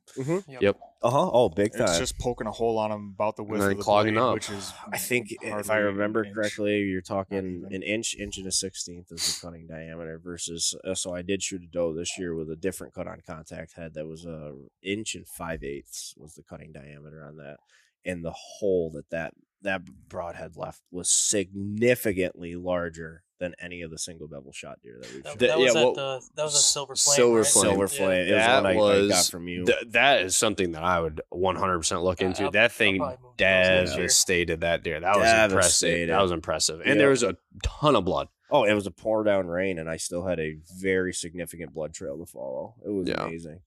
Yep. 0.47 0.77
Uh 1.01 1.09
huh. 1.09 1.29
Oh, 1.31 1.49
big 1.49 1.73
time. 1.73 1.83
It's 1.83 1.97
just 1.99 2.17
poking 2.19 2.47
a 2.47 2.51
hole 2.51 2.77
on 2.77 2.89
them 2.91 3.13
about 3.15 3.35
the 3.37 3.43
width 3.43 3.61
then 3.61 3.71
of 3.71 3.77
the 3.77 3.83
clogging 3.83 4.15
blade, 4.15 4.23
up. 4.23 4.33
which 4.33 4.49
is 4.49 4.71
I 5.09 5.15
think 5.15 5.35
if 5.41 5.71
I 5.71 5.77
remember 5.77 6.23
correctly, 6.31 6.81
you're 6.81 7.01
talking 7.01 7.65
an 7.71 7.81
inch, 7.81 8.15
inch 8.15 8.37
and 8.37 8.45
a 8.45 8.51
sixteenth 8.51 9.11
is 9.11 9.39
the 9.39 9.47
cutting 9.47 9.65
diameter 9.65 10.19
versus. 10.23 10.75
Uh, 10.85 10.93
so 10.93 11.15
I 11.15 11.23
did 11.23 11.41
shoot 11.41 11.63
a 11.63 11.67
doe 11.67 11.95
this 11.95 12.17
year 12.19 12.35
with 12.35 12.49
a 12.51 12.55
different 12.55 12.93
cut 12.93 13.07
on 13.07 13.21
contact 13.25 13.73
head 13.75 13.95
that 13.95 14.05
was 14.05 14.25
a 14.25 14.53
inch 14.83 15.15
and 15.15 15.27
five 15.27 15.63
eighths 15.63 16.13
was 16.15 16.35
the 16.35 16.43
cutting 16.43 16.71
diameter 16.71 17.25
on 17.25 17.37
that, 17.37 17.57
and 18.05 18.23
the 18.23 18.35
hole 18.35 18.91
that 18.91 19.09
that 19.09 19.33
that 19.63 19.81
broadhead 20.07 20.55
left 20.55 20.83
was 20.91 21.09
significantly 21.09 22.55
larger 22.55 23.23
than 23.39 23.53
any 23.61 23.81
of 23.81 23.89
the 23.91 23.97
single 23.97 24.27
bevel 24.27 24.51
shot 24.51 24.79
deer 24.83 24.97
that 25.01 25.13
we've 25.13 25.23
shot. 25.23 25.39
The- 25.39 25.47
that 25.47 25.57
was 25.59 25.73
yeah, 25.73 25.79
at 25.79 25.85
well, 25.85 25.93
the 25.93 26.21
that 26.35 26.43
was 26.43 26.55
a 26.55 26.57
silver 26.59 26.95
flame. 26.95 27.15
Silver 27.15 27.37
right? 27.37 27.47
Flame. 27.47 27.63
Silver 27.63 27.83
Yeah. 27.83 27.87
flame. 27.87 28.11
It 28.11 28.19
was 28.21 28.29
That 28.45 28.55
one 28.55 28.65
I, 28.65 28.69
I 28.69 28.73
got 28.75 29.07
was- 29.17 29.29
from 29.29 29.47
you. 29.47 29.65
Th- 29.65 29.77
that 29.89 30.21
is 30.23 30.35
something 30.37 30.71
that 30.73 30.83
I 30.83 30.99
would 30.99 31.21
100% 31.33 32.03
look 32.03 32.19
Yeah, 32.21 32.27
into. 32.27 32.43
I'll- 32.43 32.51
that 32.51 32.71
thing 32.71 32.97
probably 32.97 33.17
move 33.23 33.37
those 33.37 33.39
next 33.39 33.89
year. 33.91 33.97
devastated 33.97 34.61
that 34.61 34.83
deer. 34.83 34.99
That 34.99 35.15
was 35.17 35.29
impressive. 35.51 36.07
That 36.09 36.21
was 36.21 36.31
impressive. 36.31 36.79
And 36.81 36.89
Yeah. 36.89 36.95
there 36.95 37.09
was 37.09 37.23
a 37.23 37.37
ton 37.63 37.95
of 37.95 38.05
blood. 38.05 38.27
Oh, 38.51 38.63
it 38.63 38.73
was 38.73 38.87
a 38.87 38.91
pour 38.91 39.23
down 39.23 39.47
rain, 39.47 39.77
and 39.79 39.89
I 39.89 39.97
still 39.97 40.25
had 40.25 40.39
a 40.39 40.57
very 40.75 41.13
significant 41.13 41.73
blood 41.73 41.93
trail 41.93 42.17
to 42.17 42.25
follow. 42.25 42.75
It 42.83 42.89
was 42.89 43.07
Yeah. 43.07 43.23
amazing. 43.25 43.61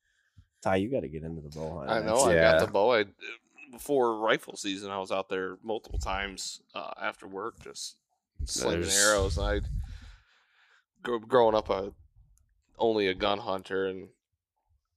Ty, 0.61 0.77
you 0.77 0.91
got 0.91 1.01
to 1.01 1.09
get 1.09 1.23
into 1.23 1.41
the 1.41 1.49
bow 1.49 1.79
hunt. 1.79 1.91
I 1.91 1.99
man. 2.01 2.07
know. 2.07 2.17
I 2.17 2.35
Yeah. 2.35 2.53
got 2.59 2.67
the 2.67 2.73
bow. 2.73 2.93
I 2.95 3.05
before 3.71 4.19
rifle 4.19 4.55
season, 4.57 4.91
I 4.91 4.99
was 4.99 5.11
out 5.11 5.29
there 5.31 5.57
multiple 5.63 5.99
times 5.99 6.61
uh, 6.75 6.91
after 7.01 7.27
work, 7.27 7.59
just 7.65 7.97
slinging 8.47 8.81
There's- 8.83 9.07
arrows. 9.07 9.39
I, 9.39 9.61
gr- 11.03 11.19
growing 11.19 11.55
up, 11.55 11.71
a 11.71 11.93
only 12.79 13.07
a 13.09 13.15
gun 13.15 13.39
hunter, 13.39 13.87
and 13.87 14.09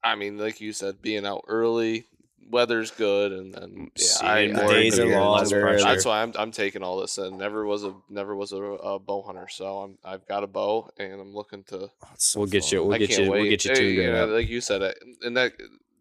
I 0.04 0.16
mean, 0.16 0.38
like 0.38 0.62
you 0.62 0.74
said, 0.74 1.02
being 1.02 1.26
out 1.26 1.43
early, 1.48 2.06
weather's 2.50 2.91
good, 2.91 3.32
and 3.32 3.54
then 3.54 3.89
mm, 3.96 4.22
yeah, 4.22 4.28
I, 4.28 4.48
more 4.52 4.72
days 4.72 5.00
are 5.00 5.06
longer. 5.08 5.78
That's 5.80 6.06
why 6.06 6.22
I'm 6.22 6.34
I'm 6.38 6.52
taking 6.52 6.84
all 6.84 7.00
this 7.02 7.18
in. 7.18 7.38
Never 7.38 7.66
was 7.66 7.84
a 7.84 7.93
never 8.10 8.36
was 8.36 8.52
a, 8.52 8.62
a 8.62 9.00
bow 9.00 9.22
hunter, 9.24 9.48
so 9.50 9.80
I'm 9.80 9.98
I've 10.04 10.28
got 10.28 10.43
a 10.43 10.48
bow 10.48 10.89
and 10.98 11.14
I'm 11.14 11.34
looking 11.34 11.64
to 11.66 11.89
Oh, 12.04 12.08
so 12.18 12.39
We'll 12.41 12.50
get 12.50 12.72
you. 12.72 12.84
We'll 12.84 12.96
I 12.96 12.98
get 13.00 13.18
you. 13.18 13.30
wait. 13.32 13.41
We'll 13.41 13.50
get 13.50 13.66
you 13.66 13.74
Hey, 13.76 14.06
in. 14.06 14.14
know, 14.14 14.26
like 14.28 14.48
you 14.50 14.62
said, 14.62 14.82
and 15.22 15.36
that 15.38 15.54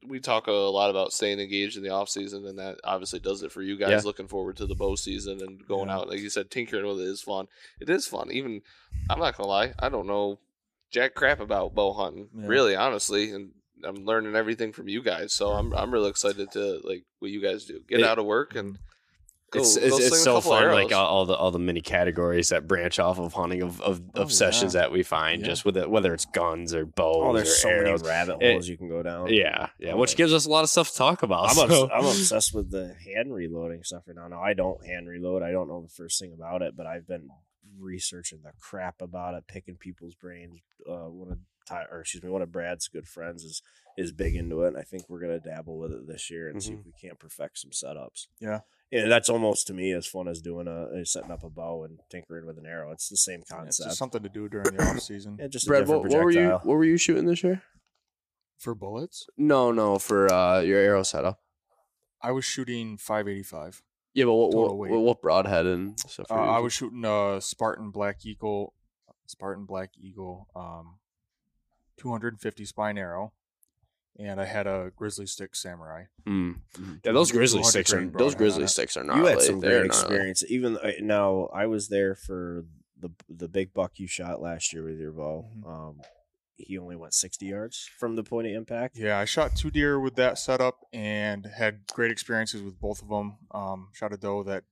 we 0.06 0.20
talk 0.20 0.46
a 0.46 0.52
lot 0.52 0.90
about 0.90 1.12
staying 1.12 1.40
engaged 1.40 1.76
in 1.76 1.82
the 1.82 1.90
off 1.90 2.08
season, 2.08 2.46
and 2.46 2.58
that 2.58 2.78
obviously 2.84 3.18
does 3.20 3.42
it 3.42 3.52
for 3.52 3.62
you 3.62 3.76
guys. 3.76 3.90
Yeah. 3.90 4.00
Looking 4.04 4.28
forward 4.28 4.56
to 4.58 4.66
the 4.66 4.74
bow 4.74 4.94
season 4.96 5.40
and 5.42 5.66
going 5.66 5.88
Yeah. 5.88 5.96
out, 5.96 6.08
like 6.08 6.20
you 6.20 6.30
said, 6.30 6.50
tinkering 6.50 6.86
with 6.86 7.00
it 7.00 7.04
is 7.08 7.22
fun. 7.22 7.48
It 7.80 7.88
is 7.90 8.06
fun. 8.06 8.30
Even 8.30 8.62
I'm 9.10 9.18
not 9.18 9.36
gonna 9.36 9.48
lie, 9.48 9.74
I 9.78 9.88
don't 9.88 10.06
know 10.06 10.38
jack 10.90 11.14
crap 11.14 11.40
about 11.40 11.74
bow 11.74 11.92
hunting, 11.92 12.28
Yeah. 12.36 12.46
really, 12.46 12.76
honestly, 12.76 13.30
and 13.32 13.52
I'm 13.82 14.04
learning 14.06 14.36
everything 14.36 14.72
from 14.72 14.88
you 14.88 15.02
guys. 15.02 15.32
So 15.32 15.50
I'm 15.52 15.72
I'm 15.74 15.90
really 15.92 16.08
excited 16.10 16.50
to 16.52 16.80
like 16.84 17.04
what 17.18 17.30
you 17.30 17.40
guys 17.42 17.64
do. 17.64 17.80
Get 17.88 18.00
It- 18.00 18.06
out 18.06 18.18
of 18.18 18.24
work 18.26 18.54
and 18.54 18.78
go. 19.54 19.60
it's 19.60 19.76
go 19.78 19.86
it's, 19.86 19.98
it's 20.06 20.22
so 20.22 20.40
fun, 20.40 20.62
arrows. 20.64 20.74
like 20.84 20.92
all, 20.92 21.06
all 21.06 21.26
the 21.26 21.34
all 21.34 21.50
the 21.50 21.58
mini 21.58 21.80
categories 21.80 22.50
that 22.50 22.66
branch 22.68 22.98
off 22.98 23.18
of 23.18 23.32
hunting 23.32 23.62
of 23.62 23.80
of, 23.80 24.00
of 24.14 24.26
Oh, 24.26 24.28
sessions 24.28 24.74
yeah. 24.74 24.82
that 24.82 24.92
we 24.92 25.02
find, 25.02 25.40
Yeah. 25.40 25.46
just 25.48 25.64
with 25.64 25.76
it, 25.76 25.88
whether 25.88 26.12
it's 26.12 26.26
guns 26.26 26.74
or 26.74 26.84
bows 26.84 27.16
Oh, 27.16 27.20
or 27.28 27.34
there's 27.34 27.56
so 27.56 27.68
arrows. 27.68 28.02
many 28.02 28.08
rabbit 28.14 28.38
It- 28.42 28.52
holes 28.52 28.68
you 28.68 28.76
can 28.76 28.88
go 28.88 29.02
down. 29.02 29.32
Yeah, 29.32 29.68
yeah, 29.78 29.92
Oh, 29.92 29.96
which 29.96 30.12
yeah. 30.12 30.16
gives 30.18 30.32
us 30.34 30.44
a 30.46 30.50
lot 30.50 30.64
of 30.64 30.70
stuff 30.70 30.90
to 30.90 30.96
talk 30.96 31.22
about. 31.22 31.48
I'm, 31.50 31.54
so- 31.54 31.84
obs- 31.84 31.90
I'm 31.94 32.04
obsessed 32.04 32.52
with 32.54 32.70
the 32.70 32.94
hand 33.04 33.32
reloading 33.34 33.82
stuff 33.82 34.02
right 34.06 34.16
now. 34.16 34.28
Now 34.28 34.42
I 34.42 34.52
don't 34.54 34.84
hand 34.86 35.08
reload. 35.08 35.42
I 35.42 35.50
don't 35.52 35.68
know 35.68 35.80
the 35.82 35.88
first 35.88 36.20
thing 36.20 36.32
about 36.32 36.60
it, 36.62 36.76
but 36.76 36.86
I've 36.86 37.06
been 37.06 37.28
researching 37.78 38.40
the 38.42 38.52
crap 38.60 39.00
about 39.00 39.34
it, 39.34 39.46
picking 39.46 39.76
people's 39.76 40.14
brains. 40.14 40.60
Uh, 40.88 41.08
one 41.10 41.30
of 41.32 41.38
Ty, 41.66 41.84
or 41.90 42.00
excuse 42.00 42.22
me, 42.22 42.28
one 42.28 42.42
of 42.42 42.52
Brad's 42.52 42.88
good 42.88 43.08
friends 43.08 43.42
is 43.42 43.62
is 43.96 44.12
big 44.12 44.34
into 44.34 44.62
it, 44.64 44.68
and 44.68 44.76
I 44.76 44.82
think 44.82 45.04
we're 45.08 45.20
gonna 45.20 45.40
dabble 45.40 45.78
with 45.78 45.92
it 45.92 46.06
this 46.06 46.30
year 46.30 46.48
and 46.48 46.62
see 46.62 46.72
Mhm. 46.72 46.80
if 46.80 46.86
we 46.86 46.92
can't 47.00 47.18
perfect 47.18 47.58
some 47.58 47.70
setups. 47.70 48.26
Yeah. 48.40 48.60
Yeah, 48.94 49.08
that's 49.08 49.28
almost 49.28 49.66
to 49.66 49.74
me 49.74 49.90
as 49.92 50.06
fun 50.06 50.28
as 50.28 50.40
doing 50.40 50.68
a 50.68 50.86
is 51.00 51.12
setting 51.12 51.32
up 51.32 51.42
a 51.42 51.50
bow 51.50 51.82
and 51.82 51.98
tinkering 52.10 52.46
with 52.46 52.58
an 52.58 52.64
arrow. 52.66 52.92
It's 52.92 53.08
the 53.08 53.16
same 53.16 53.40
It's 53.40 53.50
concept. 53.50 53.88
just 53.88 53.98
something 53.98 54.22
to 54.22 54.28
do 54.28 54.48
during 54.48 54.76
the 54.76 54.84
off 54.84 55.00
season. 55.00 55.36
yeah, 55.40 55.48
just 55.48 55.66
a 55.66 55.68
Brad, 55.68 55.82
different 55.82 56.02
what, 56.04 56.12
what 56.12 56.24
were 56.24 56.30
you 56.30 56.50
what 56.50 56.76
were 56.76 56.84
you 56.84 56.96
shooting 56.96 57.26
this 57.26 57.42
year? 57.42 57.62
For 58.56 58.74
bullets, 58.74 59.26
No, 59.36 59.72
no, 59.72 59.98
for 59.98 60.32
uh, 60.32 60.60
your 60.60 60.78
arrow 60.78 61.02
setup. 61.02 61.40
I 62.22 62.30
was 62.30 62.44
shooting 62.44 62.96
585. 62.96 63.82
Yeah, 64.14 64.26
but 64.26 64.34
what 64.34 64.52
Total 64.52 64.78
what, 64.78 64.90
what 64.90 65.20
broadhead 65.20 65.66
and 65.66 65.98
stuff? 65.98 66.26
Uh, 66.30 66.34
I 66.34 66.60
was 66.60 66.72
shooting 66.72 67.04
a 67.04 67.40
Spartan 67.40 67.90
Black 67.90 68.24
Eagle, 68.24 68.74
Spartan 69.26 69.64
Black 69.64 69.90
Eagle, 70.00 70.46
um, 70.54 70.98
250 71.98 72.64
spine 72.64 72.96
arrow, 72.96 73.32
and 74.18 74.40
I 74.40 74.44
had 74.44 74.66
a 74.66 74.92
Grizzly 74.96 75.26
Stick 75.26 75.54
Samurai. 75.54 76.04
Mm. 76.26 76.60
Yeah, 77.04 77.12
those 77.12 77.32
grizzly 77.32 77.62
sticks 77.62 77.92
are 77.92 78.04
those 78.06 78.34
grizzly 78.34 78.66
sticks 78.66 78.96
are 78.96 79.04
not. 79.04 79.16
you 79.16 79.24
had 79.26 79.42
some 79.42 79.60
They're 79.60 79.80
great 79.80 79.90
gnarly. 79.90 80.04
experience. 80.04 80.44
Even 80.48 80.78
uh, 80.78 80.92
now, 81.00 81.48
I 81.52 81.66
was 81.66 81.88
there 81.88 82.14
for 82.14 82.64
the 83.00 83.10
the 83.28 83.48
big 83.48 83.74
buck 83.74 83.92
you 83.98 84.06
shot 84.06 84.40
last 84.40 84.72
year 84.72 84.84
with 84.84 84.98
your 84.98 85.12
bow. 85.12 85.46
Mhm. 85.58 85.66
Um, 85.68 86.00
he 86.56 86.78
only 86.78 86.94
went 86.96 87.12
sixty 87.14 87.46
yards 87.46 87.90
from 87.98 88.14
the 88.14 88.22
point 88.22 88.46
of 88.46 88.54
impact. 88.54 88.96
Yeah, 88.96 89.18
I 89.18 89.24
shot 89.24 89.56
two 89.56 89.70
deer 89.72 89.98
with 89.98 90.14
that 90.14 90.38
setup 90.38 90.86
and 90.92 91.46
had 91.46 91.80
great 91.92 92.12
experiences 92.12 92.62
with 92.62 92.78
both 92.80 93.02
of 93.02 93.08
them. 93.08 93.38
Um, 93.50 93.88
shot 93.92 94.12
a 94.12 94.16
doe 94.16 94.44
that 94.44 94.62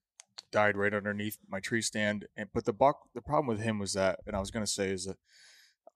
died 0.53 0.77
right 0.77 0.95
underneath 0.95 1.39
my 1.49 1.59
tree 1.61 1.83
stand, 1.83 2.27
and 2.37 2.49
but 2.55 2.65
the 2.65 2.73
buck, 2.73 3.01
the 3.15 3.21
problem 3.23 3.49
with 3.49 3.61
him 3.65 3.79
was 3.81 3.95
that, 3.95 4.21
and 4.27 4.37
I 4.37 4.39
was 4.39 4.51
gonna 4.53 4.67
say 4.67 4.91
is 4.91 5.07
that 5.07 5.17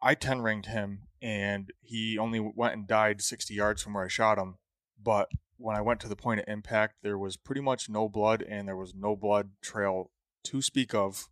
I 0.02 0.14
ten 0.14 0.40
ringed 0.40 0.66
him, 0.66 1.02
and 1.22 1.72
he 1.82 2.18
only 2.18 2.40
went 2.40 2.74
and 2.74 2.86
died 2.86 3.22
sixty 3.22 3.54
yards 3.54 3.82
from 3.82 3.94
where 3.94 4.04
I 4.04 4.08
shot 4.08 4.38
him. 4.38 4.56
But 5.02 5.28
when 5.58 5.76
I 5.76 5.80
went 5.80 6.00
to 6.00 6.08
the 6.08 6.16
point 6.16 6.40
of 6.40 6.46
impact, 6.48 6.96
there 7.02 7.18
was 7.18 7.36
pretty 7.36 7.60
much 7.60 7.88
no 7.88 8.08
blood, 8.08 8.42
and 8.42 8.68
there 8.68 8.76
was 8.76 8.94
no 8.94 9.16
blood 9.16 9.50
trail 9.62 10.10
to 10.44 10.62
speak 10.62 10.94
of 10.94 11.28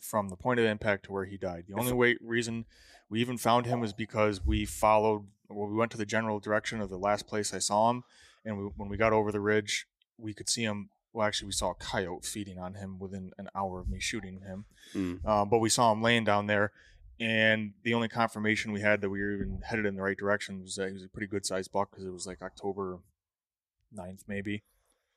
from 0.00 0.28
the 0.28 0.36
point 0.36 0.58
of 0.58 0.66
impact 0.66 1.04
to 1.04 1.12
where 1.12 1.26
he 1.26 1.36
died. 1.36 1.64
The 1.68 1.78
only 1.78 1.92
way 1.92 2.16
reason 2.20 2.64
we 3.08 3.20
even 3.20 3.38
found 3.38 3.66
him 3.66 3.80
was 3.80 3.92
because 3.92 4.44
we 4.44 4.64
followed. 4.64 5.26
Well, 5.48 5.68
we 5.68 5.76
went 5.76 5.90
to 5.92 5.98
the 5.98 6.06
general 6.06 6.38
direction 6.38 6.80
of 6.80 6.90
the 6.90 6.98
last 6.98 7.26
place 7.26 7.52
I 7.52 7.58
saw 7.58 7.90
him, 7.90 8.04
and 8.44 8.56
we, 8.56 8.64
when 8.76 8.88
we 8.88 8.96
got 8.96 9.12
over 9.12 9.32
the 9.32 9.40
ridge, 9.40 9.86
we 10.16 10.32
could 10.32 10.48
see 10.48 10.62
him. 10.62 10.90
Well, 11.12 11.26
actually, 11.26 11.46
we 11.46 11.52
saw 11.52 11.72
a 11.72 11.74
coyote 11.74 12.24
feeding 12.24 12.58
on 12.58 12.74
him 12.74 13.00
within 13.00 13.32
an 13.36 13.48
hour 13.54 13.80
of 13.80 13.88
me 13.88 13.98
shooting 13.98 14.42
him. 14.42 14.64
Mm. 14.94 15.24
Um, 15.26 15.48
but 15.48 15.58
we 15.58 15.68
saw 15.68 15.90
him 15.90 16.02
laying 16.02 16.24
down 16.24 16.46
there, 16.46 16.72
and 17.20 17.74
the 17.84 17.94
only 17.94 18.08
confirmation 18.08 18.72
we 18.72 18.80
had 18.80 19.00
that 19.02 19.10
we 19.10 19.20
were 19.20 19.32
even 19.34 19.60
headed 19.64 19.84
in 19.86 19.94
the 19.94 20.02
right 20.02 20.16
direction 20.16 20.62
was 20.62 20.74
that 20.76 20.88
he 20.88 20.94
was 20.94 21.04
a 21.04 21.08
pretty 21.08 21.26
good 21.26 21.44
sized 21.46 21.70
buck 21.70 21.90
because 21.90 22.04
it 22.06 22.12
was 22.12 22.26
like 22.26 22.40
October 22.42 22.98
9th, 23.96 24.22
maybe. 24.26 24.62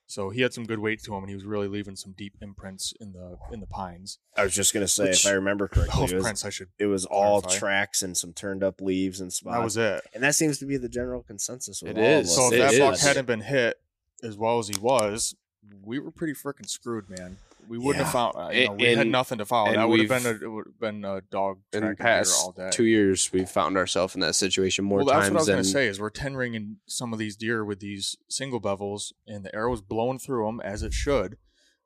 So 0.05 0.29
he 0.29 0.41
had 0.41 0.53
some 0.53 0.65
good 0.65 0.79
weight 0.79 1.01
to 1.03 1.15
him, 1.15 1.23
and 1.23 1.29
he 1.29 1.33
was 1.35 1.45
really 1.45 1.69
leaving 1.69 1.95
some 1.95 2.11
deep 2.11 2.35
imprints 2.41 2.93
in 2.99 3.13
the 3.13 3.37
in 3.53 3.61
the 3.61 3.65
pines. 3.65 4.19
I 4.35 4.43
was 4.43 4.53
just 4.53 4.73
gonna 4.73 4.87
say, 4.87 5.05
Which- 5.05 5.25
if 5.25 5.31
I 5.31 5.33
remember 5.33 5.67
correctly, 5.69 6.01
Hoof 6.01 6.11
it 6.11 6.15
was, 6.15 6.23
prints, 6.23 6.45
I 6.45 6.49
should. 6.49 6.67
it 6.77 6.87
was 6.87 7.05
all 7.05 7.41
clarify. 7.41 7.59
tracks 7.59 8.01
and 8.01 8.15
some 8.17 8.33
turned 8.33 8.63
up 8.63 8.81
leaves 8.81 9.21
and 9.21 9.31
spots. 9.31 9.55
That 9.57 9.63
was 9.63 9.77
it. 9.77 10.03
and 10.13 10.21
that 10.21 10.35
seems 10.35 10.57
to 10.59 10.65
be 10.65 10.75
the 10.75 10.89
general 10.89 11.23
consensus. 11.23 11.81
With 11.81 11.97
It 11.97 12.01
all 12.01 12.19
of 12.19 12.25
us. 12.25 12.35
So 12.35 12.47
if 12.47 12.53
It 12.53 12.57
that 12.57 12.79
buck 12.91 12.99
hadn't 12.99 13.25
been 13.27 13.41
hit 13.41 13.79
as 14.21 14.35
well 14.35 14.59
as 14.59 14.67
he 14.67 14.77
was, 14.77 15.35
we 15.81 15.99
were 15.99 16.11
pretty 16.11 16.33
freaking 16.33 16.67
screwed, 16.69 17.09
man. 17.09 17.37
We 17.67 17.77
wouldn't 17.77 17.97
Yeah. 17.97 18.03
have 18.03 18.11
found. 18.11 18.35
Uh, 18.35 18.49
you 18.53 18.65
know, 18.65 18.71
And- 18.73 18.81
we 18.81 18.87
had 18.93 19.07
nothing 19.07 19.37
to 19.39 19.45
follow. 19.45 19.73
That 19.73 19.87
would 19.87 19.99
have 19.99 20.09
been 20.23 20.25
a, 20.25 20.43
it 20.45 20.47
would 20.51 20.65
have 20.67 20.79
been 20.79 21.05
a 21.05 21.21
dog 21.21 21.59
In 21.71 21.87
the 21.87 21.95
past 21.95 22.43
all 22.43 22.51
day. 22.51 22.69
two 22.71 22.85
years, 22.85 23.31
we've 23.33 23.49
found 23.49 23.77
ourselves 23.77 24.15
in 24.15 24.21
that 24.21 24.35
situation 24.35 24.85
more 24.85 24.97
well, 24.99 25.05
that's 25.07 25.15
what 25.15 25.23
I 25.23 25.27
times 25.27 25.35
was 25.35 25.45
than 25.47 25.53
going 25.55 25.63
to 25.63 25.69
say. 25.69 25.87
Is 25.87 25.99
we're 25.99 26.09
ten 26.09 26.35
ringing 26.35 26.77
some 26.85 27.13
of 27.13 27.19
these 27.19 27.35
deer 27.35 27.63
with 27.65 27.79
these 27.79 28.15
single 28.29 28.59
bevels, 28.61 29.13
and 29.27 29.43
the 29.45 29.53
arrow's 29.55 29.81
blowing 29.81 30.19
through 30.19 30.45
them 30.45 30.59
as 30.61 30.83
it 30.83 30.93
should. 30.93 31.37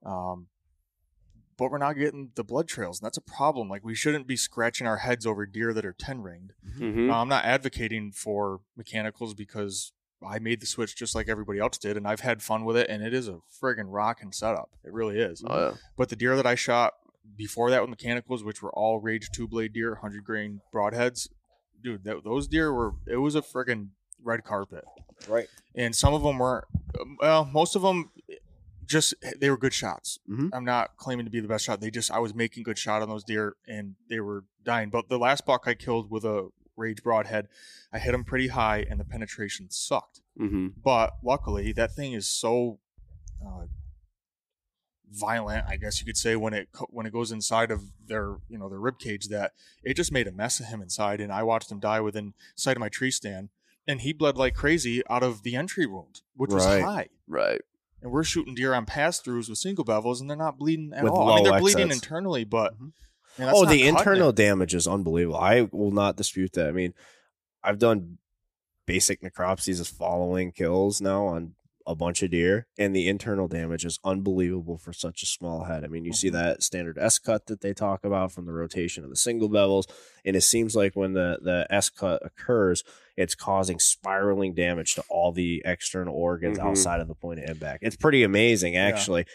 Um, 0.04 0.48
but 1.58 1.72
we're 1.72 1.80
not 1.80 1.94
getting 1.94 2.32
the 2.36 2.44
blood 2.44 2.68
trails, 2.68 3.00
and 3.00 3.06
that's 3.06 3.18
a 3.18 3.22
problem. 3.22 3.68
Like 3.68 3.84
we 3.84 3.96
shouldn't 3.96 4.28
be 4.28 4.36
scratching 4.38 4.86
our 4.86 4.98
heads 4.98 5.26
over 5.26 5.46
deer 5.46 5.74
that 5.74 5.86
are 5.86 5.94
ten 5.94 6.22
ringed. 6.22 6.54
Mhm. 6.78 7.10
Uh, 7.10 7.16
I'm 7.20 7.28
not 7.30 7.46
advocating 7.46 8.12
for 8.12 8.62
mechanicals 8.76 9.34
because 9.34 9.92
I 10.26 10.40
made 10.40 10.62
the 10.62 10.66
switch 10.66 10.96
just 10.96 11.14
like 11.16 11.28
everybody 11.30 11.60
else 11.60 11.78
did, 11.78 11.98
and 11.98 12.08
I've 12.08 12.22
had 12.22 12.42
fun 12.42 12.66
with 12.66 12.76
it, 12.78 12.90
and 12.90 13.04
it 13.04 13.14
is 13.14 13.28
a 13.28 13.40
friggin' 13.62 13.86
rocking 13.88 14.32
setup. 14.32 14.70
It 14.84 14.92
really 14.94 15.20
is. 15.20 15.44
Oh, 15.46 15.70
yeah. 15.70 15.74
But 15.96 16.10
the 16.10 16.16
deer 16.16 16.36
that 16.36 16.46
I 16.48 16.56
shot 16.56 16.94
before 17.36 17.70
that 17.70 17.82
with 17.82 17.90
mechanicals, 17.90 18.44
which 18.44 18.62
were 18.62 18.72
all 18.74 19.00
Rage 19.00 19.30
two 19.32 19.48
blade 19.48 19.74
deer, 19.74 19.96
hundred 19.96 20.24
grain 20.24 20.62
broadheads. 20.74 21.28
Dude, 21.84 22.04
that, 22.06 22.24
those 22.24 22.48
deer 22.48 22.74
were 22.74 22.94
it 23.06 23.18
was 23.18 23.36
a 23.36 23.42
friggin' 23.42 23.90
red 24.24 24.44
carpet, 24.44 24.86
Right. 25.28 25.48
and 25.76 25.96
some 25.96 26.14
of 26.14 26.24
them 26.24 26.40
weren't. 26.40 26.66
well, 27.20 27.46
most 27.46 27.76
of 27.76 27.82
them 27.84 28.10
just 28.86 29.14
they 29.40 29.50
were 29.50 29.58
good 29.58 29.74
shots. 29.74 30.18
Mhm. 30.30 30.50
I'm 30.54 30.66
not 30.66 30.96
claiming 30.98 31.26
to 31.26 31.32
be 31.32 31.42
the 31.42 31.48
best 31.48 31.66
shot. 31.66 31.82
They 31.82 31.92
just 31.92 32.10
I 32.10 32.20
was 32.20 32.34
making 32.34 32.64
good 32.64 32.78
shot 32.80 33.02
on 33.04 33.10
those 33.10 33.24
deer, 33.24 33.56
and 33.68 33.96
they 34.10 34.20
were 34.22 34.46
dying. 34.64 34.90
But 34.90 35.10
the 35.10 35.20
last 35.20 35.46
buck 35.46 35.64
I 35.68 35.74
killed 35.76 36.10
with 36.10 36.24
a 36.24 36.50
Rage 36.78 37.04
broadhead, 37.04 37.48
I 37.92 38.00
hit 38.00 38.14
him 38.14 38.24
pretty 38.24 38.48
high, 38.50 38.86
and 38.90 39.00
the 39.00 39.04
penetration 39.06 39.70
sucked. 39.70 40.22
Mm-hmm. 40.40 40.68
But 40.84 41.16
luckily, 41.24 41.72
that 41.74 41.94
thing 41.94 42.14
is 42.14 42.30
so 42.30 42.80
uh, 43.46 43.66
violent, 45.12 45.66
I 45.68 45.78
guess 45.78 46.00
you 46.00 46.06
could 46.06 46.18
say, 46.18 46.36
when 46.36 46.54
it 46.54 46.70
co- 46.72 46.88
when 46.90 47.06
it 47.06 47.14
goes 47.14 47.32
inside 47.32 47.72
of 47.72 47.82
their 48.06 48.36
you 48.50 48.58
know 48.58 48.70
their 48.70 48.80
rib 48.80 49.00
cage, 49.00 49.28
that 49.30 49.54
it 49.84 49.96
just 49.96 50.12
made 50.12 50.28
a 50.28 50.32
mess 50.32 50.60
of 50.60 50.68
him 50.68 50.82
inside, 50.82 51.20
and 51.22 51.32
I 51.32 51.44
watched 51.44 51.72
him 51.72 51.80
die 51.80 52.00
within 52.02 52.34
sight 52.56 52.78
of 52.78 52.82
my 52.82 52.90
tree 52.90 53.12
stand, 53.12 53.50
and 53.88 54.02
he 54.02 54.14
bled 54.14 54.38
like 54.38 54.54
crazy 54.56 55.02
out 55.10 55.24
of 55.24 55.44
the 55.44 55.56
entry 55.56 55.86
wound, 55.86 56.22
which 56.36 56.52
was 56.52 56.66
Right. 56.66 56.84
high. 56.84 57.10
Right. 57.28 57.62
And 58.02 58.12
we're 58.12 58.24
shooting 58.24 58.54
deer 58.54 58.76
on 58.76 58.86
pass 58.86 59.20
throughs 59.20 59.50
with 59.50 59.58
single 59.58 59.84
bevels, 59.84 60.22
and 60.22 60.30
they're 60.30 60.38
not 60.38 60.60
bleeding 60.60 60.94
at 60.94 61.04
With 61.04 61.14
all. 61.14 61.32
I 61.32 61.36
mean, 61.36 61.44
they're 61.46 61.60
bleeding 61.60 61.90
internally, 61.92 62.44
but 62.44 62.80
Mhm. 62.80 62.92
Man, 63.38 63.52
Oh, 63.54 63.66
the 63.66 63.88
internal 63.88 64.32
damage 64.32 64.74
is 64.76 64.88
unbelievable. 64.88 65.38
I 65.40 65.62
will 65.72 65.92
not 65.92 66.16
dispute 66.18 66.54
that. 66.54 66.68
I 66.68 66.72
mean, 66.72 66.94
I've 67.64 67.80
done 67.80 68.18
basic 68.86 69.22
necropsies 69.22 69.80
as 69.80 69.90
following 69.90 70.52
kills 70.52 71.02
now 71.02 71.26
on 71.26 71.54
a 71.86 71.96
bunch 71.96 72.22
of 72.22 72.32
deer, 72.32 72.68
and 72.78 72.94
the 72.94 73.08
internal 73.08 73.48
damage 73.48 73.86
is 73.86 73.98
unbelievable 74.04 74.78
for 74.78 74.92
such 74.92 75.24
a 75.24 75.26
small 75.26 75.64
head. 75.64 75.86
I 75.86 75.88
mean, 75.88 76.04
you 76.04 76.12
see 76.12 76.28
Mhm. 76.30 76.34
that 76.34 76.62
standard 76.64 76.98
S 76.98 77.18
cut 77.18 77.46
that 77.46 77.62
they 77.62 77.74
talk 77.74 78.04
about 78.04 78.34
from 78.34 78.46
the 78.46 78.52
rotation 78.52 79.06
of 79.06 79.10
the 79.10 79.16
single 79.16 79.50
bevels, 79.50 79.86
and 80.26 80.36
it 80.36 80.42
seems 80.42 80.76
like 80.76 80.98
when 80.98 81.14
the 81.14 81.40
the 81.42 81.66
S 81.70 81.90
cut 81.90 82.22
occurs, 82.26 82.84
it's 83.16 83.36
causing 83.36 83.80
spiraling 83.80 84.54
damage 84.54 84.96
to 84.96 85.04
all 85.10 85.32
the 85.32 85.62
external 85.64 86.14
organs 86.14 86.60
Mhm. 86.60 86.66
outside 86.66 87.00
of 87.00 87.08
the 87.08 87.16
point 87.16 87.40
of 87.40 87.50
impact. 87.50 87.84
It's 87.84 87.96
pretty 87.96 88.24
amazing, 88.24 88.76
actually. 88.76 89.26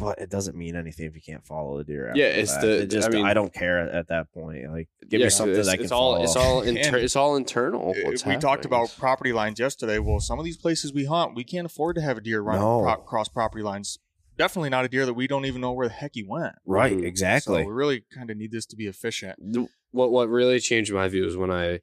But 0.00 0.18
it 0.18 0.30
doesn't 0.30 0.56
mean 0.56 0.74
anything 0.76 1.06
if 1.06 1.14
you 1.14 1.20
can't 1.20 1.44
follow 1.46 1.78
the 1.78 1.84
deer. 1.84 2.10
Yeah, 2.14 2.26
it's 2.26 2.54
that. 2.54 2.62
the- 2.62 2.82
It 2.82 2.86
just 2.90 3.08
I 3.08 3.12
mean- 3.12 3.24
I 3.26 3.34
don't 3.34 3.52
care 3.52 3.78
at, 3.78 3.94
at 3.94 4.08
that 4.08 4.32
point. 4.32 4.68
Like, 4.72 4.88
give 5.08 5.20
Yeah, 5.20 5.26
me 5.26 5.30
something 5.30 5.58
it's, 5.58 5.68
I 5.68 5.76
can 5.76 5.84
it's 5.84 5.92
all 5.92 6.14
follow. 6.14 6.24
it's 6.24 6.36
all 6.36 6.62
inter- 6.62 6.96
it's 6.98 7.16
all 7.16 7.36
internal. 7.36 7.94
What's 8.04 8.24
we 8.26 8.36
talked 8.36 8.64
about 8.64 8.94
property 8.98 9.32
lines 9.32 9.58
yesterday. 9.60 9.98
Well, 9.98 10.20
some 10.20 10.38
of 10.38 10.44
these 10.44 10.56
places 10.56 10.92
we 10.92 11.04
hunt, 11.04 11.34
we 11.36 11.44
can't 11.44 11.66
afford 11.66 11.96
to 11.96 12.02
have 12.02 12.16
a 12.18 12.20
deer 12.20 12.40
run 12.40 12.58
No. 12.58 12.82
pro- 12.82 12.96
cross 12.96 13.28
property 13.28 13.62
lines. 13.62 13.98
Definitely 14.38 14.70
not 14.70 14.86
a 14.86 14.88
deer 14.88 15.04
that 15.04 15.12
we 15.14 15.26
don't 15.26 15.44
even 15.44 15.60
know 15.60 15.72
where 15.72 15.86
the 15.88 15.94
heck 15.94 16.12
he 16.14 16.22
went. 16.22 16.54
right, 16.64 16.96
Mhm. 16.96 17.04
exactly. 17.04 17.62
So 17.62 17.66
we 17.68 17.72
really 17.72 18.04
kind 18.14 18.30
of 18.30 18.36
need 18.38 18.52
this 18.52 18.64
to 18.66 18.76
be 18.76 18.86
efficient. 18.86 19.38
The- 19.40 19.68
what 19.90 20.10
what 20.10 20.28
really 20.28 20.60
changed 20.60 20.92
my 20.92 21.08
views 21.08 21.36
when 21.36 21.50
I 21.50 21.80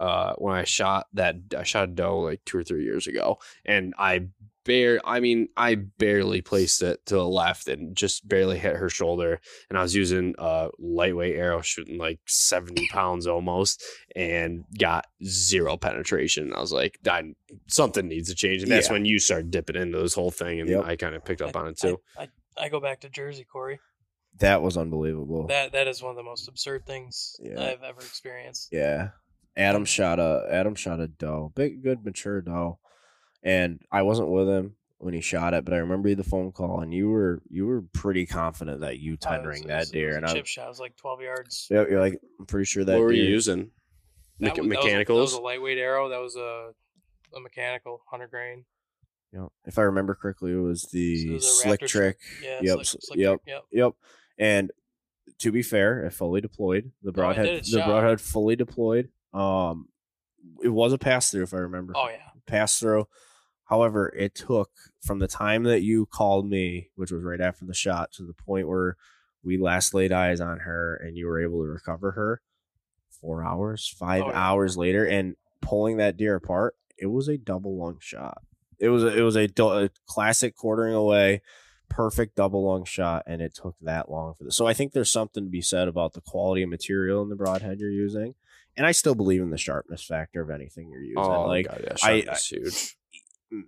uh 0.00 0.32
when 0.38 0.54
I 0.56 0.64
shot 0.64 1.06
that 1.12 1.36
I 1.56 1.62
shot 1.62 1.84
a 1.84 1.92
doe 1.92 2.18
like 2.20 2.40
two 2.46 2.56
or 2.58 2.64
three 2.64 2.84
years 2.84 3.06
ago 3.06 3.38
and 3.66 3.94
I 3.98 4.28
bare 4.64 5.00
I 5.04 5.20
mean 5.20 5.48
I 5.56 5.74
barely 5.74 6.42
placed 6.42 6.82
it 6.82 7.04
to 7.06 7.14
the 7.14 7.26
left 7.26 7.66
and 7.68 7.96
just 7.96 8.28
barely 8.28 8.58
hit 8.58 8.76
her 8.76 8.88
shoulder 8.88 9.40
and 9.68 9.78
I 9.78 9.82
was 9.82 9.94
using 9.94 10.34
a 10.38 10.68
lightweight 10.78 11.34
arrow 11.36 11.62
shooting 11.62 11.98
like 11.98 12.20
70 12.26 12.86
pounds 12.92 13.26
almost 13.26 13.82
and 14.14 14.64
got 14.78 15.06
zero 15.24 15.76
penetration. 15.76 16.52
I 16.54 16.60
was 16.60 16.72
like 16.72 16.98
I, 17.08 17.32
something 17.68 18.06
needs 18.08 18.28
to 18.28 18.34
change 18.34 18.62
and 18.62 18.70
that's 18.70 18.88
Yeah. 18.88 18.92
when 18.94 19.04
you 19.06 19.18
start 19.18 19.50
dipping 19.50 19.76
into 19.76 19.98
this 19.98 20.14
whole 20.14 20.30
thing 20.30 20.60
and 20.60 20.68
Yep. 20.68 20.84
I 20.84 20.96
kind 20.96 21.14
of 21.14 21.24
picked 21.24 21.42
up 21.42 21.56
I- 21.56 21.60
on 21.60 21.68
it 21.68 21.78
too. 21.78 22.00
I, 22.18 22.24
I, 22.24 22.64
I 22.64 22.68
go 22.68 22.80
back 22.80 23.00
to 23.00 23.08
Jersey, 23.08 23.44
Corey. 23.50 23.80
that 24.40 24.60
was 24.62 24.76
unbelievable. 24.76 25.46
That 25.46 25.72
that 25.72 25.88
is 25.88 26.02
one 26.02 26.10
of 26.10 26.16
the 26.16 26.22
most 26.22 26.48
absurd 26.48 26.86
things 26.86 27.36
Yeah. 27.42 27.60
I've 27.62 27.82
ever 27.82 28.00
experienced. 28.00 28.68
yeah, 28.72 29.10
Adam 29.56 29.84
shot 29.86 30.18
a 30.20 30.46
Adam 30.50 30.74
shot 30.74 31.00
a 31.00 31.06
doe, 31.08 31.52
big, 31.56 31.82
good, 31.82 32.04
mature 32.04 32.40
doe, 32.42 32.78
and 33.42 33.80
I 33.90 34.02
wasn't 34.02 34.28
with 34.28 34.48
him 34.48 34.74
when 34.98 35.14
he 35.14 35.20
shot 35.20 35.54
it, 35.54 35.64
but 35.64 35.72
I 35.74 35.78
remember 35.78 36.14
the 36.14 36.22
phone 36.24 36.52
call, 36.52 36.80
and 36.80 36.92
you 36.92 37.08
were 37.08 37.42
you 37.48 37.66
were 37.66 37.82
pretty 37.92 38.26
confident 38.26 38.80
that 38.80 38.98
you 38.98 39.12
it 39.14 39.20
was- 39.20 39.26
tendering 39.30 39.62
it 39.64 39.68
that 39.68 39.78
was- 39.80 39.90
it 39.90 39.92
deer, 39.92 40.06
was 40.08 40.14
a 40.14 40.16
and 40.18 40.26
I 40.26 40.32
chip 40.34 40.46
shot. 40.46 40.66
It 40.66 40.68
was 40.68 40.80
like 40.80 40.96
twelve 40.96 41.20
yards. 41.22 41.66
yeah, 41.70 41.84
you're 41.88 42.00
like 42.00 42.20
I'm 42.38 42.46
pretty 42.46 42.66
sure 42.66 42.84
that 42.84 42.92
what 42.94 43.02
were 43.04 43.12
you 43.12 43.22
deer- 43.22 43.30
using? 43.30 43.70
That 44.40 44.54
Mecha- 44.54 44.58
was- 44.58 44.58
that 44.58 44.62
was 44.62 44.66
a- 44.66 44.68
That 44.68 44.84
mechanicals? 44.84 45.18
was 45.32 45.32
a 45.34 45.40
lightweight 45.42 45.78
arrow. 45.78 46.08
That 46.08 46.20
was 46.20 46.36
a 46.36 46.70
a 47.34 47.40
mechanical 47.40 48.02
hundred 48.10 48.30
grain. 48.30 48.64
You 49.32 49.38
know, 49.38 49.52
if 49.64 49.78
I 49.78 49.82
remember 49.82 50.14
correctly, 50.16 50.52
it 50.52 50.56
was 50.56 50.82
the 50.92 51.16
So 51.24 51.28
it 51.30 51.32
was 51.34 51.62
slick 51.62 51.80
Raptor 51.82 51.86
trick. 51.88 52.18
Yeah. 52.42 52.58
Yep, 52.62 52.74
Slick, 52.84 53.02
slick 53.02 53.18
yep. 53.20 53.30
trick, 53.30 53.40
yep. 53.46 53.62
Yep. 53.70 53.92
And 54.38 54.72
to 55.38 55.52
be 55.52 55.62
fair, 55.62 56.04
it 56.04 56.10
fully 56.12 56.40
deployed. 56.40 56.90
The 57.02 57.12
broadhead, 57.12 57.46
did 57.46 57.64
the 57.64 57.78
job. 57.78 57.86
broadhead 57.86 58.20
fully 58.20 58.56
deployed. 58.56 59.10
Um, 59.32 59.88
it 60.64 60.68
was 60.70 60.92
a 60.92 60.98
pass 60.98 61.30
through, 61.30 61.44
if 61.44 61.54
I 61.54 61.58
remember. 61.58 61.92
Oh 61.96 62.08
yeah. 62.08 62.16
Pass 62.46 62.80
through. 62.80 63.06
However, 63.70 64.12
it 64.16 64.34
took 64.34 64.70
from 65.00 65.20
the 65.20 65.28
time 65.28 65.62
that 65.62 65.82
you 65.82 66.04
called 66.06 66.46
me, 66.50 66.90
which 66.96 67.10
was 67.12 67.22
right 67.22 67.40
after 67.40 67.64
the 67.64 67.72
shot, 67.72 68.10
to 68.14 68.24
the 68.24 68.34
point 68.34 68.68
where 68.68 68.96
we 69.44 69.56
last 69.56 69.94
laid 69.94 70.12
eyes 70.12 70.40
on 70.40 70.58
her 70.60 70.96
and 70.96 71.16
you 71.16 71.26
were 71.26 71.40
able 71.40 71.62
to 71.62 71.68
recover 71.70 72.10
her. 72.10 72.42
Four 73.20 73.44
hours, 73.44 73.86
five 73.98 74.24
Oh, 74.24 74.28
yeah. 74.30 74.38
hours 74.50 74.76
later, 74.76 75.04
and 75.06 75.36
pulling 75.62 75.98
that 75.98 76.16
deer 76.16 76.34
apart, 76.34 76.74
it 76.98 77.06
was 77.06 77.28
a 77.28 77.38
double 77.38 77.78
lung 77.78 77.98
shot. 78.00 78.42
It 78.78 78.88
was 78.88 79.04
a, 79.04 79.16
it 79.16 79.22
was 79.22 79.36
a, 79.36 79.48
a 79.58 79.90
classic 80.06 80.56
quartering 80.56 80.94
away, 80.94 81.42
perfect 81.88 82.34
double 82.34 82.64
lung 82.66 82.84
shot, 82.84 83.22
and 83.26 83.40
it 83.42 83.54
took 83.54 83.76
that 83.82 84.10
long 84.10 84.34
for 84.34 84.44
this. 84.44 84.56
So 84.56 84.66
I 84.66 84.72
think 84.72 84.92
there's 84.92 85.12
something 85.12 85.44
to 85.44 85.50
be 85.50 85.60
said 85.62 85.86
about 85.86 86.14
the 86.14 86.22
quality 86.22 86.62
of 86.62 86.70
material 86.70 87.22
in 87.22 87.28
the 87.28 87.36
broadhead 87.36 87.78
you're 87.78 87.90
using, 87.90 88.34
and 88.76 88.86
I 88.86 88.92
still 88.92 89.14
believe 89.14 89.42
in 89.42 89.50
the 89.50 89.58
sharpness 89.58 90.02
factor 90.02 90.40
of 90.40 90.48
anything 90.50 90.88
you're 90.90 91.02
using. 91.02 91.18
Oh, 91.22 91.46
like 91.46 91.68
God, 91.68 91.82
yeah, 91.84 91.92
I- 92.02 92.20
sharpness 92.22 92.48
huge. 92.48 92.96
Hmm. 93.50 93.62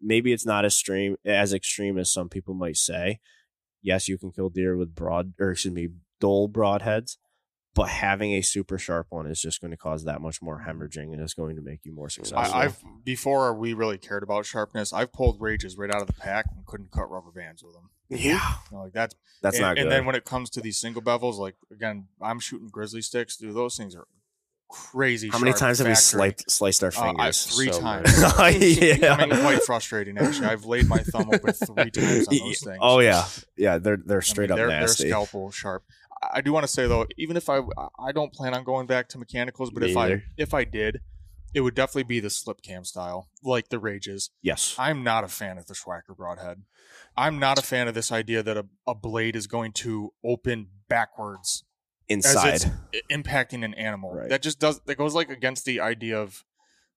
maybe 0.00 0.32
it's 0.32 0.46
not 0.46 0.64
as 0.64 0.72
extreme 0.74 1.16
as 1.24 1.52
extreme 1.52 1.98
as 1.98 2.12
some 2.12 2.28
people 2.28 2.54
might 2.54 2.76
say. 2.76 3.20
Yes, 3.82 4.08
you 4.08 4.18
can 4.18 4.32
kill 4.32 4.48
deer 4.48 4.76
with 4.76 4.94
broad 4.94 5.34
or 5.38 5.52
excuse 5.52 5.74
me, 5.74 5.88
dull 6.20 6.48
broadheads, 6.48 7.16
but 7.74 7.88
having 7.88 8.32
a 8.32 8.42
super 8.42 8.76
sharp 8.76 9.06
one 9.10 9.26
is 9.26 9.40
just 9.40 9.60
going 9.60 9.70
to 9.70 9.76
cause 9.76 10.04
that 10.04 10.20
much 10.20 10.42
more 10.42 10.58
mm-hmm. 10.58 10.82
hemorrhaging 10.82 11.12
and 11.12 11.20
it's 11.20 11.34
going 11.34 11.54
to 11.54 11.62
make 11.62 11.84
you 11.84 11.92
more 11.92 12.08
successful. 12.08 12.54
I, 12.54 12.64
I've 12.64 12.82
before 13.04 13.54
we 13.54 13.72
really 13.72 13.98
cared 13.98 14.24
about 14.24 14.46
sharpness, 14.46 14.92
I've 14.92 15.12
pulled 15.12 15.40
rages 15.40 15.76
right 15.76 15.88
out 15.88 16.00
of 16.00 16.08
the 16.08 16.14
pack 16.14 16.46
and 16.54 16.66
couldn't 16.66 16.90
cut 16.90 17.08
rubber 17.08 17.30
bands 17.30 17.62
with 17.62 17.74
them. 17.74 17.90
yeah, 18.08 18.54
You 18.70 18.76
know, 18.76 18.82
like 18.84 18.92
that's 18.92 19.14
that's 19.42 19.58
and, 19.58 19.62
not 19.62 19.76
good. 19.76 19.82
And 19.82 19.92
then 19.92 20.06
when 20.06 20.16
it 20.16 20.24
comes 20.24 20.50
to 20.50 20.60
these 20.60 20.78
single 20.78 21.02
bevels, 21.02 21.38
like 21.38 21.54
again, 21.72 22.08
I'm 22.20 22.40
shooting 22.40 22.68
grizzly 22.68 23.02
sticks. 23.02 23.36
Dude, 23.36 23.54
those 23.54 23.76
things 23.76 23.94
are 23.94 24.08
crazy. 24.68 25.28
How 25.28 25.38
many 25.38 25.50
sharp 25.52 25.60
times 25.60 25.78
have 25.78 25.88
we 25.88 25.94
sliced, 25.94 26.50
sliced 26.50 26.82
our 26.84 26.92
Uh, 26.96 27.02
fingers? 27.02 27.46
three 27.56 27.72
So 27.72 27.80
times. 27.80 28.10
yeah. 28.20 29.14
I 29.14 29.26
mean, 29.26 29.40
quite 29.40 29.62
frustrating 29.62 30.18
actually. 30.18 30.46
I've 30.46 30.64
laid 30.64 30.88
my 30.88 30.98
thumb 30.98 31.30
open 31.32 31.52
three 31.52 31.90
times 31.90 32.28
on 32.28 32.38
those 32.38 32.60
things. 32.60 32.78
Oh 32.80 33.00
yeah, 33.00 33.26
yeah. 33.56 33.78
They're 33.78 33.98
they're 34.04 34.18
I 34.18 34.20
straight 34.20 34.50
mean, 34.50 34.52
up 34.52 34.56
they're, 34.58 34.68
nasty. 34.68 35.04
They're 35.04 35.12
scalpel 35.12 35.50
sharp. 35.50 35.84
I 36.22 36.38
I 36.38 36.40
do 36.40 36.52
want 36.52 36.64
to 36.64 36.68
say 36.72 36.86
though, 36.86 37.06
even 37.16 37.36
if 37.36 37.48
I 37.48 37.60
I 37.98 38.12
don't 38.12 38.32
plan 38.32 38.54
on 38.54 38.64
going 38.64 38.86
back 38.86 39.08
to 39.10 39.18
mechanicals, 39.18 39.70
but 39.70 39.82
Me 39.82 39.90
if 39.92 39.96
I 39.96 40.22
if 40.36 40.52
I 40.54 40.64
did, 40.64 41.00
it 41.54 41.60
would 41.60 41.74
definitely 41.74 42.02
be 42.04 42.20
the 42.20 42.28
slip 42.30 42.60
cam 42.60 42.84
style, 42.84 43.28
like 43.42 43.68
the 43.68 43.78
rages. 43.78 44.30
yes, 44.42 44.74
I'm 44.78 45.02
not 45.04 45.24
a 45.24 45.28
fan 45.28 45.58
of 45.58 45.66
the 45.66 45.74
Swhacker 45.74 46.14
broadhead. 46.16 46.62
I'm 47.16 47.38
not 47.38 47.58
a 47.58 47.62
fan 47.62 47.88
of 47.88 47.94
this 47.94 48.12
idea 48.12 48.42
that 48.42 48.56
a, 48.56 48.66
a 48.86 48.94
blade 48.94 49.34
is 49.36 49.46
going 49.46 49.72
to 49.74 50.12
open 50.24 50.68
backwards 50.88 51.62
as 51.62 51.67
inside. 52.08 52.54
it's 52.54 52.66
impacting 53.10 53.64
an 53.64 53.74
animal. 53.74 54.14
Right. 54.14 54.28
That 54.28 54.42
just 54.42 54.58
does 54.58 54.80
that 54.86 54.96
goes 54.96 55.14
like 55.14 55.30
against 55.30 55.64
the 55.64 55.80
idea 55.80 56.20
of 56.20 56.44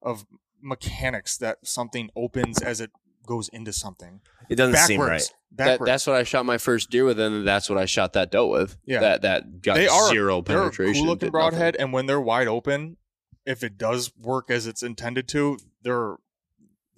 of 0.01 0.25
mechanics 0.61 1.37
that 1.37 1.57
something 1.63 2.09
opens 2.15 2.61
as 2.61 2.81
it 2.81 2.91
goes 3.25 3.49
into 3.49 3.73
something. 3.73 4.21
It 4.49 4.55
doesn't 4.55 4.73
Backwards. 4.73 4.87
seem 4.87 5.01
right. 5.01 5.33
That, 5.55 5.81
that's 5.83 6.07
what 6.07 6.15
I 6.15 6.23
shot 6.23 6.45
my 6.45 6.57
first 6.57 6.89
deer 6.89 7.03
with, 7.03 7.19
and 7.19 7.45
that's 7.45 7.69
what 7.69 7.77
I 7.77 7.85
shot 7.85 8.13
that 8.13 8.31
doe 8.31 8.47
with. 8.47 8.77
Yeah. 8.85 9.01
that 9.01 9.21
that 9.23 9.61
got 9.61 9.75
They 9.75 9.87
are- 9.87 10.09
zero 10.09 10.41
they're 10.41 10.57
penetration. 10.59 11.03
cool 11.03 11.11
looking 11.11 11.27
did 11.27 11.31
broadhead, 11.31 11.75
and 11.77 11.91
when 11.91 12.05
they're 12.05 12.21
wide 12.21 12.47
open, 12.47 12.97
if 13.45 13.63
it 13.63 13.77
does 13.77 14.11
work 14.17 14.49
as 14.49 14.65
it's 14.65 14.81
intended 14.81 15.27
to, 15.29 15.57
they're 15.83 16.15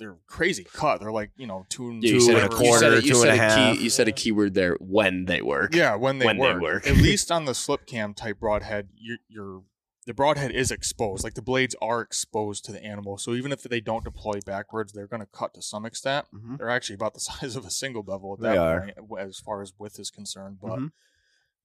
they're 0.03 0.17
crazy 0.27 0.65
cut. 0.65 0.99
They're 0.99 1.11
like 1.11 1.31
you 1.37 1.47
know 1.47 1.65
two 1.69 1.89
and. 1.89 2.03
Yeah, 2.03 2.09
you 2.11 2.19
two 2.19 2.25
said 2.25 2.35
and 2.35 2.53
a 2.53 2.55
you 2.55 2.61
quarter, 2.61 2.79
said, 2.79 3.03
you 3.05 3.09
two 3.13 3.21
and 3.21 3.21
said 3.21 3.29
a 3.29 3.37
half. 3.37 3.77
Key, 3.77 3.83
you 3.83 3.89
said 3.89 4.07
a 4.07 4.11
keyword 4.11 4.53
there. 4.53 4.75
When 4.79 5.25
they 5.25 5.41
work. 5.41 5.73
Yeah, 5.73 5.95
when 5.95 6.19
they 6.19 6.25
When 6.25 6.37
they 6.37 6.41
work. 6.43 6.61
work. 6.61 6.87
At 6.87 6.97
least 6.97 7.31
on 7.37 7.45
the 7.45 7.53
slip 7.55 7.85
cam 7.85 8.13
type 8.13 8.39
broadhead, 8.39 8.89
you're, 8.97 9.17
you're 9.29 9.61
the 10.05 10.13
broadhead 10.13 10.51
is 10.51 10.69
exposed. 10.71 11.23
Like 11.23 11.35
the 11.35 11.41
blades 11.41 11.75
are 11.81 12.01
exposed 12.01 12.65
to 12.65 12.73
the 12.73 12.83
animal. 12.83 13.17
So 13.17 13.33
even 13.35 13.53
if 13.53 13.63
they 13.63 13.79
don't 13.79 14.03
deploy 14.03 14.39
backwards, 14.45 14.91
they're 14.91 15.07
going 15.07 15.21
to 15.21 15.27
cut 15.31 15.53
to 15.53 15.61
some 15.61 15.85
extent. 15.85 16.25
Mhm. 16.35 16.57
They're 16.57 16.69
actually 16.69 16.95
about 16.95 17.13
the 17.13 17.19
size 17.29 17.55
of 17.55 17.65
a 17.65 17.71
single 17.71 18.03
bevel 18.03 18.33
at 18.33 18.39
They 18.41 18.49
that 18.49 18.57
are. 18.57 18.91
point, 19.07 19.21
as 19.21 19.39
far 19.39 19.61
as 19.61 19.71
width 19.79 19.97
is 19.99 20.09
concerned. 20.11 20.57
But 20.61 20.79
Mhm. 20.79 20.91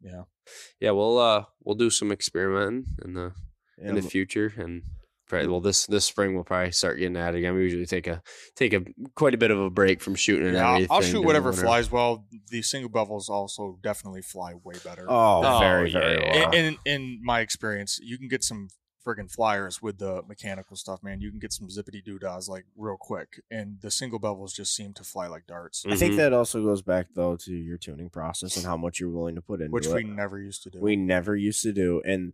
yeah, 0.01 0.23
yeah. 0.79 0.93
We'll 0.93 1.19
uh 1.19 1.45
we'll 1.65 1.75
do 1.75 1.91
some 1.91 2.13
experimenting 2.13 2.87
in 3.05 3.15
the 3.15 3.33
in 3.77 3.95
the 3.97 4.03
future, 4.03 4.53
and 4.57 4.83
Right. 5.31 5.49
Well, 5.49 5.61
this 5.61 5.87
this 5.87 6.05
spring 6.05 6.35
we'll 6.35 6.45
probably 6.45 6.73
start 6.73 6.99
getting 6.99 7.17
at 7.17 7.35
it 7.35 7.39
again. 7.39 7.55
We 7.55 7.63
usually 7.63 7.87
take 7.87 8.07
a 8.07 8.23
take 8.57 8.73
a 8.73 8.83
quite 9.15 9.35
a 9.35 9.39
bit 9.39 9.51
of 9.51 9.59
a 9.61 9.71
break 9.71 10.01
from 10.01 10.15
shooting 10.15 10.47
and 10.49 10.57
Yeah, 10.57 10.67
I'll, 10.67 10.75
everything. 10.77 10.89
I'll 10.97 11.03
shoot 11.03 11.23
whatever 11.25 11.51
winter. 11.51 11.63
flies 11.65 11.91
well. 11.91 12.27
The 12.51 12.63
single 12.63 12.91
bevels 12.91 13.29
also 13.29 13.79
definitely 13.83 14.23
fly 14.23 14.55
way 14.55 14.75
better. 14.85 15.05
Oh, 15.09 15.43
Oh, 15.45 15.59
very, 15.61 15.91
yeah, 15.93 15.99
very 16.01 16.23
yeah, 16.25 16.33
well. 16.47 16.51
in, 16.55 16.65
in 16.65 16.77
in 16.87 17.21
my 17.23 17.41
experience, 17.41 17.99
you 18.03 18.17
can 18.19 18.29
get 18.29 18.43
some 18.43 18.69
friggin' 19.07 19.31
flyers 19.31 19.81
with 19.81 19.99
the 19.99 20.23
mechanical 20.29 20.77
stuff, 20.77 21.03
man. 21.03 21.21
You 21.21 21.31
can 21.31 21.39
get 21.39 21.53
some 21.53 21.69
zippity 21.69 22.03
doodahs 22.07 22.49
like 22.49 22.65
real 22.77 22.97
quick, 22.99 23.41
and 23.51 23.79
the 23.81 23.91
single 23.91 24.21
bevels 24.21 24.55
just 24.55 24.75
seem 24.75 24.93
to 24.95 25.05
fly 25.05 25.27
like 25.29 25.47
darts, 25.47 25.85
I 25.89 25.95
think 25.97 26.15
Mhm. 26.15 26.17
that 26.19 26.33
also 26.35 26.63
goes 26.63 26.83
back 26.83 27.07
though 27.15 27.37
to 27.37 27.53
your 27.53 27.79
tuning 27.79 28.11
process 28.11 28.57
and 28.57 28.67
how 28.67 28.77
much 28.77 28.99
you're 29.01 29.09
willing 29.11 29.35
to 29.37 29.41
put 29.43 29.61
in, 29.63 29.71
which 29.71 29.87
it. 29.87 29.95
we 29.95 30.05
never 30.05 30.39
used 30.39 30.63
to 30.65 30.71
do. 30.71 30.81
we 30.81 30.97
never 30.97 31.37
used 31.37 31.63
to 31.63 31.73
do, 31.73 32.03
and 32.05 32.33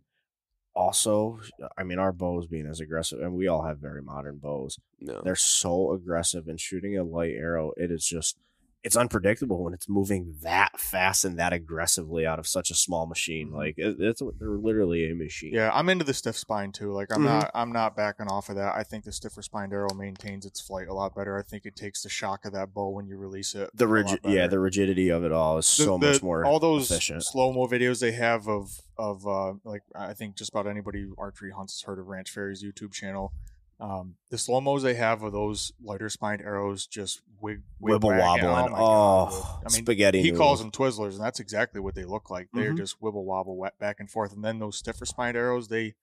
also, 0.75 1.39
I 1.77 1.83
mean, 1.83 1.99
our 1.99 2.11
bows 2.11 2.47
being 2.47 2.67
as 2.67 2.79
aggressive, 2.79 3.19
and 3.19 3.33
we 3.33 3.47
all 3.47 3.63
have 3.63 3.77
very 3.79 4.01
modern 4.01 4.37
bows. 4.37 4.77
No. 4.99 5.21
They're 5.23 5.35
so 5.35 5.93
aggressive, 5.93 6.47
and 6.47 6.59
shooting 6.59 6.97
a 6.97 7.03
light 7.03 7.35
arrow, 7.35 7.71
it 7.77 7.91
is 7.91 8.05
just. 8.05 8.37
It's 8.85 8.95
unpredictable 8.95 9.63
when 9.63 9.73
it's 9.73 9.89
moving 9.89 10.35
that 10.43 10.79
fast 10.79 11.25
and 11.25 11.39
that 11.39 11.53
aggressively 11.53 12.25
out 12.27 12.37
of 12.37 12.45
such 12.45 12.69
a 12.69 12.75
small 12.75 13.07
machine. 13.07 13.49
Mhm. 13.49 13.53
Like 13.55 13.73
it, 13.79 13.95
it's 13.99 14.21
they're 14.39 14.49
literally 14.49 15.09
a 15.09 15.15
machine. 15.15 15.53
yeah, 15.53 15.71
I'm 15.73 15.89
into 15.89 16.05
the 16.05 16.13
stiff 16.13 16.37
spine 16.37 16.71
too. 16.71 16.93
Like 16.93 17.11
I'm 17.11 17.21
Mhm. 17.23 17.25
not 17.25 17.51
I'm 17.55 17.71
not 17.71 17.95
backing 17.97 18.27
off 18.27 18.47
of 18.49 18.55
that. 18.57 18.75
I 18.75 18.83
think 18.83 19.03
the 19.03 19.11
stiffer 19.11 19.41
spined 19.41 19.73
arrow 19.73 19.89
maintains 19.95 20.45
its 20.45 20.61
flight 20.61 20.87
a 20.87 20.93
lot 20.93 21.15
better. 21.15 21.35
I 21.35 21.41
think 21.41 21.65
it 21.65 21.75
takes 21.75 22.03
the 22.03 22.09
shock 22.09 22.45
of 22.45 22.53
that 22.53 22.75
bow 22.75 22.89
when 22.89 23.07
you 23.07 23.17
release 23.17 23.55
it. 23.55 23.71
the 23.73 23.87
rigid, 23.87 24.19
yeah, 24.23 24.45
the 24.45 24.59
rigidity 24.59 25.09
of 25.09 25.23
it 25.23 25.31
all 25.31 25.57
is 25.57 25.65
the- 25.77 25.83
so 25.83 25.97
the- 25.97 26.11
much 26.11 26.21
more. 26.21 26.45
all 26.45 26.59
those 26.59 26.87
slow 27.27 27.51
mo 27.51 27.65
videos 27.67 27.99
they 28.01 28.11
have 28.11 28.47
of 28.47 28.81
of 28.99 29.25
uh 29.27 29.53
like 29.63 29.81
I 29.95 30.13
think 30.13 30.35
just 30.35 30.51
about 30.51 30.67
anybody 30.67 31.01
who 31.01 31.15
archery 31.17 31.51
hunts 31.51 31.73
has 31.73 31.81
heard 31.87 31.97
of 31.97 32.05
Ranch 32.07 32.29
Fairy's 32.29 32.63
YouTube 32.63 32.93
channel. 32.93 33.33
Um, 33.79 34.15
the 34.29 34.37
slow 34.37 34.61
mos 34.61 34.83
they 34.83 34.93
have 34.93 35.21
of 35.23 35.33
those 35.33 35.73
lighter 35.83 36.09
spined 36.09 36.41
arrows 36.41 36.87
just 36.87 37.21
wig, 37.41 37.61
wig 37.79 37.99
Wibble 37.99 38.17
wagging. 38.17 38.47
wobbling. 38.49 38.71
my 38.71 38.79
Oh, 38.79 39.59
I 39.59 39.63
mean, 39.73 39.83
spaghetti. 39.83 40.21
he 40.21 40.31
calls 40.31 40.59
them 40.61 40.71
Twizzlers, 40.71 41.11
and 41.15 41.19
that's 41.21 41.41
exactly 41.41 41.81
what 41.81 41.93
they 41.93 42.05
look 42.05 42.29
like. 42.29 42.47
They're 42.53 42.71
Mhm. 42.73 42.77
just 42.77 43.01
wibble 43.01 43.25
wobble 43.25 43.57
wet 43.57 43.77
back 43.77 43.99
and 43.99 44.09
forth. 44.09 44.31
And 44.33 44.43
then 44.43 44.59
those 44.59 44.77
stiffer 44.77 45.05
spined 45.05 45.35
arrows, 45.37 45.67
they 45.67 45.95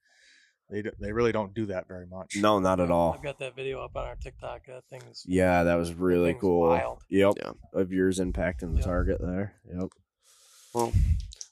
they 0.71 0.83
they 1.01 1.13
really 1.13 1.33
don't 1.33 1.53
do 1.53 1.67
that 1.67 1.87
very 1.89 2.07
much. 2.07 2.37
No, 2.37 2.59
not 2.59 2.81
at 2.81 2.91
all. 2.91 3.13
I've 3.15 3.23
got 3.23 3.39
that 3.41 3.55
video 3.57 3.83
up 3.83 3.95
on 3.97 4.07
our 4.07 4.17
TikTok. 4.17 4.67
That 4.67 4.85
thing 4.89 5.03
is 5.11 5.25
Yeah, 5.27 5.65
that 5.65 5.75
was 5.75 5.93
really 5.95 6.33
thing's 6.33 6.41
cool. 6.41 6.69
wild. 6.69 7.03
Yep. 7.11 7.35
Yeah. 7.39 7.53
Of 7.75 7.93
yours 7.93 8.19
impacting 8.21 8.73
the 8.73 8.79
Yeah. 8.79 8.85
target 8.85 9.21
there. 9.21 9.55
Yep. 9.71 9.89
Well, 10.75 10.93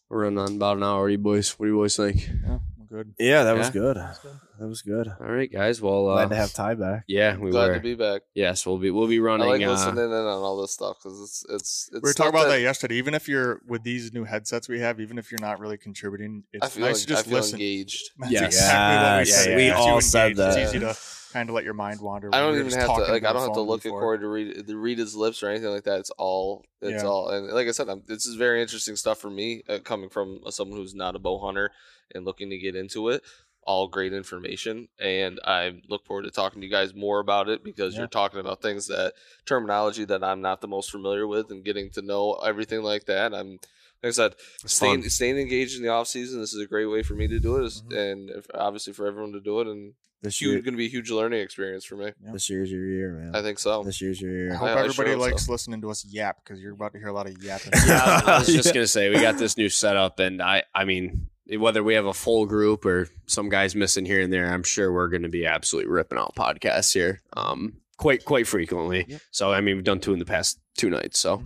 we're 0.09 0.23
running 0.25 0.39
on 0.39 0.57
about 0.57 0.77
an 0.79 0.83
hour 0.85 0.99
already, 1.01 1.17
boys. 1.17 1.51
What 1.59 1.67
do 1.67 1.73
you 1.73 1.79
boys 1.79 1.97
think? 1.97 2.29
Yeah, 2.29 2.61
I'm 2.79 2.80
good. 2.91 3.15
Yeah, 3.19 3.45
that 3.45 3.57
was 3.57 3.69
Yeah. 3.69 3.73
good. 3.73 3.97
Good. 4.23 4.33
That 4.59 4.67
was 4.67 4.83
good. 4.83 5.09
All 5.09 5.27
right, 5.27 5.51
guys. 5.51 5.81
Well, 5.81 6.09
uh, 6.09 6.15
Glad 6.27 6.31
to 6.31 6.37
have 6.37 6.53
Ty 6.53 6.75
back. 6.75 7.05
yeah, 7.07 7.37
we 7.39 7.51
Glad 7.51 7.69
were. 7.69 7.75
to 7.75 7.81
be 7.81 7.95
back. 7.95 8.23
yes, 8.35 8.67
we'll 8.67 8.77
be 8.79 8.91
we'll 8.91 9.07
be 9.07 9.19
I 9.19 9.23
running. 9.23 9.49
like 9.49 9.63
uh, 9.63 9.71
listening 9.71 10.05
in 10.05 10.11
on 10.13 10.27
all 10.27 10.61
this 10.61 10.73
stuff 10.73 10.97
because 11.03 11.19
it's 11.21 11.45
it's 11.49 11.89
it's. 11.91 11.91
we 11.95 12.01
were 12.01 12.13
stuff 12.13 12.27
talking 12.27 12.41
about 12.41 12.49
that, 12.51 12.61
yesterday. 12.61 12.97
Even 12.97 13.15
if 13.15 13.29
you're 13.29 13.63
with 13.67 13.83
these 13.85 14.13
new 14.13 14.25
headsets 14.25 14.69
we 14.69 14.81
have, 14.81 15.01
even 15.01 15.17
if 15.19 15.31
you're 15.33 15.41
not 15.41 15.61
really 15.61 15.79
contributing, 15.79 16.43
I 16.61 16.67
it's 16.67 16.75
feel, 16.77 16.87
nice 16.87 17.05
to 17.07 17.13
I 17.13 17.17
just 17.17 17.27
feel 17.29 17.39
listen. 17.39 17.55
engaged. 17.61 18.11
That's 18.19 18.33
Yes. 18.33 18.45
exactly 18.47 18.97
what 18.97 19.13
we 19.13 19.19
Yes, 19.31 19.45
said. 19.45 19.53
It 19.53 19.57
we 19.57 19.63
keeps 19.63 19.77
you 19.79 19.93
all 19.93 20.01
said 20.01 20.31
engaged. 20.33 20.41
It's 20.41 20.57
that. 20.57 20.63
easy 20.69 20.79
to 20.81 20.95
kind 21.33 21.49
of 21.49 21.55
let 21.55 21.65
your 21.65 21.75
mind 21.75 22.01
wander. 22.01 22.31
I 22.33 22.41
don't 22.41 22.55
even 22.59 22.73
have 22.73 22.95
to 22.97 23.03
like. 23.13 23.25
I 23.25 23.33
don't 23.33 23.43
have 23.43 23.53
to 23.55 23.61
look 23.61 23.81
at 23.81 23.85
before. 23.85 24.01
Corey 24.01 24.19
to 24.19 24.29
read 24.29 24.67
to 24.67 24.77
read 24.77 24.99
his 24.99 25.15
lips 25.15 25.43
or 25.43 25.49
anything 25.49 25.71
like 25.71 25.85
that. 25.85 26.01
It's 26.01 26.11
all. 26.11 26.65
It's 26.81 27.03
Yeah. 27.03 27.09
all. 27.09 27.29
And 27.29 27.49
like 27.49 27.69
I 27.69 27.73
said, 27.73 27.89
I'm, 27.89 28.03
this 28.07 28.27
is 28.27 28.37
very 28.37 28.61
interesting 28.63 28.97
stuff 28.97 29.19
for 29.19 29.31
me, 29.31 29.63
uh, 29.69 29.79
coming 29.79 30.09
from 30.11 30.41
someone 30.51 30.79
who's 30.79 30.95
not 30.95 31.17
a 31.17 31.19
bow 31.19 31.39
hunter 31.39 31.71
and 32.15 32.25
looking 32.25 32.51
to 32.51 32.59
get 32.59 32.75
into 32.77 33.09
it. 33.09 33.23
All 33.63 33.89
great 33.89 34.15
information, 34.15 34.89
and 34.99 35.39
I 35.45 35.83
look 35.89 36.07
forward 36.07 36.23
to 36.23 36.31
talking 36.31 36.61
to 36.63 36.67
you 36.67 36.73
guys 36.73 36.95
more 36.95 37.21
about 37.21 37.49
it 37.51 37.63
because 37.63 37.93
Yeah. 37.93 38.01
you're 38.01 38.09
talking 38.09 38.41
about 38.41 38.63
things 38.63 38.87
that 38.87 39.13
terminology 39.45 40.05
that 40.07 40.25
I'm 40.25 40.41
not 40.41 40.63
the 40.63 40.67
most 40.67 40.91
familiar 40.91 41.27
with, 41.27 41.51
and 41.51 41.63
getting 41.63 41.91
to 41.91 42.03
know 42.03 42.35
everything 42.37 42.83
like 42.83 43.05
that. 43.05 43.35
I'm 43.35 43.61
like 44.03 44.09
I 44.09 44.13
said, 44.13 44.35
It's 44.65 44.75
staying 44.75 45.03
fun. 45.03 45.11
staying 45.11 45.39
engaged 45.39 45.77
in 45.77 45.83
the 45.83 45.89
off 45.89 46.09
season. 46.09 46.41
This 46.41 46.53
is 46.55 46.61
a 46.63 46.67
great 46.67 46.87
way 46.87 47.03
for 47.03 47.15
me 47.15 47.29
to 47.29 47.39
do 47.39 47.57
it, 47.57 47.65
is- 47.67 47.83
Mhm. 47.83 47.97
and 48.13 48.31
if, 48.31 48.47
obviously 48.55 48.93
for 48.93 49.07
everyone 49.07 49.33
to 49.33 49.41
do 49.41 49.61
it. 49.61 49.67
And 49.67 49.95
This 50.23 50.39
huge, 50.41 50.53
year, 50.53 50.61
going 50.63 50.75
to 50.75 50.79
be 50.79 50.87
a 50.87 50.91
huge 50.91 51.11
learning 51.11 51.41
experience 51.41 51.85
for 51.85 51.97
me. 51.97 52.13
Yeah. 52.23 52.33
this 52.33 52.49
year's 52.51 52.71
your 52.71 52.85
year, 52.87 53.13
man. 53.13 53.35
I 53.35 53.43
think 53.43 53.59
so. 53.59 53.83
this 53.85 54.01
year's 54.03 54.21
your 54.21 54.31
year. 54.33 54.53
I 54.53 54.57
hope 54.57 54.69
I- 54.69 54.73
I 54.73 54.79
everybody 54.81 54.95
sure 54.95 55.07
hope 55.07 55.15
so. 55.17 55.31
likes 55.31 55.49
listening 55.49 55.81
to 55.83 55.91
us 55.91 56.05
yap 56.05 56.37
because 56.45 56.61
you're 56.61 56.73
about 56.75 56.93
to 56.93 56.99
hear 56.99 57.09
a 57.09 57.13
lot 57.13 57.27
of 57.27 57.43
yapping. 57.43 57.73
yeah, 57.87 58.23
I 58.27 58.39
was 58.41 58.47
just 58.55 58.67
Yeah. 58.69 58.73
gonna 58.75 58.87
say 58.87 59.09
we 59.11 59.17
got 59.21 59.39
this 59.39 59.57
new 59.57 59.69
setup, 59.69 60.19
and 60.19 60.43
I, 60.43 60.65
I 60.75 60.85
mean, 60.85 61.29
whether 61.59 61.83
we 61.83 61.95
have 61.95 62.07
a 62.07 62.13
full 62.15 62.47
group 62.47 62.85
or 62.85 63.09
some 63.27 63.49
guys 63.49 63.75
missing 63.75 64.05
here 64.07 64.21
and 64.21 64.33
there, 64.33 64.53
I'm 64.53 64.63
sure 64.63 64.93
we're 64.93 65.09
going 65.09 65.23
to 65.23 65.29
be 65.29 65.47
absolutely 65.47 65.91
ripping 65.91 66.17
out 66.19 66.35
podcasts 66.37 66.93
here, 66.95 67.23
um, 67.37 67.79
quite 67.97 68.25
quite 68.25 68.47
frequently. 68.47 69.05
Yep. 69.09 69.21
So 69.33 69.53
I 69.53 69.61
mean, 69.61 69.75
we've 69.77 69.85
done 69.85 70.01
two 70.01 70.13
in 70.13 70.19
the 70.21 70.25
past 70.27 70.59
two 70.77 70.91
nights. 70.91 71.19
So 71.19 71.43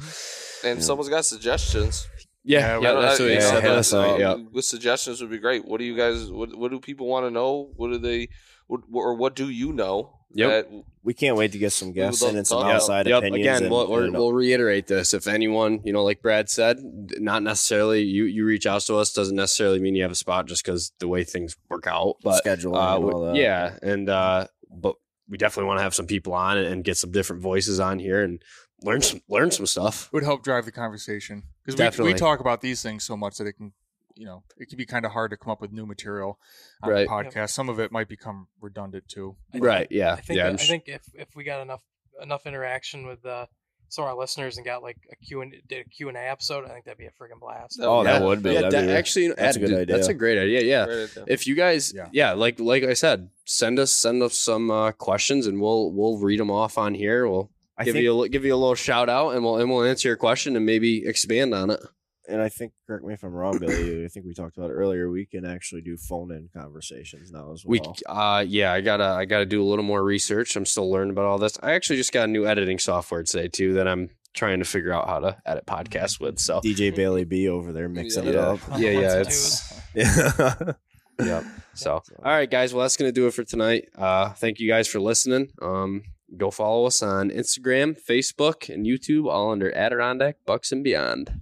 And 0.64 0.78
Yeah. 0.80 0.84
someone's 0.84 1.08
got 1.10 1.24
suggestions. 1.24 2.06
Yeah, 2.44 2.78
Yeah, 2.78 2.80
yeah, 2.94 3.00
that's 3.00 3.18
what 3.20 3.28
he 3.28 3.34
yeah, 3.34 3.40
said. 3.40 3.62
hit 3.62 3.68
know, 3.68 3.80
that, 3.82 3.94
up. 3.94 4.14
uh, 4.14 4.18
Yeah. 4.18 4.34
With 4.52 4.64
suggestions 4.64 5.20
would 5.20 5.30
be 5.30 5.38
great. 5.38 5.64
What 5.64 5.78
do 5.78 5.84
you 5.84 5.96
guys? 5.96 6.30
What, 6.30 6.54
what 6.56 6.70
do 6.70 6.78
people 6.80 7.06
want 7.06 7.26
to 7.26 7.30
know? 7.30 7.70
What 7.76 7.90
do 7.90 7.98
they? 7.98 8.28
What, 8.66 8.80
or 8.92 9.14
what 9.14 9.34
do 9.36 9.48
you 9.50 9.72
know? 9.72 10.18
Yep. 10.36 10.50
that- 10.70 10.82
We 11.04 11.14
can't 11.14 11.36
wait 11.36 11.52
to 11.52 11.58
get 11.58 11.70
some 11.72 11.92
guests 11.92 12.20
love 12.22 12.30
in 12.30 12.34
to 12.34 12.38
and 12.38 12.46
some 12.46 12.62
talk 12.62 12.72
outside 12.74 13.06
Yep. 13.06 13.18
opinions. 13.18 13.46
Again, 13.46 13.62
and, 13.64 13.70
we'll, 13.70 13.88
we'll, 13.88 14.10
we'll 14.10 14.32
reiterate 14.32 14.86
this. 14.88 15.14
If 15.14 15.26
anyone, 15.28 15.80
you 15.84 15.92
know, 15.92 16.02
like 16.02 16.22
Brad 16.22 16.48
said, 16.50 16.78
not 17.18 17.42
necessarily 17.42 18.02
you 18.02 18.24
you 18.24 18.44
reach 18.44 18.66
out 18.66 18.80
to 18.82 18.96
us 18.96 19.12
doesn't 19.12 19.36
necessarily 19.36 19.78
mean 19.80 19.94
you 19.94 20.02
have 20.02 20.10
a 20.10 20.16
spot 20.16 20.46
just 20.46 20.64
because 20.64 20.92
the 20.98 21.06
way 21.08 21.22
things 21.24 21.56
work 21.68 21.86
out. 21.86 22.16
But 22.24 22.42
scheduling 22.44 22.76
uh, 22.76 22.96
and 22.96 23.04
all 23.12 23.20
that. 23.26 23.36
yeah, 23.36 23.78
and 23.82 24.08
uh, 24.08 24.46
but 24.70 24.96
we 25.28 25.36
definitely 25.38 25.68
want 25.68 25.78
to 25.78 25.82
have 25.84 25.94
some 25.94 26.06
people 26.06 26.32
on 26.34 26.56
and, 26.58 26.66
and 26.66 26.84
get 26.84 26.96
some 26.96 27.12
different 27.12 27.40
voices 27.42 27.78
on 27.78 27.98
here 28.00 28.22
and 28.22 28.42
learn 28.82 29.02
some 29.02 29.20
learn 29.28 29.50
some 29.52 29.66
stuff. 29.66 30.10
would 30.12 30.24
help 30.24 30.42
drive 30.42 30.64
the 30.64 30.72
conversation 30.72 31.44
because 31.64 31.98
we, 31.98 32.04
we 32.12 32.14
talk 32.14 32.40
about 32.40 32.60
these 32.60 32.82
things 32.82 33.04
so 33.04 33.16
much 33.16 33.36
that 33.38 33.46
it 33.46 33.54
can 33.54 33.72
you 34.16 34.24
know 34.26 34.42
it 34.58 34.68
can 34.68 34.76
be 34.78 34.86
kind 34.86 35.04
of 35.04 35.12
hard 35.12 35.30
to 35.30 35.36
come 35.36 35.50
up 35.50 35.60
with 35.60 35.72
new 35.72 35.86
material 35.86 36.38
on 36.82 36.90
Right. 36.90 37.06
the 37.08 37.12
podcast 37.12 37.50
some 37.50 37.68
of 37.68 37.80
it 37.80 37.90
might 37.90 38.08
become 38.08 38.46
redundant 38.60 39.08
too 39.08 39.36
I- 39.52 39.58
Right? 39.58 39.88
Yeah. 39.90 40.12
I 40.12 40.20
think 40.20 40.36
yeah. 40.36 40.44
that- 40.44 40.48
I'm 40.50 40.54
I 40.54 40.58
think 40.58 40.84
if 40.86 41.02
if 41.14 41.28
we 41.34 41.42
got 41.44 41.60
enough 41.62 41.82
enough 42.22 42.46
interaction 42.46 43.06
with 43.06 43.26
uh, 43.26 43.46
some 43.88 44.04
of 44.04 44.10
our 44.10 44.16
listeners 44.16 44.56
and 44.56 44.64
got 44.64 44.82
like 44.82 44.96
a 45.12 45.16
Q 45.16 45.40
and 45.42 45.52
did 45.68 45.84
a 45.86 45.88
Q 45.88 46.08
and 46.08 46.16
A 46.16 46.20
episode, 46.30 46.64
I 46.64 46.68
think 46.68 46.84
that'd 46.84 46.96
be 46.98 47.06
a 47.06 47.10
freaking 47.10 47.40
blast. 47.40 47.80
Oh, 47.82 47.98
would- 47.98 48.06
that 48.06 48.22
would 48.22 48.42
be. 48.42 48.52
yeah, 48.52 48.62
That'd 48.68 48.86
be- 48.88 48.92
actually, 48.94 49.22
you 49.24 49.28
know, 49.30 49.34
that's 49.36 49.56
a 49.56 49.60
good 49.60 49.68
dude, 49.68 49.88
That's 49.88 50.06
a 50.08 50.14
great 50.14 50.38
idea. 50.38 50.62
Yeah. 50.62 50.80
Write 50.84 51.16
it. 51.16 51.24
If 51.26 51.46
you 51.48 51.54
guys, 51.56 51.92
yeah, 51.94 52.08
Yeah. 52.12 52.32
like 52.32 52.60
like 52.60 52.84
I 52.84 52.94
said, 52.94 53.30
send 53.46 53.78
us 53.80 53.90
send 53.92 54.22
us 54.22 54.38
some 54.38 54.70
uh, 54.70 54.92
questions 54.92 55.46
and 55.48 55.60
we'll 55.60 55.92
we'll 55.92 56.18
read 56.18 56.38
them 56.38 56.50
off 56.52 56.78
on 56.78 56.94
here. 56.94 57.26
We'll 57.28 57.50
I 57.76 57.84
give 57.84 57.94
think, 57.94 58.04
you 58.04 58.12
a, 58.12 58.14
li- 58.14 58.28
give 58.28 58.44
you 58.44 58.54
a 58.54 58.56
little 58.56 58.74
shout 58.74 59.08
out 59.08 59.30
and 59.30 59.44
we'll 59.44 59.56
and 59.56 59.70
we'll 59.70 59.84
answer 59.84 60.08
your 60.08 60.16
question 60.16 60.56
and 60.56 60.64
maybe 60.64 61.06
expand 61.06 61.54
on 61.54 61.70
it. 61.70 61.80
and 62.28 62.40
I 62.40 62.48
think, 62.48 62.72
correct 62.86 63.04
me 63.04 63.14
if 63.14 63.22
I'm 63.22 63.32
wrong, 63.32 63.58
Bailey. 63.58 64.04
I 64.04 64.08
think 64.08 64.26
we 64.26 64.34
talked 64.34 64.56
about 64.56 64.70
it 64.70 64.74
earlier. 64.74 65.10
We 65.10 65.26
can 65.26 65.44
actually 65.44 65.82
do 65.82 65.96
phone-in 65.96 66.48
conversations 66.56 67.30
now 67.32 67.52
as 67.52 67.64
well. 67.64 67.70
We 67.70 67.80
well. 67.80 67.96
uh 68.06 68.40
yeah, 68.46 68.72
I 68.72 68.80
gotta 68.80 69.04
I 69.04 69.24
gotta 69.24 69.46
do 69.46 69.62
a 69.62 69.66
little 69.66 69.84
more 69.84 70.02
research. 70.02 70.56
I'm 70.56 70.66
still 70.66 70.90
learning 70.90 71.10
about 71.10 71.24
all 71.26 71.38
this. 71.38 71.58
I 71.62 71.72
actually 71.72 71.96
just 71.96 72.12
got 72.12 72.24
a 72.24 72.32
new 72.32 72.46
editing 72.46 72.78
software 72.78 73.22
today 73.22 73.48
too 73.48 73.74
that 73.74 73.88
I'm 73.88 74.10
trying 74.34 74.58
to 74.58 74.64
figure 74.64 74.92
out 74.92 75.08
how 75.08 75.20
to 75.20 75.36
edit 75.46 75.66
podcasts 75.66 76.18
with. 76.20 76.38
So 76.38 76.60
DJ 76.60 76.94
Bailey 76.94 77.24
B 77.24 77.48
over 77.48 77.72
there 77.72 77.88
mixing 77.88 78.26
it 78.26 78.36
up. 78.36 78.58
yeah, 78.76 78.90
yeah, 78.90 79.14
Ones 79.16 79.26
it's 79.26 79.80
Yeah. 79.94 80.72
Yep. 81.20 81.44
So, 81.74 81.92
all 81.92 82.02
right, 82.24 82.50
guys. 82.50 82.74
Well, 82.74 82.82
that's 82.82 82.96
going 82.96 83.08
to 83.08 83.12
do 83.12 83.28
it 83.28 83.34
for 83.34 83.44
tonight. 83.44 83.88
Uh, 83.96 84.30
thank 84.30 84.58
you 84.58 84.68
guys 84.68 84.88
for 84.88 84.98
listening. 84.98 85.52
Um, 85.62 86.02
go 86.38 86.50
follow 86.50 86.86
us 86.86 87.02
on 87.02 87.30
Instagram, 87.30 87.96
Facebook, 88.00 88.72
and 88.72 88.86
YouTube, 88.86 89.30
all 89.30 89.50
under 89.50 89.74
Adirondack 89.76 90.36
Bucks 90.46 90.72
and 90.72 90.82
Beyond. 90.84 91.40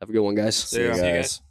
Have 0.00 0.10
a 0.10 0.12
good 0.12 0.20
one, 0.22 0.34
guys. 0.34 0.56
See 0.56 0.80
you 0.80 0.88
Yeah. 0.88 0.94
See 0.94 0.98
you 1.00 1.04
guys. 1.06 1.38
guys. 1.38 1.47